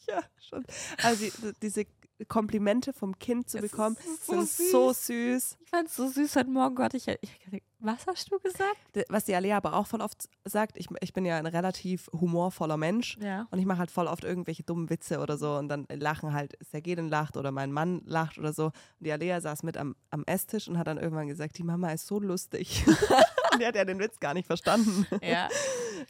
Ja, 0.06 0.22
schon. 0.38 0.66
Also 1.02 1.24
die, 1.24 1.52
diese 1.62 1.86
Komplimente 2.28 2.92
vom 2.92 3.18
Kind 3.18 3.48
zu 3.48 3.56
Es 3.56 3.64
ist 3.64 3.70
bekommen, 3.70 3.96
so 4.22 4.34
sind 4.42 4.48
süß. 4.50 4.70
so 4.70 4.92
süß. 4.92 5.56
Ich 5.62 5.70
fand 5.70 5.88
es 5.88 5.96
so 5.96 6.08
süß 6.08 6.36
heute 6.36 6.50
Morgen. 6.50 6.74
Gott, 6.74 6.92
ich, 6.92 7.08
ich 7.08 7.38
gesagt, 7.40 7.62
was 7.84 8.06
hast 8.06 8.30
du 8.32 8.38
gesagt? 8.38 8.76
Was 9.08 9.24
die 9.24 9.34
Alea 9.34 9.56
aber 9.56 9.74
auch 9.74 9.86
voll 9.86 10.00
oft 10.00 10.28
sagt, 10.44 10.76
ich, 10.78 10.88
ich 11.00 11.12
bin 11.12 11.24
ja 11.24 11.36
ein 11.36 11.46
relativ 11.46 12.08
humorvoller 12.12 12.76
Mensch. 12.76 13.16
Ja. 13.20 13.46
Und 13.50 13.58
ich 13.58 13.66
mache 13.66 13.78
halt 13.78 13.90
voll 13.90 14.06
oft 14.06 14.24
irgendwelche 14.24 14.62
dummen 14.62 14.90
Witze 14.90 15.18
oder 15.20 15.36
so 15.38 15.56
und 15.56 15.68
dann 15.68 15.86
lachen 15.90 16.32
halt, 16.32 16.54
Sergedin 16.60 17.08
lacht 17.08 17.36
oder 17.36 17.50
mein 17.52 17.72
Mann 17.72 18.02
lacht 18.06 18.38
oder 18.38 18.52
so. 18.52 18.66
Und 18.66 18.72
die 19.00 19.12
Alea 19.12 19.40
saß 19.40 19.62
mit 19.62 19.76
am, 19.76 19.94
am 20.10 20.24
Esstisch 20.26 20.68
und 20.68 20.78
hat 20.78 20.86
dann 20.86 20.98
irgendwann 20.98 21.28
gesagt, 21.28 21.58
die 21.58 21.62
Mama 21.64 21.90
ist 21.92 22.06
so 22.06 22.18
lustig. 22.20 22.84
und 23.52 23.60
die 23.60 23.66
hat 23.66 23.76
ja 23.76 23.84
den 23.84 23.98
Witz 23.98 24.18
gar 24.20 24.34
nicht 24.34 24.46
verstanden. 24.46 25.06
ja. 25.22 25.48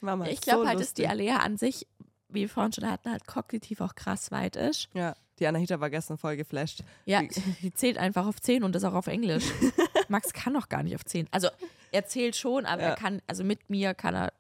Mama 0.01 0.27
Ich 0.27 0.35
ist 0.35 0.43
glaube 0.43 0.63
so 0.63 0.69
halt, 0.69 0.81
dass 0.81 0.95
die. 0.95 1.07
Alea 1.09 1.37
an 1.39 1.57
sich, 1.57 1.87
wie 2.29 2.41
wir 2.43 2.49
vorhin 2.49 2.73
schon 2.73 2.91
hatten, 2.91 3.11
halt 3.11 3.27
kognitiv 3.27 3.81
auch 3.81 3.95
krass 3.95 4.31
weit 4.31 4.57
ist. 4.57 4.89
Ja, 4.95 5.15
die 5.39 5.47
Anahita 5.47 5.79
war 5.81 5.91
gestern 5.91 6.17
voll 6.19 6.37
geflasht. 6.37 6.83
Ja, 7.05 7.21
Die- 7.23 7.29
die 7.63 7.75
zählt 7.75 7.99
einfach 7.99 8.27
auf 8.27 8.41
10 8.41 8.65
und 8.65 8.75
das 8.75 8.85
auch 8.85 8.95
auf 8.95 9.07
Englisch. 9.09 9.45
Max 10.09 10.33
kann 10.33 10.55
doch 10.55 10.69
gar 10.69 10.83
nicht 10.83 10.95
auf 10.95 11.05
10. 11.05 11.29
Also 11.31 11.49
er 11.93 12.07
zählt 12.07 12.37
schon, 12.37 12.67
aber 12.67 12.83
Ja. 12.83 12.89
er 12.91 12.95
kann, 12.97 13.23
also 13.27 13.45
mit 13.45 13.71
mir 13.71 13.95
kann 13.95 14.15
er, 14.15 14.33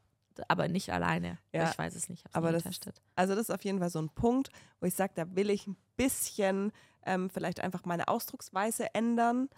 aber 0.48 0.68
nicht 0.68 0.92
alleine. 0.92 1.38
Ja. 1.52 1.70
Ich 1.70 1.78
weiß 1.78 1.94
es 1.94 2.08
nicht, 2.08 2.24
Aber 2.32 2.50
das- 2.52 2.64
getestet. 2.64 3.00
Also 3.14 3.34
das 3.34 3.48
ist 3.48 3.54
auf 3.54 3.64
jeden 3.64 3.78
Fall 3.78 3.90
so 3.90 4.00
ein 4.00 4.08
Punkt, 4.10 4.50
wo 4.80 4.86
ich 4.86 4.94
sage, 4.94 5.12
da 5.14 5.34
will 5.36 5.50
ich 5.50 5.66
ein 5.66 5.76
bisschen 5.96 6.72
ähm, 7.06 7.28
vielleicht 7.30 7.60
einfach 7.60 7.84
meine 7.84 8.08
Ausdrucksweise 8.08 8.94
ändern 8.94 9.48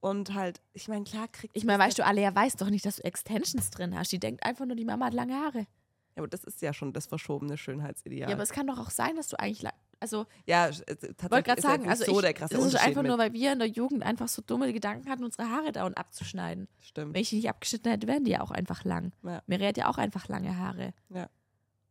und 0.00 0.34
halt, 0.34 0.60
ich 0.72 0.88
meine, 0.88 1.04
klar 1.04 1.28
kriegt 1.28 1.56
Ich 1.56 1.64
meine, 1.64 1.78
weißt 1.82 1.98
du, 1.98 2.04
Alea 2.04 2.34
weiß 2.34 2.56
doch 2.56 2.68
nicht, 2.68 2.84
dass 2.84 2.96
du 2.96 3.04
Extensions 3.04 3.70
drin 3.70 3.96
hast. 3.98 4.12
Die 4.12 4.18
denkt 4.18 4.44
einfach 4.44 4.66
nur, 4.66 4.76
die 4.76 4.84
Mama 4.84 5.06
hat 5.06 5.14
lange 5.14 5.34
Haare. 5.34 5.60
Ja, 5.60 5.66
aber 6.22 6.28
das 6.28 6.44
ist 6.44 6.60
ja 6.62 6.72
schon 6.74 6.92
das 6.92 7.06
verschobene 7.06 7.56
Schönheitsideal. 7.56 8.28
Ja, 8.28 8.34
aber 8.34 8.42
es 8.42 8.50
kann 8.50 8.66
doch 8.66 8.78
auch 8.78 8.90
sein, 8.90 9.16
dass 9.16 9.28
du 9.28 9.38
eigentlich, 9.38 9.70
also 10.00 10.26
ja, 10.46 10.68
es- 10.68 10.80
es- 10.80 10.98
tatsächlich 10.98 11.30
wollte 11.30 11.42
gerade 11.44 11.58
ist 11.58 11.62
sagen, 11.62 11.82
jetzt 11.84 11.90
also 11.90 12.04
so 12.04 12.18
ich, 12.18 12.20
der 12.24 12.34
krasse 12.34 12.54
das 12.54 12.64
ist 12.66 12.74
einfach 12.76 13.02
nur, 13.02 13.18
weil 13.18 13.32
wir 13.32 13.52
in 13.52 13.58
der 13.58 13.68
Jugend 13.68 14.02
einfach 14.02 14.28
so 14.28 14.42
dumme 14.42 14.72
Gedanken 14.72 15.08
hatten, 15.08 15.24
unsere 15.24 15.50
Haare 15.50 15.72
dauernd 15.72 15.96
abzuschneiden. 15.98 16.68
Stimmt. 16.80 17.14
Wenn 17.14 17.22
ich 17.22 17.30
die 17.30 17.36
nicht 17.36 17.48
abgeschnitten 17.48 17.90
hätte, 17.90 18.06
wären 18.06 18.24
die 18.24 18.32
ja 18.32 18.40
auch 18.40 18.50
einfach 18.50 18.84
lang. 18.84 19.12
Ja. 19.22 19.42
Mary 19.46 19.64
hat 19.64 19.76
ja 19.76 19.88
auch 19.88 19.98
einfach 19.98 20.28
lange 20.28 20.56
Haare. 20.58 20.92
Ja. 21.08 21.28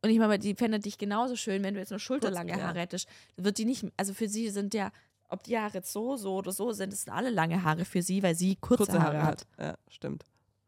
Und 0.01 0.11
ich 0.11 0.19
meine, 0.19 0.37
die 0.37 0.53
fände 0.53 0.79
dich 0.79 0.97
genauso 0.99 1.35
schön, 1.35 1.63
wenn 1.63 1.73
du 1.73 1.79
jetzt 1.79 1.89
nur 1.89 1.99
schulterlange 1.99 2.51
Kurz, 2.51 2.61
ja. 2.61 2.67
Haare 2.67 2.79
hättest. 2.79 3.07
Wird 3.37 3.57
die 3.57 3.65
nicht, 3.65 3.85
also 3.97 4.13
für 4.13 4.27
sie 4.29 4.49
sind 4.49 4.73
ja, 4.75 4.91
ob 5.29 5.41
die 5.43 5.57
Haare 5.57 5.73
jetzt 5.73 5.91
so, 5.91 6.15
so 6.15 6.35
oder 6.35 6.51
so 6.51 6.71
sind, 6.73 6.93
es 6.93 7.03
sind 7.05 7.13
alle 7.13 7.31
lange 7.31 7.63
Haare 7.63 7.85
für 7.85 8.03
sie, 8.03 8.21
weil 8.21 8.35
sie 8.35 8.55
kurze, 8.57 8.83
kurze 8.85 9.01
Haare, 9.01 9.23
hat. 9.23 9.47
Ja, 9.59 9.75
stimmt. 9.89 10.23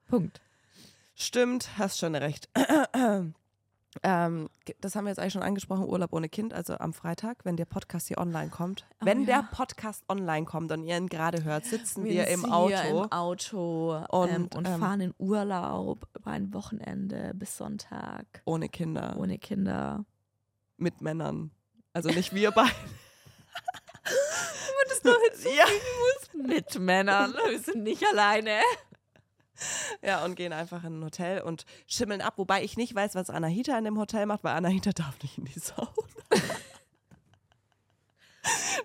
Punkt. 0.08 0.42
Stimmt, 1.14 1.78
hast 1.78 2.00
schon 2.00 2.16
recht. 2.16 2.50
Ähm, 4.04 4.50
das 4.82 4.96
haben 4.96 5.06
wir 5.06 5.10
jetzt 5.10 5.20
eigentlich 5.20 5.34
schon 5.34 5.44
angesprochen, 5.44 5.86
Urlaub 5.86 6.14
ohne 6.14 6.30
Kind, 6.30 6.54
also 6.54 6.78
am 6.78 6.94
Freitag, 6.94 7.46
wenn 7.46 7.58
der 7.58 7.66
Podcast 7.66 8.08
hier 8.08 8.18
online 8.18 8.50
kommt. 8.50 8.86
Oh 9.02 9.06
wenn 9.06 9.22
ja. 9.22 9.42
der 9.42 9.50
Podcast 9.52 10.04
online 10.10 10.46
kommt 10.46 10.72
und 10.72 10.84
ihr 10.84 10.98
ihn 10.98 11.08
gerade 11.08 11.44
hört, 11.44 11.66
sitzen 11.66 12.04
wir 12.04 12.28
im 12.28 12.42
sind 12.42 12.52
Auto. 12.52 13.04
im 13.04 13.12
Auto 13.12 14.06
Und, 14.10 14.30
ähm, 14.30 14.50
und 14.56 14.68
ähm, 14.68 14.80
fahren 14.80 15.02
in 15.02 15.14
Urlaub 15.18 16.08
über 16.16 16.32
ein 16.32 16.54
Wochenende 16.54 17.32
bis 17.34 17.58
Sonntag 17.58 18.42
ohne 18.46 18.70
Kinder, 18.70 19.16
ohne 19.18 19.38
Kinder. 19.38 20.06
mit 20.78 21.02
Männern. 21.02 21.52
Also 21.94 22.10
nicht 22.10 22.34
wir 22.34 22.52
beide. 22.52 22.72
Das 24.90 25.04
noch 25.04 25.18
ja. 25.44 25.66
mit 26.34 26.80
Männern. 26.80 27.34
Wir 27.50 27.60
sind 27.60 27.84
nicht 27.84 28.04
alleine. 28.06 28.62
Ja, 30.02 30.24
und 30.24 30.36
gehen 30.36 30.54
einfach 30.54 30.84
in 30.84 31.00
ein 31.00 31.04
Hotel 31.04 31.42
und 31.42 31.66
schimmeln 31.88 32.22
ab. 32.22 32.36
Wobei 32.38 32.64
ich 32.64 32.78
nicht 32.78 32.94
weiß, 32.94 33.16
was 33.16 33.30
Anahita 33.30 33.78
in 33.78 33.86
dem 33.86 33.98
Hotel 33.98 34.26
macht, 34.26 34.44
weil 34.44 34.56
Anahita 34.56 34.92
darf 34.96 35.22
nicht 35.22 35.38
in 35.38 35.46
die 35.46 35.60
Sauna. 35.60 35.92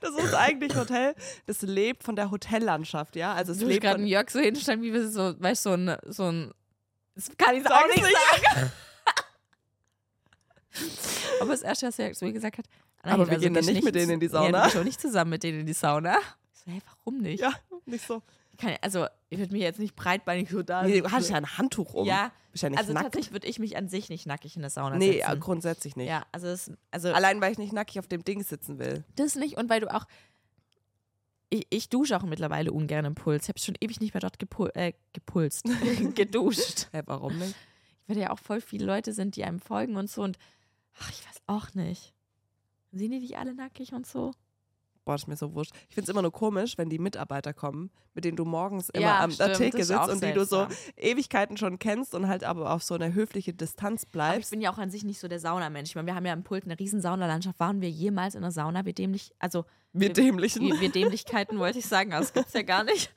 Das 0.01 0.17
ist 0.17 0.35
eigentlich 0.35 0.75
Hotel, 0.75 1.15
das 1.47 1.63
lebt 1.63 2.03
von 2.03 2.17
der 2.17 2.33
Hotellandschaft, 2.33 3.15
ja. 3.15 3.33
Also 3.35 3.53
es 3.53 3.59
Du 3.59 3.67
lebt 3.67 3.83
gerade 3.83 3.99
einen 3.99 4.09
Jörg 4.09 4.29
so 4.29 4.41
hinstellen, 4.41 4.83
wie 4.83 4.93
wir 4.93 5.09
so, 5.09 5.41
weißt 5.41 5.67
du, 5.67 5.71
so 5.71 5.77
ein, 5.77 5.97
so 6.07 6.25
ein 6.25 6.53
das 7.15 7.31
kann 7.37 7.55
ich 7.55 7.71
auch 7.71 7.87
nicht 7.87 8.03
sagen. 8.03 8.73
Aber 11.41 11.51
das 11.53 11.63
erste, 11.63 11.87
was 11.87 11.99
er 11.99 12.15
so 12.15 12.33
gesagt 12.33 12.59
hat, 12.59 12.65
Aber 13.03 13.29
wir 13.31 13.39
gehen 13.39 13.55
dann 13.55 13.65
nicht 13.65 13.85
mit 13.85 13.95
denen 13.95 14.13
in 14.13 14.21
die 14.21 14.29
Sauna. 14.29 14.59
du 14.59 14.65
gehst 14.65 14.77
auch 14.79 14.85
nicht 14.85 15.01
zusammen 15.01 15.31
mit 15.31 15.43
denen 15.43 15.61
in 15.61 15.67
die 15.67 15.75
Sauna. 15.75 16.19
Ich 16.53 16.61
so, 16.61 16.71
hey, 16.73 16.81
warum 16.87 17.19
nicht? 17.19 17.41
ja, 17.41 17.53
nicht 17.85 18.07
so. 18.07 18.23
Kann, 18.59 18.77
also, 18.83 19.07
ich 19.31 19.39
würde 19.39 19.53
mich 19.53 19.63
jetzt 19.63 19.79
nicht 19.81 19.97
breitbeinig 19.97 20.51
so 20.51 20.63
da. 20.63 20.83
Nee, 20.83 21.01
du 21.01 21.11
hast 21.11 21.31
ja 21.31 21.37
ein 21.37 21.57
Handtuch 21.59 21.95
um. 21.95 22.07
Ja, 22.07 22.31
Bist 22.53 22.63
ja 22.63 22.71
nicht 22.71 22.79
also 22.79 22.93
nackt. 22.93 23.07
tatsächlich 23.07 23.33
würde 23.33 23.47
ich 23.47 23.59
mich 23.59 23.77
an 23.77 23.89
sich 23.89 24.09
nicht 24.11 24.27
nackig 24.27 24.57
in 24.57 24.63
der 24.63 24.71
Sauna 24.71 24.97
Nee, 24.99 25.21
setzen. 25.21 25.41
grundsätzlich 25.41 25.97
nicht. 25.97 26.09
Ja, 26.09 26.27
also, 26.33 26.47
das, 26.49 26.71
also 26.91 27.13
Allein, 27.13 27.41
weil 27.41 27.53
ich 27.53 27.59
nicht 27.59 27.73
nackig 27.73 27.99
auf 27.99 28.07
dem 28.09 28.25
Ding 28.25 28.43
sitzen 28.43 28.79
will. 28.79 29.05
das 29.17 29.35
nicht 29.37 29.57
und 29.57 29.69
weil 29.71 29.81
du 29.81 29.93
auch. 29.93 30.05
Ich, 31.51 31.67
ich 31.71 31.89
dusche 31.91 32.17
auch 32.17 32.23
mittlerweile 32.23 32.73
ungern 32.73 33.05
im 33.05 33.15
Puls. 33.15 33.45
Ich 33.45 33.49
habe 33.49 33.59
schon 33.59 33.75
ewig 33.81 34.01
nicht 34.01 34.15
mehr 34.15 34.21
dort 34.23 34.39
gepul 34.39 34.71
äh, 34.75 34.93
gepulst, 35.13 35.65
geduscht. 36.15 36.89
Hä, 36.93 37.03
warum 37.07 37.39
nicht? 37.39 37.55
Weil 38.07 38.19
ja 38.19 38.31
auch 38.31 38.39
voll 38.39 38.61
viele 38.61 38.85
Leute 38.87 39.13
sind, 39.13 39.37
die 39.37 39.45
einem 39.45 39.61
folgen 39.61 39.97
und 39.97 40.11
so 40.11 40.23
und 40.23 40.39
ach, 40.99 41.11
ich 41.11 41.27
weiß 41.27 41.43
auch 41.47 41.75
nicht. 41.75 42.13
Sehen 42.91 43.11
die 43.13 43.21
dich 43.21 43.39
alle 43.39 43.55
nackig 43.55 43.93
und 43.93 44.07
so? 44.07 44.33
Boah, 45.05 45.17
ist 45.17 45.27
mir 45.27 45.37
so 45.37 45.53
wurscht. 45.55 45.73
Ich 45.89 45.95
finde 45.97 46.05
es 46.05 46.09
immer 46.11 46.23
nur 46.23 46.31
komisch, 46.31 46.79
wenn 46.79 46.89
die 46.89 46.99
Mitarbeiter 47.01 47.53
kommen, 47.53 47.91
mit 48.15 48.25
denen 48.25 48.37
du 48.37 48.45
morgens 48.45 48.89
immer 48.91 49.03
Ja, 49.05 49.21
am 49.21 49.33
stimmt, 49.33 49.57
Theke 49.57 49.79
das 49.79 49.89
sitzt 49.89 50.09
und 50.09 50.23
die 50.23 50.33
du 50.33 50.45
so. 50.45 50.69
Ewigkeiten 50.97 51.57
schon 51.57 51.81
kennst 51.81 52.15
und 52.15 52.29
halt 52.29 52.45
aber 52.45 52.71
auf 52.73 52.85
so 52.85 52.95
eine 52.95 53.13
höfliche 53.13 53.53
Distanz 53.53 54.03
Aber 54.03 54.07
ich 54.07 54.13
bleibst. 54.13 54.51
bin 54.53 54.61
ja 54.61 54.73
auch 54.73 54.79
an 54.79 54.91
sich 54.91 55.03
nicht 55.03 55.19
so 55.19 55.27
der 55.27 55.41
Saunamensch. 55.41 55.91
Ich 55.91 55.95
meine, 55.97 56.07
wir 56.07 56.15
haben 56.15 56.25
ja 56.27 56.33
im 56.33 56.45
Pult 56.45 56.65
eine 56.65 56.79
riesen 56.79 57.01
Saunalandschaft. 57.01 57.59
Waren 57.59 57.81
wir 57.81 57.91
jemals 57.91 58.37
in 58.37 58.45
einer 58.45 58.53
Sauna? 58.53 58.85
Wir 58.85 58.93
dämlich, 58.93 59.33
also 59.41 59.65
Wir 59.93 60.13
Dämlichen. 60.13 60.63
wir, 60.67 60.81
wir 60.81 60.93
Dämlichkeiten 60.93 61.59
wollte 61.59 61.81
ich 61.81 61.87
sagen, 61.87 62.13
aber 62.13 62.21
das 62.21 62.33
gibt's 62.33 62.53
ja 62.53 62.63
gar 62.63 62.85
nicht. 62.85 63.13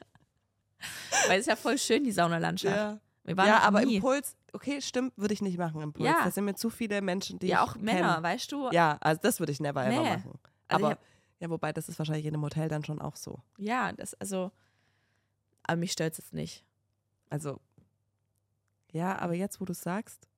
Weil 1.27 1.35
es 1.39 1.41
ist 1.41 1.47
ja 1.47 1.55
voll 1.55 1.77
schön, 1.77 2.03
die 2.03 2.11
Saunalandschaft. 2.11 2.75
Ja, 2.75 2.99
Wir 3.23 3.37
waren 3.37 3.47
ja 3.47 3.59
aber 3.61 3.85
nie. 3.85 3.95
Impuls, 3.97 4.35
okay, 4.53 4.81
stimmt, 4.81 5.13
würde 5.17 5.33
ich 5.33 5.41
nicht 5.41 5.57
machen 5.57 5.81
im 5.81 5.93
Puls. 5.93 6.07
Ja. 6.09 6.23
Da 6.23 6.31
sind 6.31 6.45
mir 6.45 6.55
zu 6.55 6.69
viele 6.69 7.01
Menschen, 7.01 7.39
die 7.39 7.47
ja, 7.47 7.63
auch 7.63 7.75
Männer, 7.75 8.15
kenn. 8.15 8.23
weißt 8.23 8.51
du? 8.51 8.69
Ja, 8.71 8.97
also 9.01 9.19
das 9.21 9.39
würde 9.39 9.51
ich 9.51 9.59
never 9.59 9.81
ever 9.85 9.89
Nee. 10.01 10.09
machen. 10.17 10.33
Also 10.67 10.85
Aber 10.87 10.97
ja, 11.39 11.49
wobei 11.49 11.73
das 11.73 11.89
ist 11.89 11.99
wahrscheinlich 11.99 12.25
in 12.25 12.33
einem 12.33 12.43
Hotel 12.43 12.69
dann 12.69 12.83
schon 12.83 12.99
auch 13.01 13.15
so. 13.15 13.41
Ja, 13.57 13.91
das, 13.93 14.13
also, 14.15 14.51
aber 15.63 15.77
mich 15.77 15.91
stört 15.91 16.13
es 16.13 16.19
jetzt 16.19 16.33
nicht. 16.33 16.63
Also 17.29 17.59
ja, 18.91 19.17
aber 19.19 19.33
jetzt, 19.33 19.59
wo 19.59 19.65
du 19.65 19.73
sagst, 19.73 20.29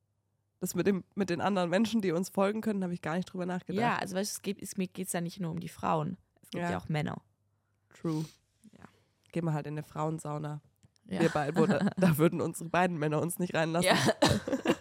das 0.60 0.74
mit 0.74 0.88
dem 0.88 1.04
mit 1.14 1.30
den 1.30 1.42
anderen 1.42 1.70
Menschen, 1.70 2.02
die 2.02 2.12
uns 2.12 2.30
folgen 2.30 2.62
können, 2.62 2.84
habe 2.84 2.94
ich 2.94 3.04
gar 3.04 3.16
nicht 3.16 3.32
drüber 3.32 3.46
nachgedacht. 3.46 3.82
Ja, 3.82 3.98
also 3.98 4.16
weißt 4.16 4.32
du, 4.32 4.36
es 4.38 4.42
geht, 4.42 4.62
es, 4.62 4.78
mir 4.78 4.88
geht 4.88 5.06
es 5.08 5.14
ja 5.14 5.22
nicht 5.22 5.40
nur 5.40 5.52
um 5.52 5.60
die 5.60 5.70
Frauen. 5.70 6.18
Es 6.42 6.50
gibt 6.50 6.64
Ja. 6.64 6.72
ja, 6.72 6.78
auch 6.80 6.90
Männer. 6.90 7.22
True. 8.02 8.26
Ja. 8.72 8.86
Gehen 9.32 9.46
wir 9.46 9.54
halt 9.54 9.68
in 9.68 9.76
eine 9.76 9.84
Frauensauna. 9.84 10.62
Ja. 11.06 11.22
Wir 11.22 11.30
beide, 11.30 11.56
wo 11.56 11.68
da, 11.68 11.78
da 11.98 12.18
würden 12.18 12.42
unsere 12.42 12.68
beiden 12.70 12.98
Männer 12.98 13.22
uns 13.22 13.38
nicht 13.38 13.54
reinlassen. 13.54 13.90
ja. 13.90 13.98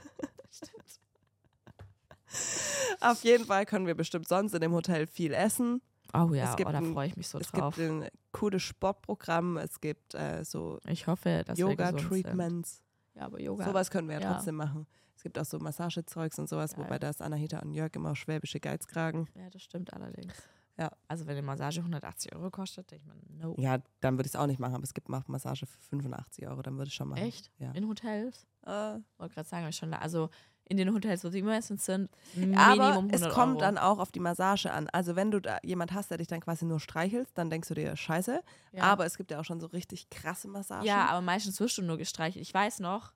Auf 3.00 3.22
jeden 3.24 3.44
Fall 3.44 3.66
können 3.66 3.86
wir 3.86 3.94
bestimmt 3.94 4.26
sonst 4.26 4.54
in 4.54 4.60
dem 4.62 4.72
Hotel 4.72 5.06
viel 5.06 5.34
essen. 5.34 5.82
Oh 6.24 6.32
ja, 6.34 6.50
Es 6.50 6.56
gibt 6.56 6.68
oh, 6.68 6.72
da 6.72 6.78
ein- 6.78 6.92
freue 6.92 7.08
ich 7.08 7.16
mich 7.16 7.28
so 7.28 7.38
es 7.38 7.48
drauf. 7.50 7.74
gibt 7.76 7.88
ein 7.90 8.08
cooles 8.32 8.62
Sportprogramm, 8.62 9.56
es 9.58 9.80
gibt 9.80 10.14
äh, 10.14 10.44
so 10.44 10.78
Ich 10.88 11.06
hoffe, 11.06 11.42
dass. 11.46 11.58
Yoga-Treatments. 11.58 12.82
Ja, 13.14 13.22
aber 13.26 13.40
Yoga. 13.40 13.64
Sowas 13.64 13.90
können 13.90 14.08
wir 14.08 14.16
ja, 14.16 14.20
Ja. 14.22 14.34
trotzdem 14.34 14.56
machen. 14.56 14.86
Es 15.16 15.22
gibt 15.22 15.38
auch 15.38 15.44
so 15.44 15.58
Massagezeugs 15.58 16.38
und 16.38 16.48
sowas, 16.48 16.74
Geil. 16.74 16.84
wobei 16.84 16.98
da 16.98 17.08
ist 17.08 17.22
Anahita 17.22 17.60
und 17.60 17.72
Jörg 17.72 17.94
immer 17.94 18.14
schwäbische 18.14 18.60
Geizkragen. 18.60 19.28
Ja, 19.34 19.48
das 19.50 19.62
stimmt 19.62 19.92
allerdings. 19.94 20.34
Ja. 20.78 20.90
Also 21.08 21.26
wenn 21.26 21.32
eine 21.38 21.46
Massage 21.46 21.80
180 21.80 22.34
Euro 22.36 22.50
kostet, 22.50 22.90
denke 22.90 23.06
ich 23.08 23.30
mir, 23.30 23.42
no. 23.46 23.54
Ja, 23.56 23.78
dann 24.00 24.18
würde 24.18 24.26
ich 24.26 24.34
es 24.34 24.36
auch 24.36 24.46
nicht 24.46 24.60
machen, 24.60 24.74
aber 24.74 24.84
es 24.84 24.92
gibt 24.92 25.08
auch 25.10 25.26
Massage 25.26 25.64
für 25.64 25.78
85 25.80 26.46
Euro, 26.46 26.60
dann 26.60 26.76
würde 26.76 26.88
ich 26.88 26.94
schon 26.94 27.08
machen. 27.08 27.22
Echt? 27.22 27.50
Ja. 27.58 27.72
In 27.72 27.88
Hotels? 27.88 28.46
Äh, 28.66 28.98
Wollte 29.16 29.34
gerade 29.34 29.48
sagen, 29.48 29.66
ich 29.68 29.76
schon 29.76 29.90
da. 29.90 29.98
Also 29.98 30.28
in 30.68 30.76
den 30.76 30.92
Hotels, 30.92 31.22
wo 31.24 31.28
sie 31.30 31.42
meistens 31.42 31.84
sind, 31.84 32.10
aber 32.56 32.88
100 32.94 33.14
es 33.20 33.28
kommt 33.32 33.52
Euro. 33.52 33.60
dann 33.60 33.78
auch 33.78 33.98
auf 34.00 34.10
die 34.10 34.18
Massage 34.20 34.70
an. 34.72 34.88
Also 34.92 35.14
wenn 35.14 35.30
du 35.30 35.40
da 35.40 35.58
jemand 35.62 35.92
hast, 35.92 36.10
der 36.10 36.18
dich 36.18 36.26
dann 36.26 36.40
quasi 36.40 36.64
nur 36.64 36.80
streichelst, 36.80 37.38
dann 37.38 37.50
denkst 37.50 37.68
du 37.68 37.74
dir, 37.74 37.94
scheiße. 37.96 38.42
ja. 38.72 38.82
Aber 38.82 39.06
es 39.06 39.16
gibt 39.16 39.30
ja 39.30 39.38
auch 39.40 39.44
schon 39.44 39.60
so 39.60 39.66
richtig 39.68 40.10
krasse 40.10 40.48
Massagen. 40.48 40.84
Ja, 40.84 41.06
aber 41.06 41.20
meistens 41.20 41.60
wirst 41.60 41.78
du 41.78 41.82
nur 41.82 41.96
gestreichelt. 41.98 42.42
Ich 42.42 42.52
weiß 42.52 42.80
noch, 42.80 43.12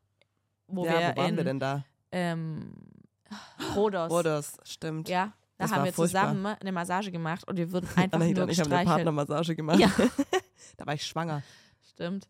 wo 0.68 0.84
ja, 0.84 0.92
wir 1.00 1.12
wo 1.16 1.20
waren 1.22 1.30
in 1.30 1.36
wir 1.38 1.44
denn 1.44 1.58
da? 1.60 1.84
ähm, 2.12 2.72
Rhodos. 3.74 4.10
Rhodos, 4.12 4.56
stimmt. 4.64 5.08
Ja, 5.08 5.32
da 5.58 5.64
Das 5.64 5.72
haben 5.72 5.84
wir 5.84 5.92
furchtbar. 5.92 6.28
zusammen 6.28 6.46
eine 6.46 6.72
Massage 6.72 7.10
gemacht 7.10 7.46
und 7.48 7.56
wir 7.56 7.70
wurden 7.72 7.88
einfach 7.96 8.16
Anahita 8.16 8.40
nur 8.40 8.44
und 8.44 8.50
ich 8.52 8.60
haben 8.60 8.72
eine. 8.72 8.84
Partnermassage 8.84 9.56
gemacht. 9.56 9.78
Ja, 9.80 9.90
Da 10.76 10.86
war 10.86 10.94
ich 10.94 11.04
schwanger. 11.04 11.42
stimmt. 11.82 12.28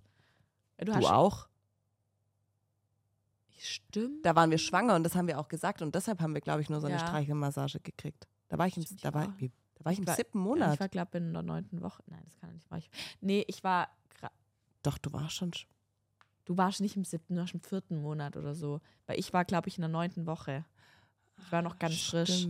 Du, 0.79 0.87
Du 0.87 0.95
hast 0.95 1.05
auch? 1.05 1.47
Stimmt. 3.62 4.24
Da 4.24 4.34
waren 4.34 4.50
wir 4.50 4.58
schwanger 4.58 4.94
und 4.94 5.02
das 5.04 5.14
haben 5.14 5.26
wir 5.28 5.38
auch 5.38 5.48
gesagt 5.48 5.82
und 5.82 5.94
deshalb 5.94 6.20
haben 6.20 6.32
wir, 6.34 6.40
glaube 6.40 6.62
ich, 6.62 6.70
nur 6.70 6.80
so 6.80 6.86
eine 6.86 6.96
Ja. 6.96 7.06
Streichelmassage 7.06 7.80
gekriegt. 7.80 8.26
Da 8.48 8.56
war 8.58 8.66
ich 8.66 8.76
im, 8.76 8.82
Stimmt, 8.84 9.04
da 9.04 9.08
ich 9.11 9.14
war, 9.14 9.34
wie, 9.38 9.52
da 9.74 9.84
war 9.84 9.92
ich 9.92 9.98
im 9.98 10.06
war- 10.06 10.16
siebten 10.16 10.38
Monat. 10.38 10.74
Ich 10.74 10.80
war, 10.80 10.88
glaube 10.88 11.18
in 11.18 11.32
der 11.32 11.42
neunten 11.42 11.82
Woche. 11.82 12.02
Nein, 12.06 12.22
das 12.24 12.36
kann 12.38 12.52
nicht. 12.52 12.70
War 12.70 12.78
ich. 12.78 12.90
Nee, 13.20 13.44
ich 13.48 13.62
war. 13.62 13.88
Doch, 14.82 14.96
du 14.96 15.12
warst 15.12 15.34
schon. 15.34 15.50
sch- 15.50 15.66
Du 16.46 16.56
warst 16.56 16.80
nicht 16.80 16.96
im 16.96 17.04
siebten, 17.04 17.34
du 17.34 17.40
warst 17.42 17.52
im 17.54 17.61
vierten 17.61 18.00
Monat 18.00 18.36
oder 18.36 18.54
so. 18.54 18.80
Weil 19.06 19.20
ich 19.20 19.32
war, 19.34 19.44
glaube 19.44 19.68
ich, 19.68 19.76
in 19.76 19.82
der 19.82 19.88
neunten 19.90 20.26
Woche. 20.26 20.64
Ich 21.38 21.52
war 21.52 21.61
noch 21.62 21.78
ganz 21.78 22.00
frisch. 22.00 22.46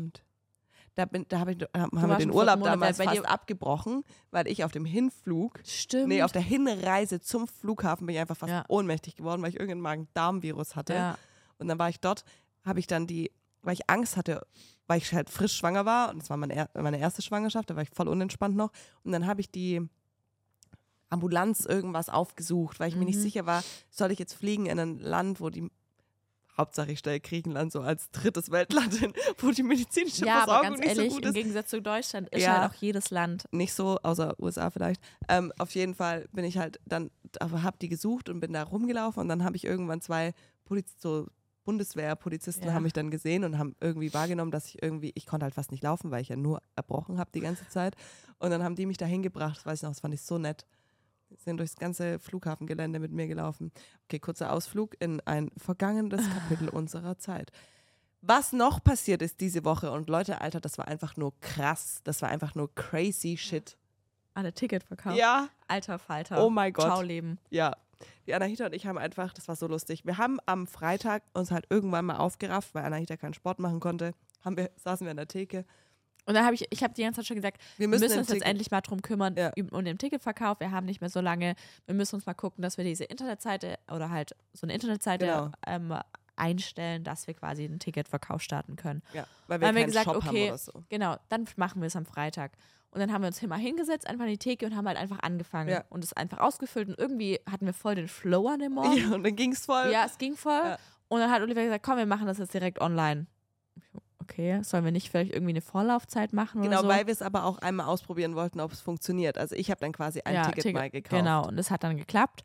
Da, 0.96 1.04
bin, 1.04 1.24
da 1.28 1.40
hab 1.40 1.48
ich, 1.48 1.58
haben 1.74 1.96
wir 2.08 2.16
den 2.16 2.30
Urlaub 2.30 2.58
Monat, 2.58 2.74
damals 2.74 2.98
bei 2.98 3.04
fast 3.04 3.24
abgebrochen, 3.26 4.02
weil 4.32 4.46
ich 4.48 4.64
auf 4.64 4.72
dem 4.72 4.84
Hinflug, 4.84 5.60
Stimmt. 5.64 6.08
nee, 6.08 6.22
auf 6.22 6.32
der 6.32 6.42
Hinreise 6.42 7.20
zum 7.20 7.46
Flughafen 7.46 8.06
bin 8.06 8.16
ich 8.16 8.20
einfach 8.20 8.36
fast 8.36 8.50
Ja. 8.50 8.64
ohnmächtig 8.68 9.14
geworden, 9.14 9.40
weil 9.42 9.50
ich 9.50 9.54
irgendeinen 9.54 9.82
Magen-Darm-Virus 9.82 10.74
hatte. 10.76 10.94
ja. 10.94 11.18
Und 11.58 11.68
dann 11.68 11.78
war 11.78 11.88
ich 11.88 12.00
dort, 12.00 12.24
habe 12.64 12.80
ich 12.80 12.86
dann 12.86 13.06
die, 13.06 13.30
weil 13.62 13.74
ich 13.74 13.88
Angst 13.88 14.16
hatte, 14.16 14.46
weil 14.86 14.98
ich 14.98 15.12
halt 15.12 15.30
frisch 15.30 15.54
schwanger 15.56 15.84
war 15.86 16.10
und 16.10 16.20
das 16.20 16.28
war 16.30 16.36
meine, 16.36 16.68
meine 16.74 16.98
erste 16.98 17.22
Schwangerschaft, 17.22 17.70
da 17.70 17.76
war 17.76 17.82
ich 17.82 17.90
voll 17.90 18.08
unentspannt 18.08 18.56
noch. 18.56 18.72
Und 19.04 19.12
dann 19.12 19.26
habe 19.26 19.40
ich 19.40 19.50
die 19.50 19.88
Ambulanz 21.08 21.64
irgendwas 21.66 22.08
aufgesucht, 22.08 22.78
weil 22.80 22.88
ich 22.88 22.96
mir 22.96 23.04
nicht 23.04 23.18
Mhm. 23.18 23.22
sicher 23.22 23.46
war, 23.46 23.62
soll 23.90 24.10
ich 24.12 24.18
jetzt 24.18 24.34
fliegen 24.34 24.66
in 24.66 24.78
ein 24.78 24.98
Land, 24.98 25.40
wo 25.40 25.50
die 25.50 25.70
Hauptsache 26.60 26.92
ich 26.92 26.98
stelle 27.00 27.20
Griechenland 27.20 27.72
so 27.72 27.80
als 27.80 28.10
drittes 28.10 28.50
Weltland 28.50 28.94
hin, 28.94 29.12
wo 29.38 29.50
die 29.50 29.62
medizinische 29.62 30.24
ja, 30.26 30.34
aber 30.34 30.52
Versorgung 30.52 30.68
ganz 30.70 30.80
nicht 30.80 30.88
ehrlich, 30.96 31.08
so 31.10 31.14
gut 31.16 31.24
im 31.24 31.28
ist. 31.30 31.34
Gegensatz 31.34 31.70
zu 31.70 31.82
Deutschland 31.82 32.28
ist 32.30 32.42
Ja. 32.42 32.60
halt 32.60 32.70
auch 32.70 32.74
jedes 32.74 33.10
Land. 33.10 33.44
Nicht 33.52 33.72
so, 33.74 33.98
außer 34.02 34.34
USA 34.38 34.70
vielleicht. 34.70 35.00
Ähm, 35.28 35.52
auf 35.58 35.70
jeden 35.74 35.94
Fall 35.94 36.28
bin 36.32 36.44
ich 36.44 36.58
halt 36.58 36.78
dann, 36.84 37.10
aber 37.40 37.62
habe 37.62 37.76
die 37.80 37.88
gesucht 37.88 38.28
und 38.28 38.40
bin 38.40 38.52
da 38.52 38.62
rumgelaufen 38.62 39.20
und 39.22 39.28
dann 39.28 39.42
habe 39.44 39.56
ich 39.56 39.64
irgendwann 39.64 40.00
zwei 40.00 40.32
Poliz 40.64 40.94
so 40.98 41.26
Bundeswehrpolizisten 41.64 42.66
Ja. 42.66 42.74
haben 42.74 42.82
mich 42.82 42.92
dann 42.92 43.10
gesehen 43.10 43.44
und 43.44 43.58
haben 43.58 43.74
irgendwie 43.80 44.12
wahrgenommen, 44.12 44.50
dass 44.50 44.66
ich 44.66 44.82
irgendwie, 44.82 45.12
ich 45.14 45.26
konnte 45.26 45.44
halt 45.44 45.54
fast 45.54 45.70
nicht 45.70 45.82
laufen, 45.82 46.10
weil 46.10 46.22
ich 46.22 46.28
ja 46.28 46.36
nur 46.36 46.62
erbrochen 46.76 47.18
habe 47.18 47.30
die 47.34 47.40
ganze 47.40 47.66
Zeit. 47.68 47.96
Und 48.38 48.50
dann 48.50 48.62
haben 48.62 48.74
die 48.76 48.86
mich 48.86 48.96
da 48.96 49.06
hingebracht, 49.06 49.64
weiß 49.64 49.78
ich 49.78 49.82
noch, 49.82 49.90
das 49.90 50.00
fand 50.00 50.14
ich 50.14 50.22
so 50.22 50.38
nett. 50.38 50.66
Sind 51.36 51.58
durchs 51.58 51.76
ganze 51.76 52.18
Flughafengelände 52.18 52.98
mit 52.98 53.12
mir 53.12 53.26
gelaufen. 53.28 53.72
Okay, 54.04 54.18
kurzer 54.18 54.52
Ausflug 54.52 54.94
in 55.00 55.20
ein 55.26 55.50
vergangenes 55.56 56.28
Kapitel 56.28 56.68
unserer 56.72 57.18
Zeit. 57.18 57.50
Was 58.22 58.52
noch 58.52 58.84
passiert 58.84 59.22
ist 59.22 59.40
diese 59.40 59.64
Woche 59.64 59.90
und 59.90 60.08
Leute, 60.10 60.40
Alter, 60.40 60.60
das 60.60 60.76
war 60.76 60.86
einfach 60.88 61.16
nur 61.16 61.38
krass. 61.40 62.00
Das 62.04 62.20
war 62.20 62.28
einfach 62.28 62.54
nur 62.54 62.74
crazy 62.74 63.36
shit. 63.38 63.78
Alle 64.34 64.52
Ticket 64.52 64.84
verkauft. 64.84 65.16
Ja, 65.16 65.48
Alter 65.68 65.98
Falter. 65.98 66.44
oh 66.44 66.50
mein 66.50 66.72
Gott. 66.72 66.84
Ciao 66.84 67.02
Leben. 67.02 67.38
Ja. 67.48 67.76
Die 68.26 68.34
Anahita 68.34 68.66
und 68.66 68.74
ich 68.74 68.86
haben 68.86 68.98
einfach, 68.98 69.32
das 69.32 69.48
war 69.48 69.56
so 69.56 69.66
lustig. 69.66 70.04
Wir 70.04 70.18
haben 70.18 70.38
am 70.46 70.66
Freitag 70.66 71.22
uns 71.34 71.50
halt 71.50 71.66
irgendwann 71.70 72.06
mal 72.06 72.16
aufgerafft, 72.16 72.74
weil 72.74 72.84
Anahita 72.84 73.16
keinen 73.16 73.34
Sport 73.34 73.58
machen 73.58 73.80
konnte. 73.80 74.12
Haben 74.44 74.56
wir, 74.56 74.70
saßen 74.76 75.06
wir 75.06 75.10
an 75.10 75.16
der 75.16 75.28
Theke. 75.28 75.64
Und 76.30 76.34
dann 76.36 76.44
habe 76.44 76.54
ich, 76.54 76.64
ich 76.70 76.84
habe 76.84 76.94
die 76.94 77.02
ganze 77.02 77.18
Zeit 77.18 77.26
schon 77.26 77.34
gesagt, 77.36 77.60
Wir 77.76 77.80
wir 77.84 77.88
müssen, 77.88 78.02
müssen 78.02 78.12
den 78.14 78.18
uns 78.20 78.28
jetzt 78.28 78.34
Ticket- 78.36 78.48
endlich 78.48 78.70
mal 78.70 78.80
drum 78.82 79.02
kümmern 79.02 79.34
Ja. 79.36 79.50
um 79.72 79.84
den 79.84 79.98
Ticketverkauf. 79.98 80.60
Wir 80.60 80.70
haben 80.70 80.86
nicht 80.86 81.00
mehr 81.00 81.10
so 81.10 81.20
lange. 81.20 81.56
Wir 81.86 81.94
müssen 81.96 82.14
uns 82.14 82.24
mal 82.26 82.34
gucken, 82.34 82.62
dass 82.62 82.76
wir 82.76 82.84
diese 82.84 83.02
Internetseite 83.02 83.78
oder 83.92 84.10
halt 84.10 84.36
so 84.52 84.64
eine 84.64 84.74
Internetseite 84.74 85.26
Genau. 85.26 85.50
ähm, 85.66 85.92
einstellen, 86.36 87.02
dass 87.02 87.26
wir 87.26 87.34
quasi 87.34 87.64
einen 87.64 87.80
Ticketverkauf 87.80 88.40
starten 88.42 88.76
können. 88.76 89.02
Ja, 89.12 89.26
weil 89.48 89.60
wir 89.60 89.66
haben 89.68 89.74
wir 89.74 89.84
gesagt, 89.86 90.06
Shop 90.06 90.16
okay, 90.24 90.52
so. 90.56 90.84
Genau, 90.88 91.16
dann 91.28 91.46
machen 91.56 91.82
wir 91.82 91.86
es 91.88 91.96
am 91.96 92.06
Freitag. 92.06 92.52
Und 92.92 93.00
dann 93.00 93.12
haben 93.12 93.22
wir 93.22 93.26
uns 93.28 93.38
hier 93.38 93.48
mal 93.48 93.58
hingesetzt, 93.58 94.06
einfach 94.08 94.24
in 94.24 94.30
die 94.30 94.38
Theke 94.38 94.66
und 94.66 94.76
haben 94.76 94.86
halt 94.86 94.96
einfach 94.98 95.18
angefangen 95.20 95.68
Ja. 95.70 95.84
und 95.90 96.02
es 96.04 96.12
einfach 96.12 96.38
ausgefüllt. 96.38 96.88
Und 96.88 96.98
irgendwie 96.98 97.40
hatten 97.50 97.66
wir 97.66 97.74
voll 97.74 97.94
den 97.96 98.08
Flow 98.08 98.48
an 98.48 98.60
dem 98.60 98.72
Morgen. 98.72 98.96
Ja, 98.96 99.14
und 99.14 99.22
dann 99.24 99.34
ging 99.36 99.52
es 99.52 99.66
voll. 99.66 99.90
Ja, 99.92 100.04
es 100.06 100.16
ging 100.18 100.36
voll. 100.36 100.52
Ja. 100.64 100.78
Und 101.08 101.20
dann 101.20 101.30
hat 101.30 101.42
Oliver 101.42 101.62
gesagt, 101.62 101.84
komm, 101.84 101.98
wir 101.98 102.06
machen 102.06 102.26
das 102.26 102.38
jetzt 102.38 102.54
direkt 102.54 102.80
online. 102.80 103.26
Okay, 104.30 104.62
sollen 104.62 104.84
wir 104.84 104.92
nicht 104.92 105.10
vielleicht 105.10 105.32
irgendwie 105.32 105.50
eine 105.52 105.60
Vorlaufzeit 105.60 106.32
machen 106.32 106.62
Genau, 106.62 106.78
oder 106.78 106.82
so? 106.82 106.88
weil 106.88 107.06
wir 107.06 107.12
es 107.12 107.20
aber 107.22 107.44
auch 107.44 107.58
einmal 107.58 107.86
ausprobieren 107.86 108.36
wollten, 108.36 108.60
ob 108.60 108.72
es 108.72 108.80
funktioniert. 108.80 109.36
Also 109.38 109.56
ich 109.56 109.70
habe 109.70 109.80
dann 109.80 109.92
quasi 109.92 110.20
ein 110.24 110.34
Ja, 110.34 110.44
Ticket 110.46 110.62
Ticket- 110.62 110.74
mal 110.74 110.90
gekauft. 110.90 111.10
Genau, 111.10 111.48
und 111.48 111.58
es 111.58 111.70
hat 111.70 111.82
dann 111.82 111.96
geklappt. 111.96 112.44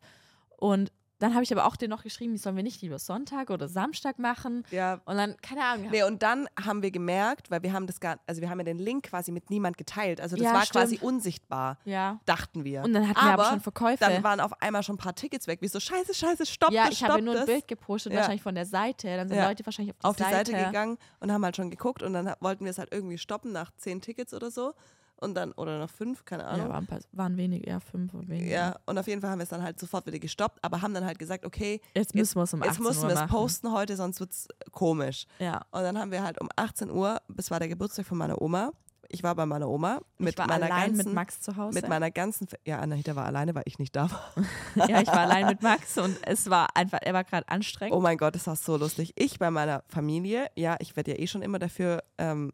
Und 0.56 0.90
dann 1.18 1.32
habe 1.34 1.42
ich 1.44 1.52
aber 1.52 1.64
auch 1.66 1.76
den 1.76 1.90
noch 1.90 2.02
geschrieben, 2.02 2.36
sollen 2.36 2.56
wir 2.56 2.62
nicht 2.62 2.82
lieber 2.82 2.98
Sonntag 2.98 3.50
oder 3.50 3.68
Samstag 3.68 4.18
machen? 4.18 4.64
Ja. 4.70 5.00
Und 5.06 5.16
dann, 5.16 5.36
keine 5.40 5.64
Ahnung. 5.64 5.88
Nee, 5.90 6.02
und 6.02 6.22
dann 6.22 6.48
haben 6.62 6.82
wir 6.82 6.90
gemerkt, 6.90 7.50
weil 7.50 7.62
wir 7.62 7.72
haben 7.72 7.86
das 7.86 8.00
gar, 8.00 8.18
also 8.26 8.40
wir 8.40 8.50
haben 8.50 8.58
ja 8.58 8.64
den 8.64 8.78
Link 8.78 9.04
quasi 9.04 9.32
mit 9.32 9.48
niemand 9.50 9.78
geteilt. 9.78 10.20
Also 10.20 10.36
das 10.36 10.44
Ja, 10.44 10.52
war 10.54 10.62
stimmt. 10.66 10.72
quasi 10.84 10.98
unsichtbar, 11.00 11.78
ja. 11.84 12.20
dachten 12.26 12.64
wir. 12.64 12.82
Und 12.82 12.92
dann 12.92 13.08
hatten 13.08 13.16
wir 13.20 13.32
aber 13.32 13.42
Aber 13.44 13.50
schon 13.52 13.60
Verkäufe. 13.60 13.98
Dann 14.04 14.22
waren 14.22 14.40
auf 14.40 14.60
einmal 14.60 14.82
schon 14.82 14.96
ein 14.96 14.98
paar 14.98 15.14
Tickets 15.14 15.46
weg. 15.46 15.62
Wie 15.62 15.68
so, 15.68 15.80
scheiße, 15.80 16.12
scheiße, 16.14 16.46
stopp 16.46 16.70
ja, 16.72 16.84
das, 16.86 16.92
ich 16.94 17.04
habe 17.04 17.22
nur 17.22 17.34
ein 17.34 17.38
das. 17.38 17.46
Bild 17.46 17.68
gepostet, 17.68 18.12
Ja. 18.12 18.18
wahrscheinlich 18.18 18.42
von 18.42 18.54
der 18.54 18.66
Seite. 18.66 19.08
Dann 19.16 19.28
sind 19.28 19.36
Ja. 19.38 19.48
Leute 19.48 19.64
wahrscheinlich 19.64 19.94
auf 19.94 19.98
die, 20.00 20.04
auf 20.06 20.16
die 20.16 20.22
Seite. 20.34 20.50
Seite 20.52 20.66
gegangen 20.66 20.98
und 21.20 21.32
haben 21.32 21.44
halt 21.44 21.56
schon 21.56 21.70
geguckt 21.70 22.02
und 22.02 22.12
dann 22.12 22.32
wollten 22.40 22.64
wir 22.64 22.70
es 22.70 22.78
halt 22.78 22.92
irgendwie 22.92 23.18
stoppen 23.18 23.52
nach 23.52 23.70
zehn 23.76 24.00
Tickets 24.00 24.34
oder 24.34 24.50
so. 24.50 24.74
Und 25.18 25.34
dann, 25.34 25.52
oder 25.52 25.78
nach 25.78 25.88
fünf, 25.90 26.24
keine 26.26 26.42
Ja, 26.42 26.48
Ahnung. 26.50 26.68
waren, 26.68 26.84
ein 26.84 26.86
paar- 26.86 27.00
waren 27.12 27.36
wenig, 27.38 27.66
eher 27.66 27.80
fünf 27.80 28.12
und 28.12 28.28
weniger. 28.28 28.50
Ja, 28.50 28.76
und 28.84 28.98
auf 28.98 29.06
jeden 29.06 29.20
Fall 29.22 29.30
haben 29.30 29.38
wir 29.38 29.44
es 29.44 29.48
dann 29.48 29.62
halt 29.62 29.80
sofort 29.80 30.04
wieder 30.06 30.18
gestoppt, 30.18 30.62
aber 30.62 30.82
haben 30.82 30.92
dann 30.92 31.06
halt 31.06 31.18
gesagt, 31.18 31.46
okay, 31.46 31.80
Jetzt 31.94 32.14
müssen 32.14 32.36
wir 32.36 32.42
es 32.42 32.52
um 32.52 32.60
18 32.62 32.72
jetzt 32.72 32.80
müssen 32.82 33.02
Uhr 33.04 33.08
wir 33.14 33.22
es 33.24 33.30
posten 33.30 33.72
heute, 33.72 33.96
sonst 33.96 34.20
wird 34.20 34.32
es 34.32 34.46
komisch. 34.72 35.26
Ja. 35.38 35.62
Und 35.70 35.82
dann 35.82 35.98
haben 35.98 36.10
wir 36.10 36.22
halt 36.22 36.38
um 36.40 36.48
18 36.56 36.90
Uhr, 36.90 37.18
das 37.28 37.50
war 37.50 37.58
der 37.58 37.68
Geburtstag 37.68 38.04
von 38.04 38.18
meiner 38.18 38.40
Oma. 38.42 38.72
Ich 39.08 39.22
war 39.22 39.36
bei 39.36 39.46
meiner 39.46 39.68
Oma 39.68 40.00
mit 40.18 40.36
meiner 40.36 40.54
allein 40.54 40.68
ganzen, 40.88 40.96
mit 40.96 41.14
Max 41.14 41.40
zu 41.40 41.56
Hause. 41.56 41.78
mit 41.78 41.88
meiner 41.88 42.10
ganzen, 42.10 42.48
ja, 42.66 42.80
Anahita 42.80 43.14
war 43.14 43.24
alleine, 43.24 43.54
weil 43.54 43.62
ich 43.64 43.78
nicht 43.78 43.94
da 43.94 44.10
war. 44.10 44.32
ja, 44.88 45.00
ich 45.00 45.06
war 45.06 45.20
allein 45.20 45.46
mit 45.46 45.62
Max 45.62 45.96
und 45.96 46.18
es 46.26 46.50
war 46.50 46.74
einfach, 46.74 46.98
er 47.02 47.14
war 47.14 47.22
gerade 47.24 47.48
anstrengend. 47.48 47.94
Oh 47.96 48.00
mein 48.00 48.18
Gott, 48.18 48.34
das 48.34 48.48
war 48.48 48.56
so 48.56 48.76
lustig. 48.76 49.12
Ich 49.14 49.38
bei 49.38 49.50
meiner 49.52 49.84
Familie, 49.88 50.48
ja, 50.56 50.76
ich 50.80 50.96
werde 50.96 51.12
ja 51.12 51.18
eh 51.20 51.26
schon 51.28 51.42
immer 51.42 51.60
dafür 51.60 52.02
ähm, 52.18 52.52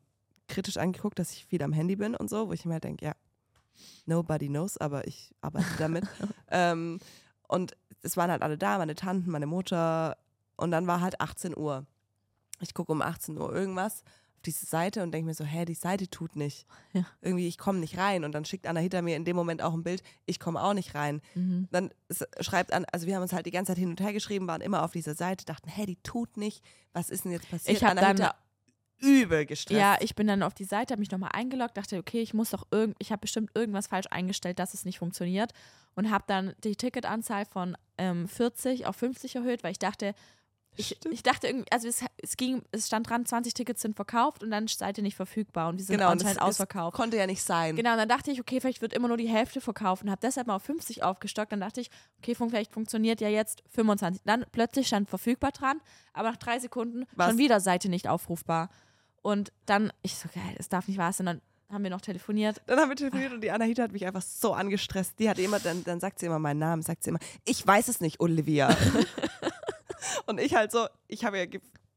kritisch 0.49 0.77
angeguckt, 0.77 1.19
dass 1.19 1.33
ich 1.33 1.47
viel 1.47 1.63
am 1.63 1.73
Handy 1.73 1.97
bin 1.97 2.15
und 2.15 2.29
so, 2.29 2.49
wo 2.49 2.53
ich 2.53 2.65
mir 2.65 2.75
halt 2.75 2.85
denke, 2.85 3.05
ja, 3.05 3.13
nobody 4.07 4.49
knows, 4.49 4.77
aber 4.79 5.07
ich 5.07 5.33
arbeite 5.41 5.67
damit. 5.79 6.05
ähm, 6.51 6.99
und 7.49 7.77
es 8.03 8.17
waren 8.17 8.31
halt 8.31 8.43
alle 8.43 8.59
da, 8.59 8.79
meine 8.79 8.95
Tanten, 8.95 9.31
meine 9.31 9.47
Mutter 9.47 10.17
und 10.57 10.71
dann 10.71 10.87
war 10.87 11.01
halt 11.01 11.21
18 11.21 11.57
Uhr. 11.57 11.87
Ich 12.61 12.75
gucke 12.75 12.93
um 12.93 13.03
18 13.03 13.37
Uhr 13.39 13.53
irgendwas 13.55 14.05
auf 14.37 14.43
diese 14.45 14.67
Seite 14.67 15.03
und 15.03 15.13
denke 15.13 15.27
mir 15.27 15.35
so, 15.35 15.45
hä, 15.45 15.65
die 15.65 15.75
Seite 15.75 16.09
tut 16.09 16.37
nicht. 16.37 16.67
Ja. 16.93 17.05
Irgendwie, 17.21 17.47
ich 17.47 17.59
komme 17.59 17.79
nicht 17.79 17.97
rein. 17.97 18.25
Und 18.25 18.33
dann 18.33 18.45
schickt 18.45 18.67
Anna 18.67 18.81
hinter 18.81 19.03
mir 19.03 19.17
in 19.17 19.25
dem 19.25 19.37
Moment 19.37 19.63
auch 19.63 19.73
ein 19.73 19.83
Bild, 19.85 20.03
ich 20.27 20.41
komme 20.41 20.63
auch 20.63 20.75
nicht 20.75 20.95
rein. 20.95 21.21
Mhm. 21.35 21.69
Dann 21.71 21.91
schreibt 22.41 22.73
an, 22.73 22.85
also 22.93 23.07
wir 23.07 23.15
haben 23.15 23.23
uns 23.23 23.33
halt 23.33 23.47
die 23.47 23.51
ganze 23.51 23.71
Zeit 23.71 23.79
hin 23.79 23.91
und 23.91 24.01
her 24.01 24.13
geschrieben, 24.13 24.47
waren 24.49 24.61
immer 24.61 24.83
auf 24.83 24.93
dieser 24.93 25.15
Seite, 25.15 25.45
dachten, 25.45 25.69
hä, 25.69 25.87
die 25.87 25.97
tut 26.03 26.37
nicht, 26.37 26.65
was 26.93 27.11
ist 27.11 27.25
denn 27.25 27.33
jetzt 27.33 27.49
passiert? 27.51 27.77
Ich 27.77 27.85
hab 27.85 27.97
dann- 27.97 28.31
übel 29.03 29.45
gestresst. 29.47 29.79
Ja, 29.79 29.97
ich 30.01 30.15
bin 30.15 30.27
dann 30.27 30.43
auf 30.43 30.55
die 30.55 30.65
Seite, 30.65 30.93
habe 30.93 31.01
mich 31.01 31.11
nochmal 31.11 31.31
eingeloggt, 31.35 31.77
dachte, 31.77 31.99
okay, 31.99 32.21
ich 32.23 32.35
muss 32.35 32.51
doch 32.51 32.67
irgend, 32.71 32.97
ich 32.99 33.11
habe 33.13 33.21
bestimmt 33.21 33.51
irgendwas 33.55 33.89
falsch 33.89 34.07
eingestellt, 34.11 34.59
dass 34.59 34.75
es 34.75 34.85
nicht 34.85 34.99
funktioniert 34.99 35.53
und 35.95 36.11
habe 36.11 36.25
dann 36.27 36.55
die 36.65 36.77
Ticketanzahl 36.77 37.45
von 37.45 37.77
ähm, 37.99 38.29
40 38.29 38.87
auf 38.87 38.97
50 38.97 39.37
erhöht, 39.37 39.63
weil 39.65 39.73
ich 39.73 39.79
dachte, 39.79 40.15
ich, 40.75 40.97
ich 41.11 41.23
dachte 41.23 41.49
irgendwie, 41.49 41.71
also 41.71 41.87
es, 41.87 42.03
es 42.23 42.39
ging, 42.39 42.63
es 42.71 42.87
stand 42.87 43.11
dran, 43.11 43.27
20 43.27 43.53
Tickets 43.53 43.83
sind 43.83 43.95
verkauft 43.95 44.43
und 44.43 44.51
dann 44.51 44.69
ihr 44.97 45.03
nicht 45.03 45.17
verfügbar 45.17 45.69
und 45.69 45.77
die 45.77 45.85
sind 45.85 45.97
genau, 45.99 46.07
das 46.07 46.13
anscheinend 46.23 46.39
ist- 46.39 46.43
ausverkauft. 46.47 46.97
konnte 46.97 47.19
ja 47.19 47.27
nicht 47.27 47.43
sein. 47.43 47.77
Genau, 47.77 47.93
und 47.93 47.99
dann 47.99 48.09
dachte 48.09 48.31
ich, 48.31 48.41
okay, 48.41 48.59
vielleicht 48.59 48.81
wird 48.81 48.95
immer 48.95 49.09
nur 49.09 49.19
die 49.19 49.29
Hälfte 49.29 49.61
verkauft 49.61 50.03
und 50.03 50.11
habe 50.11 50.21
deshalb 50.23 50.47
mal 50.47 50.57
auf 50.57 50.63
50 50.63 51.03
aufgestockt. 51.03 51.53
Dann 51.53 51.61
dachte 51.61 51.83
ich, 51.83 51.91
okay, 52.23 52.35
vielleicht 52.49 52.73
funktioniert 52.73 53.21
ja 53.21 53.29
jetzt 53.29 53.63
25. 53.69 54.23
Dann 54.25 54.47
plötzlich 54.51 54.87
stand 54.87 55.11
verfügbar 55.11 55.51
dran, 55.53 55.79
aber 56.15 56.31
nach 56.31 56.39
drei 56.39 56.59
Sekunden 56.59 57.05
Was? 57.17 57.29
schon 57.29 57.39
wieder 57.39 57.61
Seite 57.61 57.91
nicht 57.91 58.09
aufrufbar. 58.09 58.71
Und 59.23 59.53
dann, 59.67 59.93
ich 60.03 60.17
so, 60.17 60.29
geil, 60.35 60.55
es 60.59 60.69
darf 60.69 60.89
nicht 60.89 60.99
wahr 60.99 61.13
sein. 61.13 61.27
Dann 61.27 61.41
haben 61.71 61.85
wir 61.85 61.91
noch 61.91 62.01
telefoniert. 62.01 62.61
Dann 62.67 62.79
haben 62.79 62.91
wir 62.91 62.97
telefoniert 62.97 63.33
und 63.33 63.41
die 63.41 63.51
Anahita 63.51 63.85
hat 63.85 63.93
mich 63.93 64.05
einfach 64.05 64.23
so 64.23 64.53
angestresst. 64.53 65.19
Die 65.19 65.31
hat 65.31 65.39
immer, 65.39 65.59
dann, 65.59 65.85
dann 65.85 66.01
sagt 66.01 66.19
sie 66.19 66.27
immer 66.27 66.39
meinen 66.39 66.59
Namen, 66.59 66.83
sagt 66.83 67.05
sie 67.05 67.11
immer, 67.11 67.21
ich 67.45 67.67
weiß 67.67 67.89
es 67.89 68.01
nicht, 68.01 68.21
Olivia. 68.21 68.77
und 70.27 70.39
ich 70.39 70.55
halt 70.55 70.71
so, 70.73 70.87
ich 71.09 71.25
habe 71.25 71.39
ja, 71.39 71.47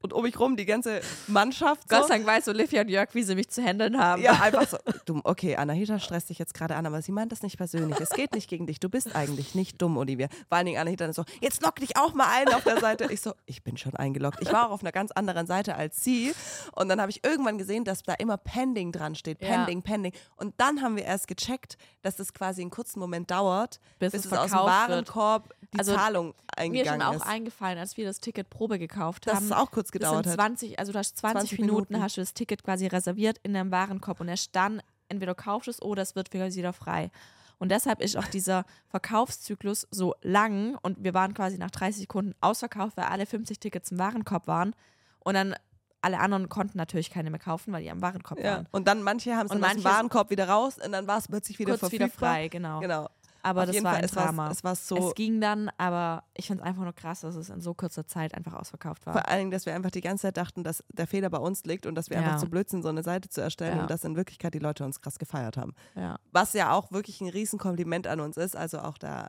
und 0.06 0.12
um 0.12 0.22
mich 0.22 0.38
rum 0.38 0.56
die 0.56 0.66
ganze 0.66 1.00
Mannschaft 1.26 1.82
so. 1.88 1.96
Gott 1.96 2.08
sei 2.08 2.14
Dank 2.14 2.26
weiß 2.26 2.48
Olivia 2.48 2.82
und 2.82 2.88
Jörg, 2.88 3.08
wie 3.14 3.22
sie 3.22 3.34
mich 3.34 3.48
zu 3.48 3.62
handeln 3.62 3.98
haben. 3.98 4.22
Ja, 4.22 4.32
einfach 4.40 4.68
so. 4.68 4.76
Du, 5.04 5.20
okay, 5.24 5.56
Anahita 5.56 5.98
stresst 5.98 6.30
dich 6.30 6.38
jetzt 6.38 6.54
gerade 6.54 6.76
an, 6.76 6.86
aber 6.86 7.02
sie 7.02 7.12
meint 7.12 7.32
das 7.32 7.42
nicht 7.42 7.56
persönlich. 7.56 7.98
Es 8.00 8.10
geht 8.10 8.34
nicht 8.34 8.48
gegen 8.48 8.66
dich. 8.66 8.78
Du 8.80 8.88
bist 8.88 9.14
eigentlich 9.16 9.54
nicht 9.54 9.82
dumm, 9.82 9.96
Olivia. 9.96 10.28
Vor 10.48 10.58
allen 10.58 10.66
Dingen 10.66 10.78
Anahita 10.80 11.12
so, 11.12 11.24
jetzt 11.40 11.62
log 11.62 11.76
dich 11.76 11.96
auch 11.96 12.14
mal 12.14 12.26
ein 12.32 12.48
auf 12.54 12.62
der 12.64 12.78
Seite. 12.80 13.08
Ich 13.10 13.20
so, 13.20 13.32
ich 13.46 13.62
bin 13.64 13.76
schon 13.76 13.94
eingeloggt. 13.96 14.38
Ich 14.40 14.52
war 14.52 14.68
auch 14.68 14.72
auf 14.72 14.82
einer 14.82 14.92
ganz 14.92 15.10
anderen 15.12 15.46
Seite 15.46 15.74
als 15.74 16.02
sie. 16.04 16.32
Und 16.72 16.88
dann 16.88 17.00
habe 17.00 17.10
ich 17.10 17.24
irgendwann 17.24 17.58
gesehen, 17.58 17.84
dass 17.84 18.02
da 18.02 18.14
immer 18.14 18.36
Pending 18.36 18.92
dran 18.92 19.14
steht. 19.14 19.42
Ja. 19.42 19.48
Pending, 19.48 19.82
Pending. 19.82 20.12
Und 20.36 20.54
dann 20.58 20.82
haben 20.82 20.96
wir 20.96 21.04
erst 21.04 21.26
gecheckt, 21.26 21.76
dass 22.02 22.16
das 22.16 22.32
quasi 22.32 22.60
einen 22.60 22.70
kurzen 22.70 23.00
Moment 23.00 23.30
dauert, 23.30 23.80
Bis 23.98 24.12
bis, 24.12 24.20
es 24.24 24.26
es 24.26 24.32
aus 24.32 24.44
dem 24.44 24.50
verkauft 24.50 24.88
wird. 24.88 24.90
Warenkorb 24.90 25.54
die 25.72 25.78
Also, 25.80 25.94
Zahlung 25.94 26.26
Mir 26.26 26.32
ist 26.32 26.58
eingegangen 26.58 27.00
schon 27.02 27.10
auch 27.10 27.16
ist. 27.16 27.26
eingefallen, 27.26 27.78
als 27.78 27.96
wir 27.96 28.04
das 28.06 28.20
Ticket 28.20 28.48
Probe 28.50 28.78
gekauft 28.78 29.26
haben. 29.26 29.44
es 29.44 29.52
auch 29.52 29.70
kurz 29.70 29.90
das 29.98 30.08
gedauert 30.08 30.24
sind 30.24 30.32
hat. 30.32 30.38
20, 30.40 30.78
also 30.78 30.92
du 30.92 30.98
hast 30.98 31.16
20, 31.16 31.40
20 31.50 31.58
Minuten, 31.60 31.92
Minuten. 31.92 32.02
hast 32.04 32.16
du 32.16 32.20
das 32.20 32.34
Ticket 32.34 32.62
quasi 32.62 32.86
reserviert 32.86 33.38
in 33.42 33.54
deinem 33.54 33.70
Warenkorb 33.70 34.20
und 34.20 34.28
erst 34.28 34.54
dann 34.56 34.82
entweder 35.08 35.34
du 35.34 35.42
kaufst 35.42 35.68
es 35.68 35.80
oder 35.82 36.02
es 36.02 36.14
wird 36.16 36.28
für 36.30 36.44
wieder 36.54 36.72
frei. 36.72 37.10
Und 37.58 37.70
deshalb 37.70 38.02
ist 38.02 38.16
auch 38.16 38.26
dieser 38.26 38.64
Verkaufszyklus 38.88 39.86
so 39.90 40.14
lang 40.22 40.76
und 40.82 41.02
wir 41.02 41.14
waren 41.14 41.32
quasi 41.32 41.56
nach 41.58 41.70
30 41.70 42.02
Sekunden 42.02 42.34
ausverkauft, 42.40 42.96
weil 42.96 43.04
alle 43.06 43.24
50 43.26 43.58
Tickets 43.60 43.90
im 43.90 43.98
Warenkorb 43.98 44.46
waren 44.46 44.74
und 45.20 45.34
dann 45.34 45.54
alle 46.02 46.20
anderen 46.20 46.48
konnten 46.48 46.76
natürlich 46.78 47.10
keine 47.10 47.30
mehr 47.30 47.40
kaufen, 47.40 47.72
weil 47.72 47.82
die 47.82 47.90
am 47.90 48.02
Warenkorb 48.02 48.38
Ja. 48.38 48.56
waren. 48.56 48.68
Und 48.72 48.86
dann 48.86 49.02
manche 49.02 49.34
haben 49.36 49.46
es 49.46 49.52
aus 49.52 49.72
dem 49.72 49.84
Warenkorb 49.84 50.30
wieder 50.30 50.48
raus 50.48 50.76
und 50.84 50.92
dann 50.92 51.06
war 51.06 51.18
es 51.18 51.26
plötzlich 51.28 51.58
wieder 51.58 51.70
Kurz 51.72 51.80
verfügbar. 51.80 52.06
wieder 52.08 52.18
frei, 52.18 52.48
genau. 52.48 52.80
Genau. 52.80 53.08
Aber 53.46 53.62
Auf 53.62 53.66
das 53.70 53.76
war 53.84 53.92
Fall, 53.92 53.98
ein 54.00 54.04
es 54.04 54.10
Drama. 54.10 54.50
es 54.50 54.64
war 54.64 54.74
so 54.74 55.08
es 55.08 55.14
ging 55.14 55.40
dann, 55.40 55.70
aber 55.78 56.24
ich 56.34 56.46
finde 56.48 56.62
es 56.62 56.66
einfach 56.68 56.82
nur 56.82 56.92
krass, 56.92 57.20
dass 57.20 57.36
es 57.36 57.48
in 57.48 57.60
so 57.60 57.74
kurzer 57.74 58.06
Zeit 58.06 58.34
einfach 58.34 58.54
ausverkauft 58.54 59.06
war. 59.06 59.12
Vor 59.12 59.28
allen 59.28 59.38
Dingen, 59.38 59.50
dass 59.52 59.66
wir 59.66 59.74
einfach 59.74 59.90
die 59.92 60.00
ganze 60.00 60.22
Zeit 60.22 60.36
dachten, 60.36 60.64
dass 60.64 60.82
der 60.92 61.06
Fehler 61.06 61.30
bei 61.30 61.38
uns 61.38 61.64
liegt 61.64 61.86
und 61.86 61.94
dass 61.94 62.10
wir 62.10 62.16
Ja. 62.18 62.24
einfach 62.24 62.38
zu 62.40 62.50
blöd 62.50 62.68
sind, 62.68 62.82
so 62.82 62.88
eine 62.88 63.02
Seite 63.04 63.28
zu 63.28 63.40
erstellen 63.40 63.76
Ja. 63.76 63.82
und 63.82 63.90
dass 63.90 64.02
in 64.04 64.16
Wirklichkeit 64.16 64.52
die 64.54 64.58
Leute 64.58 64.84
uns 64.84 65.00
krass 65.00 65.18
gefeiert 65.18 65.56
haben. 65.56 65.74
Ja. 65.94 66.18
Was 66.32 66.52
ja 66.54 66.72
auch 66.72 66.90
wirklich 66.90 67.20
ein 67.20 67.28
Riesenkompliment 67.28 68.06
an 68.08 68.20
uns 68.20 68.36
ist. 68.36 68.56
Also 68.56 68.80
auch 68.80 68.98
da, 68.98 69.28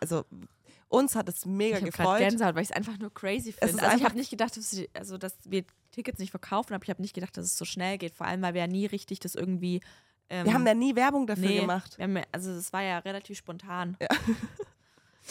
also 0.00 0.24
uns 0.88 1.16
hat 1.16 1.28
es 1.28 1.44
mega 1.46 1.78
ich 1.78 1.84
gefreut. 1.86 2.18
Gänsehaut, 2.18 2.54
weil 2.54 2.62
ich 2.62 2.70
es 2.70 2.76
einfach 2.76 2.98
nur 2.98 3.12
crazy 3.12 3.52
finde. 3.52 3.82
Also 3.82 3.96
ich 3.96 4.04
habe 4.04 4.14
nicht 4.14 4.30
gedacht, 4.30 4.56
dass, 4.56 4.70
sie, 4.70 4.88
also, 4.94 5.18
dass 5.18 5.34
wir 5.44 5.64
Tickets 5.90 6.20
nicht 6.20 6.30
verkaufen, 6.30 6.72
aber 6.74 6.84
ich 6.84 6.90
habe 6.90 7.02
nicht 7.02 7.14
gedacht, 7.14 7.36
dass 7.36 7.44
es 7.46 7.58
so 7.58 7.64
schnell 7.64 7.98
geht. 7.98 8.14
Vor 8.14 8.26
allem, 8.26 8.42
weil 8.42 8.54
wir 8.54 8.60
ja 8.60 8.66
nie 8.68 8.86
richtig 8.86 9.18
das 9.18 9.34
irgendwie. 9.34 9.80
Ähm, 10.28 10.46
Wir 10.46 10.54
haben 10.54 10.66
ja 10.66 10.74
nie 10.74 10.94
Werbung 10.96 11.26
dafür 11.26 11.48
nee, 11.48 11.60
gemacht. 11.60 11.98
Haben, 11.98 12.16
ja- 12.16 12.24
also 12.32 12.50
es 12.52 12.72
war 12.72 12.82
ja 12.82 12.98
relativ 12.98 13.38
spontan. 13.38 13.96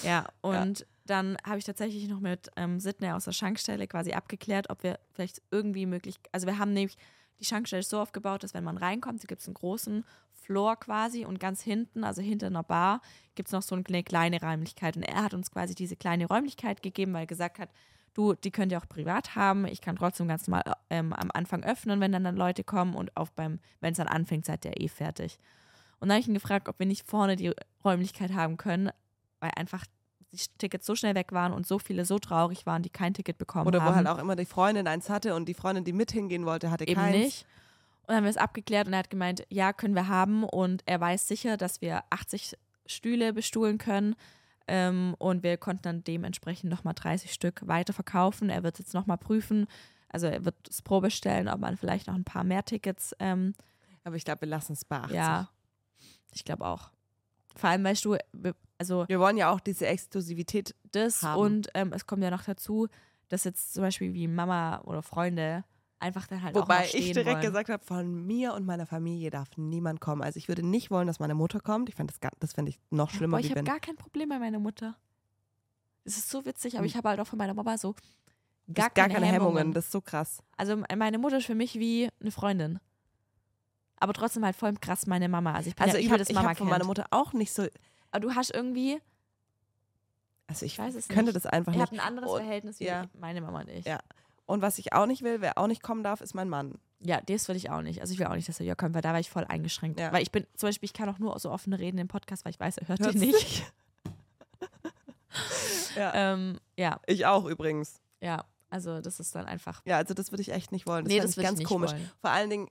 Ja, 0.04 0.28
und 0.42 0.86
dann 1.06 1.38
habe 1.46 1.58
ich 1.58 1.66
tatsächlich 1.66 2.08
noch 2.08 2.20
mit 2.20 2.50
ähm, 2.56 2.80
Sydney 2.80 3.12
aus 3.12 3.26
der 3.26 3.32
Schankstelle 3.32 3.88
quasi 3.88 4.14
abgeklärt, 4.14 4.70
ob 4.70 4.84
wir 4.84 5.00
vielleicht 5.12 5.42
irgendwie 5.52 5.86
möglich, 5.86 6.16
also 6.32 6.48
wir 6.48 6.58
haben 6.58 6.74
nämlich 6.74 6.98
die 7.40 7.46
Schankstelle 7.46 7.84
so 7.84 8.00
aufgebaut, 8.00 8.44
dass 8.44 8.54
wenn 8.54 8.64
man 8.64 8.78
reinkommt, 8.78 9.22
da 9.22 9.28
gibt 9.28 9.42
es 9.42 9.48
einen 9.48 9.56
großen 9.56 10.06
Floor 10.32 10.78
quasi 10.78 11.26
und 11.26 11.40
ganz 11.40 11.62
hinten, 11.62 12.04
also 12.04 12.22
hinter 12.22 12.48
einer 12.48 12.64
Bar, 12.64 13.02
gibt 13.36 13.50
es 13.50 13.54
noch 13.54 13.62
so 13.62 13.76
eine 13.76 14.04
kleine 14.04 14.40
Räumlichkeit. 14.40 14.96
Und 14.96 15.04
er 15.04 15.24
hat 15.24 15.34
uns 15.34 15.52
quasi 15.52 15.76
diese 15.76 15.96
kleine 15.96 16.28
Räumlichkeit 16.28 16.82
gegeben, 16.82 17.14
weil 17.14 17.24
er 17.24 17.28
gesagt 17.28 17.60
hat, 17.60 17.70
du, 18.16 18.34
die 18.34 18.50
könnt 18.50 18.72
ihr 18.72 18.80
auch 18.80 18.90
privat 18.90 19.36
haben. 19.36 19.66
Ich 19.68 19.82
kann 19.82 19.96
trotzdem 19.96 20.28
ganz 20.28 20.48
normal 20.48 20.64
ähm, 20.90 21.14
am 21.14 21.30
Anfang 21.34 21.64
öffnen, 21.64 22.00
wenn 22.00 22.12
dann, 22.12 22.24
dann 22.24 22.36
Leute 22.36 22.64
kommen 22.64 22.96
und 22.96 23.16
auch 23.16 23.30
beim, 23.30 23.60
wenn 23.82 23.92
es 23.92 23.98
dann 23.98 24.08
anfängt, 24.08 24.46
seid 24.46 24.66
ihr 24.66 24.82
eh 24.82 24.88
fertig. 24.88 25.38
Und 26.00 26.10
dann 26.10 26.16
habe 26.16 26.22
ich 26.22 26.28
ihn 26.28 26.34
gefragt, 26.34 26.68
ob 26.68 26.80
wir 26.80 26.88
nicht 26.88 27.08
vorne 27.08 27.36
die 27.36 27.54
Räumlichkeit 27.84 28.34
haben 28.34 28.58
können, 28.58 28.90
weil 29.40 29.52
einfach 29.56 29.86
die 30.32 30.38
Tickets 30.58 30.86
so 30.86 30.96
schnell 30.96 31.16
weg 31.16 31.32
waren 31.32 31.54
und 31.54 31.68
so 31.68 31.80
viele 31.80 32.06
so 32.06 32.20
traurig 32.20 32.66
waren, 32.66 32.82
die 32.82 32.90
kein 32.90 33.14
Ticket 33.14 33.38
bekommen 33.38 33.68
Oder 33.68 33.82
haben. 33.82 33.92
wo 33.92 33.96
halt 33.96 34.08
auch 34.08 34.18
immer 34.18 34.36
die 34.36 34.46
Freundin 34.46 34.88
eins 34.88 35.10
hatte 35.10 35.36
und 35.36 35.48
die 35.48 35.54
Freundin, 35.54 35.84
die 35.84 35.94
mit 35.94 36.12
hingehen 36.12 36.46
wollte, 36.46 36.72
hatte 36.72 36.88
eben 36.88 37.00
keins. 37.00 37.16
nicht. 37.16 37.46
Und 38.02 38.10
dann 38.10 38.18
haben 38.18 38.24
wir 38.26 38.30
es 38.30 38.38
abgeklärt 38.38 38.88
und 38.88 38.94
er 38.94 39.00
hat 39.00 39.10
gemeint, 39.10 39.46
ja, 39.50 39.74
können 39.74 39.96
wir 39.96 40.08
haben. 40.08 40.44
Und 40.44 40.84
er 40.86 41.00
weiß 41.00 41.28
sicher, 41.28 41.58
dass 41.58 41.82
wir 41.82 42.04
80 42.12 42.56
Stühle 42.86 43.34
bestuhlen 43.34 43.78
können. 43.78 44.16
Ähm, 44.68 45.16
und 45.20 45.44
wir 45.44 45.58
konnten 45.58 45.84
dann 45.84 46.04
dementsprechend 46.04 46.70
nochmal 46.72 46.94
30 46.96 47.32
Stück 47.34 47.68
weiterverkaufen. 47.68 48.50
Er 48.50 48.64
wird 48.64 48.80
jetzt 48.80 48.94
nochmal 48.94 49.18
prüfen. 49.18 49.68
Also 50.10 50.28
er 50.28 50.44
wird 50.46 50.56
es 50.70 50.82
probestellen, 50.82 51.48
ob 51.48 51.60
man 51.60 51.78
vielleicht 51.78 52.08
noch 52.08 52.16
ein 52.16 52.24
paar 52.24 52.44
mehr 52.44 52.64
Tickets 52.64 53.16
ähm, 53.20 53.54
Aber 54.04 54.16
ich 54.16 54.26
glaube, 54.26 54.42
wir 54.42 54.48
lassen 54.48 54.74
es 54.74 54.86
bei 54.86 54.98
80. 54.98 55.16
Ja, 55.16 55.50
ich 56.34 56.46
glaube 56.46 56.66
auch. 56.66 56.90
Vor 57.56 57.70
allem, 57.70 57.84
weißt 57.84 58.06
du, 58.06 58.18
wir- 58.34 58.56
also 58.78 59.06
Wir 59.08 59.20
wollen 59.20 59.38
ja 59.38 59.52
auch 59.52 59.60
diese 59.60 59.88
Exklusivität. 59.88 60.76
das 60.92 61.22
haben. 61.22 61.40
und 61.42 61.68
ähm, 61.76 61.94
es 61.94 62.06
kommt 62.08 62.24
ja 62.24 62.30
noch 62.32 62.44
dazu, 62.44 62.88
dass 63.30 63.44
jetzt 63.46 63.74
zum 63.74 63.84
Beispiel 63.84 64.14
wie 64.14 64.28
Mama 64.28 64.82
oder 64.82 65.02
Freunde 65.02 65.64
einfach 66.00 66.28
dann 66.28 66.42
halt 66.44 66.56
auch 66.56 66.62
Wobei 66.64 66.86
stehen 66.88 67.02
ich 67.02 67.12
direkt 67.14 67.30
wollen. 67.30 67.42
gesagt 67.42 67.70
habe, 67.70 67.84
von 67.84 68.26
mir 68.26 68.54
und 68.54 68.66
meiner 68.66 68.86
Familie 68.86 69.30
darf 69.32 69.50
niemand 69.58 70.02
kommen. 70.02 70.22
Also 70.22 70.38
ich 70.38 70.48
würde 70.48 70.66
nicht 70.66 70.92
wollen, 70.92 71.08
dass 71.08 71.20
meine 71.20 71.36
Mutter 71.36 71.60
kommt. 71.60 71.90
Ich 71.90 71.96
fand 71.96 72.12
das, 72.12 72.20
das 72.40 72.54
fände 72.54 72.70
ich 72.70 72.80
noch 72.92 73.10
schlimmer, 73.10 73.38
Boah, 73.38 73.42
ich 73.44 73.52
habe 73.52 73.64
gar 73.64 73.80
kein 73.80 73.96
Problem 73.96 74.30
bei 74.30 74.38
meiner 74.40 74.60
Mutter. 74.60 74.96
Es 76.04 76.18
ist 76.18 76.30
so 76.30 76.46
witzig, 76.46 76.74
aber 76.76 76.82
Hm. 76.84 76.88
ich 76.88 76.96
habe 76.98 77.10
halt 77.10 77.20
auch 77.20 77.28
von 77.28 77.38
meiner 77.40 77.54
Mama 77.54 77.78
so 77.78 77.96
gar, 78.74 78.88
ist 78.88 78.96
gar 78.96 79.10
keine, 79.10 79.26
Hemmungen. 79.26 79.74
Das 79.74 79.86
ist 79.86 79.92
so 79.92 80.02
krass. 80.02 80.44
Also 80.58 80.84
meine 80.96 81.18
Mutter 81.18 81.38
ist 81.38 81.46
für 81.46 81.56
mich 81.56 81.76
wie 81.80 82.10
eine 82.22 82.32
Freundin. 82.32 82.80
Aber 83.98 84.14
trotzdem 84.14 84.44
halt 84.46 84.56
voll 84.56 84.74
krass 84.76 85.08
meine 85.08 85.30
Mama. 85.30 85.54
Also 85.54 85.70
ich 85.70 85.76
bin 85.76 85.84
Also 85.86 85.98
ja 85.98 86.04
ich 86.04 86.10
habe 86.10 86.20
das 86.20 86.30
ich 86.30 86.36
Mama 86.36 86.50
hab 86.50 86.58
von 86.58 86.68
meiner 86.68 86.86
Mutter 86.86 87.08
auch 87.12 87.34
nicht 87.34 87.52
so. 87.54 87.66
Aber 88.12 88.20
du 88.20 88.36
hast 88.36 88.52
irgendwie, 88.54 89.00
Also 90.48 90.66
ich, 90.66 90.74
Ich 90.74 90.80
weiß 90.80 90.94
es 90.96 91.08
könnte 91.08 91.32
nicht. 91.34 91.38
das 91.38 91.46
einfach 91.48 91.72
Ihr 91.74 91.80
nicht. 91.80 91.88
habt 91.92 91.94
ein 92.00 92.06
anderes 92.06 92.30
Und- 92.32 92.40
Verhältnis 92.42 92.80
wie 92.80 92.86
ja. 92.86 93.06
meine 93.20 93.42
Mama 93.42 93.62
und 93.62 93.70
ich. 93.70 93.86
Ja. 93.86 94.00
Und 94.46 94.62
was 94.62 94.78
ich 94.78 94.94
auch 94.94 95.06
nicht 95.08 95.24
will, 95.24 95.42
wer 95.42 95.58
auch 95.58 95.68
nicht 95.68 95.82
kommen 95.82 96.04
darf, 96.04 96.22
ist 96.22 96.34
mein 96.36 96.50
Mann. 96.50 96.76
Ja, 97.00 97.20
das 97.22 97.48
will 97.48 97.56
ich 97.56 97.70
auch 97.72 97.82
nicht. 97.82 98.02
Also 98.02 98.14
ich 98.14 98.20
will 98.20 98.28
auch 98.28 98.36
nicht, 98.36 98.48
dass 98.48 98.60
er 98.60 98.66
ja 98.66 98.76
kommt, 98.76 98.94
weil 98.94 99.02
da 99.02 99.12
war 99.14 99.20
ich 99.20 99.30
voll 99.30 99.44
eingeschränkt. 99.46 100.00
Ja. 100.00 100.12
Weil 100.12 100.22
ich 100.22 100.32
bin, 100.32 100.46
zum 100.56 100.68
Beispiel, 100.70 100.86
ich 100.88 100.94
kann 100.94 101.10
auch 101.10 101.20
nur 101.20 101.38
so 101.40 101.52
offene 101.52 101.80
reden 101.80 101.98
im 101.98 102.08
Podcast, 102.08 102.46
weil 102.46 102.52
ich 102.52 102.60
weiß, 102.60 102.78
er 102.78 102.88
hört 102.88 103.00
Hört's 103.00 103.20
die 103.20 103.28
nicht. 103.28 103.64
Ja. 105.96 106.34
ähm, 106.34 106.60
ja, 106.78 107.00
Ich 107.08 107.26
auch 107.26 107.46
übrigens. 107.46 108.02
ja. 108.22 108.44
Also 108.72 109.00
das 109.00 109.22
ist 109.22 109.34
dann 109.36 109.46
einfach. 109.46 109.82
Ja, 109.86 109.98
also 109.98 110.14
das 110.14 110.32
würde 110.34 110.42
ich 110.42 110.52
echt 110.52 110.74
nicht 110.74 110.86
wollen. 110.86 111.06
Das 111.06 111.14
nee, 111.14 111.20
das 111.22 111.32
ich 111.32 111.38
will 111.38 111.44
ganz 111.46 111.54
ich 111.54 111.60
nicht 111.60 111.68
komisch. 111.70 111.92
wollen. 111.92 112.12
Vor 112.20 112.32
allen 112.32 112.50
Dingen, 112.50 112.68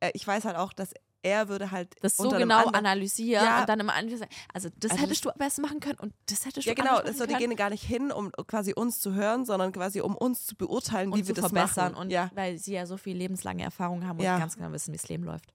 äh, 0.00 0.10
ich 0.14 0.26
weiß 0.26 0.44
halt 0.44 0.56
auch, 0.56 0.72
dass 0.72 0.92
er 1.22 1.48
würde 1.48 1.70
halt 1.70 1.94
Das 2.02 2.16
so 2.16 2.28
genau 2.28 2.66
analysieren 2.68 3.44
Ja. 3.44 3.60
und 3.60 3.68
dann 3.68 3.80
immer 3.80 3.94
anfangen, 3.94 4.26
also 4.54 4.68
das 4.76 4.92
Also 4.92 5.02
hättest 5.02 5.24
du 5.24 5.30
besser 5.36 5.62
machen 5.62 5.80
können 5.80 5.98
und 5.98 6.14
das 6.28 6.44
hättest 6.46 6.66
Ja, 6.66 6.74
du 6.74 6.82
genau. 6.82 6.96
anders 6.98 7.06
Also 7.08 7.26
die 7.26 7.34
können. 7.34 7.48
gehen 7.50 7.56
gar 7.56 7.70
nicht 7.70 7.82
hin, 7.84 8.12
um 8.12 8.30
quasi 8.46 8.72
uns 8.74 9.00
zu 9.00 9.14
hören, 9.14 9.44
sondern 9.44 9.72
quasi 9.72 10.00
um 10.00 10.14
uns 10.16 10.46
zu 10.46 10.54
beurteilen, 10.56 11.12
und 11.12 11.18
wie 11.18 11.26
wir 11.26 11.34
das 11.34 11.46
verbessern 11.46 11.92
machen. 11.92 12.02
und 12.02 12.10
ja, 12.10 12.30
weil 12.34 12.58
sie 12.58 12.74
ja 12.74 12.86
so 12.86 12.96
viel 12.96 13.16
lebenslange 13.16 13.62
Erfahrung 13.64 14.06
haben 14.06 14.18
und 14.18 14.24
Ja. 14.24 14.38
ganz 14.38 14.56
genau 14.56 14.70
wissen, 14.72 14.92
wie 14.92 14.98
das 14.98 15.08
Leben 15.08 15.24
läuft. 15.24 15.52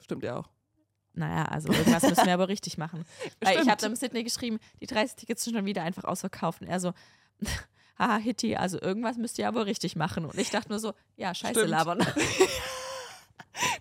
stimmt 0.00 0.22
ja 0.24 0.36
auch. 0.36 0.48
Naja, 1.14 1.44
also 1.44 1.72
irgendwas 1.72 2.02
müssen 2.02 2.26
wir 2.26 2.34
aber 2.34 2.48
richtig 2.48 2.76
machen. 2.76 3.04
Weil 3.40 3.62
ich 3.62 3.68
habe 3.68 3.80
dem 3.80 3.94
Sydney 3.94 4.24
geschrieben, 4.24 4.58
die 4.80 4.86
30 4.86 5.14
Tickets 5.16 5.44
sind 5.44 5.54
schon 5.54 5.64
wieder 5.64 5.82
einfach 5.84 6.02
ausverkauft. 6.04 6.60
Und 6.60 6.66
er 6.66 6.80
so, 6.80 6.92
haha, 7.98 8.16
Hitty, 8.16 8.56
also 8.56 8.80
irgendwas 8.82 9.16
müsst 9.16 9.38
ihr 9.38 9.46
aber 9.46 9.64
richtig 9.64 9.94
machen. 9.96 10.24
Und 10.24 10.36
ich 10.36 10.50
dachte 10.50 10.70
nur 10.70 10.80
so, 10.80 10.92
ja, 11.16 11.32
scheiße 11.32 11.54
Stimmt. 11.54 11.70
labern. 11.70 12.04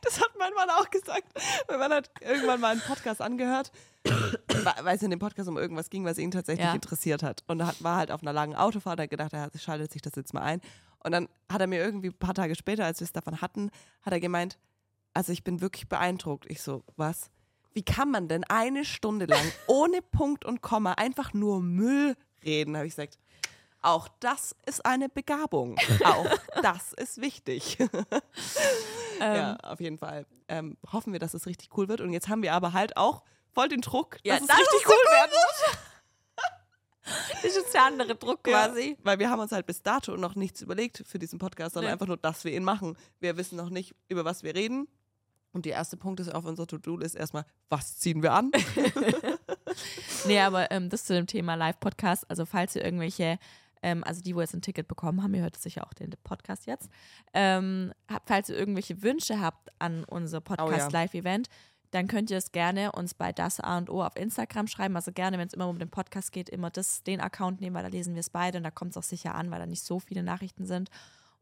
Das 0.01 0.19
hat 0.21 0.29
mein 0.37 0.53
Mann 0.53 0.69
auch 0.69 0.89
gesagt. 0.89 1.23
Mein 1.67 1.79
Mann 1.79 1.91
hat 1.93 2.09
irgendwann 2.21 2.59
mal 2.59 2.71
einen 2.73 2.81
Podcast 2.81 3.21
angehört, 3.21 3.71
weil 4.83 4.95
es 4.95 5.01
in 5.03 5.09
dem 5.09 5.19
Podcast 5.19 5.49
um 5.49 5.57
irgendwas 5.57 5.89
ging, 5.89 6.05
was 6.05 6.17
ihn 6.17 6.31
tatsächlich 6.31 6.65
Ja. 6.67 6.73
interessiert 6.75 7.23
hat. 7.23 7.43
Und 7.47 7.59
er 7.59 7.67
hat, 7.67 7.83
war 7.83 7.97
halt 7.97 8.11
auf 8.11 8.21
einer 8.21 8.33
langen 8.33 8.55
Autofahrt, 8.55 8.99
hat 8.99 9.09
gedacht, 9.09 9.33
er 9.33 9.49
schaltet 9.57 9.91
sich 9.91 10.01
das 10.01 10.13
jetzt 10.15 10.33
mal 10.33 10.41
ein. 10.41 10.61
Und 11.03 11.11
dann 11.11 11.27
hat 11.51 11.61
er 11.61 11.67
mir 11.67 11.83
irgendwie 11.83 12.07
ein 12.09 12.17
paar 12.17 12.33
Tage 12.33 12.55
später, 12.55 12.85
als 12.85 12.99
wir 12.99 13.05
es 13.05 13.11
davon 13.11 13.41
hatten, 13.41 13.71
hat 14.03 14.13
er 14.13 14.19
gemeint, 14.19 14.57
also 15.13 15.31
ich 15.31 15.43
bin 15.43 15.61
wirklich 15.61 15.87
beeindruckt. 15.89 16.45
Ich 16.49 16.61
so, 16.61 16.83
was? 16.95 17.29
Wie 17.73 17.83
kann 17.83 18.11
man 18.11 18.27
denn 18.27 18.43
eine 18.45 18.85
Stunde 18.85 19.25
lang 19.25 19.43
ohne 19.67 20.01
Punkt 20.01 20.45
und 20.45 20.61
Komma 20.61 20.93
einfach 20.93 21.33
nur 21.33 21.61
Müll 21.61 22.15
reden? 22.43 22.75
Habe 22.77 22.87
ich 22.87 22.93
gesagt. 22.95 23.17
Auch 23.83 24.07
das 24.19 24.55
ist 24.65 24.85
eine 24.85 25.09
Begabung. 25.09 25.77
Auch 26.05 26.25
das 26.61 26.93
ist 26.93 27.21
wichtig. 27.21 27.77
ja, 29.19 29.57
auf 29.57 29.79
jeden 29.79 29.97
Fall. 29.97 30.25
Ähm, 30.47 30.77
hoffen 30.91 31.13
wir, 31.13 31.19
dass 31.19 31.33
es 31.33 31.45
richtig 31.45 31.69
cool 31.77 31.87
wird. 31.89 32.01
Und 32.01 32.11
jetzt 32.13 32.29
haben 32.29 32.41
wir 32.41 32.53
aber 32.53 32.73
halt 32.73 32.97
auch 32.97 33.23
voll 33.53 33.67
den 33.69 33.81
Druck, 33.81 34.17
Ja, 34.23 34.33
dass 34.35 34.41
es 34.43 34.47
das 34.47 34.57
richtig 34.57 34.79
ist 34.81 34.87
cool 34.87 35.11
werden 35.11 35.31
wird. 35.31 35.77
Das 37.05 37.43
ist 37.43 37.57
jetzt 37.57 37.73
der 37.73 37.83
andere 37.83 38.15
Druck 38.15 38.45
quasi. 38.45 38.91
Ja, 38.91 38.95
weil 39.03 39.19
wir 39.19 39.29
haben 39.29 39.41
uns 39.41 39.51
halt 39.51 39.65
bis 39.65 39.81
dato 39.81 40.15
noch 40.15 40.35
nichts 40.35 40.61
überlegt 40.61 41.03
für 41.05 41.19
diesen 41.19 41.37
Podcast, 41.37 41.73
sondern 41.73 41.89
Nee. 41.89 41.93
einfach 41.93 42.07
nur, 42.07 42.15
dass 42.15 42.45
wir 42.45 42.53
ihn 42.53 42.63
machen. 42.63 42.95
Wir 43.19 43.35
wissen 43.35 43.57
noch 43.57 43.69
nicht, 43.69 43.93
über 44.07 44.23
was 44.23 44.41
wir 44.43 44.55
reden. 44.55 44.87
Und 45.51 45.65
der 45.65 45.73
erste 45.73 45.97
Punkt 45.97 46.21
ist 46.21 46.33
auf 46.33 46.45
unserer 46.45 46.65
To-Do 46.65 46.99
ist 46.99 47.15
erstmal, 47.15 47.45
was 47.67 47.99
ziehen 47.99 48.23
wir 48.23 48.31
an? 48.31 48.51
Nee, 50.25 50.39
aber 50.39 50.71
ähm, 50.71 50.89
das 50.89 51.03
zu 51.03 51.13
dem 51.13 51.27
Thema 51.27 51.55
Live-Podcast. 51.55 52.29
Also, 52.29 52.45
falls 52.45 52.75
ihr 52.77 52.85
irgendwelche, 52.85 53.37
ähm, 53.83 54.03
also 54.03 54.21
die, 54.21 54.35
wo 54.35 54.41
jetzt 54.41 54.55
ein 54.55 54.61
Ticket 54.61 54.87
bekommen 54.87 55.21
haben, 55.21 55.33
ihr 55.35 55.41
hört 55.41 55.57
sicher 55.57 55.85
auch 55.85 55.93
den 55.93 56.11
Podcast 56.23 56.65
jetzt, 56.65 56.89
ähm, 57.33 57.93
falls 58.25 58.49
ihr 58.49 58.57
irgendwelche 58.57 59.03
Wünsche 59.03 59.39
habt 59.39 59.69
an 59.79 60.03
unser 60.05 60.37
Oh. 60.39 60.41
Podcast-Live-Event, 60.41 61.49
dann 61.91 62.07
könnt 62.07 62.31
ihr 62.31 62.37
es 62.37 62.51
gerne 62.51 62.91
uns 62.93 63.13
bei 63.13 63.31
das 63.31 63.59
A 63.59 63.77
und 63.77 63.89
O 63.91 64.01
auf 64.01 64.15
Instagram 64.15 64.65
schreiben. 64.65 64.95
Also 64.95 65.11
gerne, 65.11 65.37
wenn 65.37 65.47
es 65.47 65.53
immer 65.53 65.67
um 65.67 65.77
den 65.77 65.91
Podcast 65.91 66.31
geht, 66.31 66.49
immer 66.49 66.71
das, 66.71 67.03
den 67.03 67.21
Account 67.21 67.61
nehmen, 67.61 67.75
weil 67.75 67.83
da 67.83 67.89
lesen 67.89 68.15
wir 68.15 68.21
es 68.21 68.31
beide 68.31 68.57
und 68.57 68.63
da 68.63 68.71
kommt 68.71 68.91
es 68.91 68.97
auch 68.97 69.03
sicher 69.03 69.35
an, 69.35 69.51
weil 69.51 69.59
da 69.59 69.67
nicht 69.67 69.83
so 69.83 69.99
viele 69.99 70.23
Nachrichten 70.23 70.65
sind. 70.65 70.89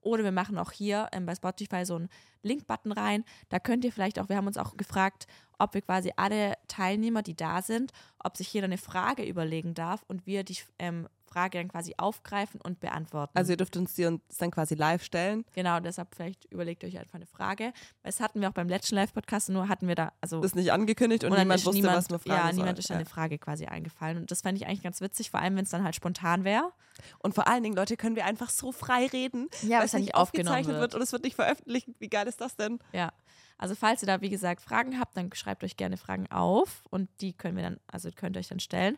Oder 0.02 0.24
wir 0.24 0.34
machen 0.34 0.58
auch 0.58 0.72
hier 0.72 1.08
ähm, 1.14 1.26
bei 1.26 1.36
Spotify 1.36 1.86
so 1.86 1.96
einen 1.96 2.10
Link-Button 2.42 2.92
rein. 2.92 3.24
Da 3.50 3.60
könnt 3.60 3.86
ihr 3.86 3.94
vielleicht 3.94 4.20
auch, 4.20 4.28
wir 4.28 4.36
haben 4.36 4.48
uns 4.48 4.58
auch 4.58 4.76
gefragt, 4.76 5.28
ob 5.58 5.74
wir 5.74 5.82
quasi 5.84 6.12
alle 6.18 6.56
Teilnehmer, 6.68 7.22
die 7.22 7.36
da 7.36 7.62
sind, 7.62 7.94
ob 8.20 8.36
sich 8.36 8.52
jeder 8.52 8.66
eine 8.66 8.80
Frage 8.80 9.24
überlegen 9.24 9.74
darf 9.74 10.04
und 10.08 10.26
wir 10.26 10.44
die 10.44 10.58
ähm, 10.80 11.08
Frage 11.32 11.58
dann 11.60 11.70
quasi 11.70 11.94
aufgreifen 11.98 12.60
und 12.62 12.80
beantworten. 12.80 13.32
Also 13.38 13.54
ihr 13.54 13.58
dürft 13.58 13.78
uns 13.78 13.94
die 13.94 14.06
uns 14.06 14.22
dann 14.38 14.52
quasi 14.52 14.76
live 14.76 15.04
stellen. 15.04 15.46
genau, 15.54 15.80
deshalb 15.80 16.14
vielleicht 16.14 16.46
überlegt 16.52 16.84
euch 16.84 16.98
einfach 17.00 17.16
eine 17.16 17.26
Frage. 17.26 17.72
Das 18.04 18.20
hatten 18.20 18.42
wir 18.42 18.50
auch 18.50 18.54
beim 18.54 18.68
letzten 18.68 18.96
Live-Podcast, 18.96 19.50
nur 19.50 19.70
hatten 19.70 19.88
wir 19.88 19.96
da, 19.96 20.12
also 20.22 20.42
ist 20.44 20.56
nicht 20.56 20.72
angekündigt 20.72 21.24
und, 21.24 21.32
und 21.32 21.40
niemand 21.40 21.60
ist 21.62 21.66
wusste, 21.66 21.80
niemand, 21.82 21.98
was 21.98 22.10
man 22.10 22.20
fragen 22.20 22.36
Ja, 22.40 22.46
soll. 22.48 22.54
niemand 22.56 22.80
ist 22.80 22.90
Ja. 22.90 22.96
eine 22.98 23.06
Frage 23.06 23.38
quasi 23.40 23.66
eingefallen. 23.66 24.18
Und 24.18 24.30
das 24.32 24.42
fände 24.42 24.62
ich 24.62 24.68
eigentlich 24.68 24.84
ganz 24.84 25.00
witzig, 25.02 25.32
vor 25.32 25.40
allem 25.40 25.56
wenn 25.56 25.64
es 25.64 25.70
dann 25.70 25.84
halt 25.84 25.96
spontan 25.96 26.44
wäre. 26.44 26.72
Und 27.20 27.34
vor 27.34 27.48
allen 27.48 27.64
Dingen, 27.64 27.76
Leute, 27.76 27.96
können 27.98 28.16
wir 28.16 28.26
einfach 28.26 28.50
so 28.50 28.72
frei 28.72 29.08
reden, 29.08 29.48
Ja, 29.64 29.80
weil 29.80 29.86
es 29.86 29.94
nicht 29.94 30.14
aufgezeichnet 30.16 30.68
wird. 30.76 30.82
wird 30.82 30.96
und 30.96 31.02
es 31.02 31.12
wird 31.14 31.24
nicht 31.24 31.36
veröffentlicht. 31.36 31.88
Wie 32.00 32.10
geil 32.10 32.28
ist 32.28 32.42
das 32.42 32.56
denn? 32.56 32.80
Ja. 32.92 33.12
Also 33.58 33.76
falls 33.76 34.02
ihr 34.02 34.08
da, 34.08 34.22
wie 34.22 34.30
gesagt, 34.30 34.60
Fragen 34.62 35.00
habt, 35.00 35.16
dann 35.16 35.30
schreibt 35.34 35.64
euch 35.64 35.78
gerne 35.78 35.96
Fragen 35.96 36.30
auf 36.32 36.84
und 36.90 37.10
die 37.22 37.32
können 37.34 37.56
wir 37.56 37.64
dann, 37.64 37.80
also 37.88 38.10
könnt 38.16 38.36
ihr 38.36 38.40
euch 38.40 38.48
dann 38.48 38.60
stellen. 38.60 38.98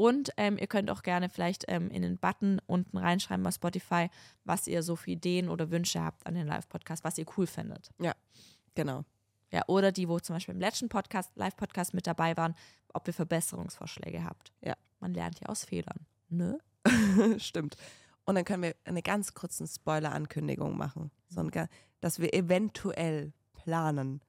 Und 0.00 0.30
ähm, 0.38 0.56
ihr 0.56 0.66
könnt 0.66 0.90
auch 0.90 1.02
gerne 1.02 1.28
vielleicht 1.28 1.66
ähm, 1.68 1.90
in 1.90 2.00
den 2.00 2.16
Button 2.16 2.58
unten 2.66 2.96
reinschreiben 2.96 3.42
bei 3.44 3.50
Spotify, 3.50 4.08
was 4.44 4.66
ihr 4.66 4.82
so 4.82 4.96
für 4.96 5.10
Ideen 5.10 5.50
oder 5.50 5.70
Wünsche 5.70 6.02
habt 6.02 6.26
an 6.26 6.32
den 6.34 6.46
Live-Podcast, 6.46 7.04
was 7.04 7.18
ihr 7.18 7.26
cool 7.36 7.46
findet. 7.46 7.90
Genau. 8.74 9.04
Ja, 9.52 9.62
oder 9.66 9.92
die, 9.92 10.08
wo 10.08 10.18
zum 10.18 10.36
Beispiel 10.36 10.54
im 10.54 10.60
letzten 10.60 10.88
Podcast, 10.88 11.32
Live-Podcast 11.34 11.92
mit 11.92 12.06
dabei 12.06 12.34
waren, 12.38 12.54
ob 12.94 13.06
ihr 13.08 13.12
Verbesserungsvorschläge 13.12 14.24
habt. 14.24 14.52
Ja. 14.62 14.74
Man 15.00 15.12
lernt 15.12 15.38
ja 15.40 15.48
aus 15.48 15.64
Fehlern. 15.64 16.06
Ne? 16.30 16.58
Stimmt. 17.38 17.76
Und 18.24 18.36
dann 18.36 18.44
können 18.46 18.62
wir 18.62 18.76
eine 18.84 19.02
ganz 19.02 19.34
kurze 19.34 19.66
Spoiler-Ankündigung 19.66 20.78
machen. 20.78 21.10
So 21.28 21.40
ein, 21.40 21.50
ga- 21.50 21.68
dass 22.00 22.20
wir 22.20 22.32
eventuell 22.32 23.32
planen, 23.52 24.22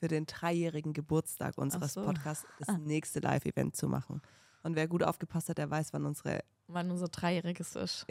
für 0.00 0.08
den 0.08 0.26
dreijährigen 0.26 0.92
Geburtstag 0.92 1.56
unseres 1.56 1.94
so. 1.94 2.04
Podcasts 2.04 2.44
das 2.58 2.68
Ah. 2.68 2.76
nächste 2.78 3.20
Live-Event 3.20 3.74
zu 3.74 3.88
machen. 3.88 4.20
Und 4.64 4.74
wer 4.74 4.88
gut 4.88 5.04
aufgepasst 5.04 5.48
hat, 5.50 5.58
der 5.58 5.70
weiß, 5.70 5.92
wann 5.92 6.04
unsere. 6.06 6.40
Wann 6.66 6.90
unser 6.90 7.06
Dreijähriges 7.08 7.76
ist. 7.76 8.06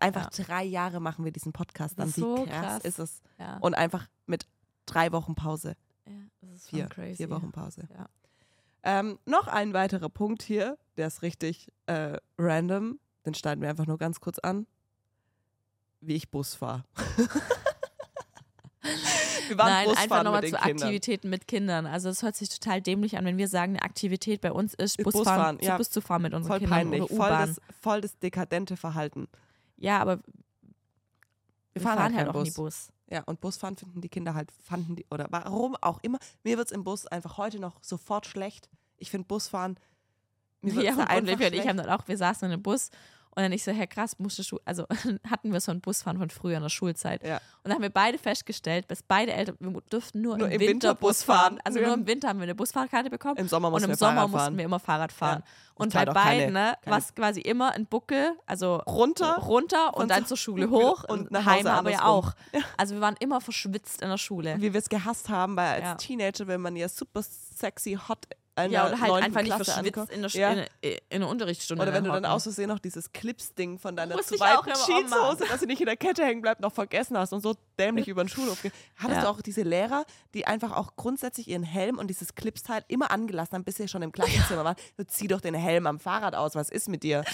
Einfach 0.00 0.28
drei 0.30 0.64
Jahre 0.64 1.00
machen 1.00 1.24
wir 1.24 1.32
diesen 1.32 1.52
Podcast 1.52 1.98
dann. 1.98 2.08
ist 2.08 2.16
Wie 2.16 2.20
so 2.22 2.44
krass, 2.44 2.50
krass. 2.50 2.84
ist 2.84 2.98
es? 2.98 3.22
Ja. 3.38 3.56
Und 3.58 3.74
einfach 3.74 4.06
mit 4.26 4.46
drei 4.86 5.12
Wochen 5.12 5.34
Pause. 5.34 5.76
ja 6.06 6.12
das 6.42 6.50
ist 6.56 6.68
Vier, 6.68 6.86
crazy. 6.88 7.16
vier 7.16 7.30
Wochen 7.30 7.52
Pause. 7.52 7.88
Ja. 7.94 8.08
Ähm, 8.82 9.18
noch 9.24 9.46
ein 9.46 9.72
weiterer 9.72 10.08
Punkt 10.08 10.42
hier, 10.42 10.76
der 10.96 11.06
ist 11.06 11.22
richtig 11.22 11.72
äh, 11.86 12.18
random. 12.38 12.98
Den 13.24 13.34
schneiden 13.34 13.62
wir 13.62 13.68
einfach 13.70 13.86
nur 13.86 13.98
ganz 13.98 14.20
kurz 14.20 14.38
an. 14.38 14.66
Wie 16.00 16.14
ich 16.14 16.30
Bus 16.30 16.54
fahre. 16.54 16.84
wir 19.48 19.58
waren 19.58 19.68
Nein, 19.68 19.96
einfach 19.96 20.22
nochmal 20.22 20.42
zu 20.44 20.56
Kindern. 20.56 20.82
Aktivitäten 20.82 21.30
mit 21.30 21.48
Kindern. 21.48 21.86
Also 21.86 22.08
es 22.08 22.22
hört 22.22 22.36
sich 22.36 22.48
total 22.48 22.82
dämlich 22.82 23.16
an, 23.16 23.24
wenn 23.24 23.36
wir 23.36 23.48
sagen, 23.48 23.76
eine 23.76 23.82
Aktivität 23.82 24.40
bei 24.40 24.52
uns 24.52 24.74
ist, 24.74 24.96
Busfahren, 24.98 25.24
Busfahren, 25.24 25.60
zu 25.60 25.66
ja. 25.66 25.76
Bus 25.76 25.90
zu 25.90 26.00
fahren 26.00 26.22
mit 26.22 26.34
unseren 26.34 26.50
Voll 26.50 26.58
Kindern 26.60 26.78
peinlich, 26.78 27.02
oder 27.02 27.08
voll 27.16 27.26
U-Bahn. 27.26 27.48
das, 27.48 27.60
voll 27.80 28.00
das 28.00 28.18
dekadente 28.18 28.76
Verhalten. 28.76 29.28
Ja, 29.76 30.00
aber 30.00 30.20
wir, 31.72 31.82
fahren, 31.82 31.98
halt, 32.02 32.14
keinen 32.14 32.28
auch 32.28 32.42
nie 32.42 32.50
Bus. 32.50 32.90
Ja, 33.10 33.22
und 33.24 33.40
Busfahren 33.40 33.76
finden 33.76 34.00
die 34.00 34.08
Kinder 34.08 34.34
halt, 34.34 34.50
fanden 34.52 34.96
die, 34.96 35.06
oder 35.10 35.26
warum 35.30 35.76
auch 35.80 35.98
immer. 36.02 36.18
Mir 36.44 36.58
wird 36.58 36.68
es 36.68 36.72
im 36.72 36.84
Bus 36.84 37.06
einfach 37.06 37.38
heute 37.38 37.58
noch 37.58 37.82
sofort 37.82 38.26
schlecht. 38.26 38.68
Ich 38.98 39.10
finde 39.10 39.26
Busfahren, 39.26 39.78
mir 40.60 40.74
wird's 40.74 40.86
Ja, 40.86 40.92
und 40.92 41.00
einfach 41.00 41.38
wir 41.38 41.46
und 41.46 41.54
ich 41.54 41.68
haben 41.68 41.76
dann 41.76 41.88
auch, 41.88 42.06
wir 42.06 42.18
saßen 42.18 42.46
in 42.46 42.52
einem 42.52 42.62
Bus 42.62 42.90
und 43.38 43.44
dann 43.44 43.52
ich 43.52 43.62
so, 43.62 43.70
Herr 43.70 43.86
krass, 43.86 44.18
musstest 44.18 44.50
du, 44.50 44.58
also 44.64 44.84
hatten 45.30 45.52
wir 45.52 45.60
so 45.60 45.70
ein 45.70 45.80
Busfahren 45.80 46.18
von 46.18 46.28
früher 46.28 46.56
in 46.56 46.62
der 46.64 46.70
Schulzeit. 46.70 47.22
Ja. 47.24 47.36
Und 47.36 47.42
dann 47.66 47.74
haben 47.74 47.82
wir 47.82 47.90
beide 47.90 48.18
festgestellt, 48.18 48.90
dass 48.90 49.00
beide 49.04 49.32
Eltern, 49.32 49.54
wir 49.60 49.80
durften 49.90 50.22
nur, 50.22 50.36
Nur 50.38 50.48
im 50.48 50.54
im 50.54 50.58
Winter, 50.60 50.72
Winter 50.72 50.94
Bus 50.96 51.22
fahren. 51.22 51.38
fahren. 51.54 51.60
Also 51.62 51.78
nur 51.78 51.94
im 51.94 52.04
Winter 52.08 52.26
haben 52.30 52.40
wir 52.40 52.42
eine 52.44 52.56
Busfahrkarte 52.56 53.10
bekommen. 53.10 53.36
Im 53.36 53.46
Sommer 53.46 53.68
Und 53.68 53.74
mussten 53.74 53.84
im 53.84 53.90
wir 53.90 53.96
Sommer 53.96 54.12
Fahrrad 54.14 54.30
mussten 54.32 54.44
fahren. 54.44 54.56
wir 54.58 54.64
immer 54.64 54.80
Fahrrad 54.80 55.12
fahren. 55.12 55.42
Und 55.76 55.92
zahlt 55.92 56.08
bei 56.08 56.14
beiden, 56.14 56.52
ne, 56.54 56.76
war 56.86 56.98
es 56.98 57.14
quasi 57.14 57.40
immer 57.40 57.70
ein 57.70 57.86
Buckel, 57.86 58.32
also 58.46 58.78
Runter 58.78 59.36
runter 59.36 59.94
und 59.94 60.02
und 60.02 60.10
dann 60.10 60.26
zur 60.26 60.36
Schule 60.36 60.68
hoch 60.70 61.04
und 61.04 61.20
und 61.20 61.30
nach 61.30 61.44
heim 61.46 61.58
Hause 61.58 61.70
aber 61.70 61.90
ja 61.92 62.04
auch. 62.06 62.32
Also 62.76 62.96
wir 62.96 63.00
waren 63.00 63.14
immer 63.20 63.40
verschwitzt 63.40 64.02
in 64.02 64.08
der 64.08 64.18
Schule. 64.18 64.56
wie 64.58 64.72
wir 64.72 64.80
es 64.80 64.88
gehasst 64.88 65.28
haben, 65.28 65.54
weil 65.56 65.74
als 65.74 65.84
Ja. 65.84 65.94
Teenager, 65.94 66.48
wenn 66.48 66.60
man 66.60 66.74
ja 66.74 66.88
super 66.88 67.22
sexy, 67.22 67.96
hot 68.08 68.26
in 68.64 68.72
Ja, 68.72 68.88
der 68.88 68.92
oder 68.94 69.00
halt 69.00 69.24
einfach 69.24 69.40
nicht 69.42 69.54
Klasse 69.54 69.72
verschwitzt 69.72 69.98
ankommt. 69.98 70.10
in 70.12 70.22
der, 70.22 70.30
Ja. 70.32 70.52
in, 70.82 70.98
in 71.10 71.20
der 71.20 71.28
Unterrichtsstunde. 71.28 71.82
Oder 71.82 71.92
wenn 71.92 72.04
du 72.04 72.10
dann 72.10 72.18
hocken. 72.24 72.32
aus 72.32 72.42
Versehen 72.44 72.68
noch 72.68 72.78
dieses 72.78 73.12
Clips-Ding 73.12 73.78
von 73.78 73.96
deiner 73.96 74.18
zu 74.22 74.34
auch 74.36 74.40
weiten 74.66 74.72
Jeanshose, 74.86 75.44
dass 75.48 75.60
sie 75.60 75.66
nicht 75.66 75.80
in 75.80 75.86
der 75.86 75.96
Kette 75.96 76.24
hängen 76.24 76.42
bleibt, 76.42 76.60
noch 76.60 76.72
vergessen 76.72 77.16
hast 77.18 77.32
und 77.32 77.40
so 77.40 77.54
dämlich 77.78 78.08
über 78.08 78.22
den 78.24 78.28
Schulhof 78.28 78.62
geht. 78.62 78.72
Hattest 78.96 79.18
Ja. 79.18 79.22
du 79.22 79.28
auch 79.30 79.40
diese 79.40 79.62
Lehrer, 79.62 80.04
die 80.34 80.46
einfach 80.46 80.72
auch 80.72 80.96
grundsätzlich 80.96 81.48
ihren 81.48 81.62
Helm 81.62 81.98
und 81.98 82.08
dieses 82.08 82.34
Clipsteil 82.34 82.84
immer 82.88 83.10
angelassen 83.10 83.54
haben, 83.54 83.64
bis 83.64 83.76
sie 83.76 83.88
schon 83.88 84.02
im 84.02 84.12
Klassenzimmer 84.12 84.64
waren? 84.64 84.76
Du 84.96 85.06
zieh 85.06 85.28
doch 85.28 85.40
den 85.40 85.54
Helm 85.54 85.86
am 85.86 85.98
Fahrrad 86.00 86.34
aus, 86.34 86.54
was 86.54 86.70
ist 86.70 86.88
mit 86.88 87.02
dir? 87.02 87.24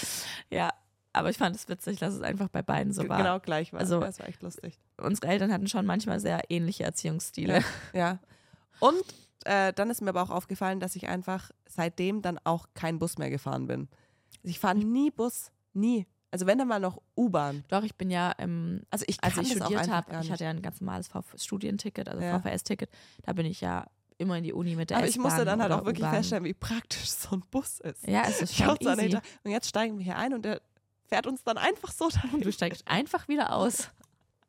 Ja, 0.49 0.69
aber 1.13 1.29
ich 1.29 1.37
fand 1.37 1.55
es 1.55 1.69
witzig, 1.69 1.97
dass 1.99 2.13
es 2.13 2.21
einfach 2.21 2.49
bei 2.49 2.61
beiden 2.61 2.91
so 2.91 3.07
war. 3.07 3.17
Genau 3.17 3.39
gleich 3.39 3.71
war. 3.71 3.79
Also- 3.79 4.01
ja, 4.01 4.07
das 4.07 4.19
war 4.19 4.27
echt 4.27 4.41
lustig. 4.41 4.77
Unsere 4.97 5.27
Eltern 5.27 5.51
hatten 5.53 5.67
schon 5.67 5.85
manchmal 5.85 6.19
sehr 6.19 6.41
ähnliche 6.49 6.83
Erziehungsstile. 6.83 7.63
Ja. 7.93 8.19
Und 8.79 9.03
äh, 9.45 9.73
dann 9.73 9.89
ist 9.89 10.01
mir 10.01 10.09
aber 10.09 10.21
auch 10.21 10.29
aufgefallen, 10.29 10.79
dass 10.79 10.95
ich 10.95 11.07
einfach 11.07 11.51
seitdem 11.67 12.21
dann 12.21 12.39
auch 12.43 12.67
kein 12.73 12.99
Bus 12.99 13.17
mehr 13.17 13.29
gefahren 13.29 13.67
bin. 13.67 13.87
Ich 14.43 14.59
fahre 14.59 14.75
nie 14.75 15.11
Bus, 15.11 15.51
nie. 15.73 16.05
Also 16.31 16.45
wenn 16.47 16.57
dann 16.57 16.67
mal 16.67 16.79
noch 16.79 17.01
U-Bahn. 17.15 17.63
Doch, 17.69 17.83
ich 17.83 17.95
bin 17.95 18.09
ja, 18.11 18.33
ähm, 18.39 18.81
Also 18.89 19.05
ich 19.07 19.23
als 19.23 19.37
ich 19.37 19.51
studiert 19.53 19.89
habe, 19.89 20.19
ich 20.21 20.31
hatte 20.31 20.43
ja 20.43 20.49
ein 20.49 20.61
ganz 20.61 20.81
normales 20.81 21.07
VF 21.07 21.35
Studienticket, 21.37 22.09
also 22.09 22.21
Ja. 22.21 22.39
VVS-Ticket, 22.39 22.89
da 23.23 23.33
bin 23.33 23.45
ich 23.45 23.61
ja 23.61 23.85
immer 24.17 24.37
in 24.37 24.43
die 24.43 24.53
Uni 24.53 24.75
mit 24.75 24.89
der 24.89 24.97
Aber 24.97 25.07
ich 25.07 25.17
musste 25.17 25.45
dann 25.45 25.61
halt 25.61 25.71
auch 25.71 25.85
wirklich 25.85 26.07
feststellen, 26.07 26.43
wie 26.43 26.53
praktisch 26.53 27.09
so 27.09 27.35
ein 27.35 27.43
Bus 27.51 27.79
ist. 27.79 28.05
Ja, 28.07 28.23
es 28.27 28.41
ist 28.41 28.55
schon 28.55 28.75
easy. 28.79 29.17
Und 29.43 29.51
jetzt 29.51 29.69
steigen 29.69 29.97
wir 29.97 30.03
hier 30.05 30.17
ein 30.17 30.33
und 30.33 30.43
der 30.43 30.61
fährt 31.05 31.27
uns 31.27 31.43
dann 31.43 31.57
einfach 31.57 31.91
so 31.91 32.09
dahin. 32.09 32.41
Du 32.41 32.51
steigst 32.51 32.87
einfach 32.87 33.27
wieder 33.27 33.53
aus. 33.53 33.89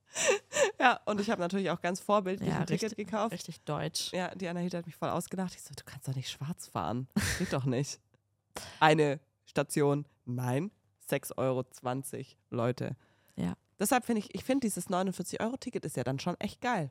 Ja, 0.81 1.01
und 1.07 1.21
ich 1.21 1.31
habe 1.31 1.41
natürlich 1.41 1.71
auch 1.71 1.81
ganz 1.81 2.01
vorbildlich 2.01 2.49
Ja, 2.49 2.59
ein 2.61 2.67
Ticket 2.67 2.91
richtig- 2.93 3.07
gekauft. 3.07 3.33
Richtig 3.33 3.61
deutsch. 3.63 4.13
Ja, 4.13 4.35
die 4.35 4.47
Anahita 4.49 4.79
hat 4.79 4.87
mich 4.87 4.97
voll 4.97 5.09
ausgedacht. 5.09 5.55
Ich 5.55 5.63
so, 5.63 5.73
du 5.75 5.83
kannst 5.85 6.07
doch 6.09 6.15
nicht 6.15 6.31
schwarz 6.31 6.69
fahren. 6.69 7.09
Das 7.15 7.39
geht 7.39 7.53
doch 7.53 7.65
nicht. 7.65 7.99
Eine 8.81 9.21
Station, 9.47 10.07
nein, 10.25 10.71
6,20 11.11 11.37
Euro, 11.39 11.65
Leute. 12.51 12.97
Ja. 13.37 13.55
Deshalb 13.79 14.05
finde 14.05 14.21
ich, 14.21 14.35
ich 14.35 14.45
finde 14.45 14.67
dieses 14.67 14.89
49-Euro-Ticket 14.89 15.85
ist 15.85 15.97
ja 15.97 16.05
dann 16.05 16.19
schon 16.19 16.39
echt 16.41 16.61
geil. 16.61 16.91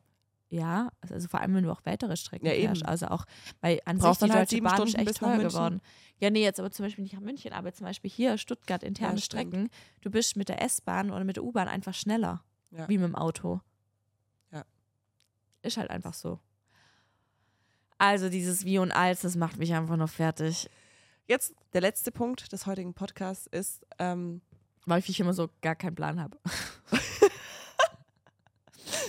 Ja, 0.49 0.91
also 1.11 1.27
vor 1.27 1.41
allem, 1.41 1.55
wenn 1.55 1.63
du 1.63 1.71
auch 1.71 1.81
weitere 1.85 2.15
Strecken 2.15 2.45
Ja, 2.45 2.53
fährst. 2.53 2.81
eben. 2.81 2.85
Also 2.89 3.07
auch, 3.07 3.25
weil 3.61 3.79
an 3.85 3.97
Brauchst 3.97 4.19
sich 4.21 4.29
die 4.29 4.35
halt 4.35 4.51
Deutsche 4.51 4.61
Bahn 4.61 4.73
ist 4.73 4.89
Stunden 4.91 4.95
echt 4.97 5.07
bis 5.07 5.21
nach 5.21 5.35
teuer 5.37 5.47
geworden. 5.49 5.81
Ja, 6.19 6.29
nee, 6.29 6.43
jetzt 6.43 6.59
aber 6.59 6.71
zum 6.71 6.85
Beispiel 6.85 7.03
nicht 7.03 7.13
nach 7.13 7.21
München, 7.21 7.51
aber 7.53 7.73
zum 7.73 7.85
Beispiel 7.87 8.11
hier 8.11 8.37
Stuttgart 8.37 8.83
interne 8.83 9.15
Ja. 9.17 9.21
Strecken. 9.21 9.69
Du 10.01 10.11
bist 10.11 10.35
mit 10.35 10.49
der 10.49 10.61
S-Bahn 10.61 11.09
oder 11.11 11.23
mit 11.23 11.35
der 11.37 11.43
U-Bahn 11.43 11.67
einfach 11.67 11.95
schneller, 11.95 12.43
Ja. 12.71 12.87
wie 12.89 12.97
mit 12.97 13.07
dem 13.07 13.15
Auto. 13.15 13.61
Ja. 14.51 14.65
Ist 15.61 15.77
halt 15.77 15.89
einfach 15.89 16.13
so. 16.13 16.39
Also 17.97 18.29
dieses 18.29 18.65
Wie 18.65 18.77
und 18.79 18.91
Als, 18.91 19.21
das 19.21 19.35
macht 19.35 19.57
mich 19.57 19.73
einfach 19.73 19.95
noch 19.97 20.09
fertig. 20.09 20.69
Jetzt 21.27 21.53
der 21.73 21.81
letzte 21.81 22.11
Punkt 22.11 22.51
des 22.51 22.65
heutigen 22.65 22.93
Podcasts 22.93 23.47
ist, 23.47 23.85
ähm, 23.99 24.41
Weil 24.85 24.99
ich 24.99 25.19
immer 25.19 25.33
so 25.33 25.49
gar 25.61 25.75
keinen 25.75 25.95
Plan 25.95 26.21
habe. 26.21 26.37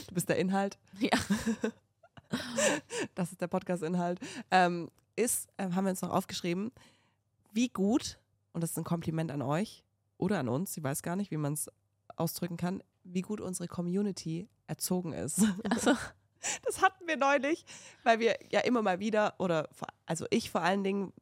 du 0.09 0.15
bist 0.15 0.29
der 0.29 0.37
Inhalt, 0.37 0.79
Ja. 0.99 1.19
das 3.15 3.33
ist 3.33 3.41
der 3.41 3.49
Podcast-Inhalt, 3.49 4.21
ähm, 4.51 4.91
ist, 5.17 5.49
ähm, 5.59 5.75
haben 5.75 5.85
wir 5.85 5.91
uns 5.91 6.03
noch 6.03 6.11
aufgeschrieben, 6.11 6.73
wie 7.53 7.69
gut, 7.69 8.19
und 8.53 8.61
das 8.63 8.71
ist 8.71 8.79
ein 8.79 8.85
Kompliment 8.85 9.31
an 9.31 9.43
euch 9.43 9.85
oder 10.19 10.39
an 10.39 10.49
uns, 10.49 10.77
ich 10.77 10.83
weiß 10.83 11.03
gar 11.03 11.17
nicht, 11.17 11.31
wie 11.31 11.37
man 11.37 11.53
es 11.55 11.71
ausdrücken 12.17 12.57
kann, 12.57 12.83
wie 13.13 13.23
gut 13.23 13.41
unsere 13.41 13.69
Community 13.69 14.49
erzogen 14.67 15.13
ist. 15.13 15.45
Also, 15.69 15.93
Das 16.65 16.83
hatten 16.83 17.07
wir 17.07 17.17
neulich, 17.17 17.65
weil 18.03 18.19
wir 18.19 18.37
ja 18.51 18.61
immer 18.61 18.83
mal 18.83 19.01
wieder, 19.01 19.35
oder 19.39 19.69
also 20.05 20.27
ich 20.31 20.51
vor 20.51 20.63
allen 20.63 20.85
Dingen, 20.85 21.13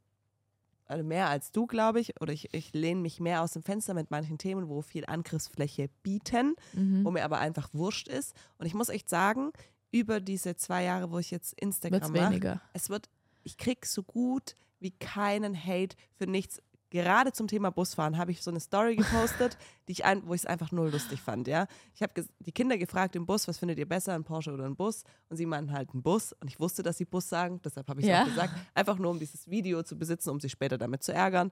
also 0.87 1.03
mehr 1.03 1.29
als 1.29 1.51
du, 1.51 1.67
glaube 1.67 2.01
ich, 2.01 2.21
oder 2.21 2.33
ich, 2.33 2.53
ich 2.53 2.73
lehne 2.75 3.01
mich 3.01 3.21
mehr 3.21 3.43
aus 3.43 3.53
dem 3.53 3.63
Fenster 3.63 3.95
mit 3.95 4.11
manchen 4.11 4.39
Themen, 4.39 4.69
wo 4.69 4.83
viel 4.83 5.07
Angriffsfläche 5.07 5.89
bieten, 6.03 6.57
mhm. 6.75 7.05
wo 7.05 7.11
mir 7.11 7.25
aber 7.25 7.39
einfach 7.39 7.71
wurscht 7.73 8.09
ist. 8.09 8.35
Und 8.59 8.67
ich 8.67 8.75
muss 8.75 8.89
echt 8.89 9.09
sagen, 9.09 9.53
über 9.91 10.21
diese 10.21 10.57
zwei 10.57 10.85
Jahre, 10.85 11.11
wo 11.11 11.19
ich 11.19 11.31
jetzt 11.31 11.55
Instagram 11.55 12.13
mache, 12.13 12.61
es 12.73 12.91
wird, 12.91 13.09
ich 13.45 13.57
krieg 13.57 13.87
so 13.87 14.03
gut 14.03 14.57
wie 14.81 14.91
keinen 14.91 15.57
Hate 15.57 15.97
für 16.17 16.27
nichts. 16.27 16.61
Gerade 16.95 17.33
zum 17.33 17.49
Thema 17.49 17.71
Busfahren 17.73 18.17
habe 18.19 18.31
ich 18.31 18.41
so 18.41 18.53
eine 18.53 18.61
Story 18.61 18.95
gepostet, 18.95 19.59
die 19.89 19.93
ich 19.93 20.05
ein, 20.05 20.25
wo 20.29 20.33
ich 20.35 20.43
es 20.43 20.47
einfach 20.47 20.71
null 20.71 20.91
lustig 20.93 21.21
fand, 21.21 21.49
ja. 21.49 21.67
Ich 21.93 22.03
habe 22.03 22.25
die 22.39 22.53
Kinder 22.53 22.79
gefragt 22.79 23.17
im 23.17 23.27
Bus, 23.27 23.49
was 23.49 23.59
findet 23.59 23.81
ihr 23.81 23.89
besser, 23.89 24.15
ein 24.15 24.23
Porsche 24.23 24.53
oder 24.53 24.65
ein 24.65 24.77
Bus? 24.77 25.03
Und 25.29 25.37
sie 25.37 25.45
meinten 25.45 25.73
halt 25.73 25.93
ein 25.93 26.03
Bus. 26.03 26.33
Und 26.35 26.47
ich 26.47 26.61
wusste, 26.61 26.85
dass 26.85 26.97
sie 26.97 27.05
Bus 27.05 27.29
sagen, 27.29 27.61
deshalb 27.65 27.89
habe 27.89 28.01
ich 28.01 28.07
es 28.07 28.11
Ja. 28.13 28.23
auch 28.23 28.27
gesagt. 28.27 28.55
Einfach 28.75 28.97
nur, 28.97 29.11
um 29.11 29.19
dieses 29.19 29.51
Video 29.51 29.83
zu 29.83 29.99
besitzen, 29.99 30.31
um 30.31 30.39
sie 30.39 30.49
später 30.49 30.79
damit 30.79 31.03
zu 31.03 31.13
ärgern. 31.13 31.51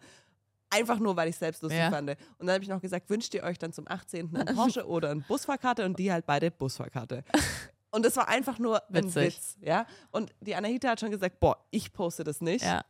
Einfach 0.71 1.01
nur, 1.01 1.17
weil 1.17 1.27
ich 1.29 1.35
es 1.35 1.41
selbst 1.41 1.61
lustig 1.63 1.81
Ja. 1.81 1.91
fand. 1.91 2.11
Und 2.11 2.47
dann 2.47 2.51
habe 2.51 2.63
ich 2.63 2.71
noch 2.71 2.81
gesagt, 2.81 3.11
wünscht 3.11 3.35
ihr 3.35 3.43
euch 3.43 3.59
dann 3.59 3.73
zum 3.73 3.89
18. 3.89 4.37
ein 4.37 4.47
Porsche 4.55 4.87
oder 4.87 5.11
eine 5.11 5.23
Busfahrkarte? 5.23 5.85
Und 5.85 5.99
die 5.99 6.13
halt 6.13 6.25
beide 6.25 6.53
Busfahrkarte. 6.53 7.25
Und 7.91 8.07
es 8.07 8.17
war 8.17 8.29
einfach 8.29 8.61
nur 8.61 8.81
ein 8.91 9.07
Witzig. 9.07 9.37
Witz, 9.37 9.57
ja. 9.61 9.87
Und 10.13 10.33
die 10.41 10.55
Anahita 10.55 10.91
hat 10.91 11.01
schon 11.01 11.11
gesagt, 11.11 11.41
boah, 11.41 11.59
ich 11.73 11.93
poste 11.93 12.23
das 12.23 12.41
nicht. 12.41 12.65
Ja. 12.65 12.85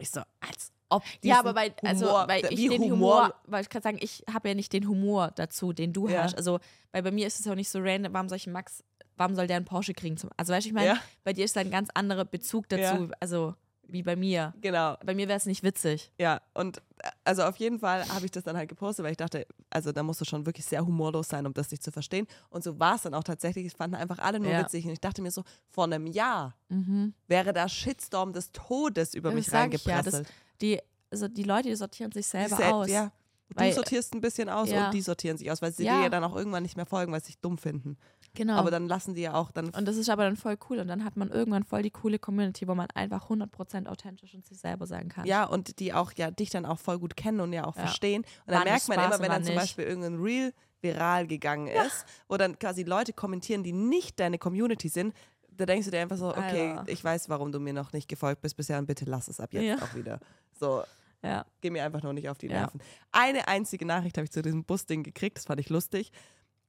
Ich 0.00 0.10
so, 0.10 0.20
als 0.40 0.72
ob 0.88 1.02
Ja, 1.22 1.38
aber 1.40 1.54
weil, 1.54 1.74
also, 1.82 2.06
Humor, 2.06 2.28
weil 2.28 2.44
ich 2.52 2.68
den 2.68 2.82
Humor, 2.82 2.90
Humor, 3.24 3.34
weil 3.46 3.62
ich 3.62 3.68
gerade 3.68 3.82
sagen, 3.82 3.98
ich 4.00 4.22
habe 4.32 4.48
ja 4.48 4.54
nicht 4.54 4.72
den 4.72 4.86
Humor 4.88 5.32
dazu, 5.34 5.72
den 5.72 5.92
du 5.92 6.08
Ja. 6.08 6.22
hast. 6.24 6.36
Also, 6.36 6.58
weil 6.92 7.02
bei 7.02 7.10
mir 7.10 7.26
ist 7.26 7.40
es 7.40 7.46
auch 7.48 7.54
nicht 7.54 7.68
so 7.68 7.78
random, 7.80 8.12
warum 8.12 8.28
soll 8.28 8.36
ich 8.36 8.46
Max, 8.46 8.84
warum 9.16 9.34
soll 9.34 9.46
der 9.46 9.56
einen 9.56 9.64
Porsche 9.66 9.94
kriegen? 9.94 10.16
Zum, 10.16 10.30
also, 10.36 10.52
weißt 10.52 10.64
du, 10.66 10.68
ich 10.68 10.74
meine, 10.74 10.86
Ja. 10.88 10.96
bei 11.24 11.32
dir 11.32 11.44
ist 11.44 11.56
da 11.56 11.60
ein 11.60 11.70
ganz 11.70 11.88
anderer 11.94 12.24
Bezug 12.24 12.68
dazu, 12.68 12.82
Ja. 12.82 13.08
also 13.20 13.54
wie 13.88 14.02
bei 14.02 14.16
mir. 14.16 14.52
Genau, 14.60 14.96
Bei 15.04 15.14
mir 15.14 15.28
wäre 15.28 15.36
es 15.36 15.46
nicht 15.46 15.62
witzig. 15.62 16.10
ja. 16.18 16.40
Und 16.54 16.78
äh, 16.78 17.08
also 17.24 17.44
auf 17.44 17.56
jeden 17.58 17.78
Fall 17.78 18.04
habe 18.08 18.24
ich 18.24 18.32
das 18.32 18.42
dann 18.42 18.56
halt 18.56 18.68
gepostet, 18.68 19.04
weil 19.04 19.12
ich 19.12 19.16
dachte, 19.16 19.46
also 19.70 19.92
da 19.92 20.02
musst 20.02 20.20
du 20.20 20.24
schon 20.24 20.44
wirklich 20.44 20.66
sehr 20.66 20.84
humorlos 20.84 21.28
sein, 21.28 21.46
um 21.46 21.54
das 21.54 21.70
nicht 21.70 21.84
zu 21.84 21.92
verstehen. 21.92 22.26
Und 22.50 22.64
so 22.64 22.80
war 22.80 22.96
es 22.96 23.02
dann 23.02 23.14
auch 23.14 23.22
tatsächlich. 23.22 23.64
Es 23.66 23.74
fanden 23.74 23.94
einfach 23.94 24.18
alle 24.18 24.40
nur 24.40 24.50
Ja. 24.50 24.58
witzig. 24.58 24.86
Und 24.86 24.90
ich 24.92 25.00
dachte 25.00 25.22
mir 25.22 25.30
so, 25.30 25.44
vor 25.70 25.84
einem 25.84 26.08
Jahr 26.08 26.56
Mhm. 26.68 27.14
wäre 27.28 27.52
da 27.52 27.68
Shitstorm 27.68 28.32
des 28.32 28.50
Todes 28.50 29.14
über 29.14 29.30
mich 29.30 29.44
das 29.44 29.52
sag 29.52 29.72
ich 29.72 29.84
ja, 29.84 29.94
reingepresselt. 29.94 30.28
Die, 30.60 30.80
also 31.10 31.28
die 31.28 31.42
Leute, 31.44 31.68
die 31.68 31.76
sortieren 31.76 32.12
sich 32.12 32.26
selber 32.26 32.56
Sel- 32.56 32.72
aus. 32.72 32.88
Ja. 32.90 33.12
Du 33.48 33.60
Weil- 33.60 33.72
sortierst 33.72 34.12
ein 34.12 34.20
bisschen 34.20 34.48
aus 34.48 34.70
Ja. 34.70 34.86
und 34.86 34.94
die 34.94 35.00
sortieren 35.00 35.38
sich 35.38 35.48
aus, 35.52 35.62
weil 35.62 35.70
sie 35.72 35.84
Ja. 35.84 35.98
dir 35.98 36.02
ja 36.04 36.08
dann 36.08 36.24
auch 36.24 36.34
irgendwann 36.34 36.64
nicht 36.64 36.76
mehr 36.76 36.84
folgen, 36.86 37.12
weil 37.12 37.20
sie 37.20 37.26
sich 37.26 37.38
dumm 37.38 37.58
finden. 37.58 37.96
Genau. 38.34 38.54
Aber 38.56 38.72
dann 38.72 38.88
lassen 38.88 39.14
die 39.14 39.22
ja 39.22 39.34
auch 39.34 39.50
dann 39.52 39.70
und 39.70 39.86
das 39.86 39.96
ist 39.96 40.10
aber 40.10 40.24
dann 40.24 40.36
voll 40.36 40.56
cool. 40.68 40.80
Und 40.80 40.88
dann 40.88 41.04
hat 41.04 41.16
man 41.16 41.30
irgendwann 41.30 41.62
voll 41.62 41.82
die 41.82 41.90
coole 41.90 42.18
Community, 42.18 42.66
wo 42.66 42.74
man 42.74 42.88
einfach 42.94 43.28
100% 43.30 43.86
authentisch 43.88 44.34
und 44.34 44.44
sich 44.44 44.58
selber 44.58 44.86
sein 44.86 45.08
kann. 45.08 45.24
Ja, 45.26 45.44
und 45.44 45.78
die 45.78 45.94
auch 45.94 46.12
ja 46.16 46.30
dich 46.32 46.50
dann 46.50 46.66
auch 46.66 46.78
voll 46.80 46.98
gut 46.98 47.16
kennen 47.16 47.38
und 47.40 47.52
ja 47.52 47.64
auch 47.64 47.76
Ja. 47.76 47.82
verstehen. 47.82 48.22
Und 48.46 48.52
dann 48.52 48.64
merkt 48.64 48.88
man 48.88 48.98
Spaß 48.98 49.06
immer, 49.14 49.22
wenn 49.22 49.30
dann 49.30 49.44
zum 49.44 49.54
nicht. 49.54 49.62
Beispiel 49.62 49.84
irgendein 49.84 50.16
Reel 50.20 50.52
viral 50.82 51.26
gegangen 51.28 51.68
ist, 51.68 52.04
wo 52.28 52.36
dann 52.36 52.58
quasi 52.58 52.82
Leute 52.82 53.12
kommentieren, 53.12 53.62
die 53.62 53.72
nicht 53.72 54.18
deine 54.20 54.38
Community 54.38 54.88
sind, 54.88 55.14
da 55.50 55.64
denkst 55.64 55.86
du 55.86 55.90
dir 55.92 56.00
einfach 56.00 56.18
so, 56.18 56.28
okay, 56.28 56.72
Alter. 56.72 56.84
ich 56.92 57.02
weiß, 57.02 57.28
warum 57.30 57.50
du 57.52 57.58
mir 57.60 57.72
noch 57.72 57.92
nicht 57.94 58.08
gefolgt 58.08 58.42
bist 58.42 58.56
bisher 58.58 58.78
und 58.78 58.86
bitte 58.86 59.06
lass 59.06 59.28
es 59.28 59.40
ab 59.40 59.54
jetzt 59.54 59.82
auch 59.82 59.94
wieder. 59.94 60.20
So, 60.58 60.84
Ja. 61.22 61.44
geh 61.60 61.70
mir 61.70 61.84
einfach 61.84 62.02
nur 62.02 62.12
nicht 62.12 62.28
auf 62.28 62.38
die 62.38 62.46
Ja. 62.46 62.60
Nerven. 62.60 62.80
Eine 63.12 63.48
einzige 63.48 63.84
Nachricht 63.86 64.16
habe 64.16 64.24
ich 64.24 64.30
zu 64.32 64.42
diesem 64.42 64.64
Busding 64.64 65.02
gekriegt, 65.02 65.36
das 65.38 65.46
fand 65.46 65.60
ich 65.60 65.68
lustig, 65.68 66.12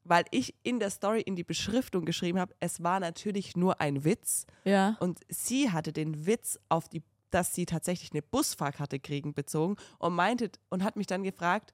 weil 0.03 0.23
ich 0.31 0.55
in 0.63 0.79
der 0.79 0.89
Story 0.89 1.21
in 1.21 1.35
die 1.35 1.43
Beschriftung 1.43 2.05
geschrieben 2.05 2.39
habe, 2.39 2.55
es 2.59 2.81
war 2.81 2.99
natürlich 2.99 3.55
nur 3.57 3.81
ein 3.81 4.03
Witz. 4.03 4.45
Ja. 4.63 4.95
Und 4.99 5.19
sie 5.29 5.71
hatte 5.71 5.91
den 5.93 6.25
Witz 6.25 6.59
auf 6.69 6.87
die, 6.89 7.03
dass 7.29 7.53
sie 7.53 7.65
tatsächlich 7.65 8.11
eine 8.13 8.21
Busfahrkarte 8.21 8.99
kriegen, 8.99 9.33
bezogen 9.33 9.75
und 9.99 10.15
meinte 10.15 10.49
und 10.69 10.83
hat 10.83 10.95
mich 10.95 11.07
dann 11.07 11.23
gefragt, 11.23 11.73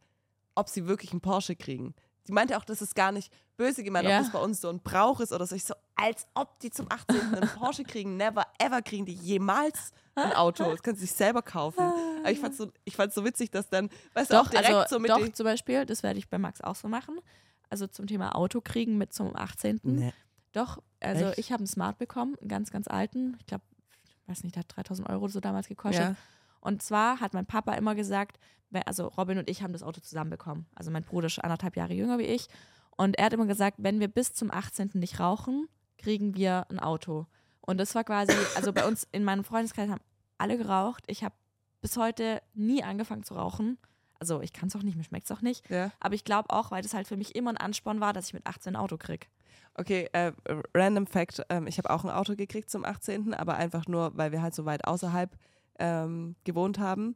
ob 0.56 0.68
sie 0.70 0.88
wirklich 0.88 1.12
einen 1.12 1.22
Porsche 1.22 1.56
kriegen. 1.56 1.94
Sie 2.26 2.32
meinte 2.34 2.58
auch, 2.58 2.64
das 2.66 2.82
ist 2.82 2.96
gar 2.96 3.12
nicht 3.12 3.32
böse 3.58 3.84
gemeint, 3.84 4.08
Ja. 4.08 4.18
ob 4.18 4.24
das 4.24 4.32
bei 4.32 4.40
uns 4.40 4.62
so 4.62 4.70
ein 4.70 4.80
Brauch 4.80 5.20
ist 5.20 5.32
oder 5.34 5.46
so. 5.46 5.56
Ich 5.56 5.66
so, 5.66 5.74
als 5.96 6.26
ob 6.34 6.60
die 6.60 6.72
zum 6.72 6.88
18. 6.90 7.20
einen 7.36 7.50
Porsche 7.50 7.84
kriegen. 7.84 8.16
Never 8.18 8.46
ever 8.60 8.82
kriegen 8.82 9.06
die 9.06 9.14
jemals 9.14 9.92
ein 10.16 10.34
Auto. 10.34 10.64
Das 10.72 10.82
können 10.82 10.96
sie 10.96 11.06
sich 11.06 11.14
selber 11.16 11.42
kaufen. 11.42 11.80
Aber 11.82 12.32
ich 12.32 12.40
fand 12.40 12.56
so, 12.56 12.72
ich 12.86 12.96
fand's 12.96 13.14
so 13.16 13.24
witzig, 13.26 13.52
dass 13.52 13.70
dann, 13.70 13.90
weißt 14.14 14.32
du, 14.32 14.40
auch 14.40 14.44
Doch, 14.46 14.52
direkt 14.52 14.70
also, 14.74 14.96
so 14.96 15.00
mit 15.00 15.12
doch 15.12 15.18
die- 15.24 15.34
zum 15.34 15.44
Beispiel, 15.44 15.86
das 15.86 16.02
werde 16.04 16.18
ich 16.20 16.30
bei 16.30 16.38
Max 16.38 16.62
auch 16.62 16.76
so 16.76 16.88
machen. 16.88 17.20
Also 17.70 17.88
zum 17.88 18.08
Thema 18.08 18.36
Auto 18.36 18.62
kriegen 18.62 18.98
mit 18.98 19.14
zum 19.14 19.36
18. 19.36 19.80
Nee. 19.84 20.14
Doch, 20.54 20.78
also 21.02 21.26
Echt? 21.26 21.40
ich 21.40 21.52
habe 21.52 21.60
einen 21.62 21.68
Smart 21.68 21.98
bekommen, 21.98 22.36
einen 22.40 22.48
ganz, 22.48 22.70
ganz 22.72 22.88
alten. 22.88 23.36
Ich 23.40 23.48
glaube, 23.48 23.64
weiß 24.28 24.44
nicht, 24.44 24.56
der 24.56 24.62
hat 24.62 24.76
3000 24.76 25.10
Euro 25.10 25.28
so 25.28 25.40
damals 25.40 25.68
gekostet. 25.68 26.02
Ja. 26.04 26.16
Und 26.64 26.82
zwar 26.82 27.20
hat 27.20 27.34
mein 27.34 27.46
Papa 27.46 27.74
immer 27.74 27.94
gesagt, 27.94 28.40
also 28.86 29.08
Robin 29.08 29.38
und 29.38 29.50
ich 29.50 29.62
haben 29.62 29.74
das 29.74 29.84
Auto 29.84 30.00
zusammen 30.00 30.30
bekommen. 30.30 30.66
Also 30.76 30.92
mein 30.92 31.04
Bruder 31.04 31.28
ist 31.28 31.44
anderthalb 31.44 31.76
Jahre 31.76 31.94
jünger 31.94 32.18
wie 32.20 32.24
ich. 32.24 32.48
Und 32.96 33.18
er 33.18 33.26
hat 33.26 33.34
immer 33.34 33.46
gesagt, 33.46 33.78
wenn 33.80 34.00
wir 34.00 34.08
bis 34.08 34.34
zum 34.34 34.50
18. 34.50 34.92
nicht 34.94 35.20
rauchen, 35.20 35.68
kriegen 35.98 36.36
wir 36.36 36.66
ein 36.70 36.80
Auto. 36.80 37.28
Und 37.60 37.80
das 37.80 37.94
war 37.96 38.06
quasi, 38.06 38.34
also 38.56 38.72
bei 38.72 38.88
uns 38.88 39.06
in 39.12 39.26
meinem 39.26 39.44
Freundeskreis 39.44 39.90
haben 39.90 40.02
alle 40.38 40.58
geraucht. 40.58 41.04
Ich 41.08 41.24
habe 41.24 41.36
bis 41.82 41.98
heute 41.98 42.42
nie 42.54 42.82
angefangen 42.82 43.24
zu 43.24 43.36
rauchen. 43.36 43.78
Also 44.20 44.42
ich 44.42 44.54
kann 44.54 44.70
es 44.70 44.76
auch 44.78 44.84
nicht, 44.84 44.96
mir 44.96 45.04
schmeckt 45.04 45.26
es 45.26 45.38
auch 45.38 45.42
nicht. 45.42 45.70
Ja. 45.70 45.92
Aber 46.00 46.16
ich 46.16 46.24
glaube 46.24 46.50
auch, 46.50 46.72
weil 46.72 46.82
das 46.82 46.94
halt 46.94 47.08
für 47.08 47.18
mich 47.18 47.36
immer 47.36 47.52
ein 47.52 47.58
Ansporn 47.58 48.00
war, 48.00 48.14
dass 48.14 48.28
ich 48.28 48.34
mit 48.34 48.48
18 48.48 48.76
ein 48.76 48.82
Auto 48.82 48.96
krieg. 48.96 49.30
Okay, 49.76 50.08
äh, 50.14 50.32
random 50.74 51.08
Fact, 51.08 51.44
ähm, 51.50 51.68
ich 51.68 51.78
habe 51.78 51.90
auch 51.90 52.06
ein 52.06 52.10
Auto 52.10 52.36
gekriegt 52.36 52.70
zum 52.70 52.86
18., 52.86 53.34
aber 53.34 53.56
einfach 53.56 53.88
nur, 53.88 54.16
weil 54.16 54.32
wir 54.32 54.42
halt 54.42 54.56
so 54.56 54.64
weit 54.66 54.86
außerhalb 54.86 55.36
ähm, 55.80 56.36
gewohnt 56.44 56.80
haben. 56.80 57.16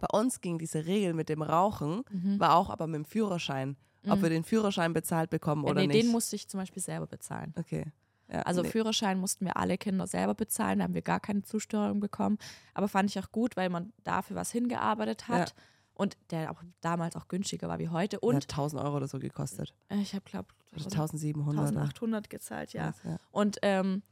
Bei 0.00 0.08
uns 0.18 0.40
ging 0.40 0.58
diese 0.58 0.84
Regel 0.86 1.14
mit 1.14 1.28
dem 1.28 1.40
Rauchen, 1.42 2.02
war 2.38 2.54
auch 2.56 2.68
aber 2.70 2.86
mit 2.86 2.96
dem 2.96 3.04
Führerschein. 3.06 3.76
Ob 4.08 4.18
Mhm. 4.18 4.22
wir 4.22 4.28
den 4.30 4.44
Führerschein 4.44 4.92
bezahlt 4.92 5.30
bekommen 5.30 5.64
Ja, 5.64 5.70
oder 5.70 5.80
nee, 5.80 5.86
nicht. 5.88 6.02
den 6.04 6.12
musste 6.12 6.36
ich 6.36 6.48
zum 6.48 6.60
Beispiel 6.60 6.82
selber 6.82 7.06
bezahlen. 7.06 7.52
okay. 7.58 7.86
Ja, 8.28 8.42
Also 8.42 8.62
nee. 8.62 8.68
Führerschein 8.68 9.18
mussten 9.20 9.44
wir 9.46 9.56
alle 9.56 9.78
Kinder 9.78 10.06
selber 10.06 10.34
bezahlen, 10.34 10.78
da 10.80 10.84
haben 10.84 10.94
wir 10.94 11.02
gar 11.02 11.20
keine 11.20 11.42
Zusteuerung 11.42 12.00
bekommen. 12.00 12.38
Aber 12.74 12.88
fand 12.88 13.08
ich 13.10 13.18
auch 13.18 13.30
gut, 13.32 13.56
weil 13.56 13.68
man 13.70 13.92
dafür 14.04 14.34
was 14.36 14.50
hingearbeitet 14.52 15.28
hat. 15.28 15.54
Und 15.94 16.16
der 16.30 16.50
auch 16.50 16.62
damals 16.82 17.16
auch 17.16 17.26
günstiger 17.28 17.68
war 17.68 17.78
wie 17.78 17.88
heute. 17.88 18.16
Der 18.18 18.22
Und 18.24 18.34
hat 18.36 18.42
1000 18.50 18.82
Euro 18.82 18.96
oder 18.98 19.08
so 19.08 19.18
gekostet. 19.18 19.74
äh, 19.88 19.96
ich 20.00 20.12
habe, 20.14 20.24
glaube 20.24 20.48
Oder 20.74 20.84
1700. 20.84 21.68
1800 21.68 22.28
gezahlt, 22.28 22.72
ja. 22.74 22.92
Ja. 23.04 23.16
Und 23.30 23.58
ähm, 23.62 24.02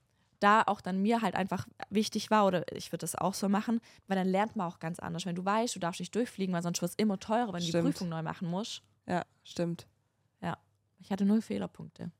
da 0.41 0.62
auch 0.62 0.80
dann 0.80 1.01
mir 1.03 1.22
halt 1.22 1.35
einfach 1.35 1.66
wichtig 1.91 2.30
war, 2.30 2.47
oder 2.47 2.64
ich 2.72 2.93
würde 2.93 3.03
das 3.03 3.14
auch 3.14 3.35
so 3.35 3.49
machen, 3.49 3.80
weil 4.09 4.16
dann 4.16 4.28
lernt 4.28 4.57
man 4.57 4.66
auch 4.66 4.78
ganz 4.78 4.99
anders. 4.99 5.26
Wenn 5.26 5.37
du 5.37 5.45
weißt, 5.45 5.74
du 5.74 5.80
darfst 5.80 6.01
nicht 6.01 6.14
durchfliegen, 6.14 6.55
weil 6.55 6.62
sonst 6.62 6.82
wird 6.82 6.91
es 6.91 6.97
immer 6.97 7.18
teurer, 7.18 7.53
wenn 7.53 7.64
du 7.64 7.66
die. 7.66 7.80
Prüfung 7.80 8.09
neu 8.09 8.22
machen 8.22 8.49
musst. 8.49 8.82
Ja, 9.07 9.24
stimmt. 9.43 9.87
Ich 11.05 11.12
hatte 11.12 11.26
null 11.26 11.43
Fehlerpunkte. 11.43 12.11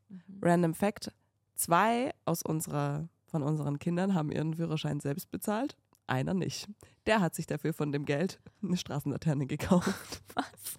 Random 0.43 0.75
Fact: 0.75 1.11
Zwei 1.55 2.13
aus 2.27 2.43
unserer, 2.43 3.09
von 3.27 3.43
unseren 3.43 3.79
Kindern 3.79 4.13
haben 4.13 4.31
ihren 4.31 4.55
Führerschein 4.55 5.01
selbst 5.01 5.31
bezahlt. 5.31 5.75
Einer 6.07 6.35
nicht. 6.35 6.69
Der 7.07 7.21
hat 7.21 7.35
sich 7.35 7.47
dafür 7.47 7.73
von 7.73 7.93
dem 7.93 8.05
Geld 8.05 8.41
eine 8.63 8.77
Straßenlaterne 8.77 9.47
gekauft. 9.47 10.23
Was? 10.35 10.79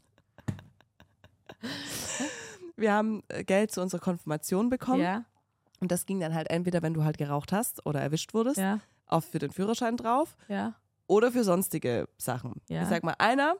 Wir 2.75 2.93
haben 2.93 3.23
äh, 3.29 3.43
Geld 3.43 3.71
zu 3.71 3.81
unserer 3.81 4.01
Konfirmation 4.01 4.69
bekommen. 4.69 5.01
Ja, 5.01 5.25
Und 5.85 5.91
das 5.91 6.07
ging 6.07 6.19
dann 6.19 6.33
halt 6.33 6.49
entweder, 6.49 6.81
wenn 6.81 6.95
du 6.95 7.03
halt 7.03 7.19
geraucht 7.19 7.51
hast 7.51 7.85
oder 7.85 8.01
erwischt 8.01 8.33
wurdest, 8.33 8.57
ja, 8.57 8.79
auch 9.05 9.21
für 9.21 9.37
den 9.37 9.51
Führerschein 9.51 9.97
drauf 9.97 10.35
ja. 10.47 10.73
oder 11.05 11.31
für 11.31 11.43
sonstige 11.43 12.09
Sachen. 12.17 12.59
Ja. 12.67 12.81
Ich 12.81 12.87
sag 12.87 13.03
mal, 13.03 13.13
einer 13.19 13.55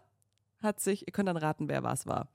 hat 0.60 0.80
sich, 0.80 1.06
ihr 1.06 1.14
könnt 1.14 1.30
dann 1.30 1.38
raten, 1.38 1.70
wer 1.70 1.84
was 1.84 2.08
war. 2.08 2.28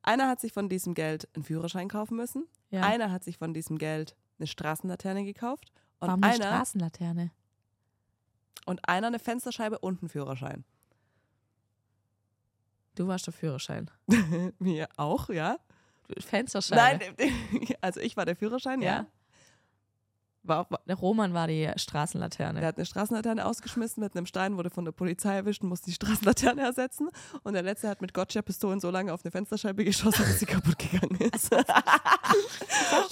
Einer 0.00 0.26
hat 0.26 0.40
sich 0.40 0.54
von 0.54 0.70
diesem 0.70 0.94
Geld 0.94 1.28
einen 1.34 1.44
Führerschein 1.44 1.90
kaufen 1.90 2.16
müssen. 2.16 2.46
ja. 2.70 2.80
Einer 2.80 3.12
hat 3.12 3.24
sich 3.24 3.36
von 3.36 3.52
diesem 3.52 3.76
Geld 3.76 4.16
eine 4.38 4.46
Straßenlaterne 4.46 5.26
gekauft. 5.26 5.70
Und 6.00 6.08
Warum 6.08 6.22
eine 6.22 6.32
einer, 6.32 6.44
Straßenlaterne? 6.46 7.30
und 8.64 8.88
einer 8.88 9.08
eine 9.08 9.18
Fensterscheibe 9.18 9.80
und 9.80 10.00
einen 10.00 10.08
Führerschein. 10.08 10.64
Du 12.94 13.06
warst 13.06 13.26
der 13.26 13.34
Führerschein. 13.34 13.90
Mir 14.58 14.88
auch, 14.96 15.28
ja. 15.28 15.58
Fensterscheibe. 16.20 17.04
Nein, 17.18 17.74
also 17.82 18.00
ich 18.00 18.16
war 18.16 18.24
der 18.24 18.36
Führerschein, 18.36 18.80
ja. 18.80 19.00
Ja. 19.00 19.06
War, 20.48 20.68
Der 20.86 20.96
Roman 20.96 21.34
war 21.34 21.46
die 21.48 21.70
Straßenlaterne. 21.76 22.60
der 22.60 22.68
hat 22.68 22.76
eine 22.76 22.86
Straßenlaterne 22.86 23.44
ausgeschmissen 23.44 24.02
mit 24.02 24.16
einem 24.16 24.26
Stein, 24.26 24.56
wurde 24.56 24.70
von 24.70 24.84
der 24.84 24.92
Polizei 24.92 25.34
erwischt 25.36 25.62
und 25.62 25.68
musste 25.68 25.86
die 25.86 25.94
Straßenlaterne 25.94 26.62
ersetzen. 26.62 27.08
Und 27.42 27.54
der 27.54 27.62
letzte 27.62 27.88
hat 27.88 28.00
mit 28.00 28.14
Gotcha-Pistolen 28.14 28.80
so 28.80 28.90
lange 28.90 29.12
auf 29.12 29.24
eine 29.24 29.30
Fensterscheibe 29.32 29.84
geschossen, 29.84 30.24
bis 30.24 30.38
sie 30.40 30.46
kaputt 30.46 30.78
gegangen 30.78 31.16
ist. 31.34 31.52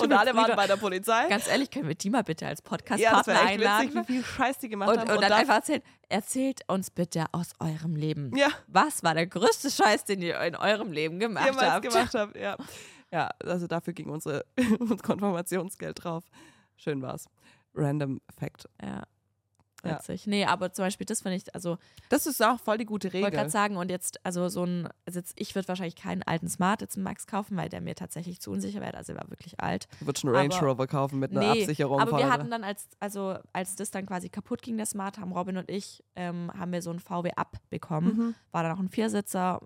und 0.01 0.13
alle 0.13 0.35
waren 0.35 0.57
bei 0.57 0.67
der 0.67 0.77
Polizei. 0.77 1.29
Ganz 1.29 1.49
ehrlich, 1.49 1.71
können 1.71 1.89
wir 1.89 1.95
die 1.95 2.11
mal 2.11 2.23
bitte 2.25 2.47
als 2.47 2.61
Ja, 2.61 2.69
Podcast-Partner 2.71 3.35
echt 3.35 3.43
einladen? 3.45 3.89
witzig, 3.95 4.09
wie 4.09 4.13
viel 4.15 4.25
Scheiß 4.25 4.59
die 4.59 4.69
gemacht 4.69 4.91
und, 4.91 4.99
haben. 5.01 5.11
und, 5.11 5.21
dann 5.23 5.31
dann- 5.31 5.41
einfach 5.41 5.55
erzählen, 5.57 5.83
erzählt 6.09 6.61
uns 6.69 6.91
bitte 6.91 7.25
aus 7.33 7.51
eurem 7.61 7.97
Leben. 7.97 8.37
ja, 8.37 8.49
Was 8.69 9.03
war 9.03 9.15
der 9.15 9.27
größte 9.27 9.71
Scheiß, 9.71 10.05
den 10.05 10.23
ihr 10.23 10.39
in 10.41 10.57
eurem 10.57 10.93
Leben 10.93 11.19
gemacht 11.19 11.47
jemals 11.47 11.71
habt? 11.71 11.83
gemacht 11.89 12.15
habe. 12.15 12.39
Ja. 12.39 12.57
ja, 13.13 13.31
also 13.45 13.67
dafür 13.67 13.93
ging 13.93 14.09
unsere 14.11 14.45
unser 14.79 14.97
Konfirmationsgeld 14.97 16.05
drauf. 16.05 16.25
Schön 16.77 17.03
war's. 17.03 17.29
Random 17.75 18.21
Fact. 18.37 18.69
Ja. 18.83 19.05
Ja. 19.85 19.99
Witzig. 19.99 20.27
Nee, 20.27 20.47
aber 20.47 20.73
zum 20.73 20.87
Beispiel, 20.87 21.05
das 21.05 21.21
finde 21.21 21.37
ich, 21.37 21.55
also 21.55 21.77
Das 22.09 22.27
ist 22.27 22.43
auch 22.43 22.59
voll 22.59 22.79
die 22.79 22.87
gute 22.87 23.09
ich 23.09 23.15
wollte 23.15 23.27
Regel. 23.27 23.37
gerade 23.39 23.51
sagen, 23.51 23.77
und 23.77 23.91
jetzt, 23.91 24.19
also 24.25 24.49
so 24.49 24.65
ein, 24.65 24.89
also 25.05 25.19
jetzt, 25.19 25.35
ich 25.39 25.55
würde 25.55 25.69
wahrscheinlich 25.69 25.95
keinen 25.97 26.23
alten 26.23 26.49
Smart 26.49 26.81
jetzt 26.81 26.97
im 26.97 27.03
Max 27.03 27.27
kaufen, 27.27 27.55
weil 27.59 27.69
der 27.69 27.83
mir 27.83 27.95
tatsächlich 27.95 28.41
zu 28.41 28.51
unsicher 28.51 28.81
wäre. 28.81 28.95
Also 28.97 29.13
er 29.13 29.19
war 29.21 29.29
wirklich 29.31 29.61
alt. 29.61 29.87
Du 30.01 30.07
würdest 30.07 30.25
einen 30.25 30.35
Range 30.35 30.55
Rover 30.59 30.87
kaufen 30.87 31.19
mit 31.19 31.33
einer 31.33 31.41
Nee, 31.53 31.61
Absicherung 31.61 32.01
aber 32.01 32.17
wir 32.17 32.33
hatten 32.33 32.51
dann, 32.51 32.65
als, 32.65 32.89
also 32.99 33.37
als 33.53 33.77
das 33.77 33.91
dann 33.91 34.07
quasi 34.07 34.31
kaputt 34.31 34.63
ging, 34.63 34.79
der 34.79 34.87
Smart, 34.87 35.19
haben 35.19 35.33
Robin 35.33 35.59
und 35.59 35.71
ich, 35.71 36.03
ähm, 36.17 36.51
haben 36.59 36.73
wir 36.73 36.81
so 36.81 36.91
ein 36.91 36.99
VW 36.99 37.33
Up 37.37 37.59
bekommen. 37.69 38.17
Mhm. 38.17 38.35
War 38.53 38.63
dann 38.63 38.73
auch 38.73 38.81
ein 38.81 38.89
Viersitzer, 38.89 39.61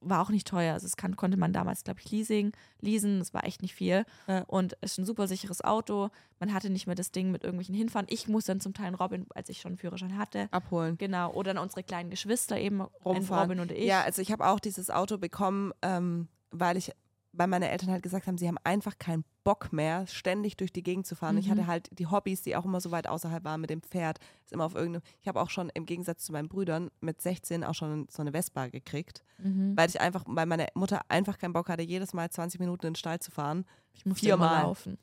war 0.00 0.22
auch 0.22 0.30
nicht 0.30 0.46
teuer. 0.46 0.74
Also 0.74 0.86
das 0.86 0.96
kann, 0.96 1.16
konnte 1.16 1.36
man 1.36 1.52
damals, 1.52 1.84
glaube 1.84 2.00
ich, 2.00 2.10
leasing, 2.10 2.52
leasen. 2.80 3.18
Das 3.18 3.34
war 3.34 3.44
echt 3.44 3.62
nicht 3.62 3.74
viel. 3.74 4.04
Ja. 4.26 4.42
Und 4.46 4.74
ist 4.80 4.98
ein 4.98 5.04
super 5.04 5.26
sicheres 5.28 5.62
Auto. 5.62 6.08
Man 6.38 6.54
hatte 6.54 6.70
nicht 6.70 6.86
mehr 6.86 6.96
das 6.96 7.12
Ding 7.12 7.30
mit 7.30 7.44
irgendwelchen 7.44 7.74
Hinfahren. 7.74 8.06
Ich 8.08 8.28
musste 8.28 8.52
dann 8.52 8.60
zum 8.60 8.74
Teil 8.74 8.94
Robin, 8.94 9.26
als 9.34 9.48
ich 9.48 9.60
schon 9.60 9.70
einen 9.70 9.78
Führerschein 9.78 10.16
hatte. 10.16 10.48
abholen. 10.50 10.96
Genau. 10.98 11.32
Oder 11.32 11.54
dann 11.54 11.62
unsere 11.62 11.82
kleinen 11.82 12.10
Geschwister 12.10 12.58
eben, 12.58 12.80
Rumfahren. 13.04 13.50
Robin 13.50 13.60
und 13.60 13.72
ich. 13.72 13.84
Ja, 13.84 14.02
also 14.02 14.22
ich 14.22 14.32
habe 14.32 14.46
auch 14.46 14.60
dieses 14.60 14.90
Auto 14.90 15.18
bekommen, 15.18 15.72
ähm, 15.82 16.28
weil 16.50 16.76
ich 16.76 16.92
weil 17.32 17.46
meine 17.46 17.70
Eltern 17.70 17.90
halt 17.90 18.02
gesagt 18.02 18.26
haben, 18.26 18.38
sie 18.38 18.48
haben 18.48 18.58
einfach 18.64 18.98
keinen 18.98 19.24
Bock 19.44 19.72
mehr, 19.72 20.06
ständig 20.08 20.56
durch 20.56 20.72
die 20.72 20.82
Gegend 20.82 21.06
zu 21.06 21.14
fahren. 21.14 21.38
Ich 21.38 21.46
Mhm. 21.46 21.50
hatte 21.52 21.66
halt 21.68 21.88
die 21.98 22.06
Hobbys, 22.08 22.42
die 22.42 22.56
auch 22.56 22.64
immer 22.64 22.80
so 22.80 22.90
weit 22.90 23.06
außerhalb 23.06 23.44
waren 23.44 23.60
mit 23.60 23.70
dem 23.70 23.82
Pferd. 23.82 24.18
Ist 24.44 24.52
immer 24.52 24.64
auf 24.64 24.74
irgendeinem. 24.74 25.02
Ich 25.20 25.28
habe 25.28 25.40
auch 25.40 25.48
schon 25.50 25.70
im 25.70 25.86
Gegensatz 25.86 26.24
zu 26.24 26.32
meinen 26.32 26.48
Brüdern 26.48 26.90
mit 27.00 27.20
16 27.20 27.62
auch 27.64 27.74
schon 27.74 28.06
so 28.10 28.20
eine 28.22 28.32
Vespa 28.32 28.66
gekriegt, 28.68 29.22
Mhm. 29.38 29.76
weil 29.76 29.88
ich 29.88 30.00
einfach, 30.00 30.24
weil 30.26 30.46
meine 30.46 30.66
Mutter 30.74 31.00
einfach 31.08 31.38
keinen 31.38 31.52
Bock 31.52 31.68
hatte, 31.68 31.82
jedes 31.82 32.12
Mal 32.14 32.30
20 32.30 32.58
Minuten 32.60 32.86
in 32.86 32.92
den 32.92 32.96
Stall 32.96 33.20
zu 33.20 33.30
fahren. 33.30 33.64
ich 33.92 34.04
musste 34.06 34.26
viermal. 34.26 34.54
immer 34.58 34.62
laufen. 34.68 34.98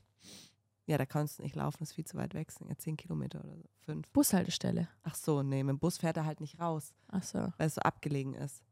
Ja, 0.86 0.96
da 0.96 1.04
kannst 1.06 1.38
du 1.38 1.42
nicht 1.42 1.54
laufen, 1.56 1.76
das 1.80 1.90
ist 1.90 1.94
viel 1.94 2.06
zu 2.06 2.16
weit 2.16 2.32
weg. 2.34 2.50
Sind 2.50 2.68
ja 2.70 2.76
10 2.78 2.96
Kilometer 2.96 3.40
oder 3.40 3.56
so, 3.56 3.64
fünf. 3.80 4.08
Bushaltestelle. 4.10 4.88
Ach 5.02 5.14
so, 5.14 5.42
nee, 5.42 5.62
mit 5.62 5.74
dem 5.74 5.78
Bus 5.78 5.98
fährt 5.98 6.16
er 6.16 6.24
halt 6.24 6.40
nicht 6.40 6.58
raus, 6.58 6.94
Achso, 7.08 7.52
weil 7.58 7.66
es 7.66 7.74
so 7.74 7.80
abgelegen 7.82 8.32
ist. 8.34 8.62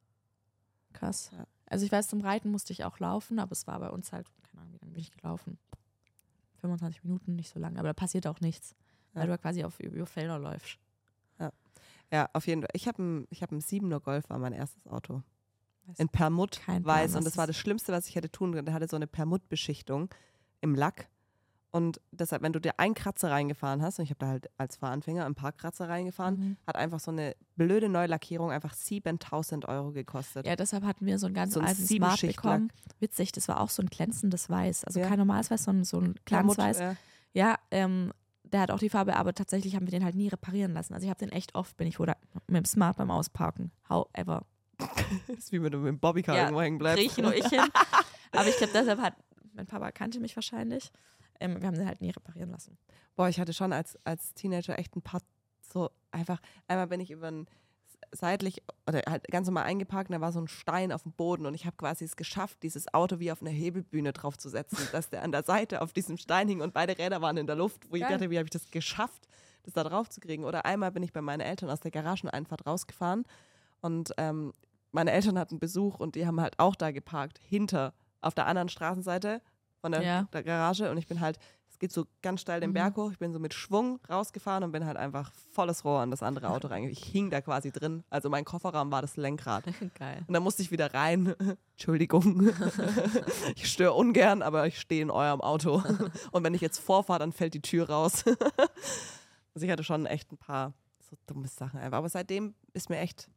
krass. 0.93 1.31
Ja. 1.33 1.47
Also 1.69 1.85
ich 1.85 1.93
weiß, 1.93 2.09
zum 2.09 2.21
Reiten 2.21 2.51
musste 2.51 2.73
ich 2.73 2.85
auch 2.85 2.99
laufen, 3.01 3.39
aber 3.39 3.53
es 3.53 3.67
war 3.67 3.79
bei 3.81 3.91
uns 3.91 4.12
halt, 4.12 4.27
keine 4.51 4.62
Ahnung, 4.62 4.75
wie 4.75 4.79
lange 4.79 4.93
bin 4.93 5.03
ich 5.03 5.11
gelaufen? 5.11 5.59
25 6.61 7.05
Minuten, 7.05 7.37
nicht 7.37 7.51
so 7.53 7.59
lange, 7.59 7.79
aber 7.79 7.89
da 7.89 7.93
passiert 7.95 8.27
auch 8.27 8.41
nichts, 8.41 8.75
weil 9.12 9.23
Ja. 9.23 9.27
du 9.27 9.33
ja 9.33 9.39
quasi 9.39 9.64
auf 9.64 9.79
über 9.81 10.07
Felder 10.07 10.39
läufst. 10.39 10.79
Ja, 12.12 12.29
auf 12.35 12.47
jeden 12.47 12.61
Fall. 12.62 12.71
Ich 12.73 12.87
habe 12.87 13.03
ein, 13.03 13.27
hab 13.35 13.51
7er 13.51 13.99
Golf, 13.99 14.31
war 14.31 14.39
mein 14.39 14.53
erstes 14.53 14.87
Auto. 14.87 15.25
Weiß 15.87 15.99
In 15.99 16.09
Permut 16.09 16.61
Plan, 16.62 16.85
weiß. 16.85 17.17
Und 17.17 17.25
das 17.25 17.37
war 17.37 17.49
das 17.49 17.57
das 17.57 17.61
Schlimmste, 17.61 17.93
was 17.93 18.07
ich 18.09 18.14
hätte 18.14 18.31
tun 18.31 18.53
können. 18.53 18.64
Der 18.64 18.75
hatte 18.75 18.87
so 18.87 18.95
eine 18.95 19.09
Permutbeschichtung 19.09 20.09
im 20.61 20.77
Lack. 20.77 21.09
Und 21.77 22.01
deshalb, 22.11 22.41
wenn 22.43 22.55
du 22.55 22.59
dir 22.61 22.81
einen 22.81 22.95
Kratzer 22.95 23.31
reingefahren 23.31 23.83
hast, 23.83 23.99
und 23.99 24.05
ich 24.05 24.11
habe 24.11 24.18
da 24.18 24.29
halt 24.29 24.49
als 24.57 24.77
Fahranfänger 24.77 25.27
ein 25.27 25.35
paar 25.35 25.53
Kratzer 25.53 25.89
reingefahren, 25.91 26.35
Mhm. 26.39 26.57
hat 26.66 26.74
einfach 26.77 27.01
so 27.01 27.11
eine 27.11 27.37
blöde 27.57 27.91
Neulackierung 27.91 28.51
einfach 28.51 28.72
7000 28.72 29.68
Euro 29.68 29.93
gekostet. 29.93 30.47
Ja, 30.47 30.57
deshalb 30.57 30.85
hatten 30.85 31.05
wir 31.05 31.18
so 31.18 31.27
ein 31.27 31.35
ganz 31.35 31.53
So 31.53 31.61
ein 31.61 31.66
altes 31.66 31.89
Smart 31.89 32.20
bekommen. 32.22 32.72
Witzig, 32.99 33.33
das 33.33 33.47
war 33.49 33.61
auch 33.61 33.68
so 33.68 33.83
ein 33.83 33.89
glänzendes 33.89 34.49
Weiß. 34.49 34.85
Also 34.85 35.01
Ja. 35.01 35.09
kein 35.09 35.18
normales 35.18 35.51
Weiß, 35.51 35.64
sondern 35.64 35.85
so 35.85 36.01
ein 36.01 36.14
Glanzweiß. 36.24 36.81
äh, 36.81 36.95
Ja, 37.35 37.57
ähm, 37.70 38.12
der 38.45 38.61
hat 38.61 38.70
auch 38.70 38.79
die 38.79 38.89
Farbe, 38.89 39.14
aber 39.16 39.35
tatsächlich 39.35 39.77
haben 39.77 39.87
wir 39.87 39.91
den 39.91 40.03
halt 40.05 40.14
nie 40.14 40.29
reparieren 40.29 40.72
lassen. 40.72 40.95
Also 40.95 41.05
ich 41.05 41.11
habe 41.11 41.18
den 41.18 41.31
echt 41.31 41.55
oft, 41.55 41.77
bin 41.77 41.87
ich 41.87 42.01
oder 42.01 42.16
mit 42.47 42.57
dem 42.57 42.64
Smart 42.64 42.97
beim 42.97 43.11
Ausparken. 43.11 43.70
However. 43.91 44.47
ist 45.37 45.53
wie 45.53 45.62
wenn 45.62 45.72
du 45.72 45.79
mit 45.79 45.89
dem 45.89 45.99
Bobbycar 45.99 46.35
Ja, 46.37 46.43
irgendwo 46.45 46.62
hängen 46.62 46.79
bleibst. 46.79 47.05
Ich 47.05 47.18
nur 47.18 47.35
ich 47.35 47.47
hin. 47.49 47.61
Aber 48.33 48.49
ich 48.49 48.57
glaube, 48.57 48.72
deshalb 48.72 48.99
hat, 49.01 49.14
mein 49.53 49.66
Papa 49.66 49.91
kannte 49.93 50.20
mich 50.20 50.35
wahrscheinlich. 50.37 50.91
Ähm, 51.41 51.61
wir 51.61 51.66
haben 51.66 51.74
den 51.74 51.87
halt 51.87 52.01
nie 52.01 52.11
reparieren 52.11 52.51
lassen. 52.51 52.78
Boah, 53.14 53.28
ich 53.28 53.41
hatte 53.41 53.53
schon 53.53 53.72
als, 53.72 53.99
als 54.05 54.34
Teenager 54.34 54.78
echt 54.78 54.97
ein 54.97 55.03
paar 55.03 55.20
so 55.61 55.91
einfach, 56.11 56.41
einmal 56.68 56.87
bin 56.87 57.01
ich 57.01 57.11
über 57.11 57.28
ein 57.28 57.47
seitlich 58.12 58.62
oder 58.87 59.03
halt 59.09 59.26
ganz 59.28 59.47
normal 59.47 59.64
eingeparkt 59.64 60.11
und 60.11 60.14
da 60.14 60.20
war 60.20 60.32
so 60.32 60.41
ein 60.41 60.49
Stein 60.49 60.93
auf 60.93 61.03
dem 61.03 61.12
Boden 61.12 61.47
und 61.47 61.55
ich 61.55 61.66
habe 61.66 61.76
quasi 61.76 62.05
es 62.05 62.16
geschafft, 62.16 62.62
dieses 62.62 62.93
Auto 62.95 63.18
wie 63.18 63.32
auf 63.32 63.41
einer 63.41 63.51
Hebelbühne 63.51 64.12
draufzusetzen, 64.12 64.78
dass 64.93 65.11
der 65.11 65.22
an 65.22 65.32
der 65.32 65.43
Seite 65.43 65.82
auf 65.82 65.93
diesem 65.93 66.16
Stein 66.16 66.49
hing 66.49 66.61
und 66.61 66.72
beide 66.72 66.97
Räder 66.99 67.20
waren 67.20 67.37
in 67.37 67.47
der 67.47 67.57
Luft, 67.57 67.91
wo 67.91 67.97
ich 67.97 68.03
Geil. 68.03 68.12
dachte, 68.12 68.30
wie 68.30 68.39
habe 68.39 68.47
ich 68.47 68.51
das 68.51 68.70
geschafft, 68.70 69.26
das 69.64 69.74
da 69.74 69.84
drauf 69.84 70.09
zu 70.09 70.20
kriegen. 70.20 70.45
Oder 70.45 70.64
einmal 70.64 70.93
bin 70.93 71.03
ich 71.03 71.12
bei 71.12 71.20
meinen 71.20 71.41
Eltern 71.41 71.70
aus 71.70 71.81
der 71.81 71.90
Garageneinfahrt 71.90 72.66
rausgefahren 72.66 73.24
und 73.81 74.12
ähm, 74.19 74.52
meine 74.93 75.12
Eltern 75.12 75.39
hatten 75.39 75.59
Besuch 75.59 75.98
und 75.98 76.15
die 76.15 76.27
haben 76.27 76.40
halt 76.40 76.59
auch 76.59 76.74
da 76.74 76.90
geparkt, 76.90 77.39
hinter, 77.43 77.93
auf 78.20 78.35
der 78.35 78.47
anderen 78.47 78.69
Straßenseite 78.69 79.43
von 79.87 79.93
der, 79.93 80.03
Ja. 80.03 80.23
der 80.33 80.43
Garage 80.43 80.91
und 80.91 80.99
ich 80.99 81.07
bin 81.07 81.21
halt, 81.21 81.39
es 81.69 81.79
geht 81.79 81.93
so 81.93 82.07
ganz 82.23 82.41
steil 82.41 82.61
den 82.61 82.71
Mhm. 82.71 82.75
Berg 82.75 82.97
hoch, 82.97 83.13
ich 83.13 83.19
bin 83.19 83.33
so 83.33 83.39
mit 83.39 83.55
Schwung 83.55 84.01
rausgefahren 84.11 84.65
und 84.65 84.73
bin 84.73 84.85
halt 84.87 84.97
einfach 84.97 85.31
volles 85.53 85.85
Rohr 85.85 86.01
an 86.01 86.11
das 86.11 86.23
andere 86.23 86.49
Auto 86.49 86.69
reingegangen. 86.69 86.91
Ich 86.91 87.05
hing 87.05 87.31
da 87.31 87.41
quasi 87.41 87.71
drin, 87.71 88.03
also 88.11 88.29
mein 88.31 88.45
Kofferraum 88.45 88.91
war 88.91 89.01
das 89.03 89.17
Lenkrad. 89.17 89.65
Geil. 89.99 90.25
Und 90.27 90.35
dann 90.35 90.43
musste 90.43 90.63
ich 90.63 90.71
wieder 90.73 90.93
rein. 90.95 91.35
Entschuldigung. 91.77 92.51
ich 93.57 93.71
störe 93.71 93.93
ungern, 93.93 94.43
aber 94.43 94.67
ich 94.67 94.81
stehe 94.81 95.03
in 95.03 95.11
eurem 95.11 95.41
Auto. 95.41 95.83
Und 96.33 96.43
wenn 96.45 96.55
ich 96.55 96.61
jetzt 96.63 96.79
vorfahre, 96.79 97.19
dann 97.21 97.33
fällt 97.33 97.55
die 97.55 97.63
Tür 97.63 97.89
raus. 97.91 98.25
Also 99.55 99.65
ich 99.67 99.71
hatte 99.71 99.85
schon 99.85 100.07
echt 100.07 100.33
ein 100.33 100.39
paar 100.39 100.73
so 101.09 101.17
dumme 101.27 101.47
Sachen 101.47 101.79
einfach. 101.79 101.99
Aber 101.99 102.09
seitdem 102.09 102.55
ist 102.73 102.91
mir 102.91 102.99
echt 102.99 103.29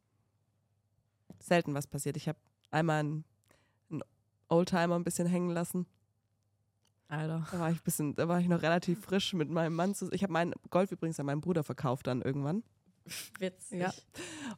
selten 1.38 1.74
was 1.74 1.86
passiert. 1.86 2.16
Ich 2.16 2.26
habe 2.28 2.38
einmal 2.70 3.00
einen, 3.00 3.24
einen 3.90 4.02
Oldtimer 4.48 4.96
ein 4.96 5.04
bisschen 5.04 5.26
hängen 5.28 5.50
lassen. 5.50 5.86
Alter. 7.10 7.46
Da 7.50 7.58
war 7.60 7.70
ich 7.70 7.82
bisschen, 7.82 8.14
da 8.14 8.28
war 8.28 8.40
ich 8.40 8.48
noch 8.48 8.62
relativ 8.62 9.00
frisch 9.04 9.32
mit 9.34 9.50
meinem 9.50 9.74
Mann. 9.74 9.94
Zu, 9.94 10.10
ich 10.12 10.22
habe 10.22 10.32
meinen 10.32 10.54
Golf 10.70 10.92
übrigens 10.92 11.18
an 11.20 11.26
meinen 11.26 11.40
Bruder 11.40 11.62
verkauft 11.64 12.06
dann 12.06 12.22
irgendwann. 12.22 12.62
Witzig. 13.38 13.80
Ja. 13.80 13.92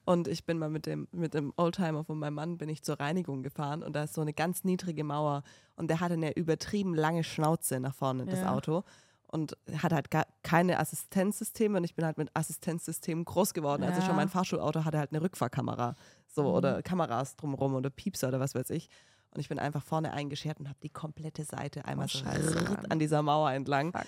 Und 0.04 0.28
ich 0.28 0.44
bin 0.44 0.58
mal 0.58 0.68
mit 0.68 0.84
dem, 0.86 1.08
mit 1.12 1.32
dem 1.32 1.52
Oldtimer 1.56 2.04
von 2.04 2.18
meinem 2.18 2.34
Mann 2.34 2.58
bin 2.58 2.68
ich 2.68 2.82
zur 2.82 3.00
Reinigung 3.00 3.42
gefahren 3.42 3.82
und 3.82 3.94
da 3.94 4.04
ist 4.04 4.14
so 4.14 4.20
eine 4.20 4.32
ganz 4.34 4.64
niedrige 4.64 5.04
Mauer 5.04 5.42
und 5.76 5.88
der 5.88 6.00
hatte 6.00 6.14
eine 6.14 6.32
übertrieben 6.36 6.94
lange 6.94 7.24
Schnauze 7.24 7.80
nach 7.80 7.94
vorne, 7.94 8.26
das 8.26 8.40
Ja. 8.40 8.52
Auto. 8.52 8.84
Und 9.28 9.56
hat 9.78 9.92
halt 9.94 10.08
keine 10.42 10.78
Assistenzsysteme 10.78 11.78
und 11.78 11.84
ich 11.84 11.94
bin 11.94 12.04
halt 12.04 12.18
mit 12.18 12.28
Assistenzsystemen 12.34 13.24
groß 13.24 13.54
geworden. 13.54 13.82
Also 13.82 14.00
Ja. 14.00 14.06
schon 14.06 14.16
mein 14.16 14.28
Fahrschulauto 14.28 14.84
hatte 14.84 14.98
halt 14.98 15.12
eine 15.12 15.22
Rückfahrkamera. 15.22 15.94
So, 16.28 16.42
Mhm. 16.42 16.48
oder 16.48 16.82
Kameras 16.82 17.36
drumherum 17.36 17.74
oder 17.74 17.88
Piepser 17.88 18.28
oder 18.28 18.40
was 18.40 18.54
weiß 18.54 18.68
ich. 18.70 18.90
Und 19.34 19.40
ich 19.40 19.48
bin 19.48 19.58
einfach 19.58 19.82
vorne 19.82 20.12
eingeschert 20.12 20.60
und 20.60 20.68
habe 20.68 20.78
die 20.82 20.90
komplette 20.90 21.44
Seite 21.44 21.84
einmal 21.86 22.06
Oh, 22.06 22.18
so 22.18 22.76
an 22.90 22.98
dieser 22.98 23.22
Mauer 23.22 23.50
entlang. 23.52 23.92
Fuck. 23.92 24.06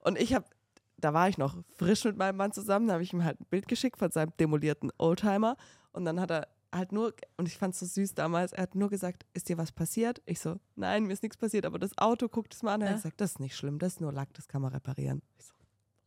Und 0.00 0.18
ich 0.18 0.34
habe 0.34 0.46
da 0.98 1.12
war 1.12 1.28
ich 1.28 1.36
noch 1.36 1.56
frisch 1.76 2.04
mit 2.04 2.16
meinem 2.16 2.36
Mann 2.36 2.52
zusammen, 2.52 2.86
da 2.86 2.92
habe 2.94 3.02
ich 3.02 3.12
ihm 3.12 3.24
halt 3.24 3.40
ein 3.40 3.46
Bild 3.46 3.66
geschickt 3.66 3.98
von 3.98 4.12
seinem 4.12 4.32
demolierten 4.38 4.92
Oldtimer 4.98 5.56
und 5.90 6.04
dann 6.04 6.20
hat 6.20 6.30
er 6.30 6.46
halt 6.72 6.92
nur, 6.92 7.12
und 7.36 7.48
ich 7.48 7.58
fand 7.58 7.74
es 7.74 7.80
so 7.80 7.86
süß 7.86 8.14
damals, 8.14 8.52
er 8.52 8.62
hat 8.62 8.76
nur 8.76 8.88
gesagt, 8.88 9.26
ist 9.34 9.48
dir 9.48 9.58
was 9.58 9.72
passiert? 9.72 10.22
Ich 10.26 10.38
so, 10.38 10.60
nein, 10.76 11.02
mir 11.04 11.12
ist 11.12 11.24
nichts 11.24 11.36
passiert, 11.36 11.66
aber 11.66 11.80
das 11.80 11.98
Auto 11.98 12.28
guckt 12.28 12.54
es 12.54 12.62
mal 12.62 12.74
an, 12.74 12.82
er 12.82 12.86
Ja. 12.86 12.90
hat 12.92 12.98
gesagt, 13.02 13.20
das 13.20 13.32
ist 13.32 13.40
nicht 13.40 13.56
schlimm, 13.56 13.80
das 13.80 13.94
ist 13.94 14.00
nur 14.00 14.12
Lack, 14.12 14.32
das 14.34 14.46
kann 14.46 14.62
man 14.62 14.72
reparieren. 14.72 15.22
Ich 15.38 15.46
so, 15.46 15.54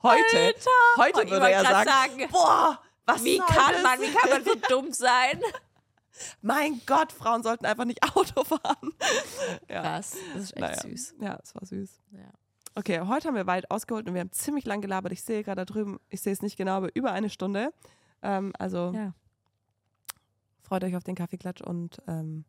heute, 0.04 0.18
Alter! 0.38 0.70
heute 0.98 1.24
ich 1.24 1.32
würde 1.32 1.52
er 1.52 1.62
sagen, 1.64 1.90
sagen, 1.90 2.32
boah, 2.32 2.80
was 3.06 3.24
Wie 3.26 3.38
kann 3.38 3.74
das? 3.74 3.84
man, 3.84 4.00
wie 4.02 4.14
kann 4.14 4.30
man 4.30 4.44
so 4.46 4.56
dumm 4.70 4.94
sein? 4.94 5.42
Mein 6.42 6.82
Gott, 6.86 7.12
Frauen 7.12 7.44
sollten 7.44 7.66
einfach 7.66 7.86
nicht 7.86 8.02
Auto 8.16 8.44
fahren. 8.44 8.92
ja. 9.70 9.82
Krass, 9.82 10.16
das 10.34 10.44
ist 10.44 10.52
echt 10.58 10.62
Naja. 10.62 10.82
süß. 10.82 11.16
Ja, 11.22 11.40
es 11.44 11.56
war 11.56 11.66
süß. 11.66 12.02
Ja. 12.12 12.32
Okay, 12.76 13.00
heute 13.02 13.28
haben 13.28 13.36
wir 13.36 13.48
weit 13.48 13.72
ausgeholt 13.72 14.08
und 14.08 14.14
wir 14.14 14.22
haben 14.22 14.32
ziemlich 14.32 14.66
lang 14.66 14.82
gelabert. 14.82 15.12
Ich 15.14 15.24
sehe 15.24 15.44
gerade 15.44 15.62
da 15.62 15.66
drüben, 15.66 16.00
ich 16.10 16.22
sehe 16.22 16.34
es 16.34 16.42
nicht 16.42 16.58
genau, 16.58 16.74
aber 16.74 16.96
über 16.96 17.12
eine 17.14 17.30
Stunde. 17.30 17.74
Ähm, 18.22 18.52
also 18.60 18.92
Ja. 18.94 19.14
freut 20.62 20.84
euch 20.84 20.96
auf 20.96 21.04
den 21.04 21.16
Kaffeeklatsch 21.16 21.62
und 21.62 22.02
ähm, 22.08 22.44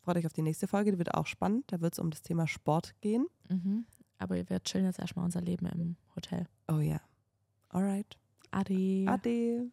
freut 0.00 0.16
euch 0.16 0.26
auf 0.26 0.32
die 0.32 0.42
nächste 0.42 0.68
Folge. 0.68 0.92
Die 0.92 0.98
wird 0.98 1.14
auch 1.14 1.26
spannend. 1.26 1.64
Da 1.72 1.80
wird 1.80 1.92
es 1.94 1.98
um 1.98 2.10
das 2.10 2.22
Thema 2.22 2.46
Sport 2.46 2.94
gehen. 3.00 3.26
Mhm. 3.48 3.84
Aber 4.18 4.36
wir 4.36 4.62
chillen 4.62 4.86
jetzt 4.86 4.98
erstmal 4.98 5.24
unser 5.24 5.40
Leben 5.42 5.66
im 5.66 5.96
Hotel. 6.16 6.46
Oh 6.66 6.78
ja. 6.80 7.00
Alright. 7.68 8.16
Adi. 8.50 9.06
Ade. 9.08 9.70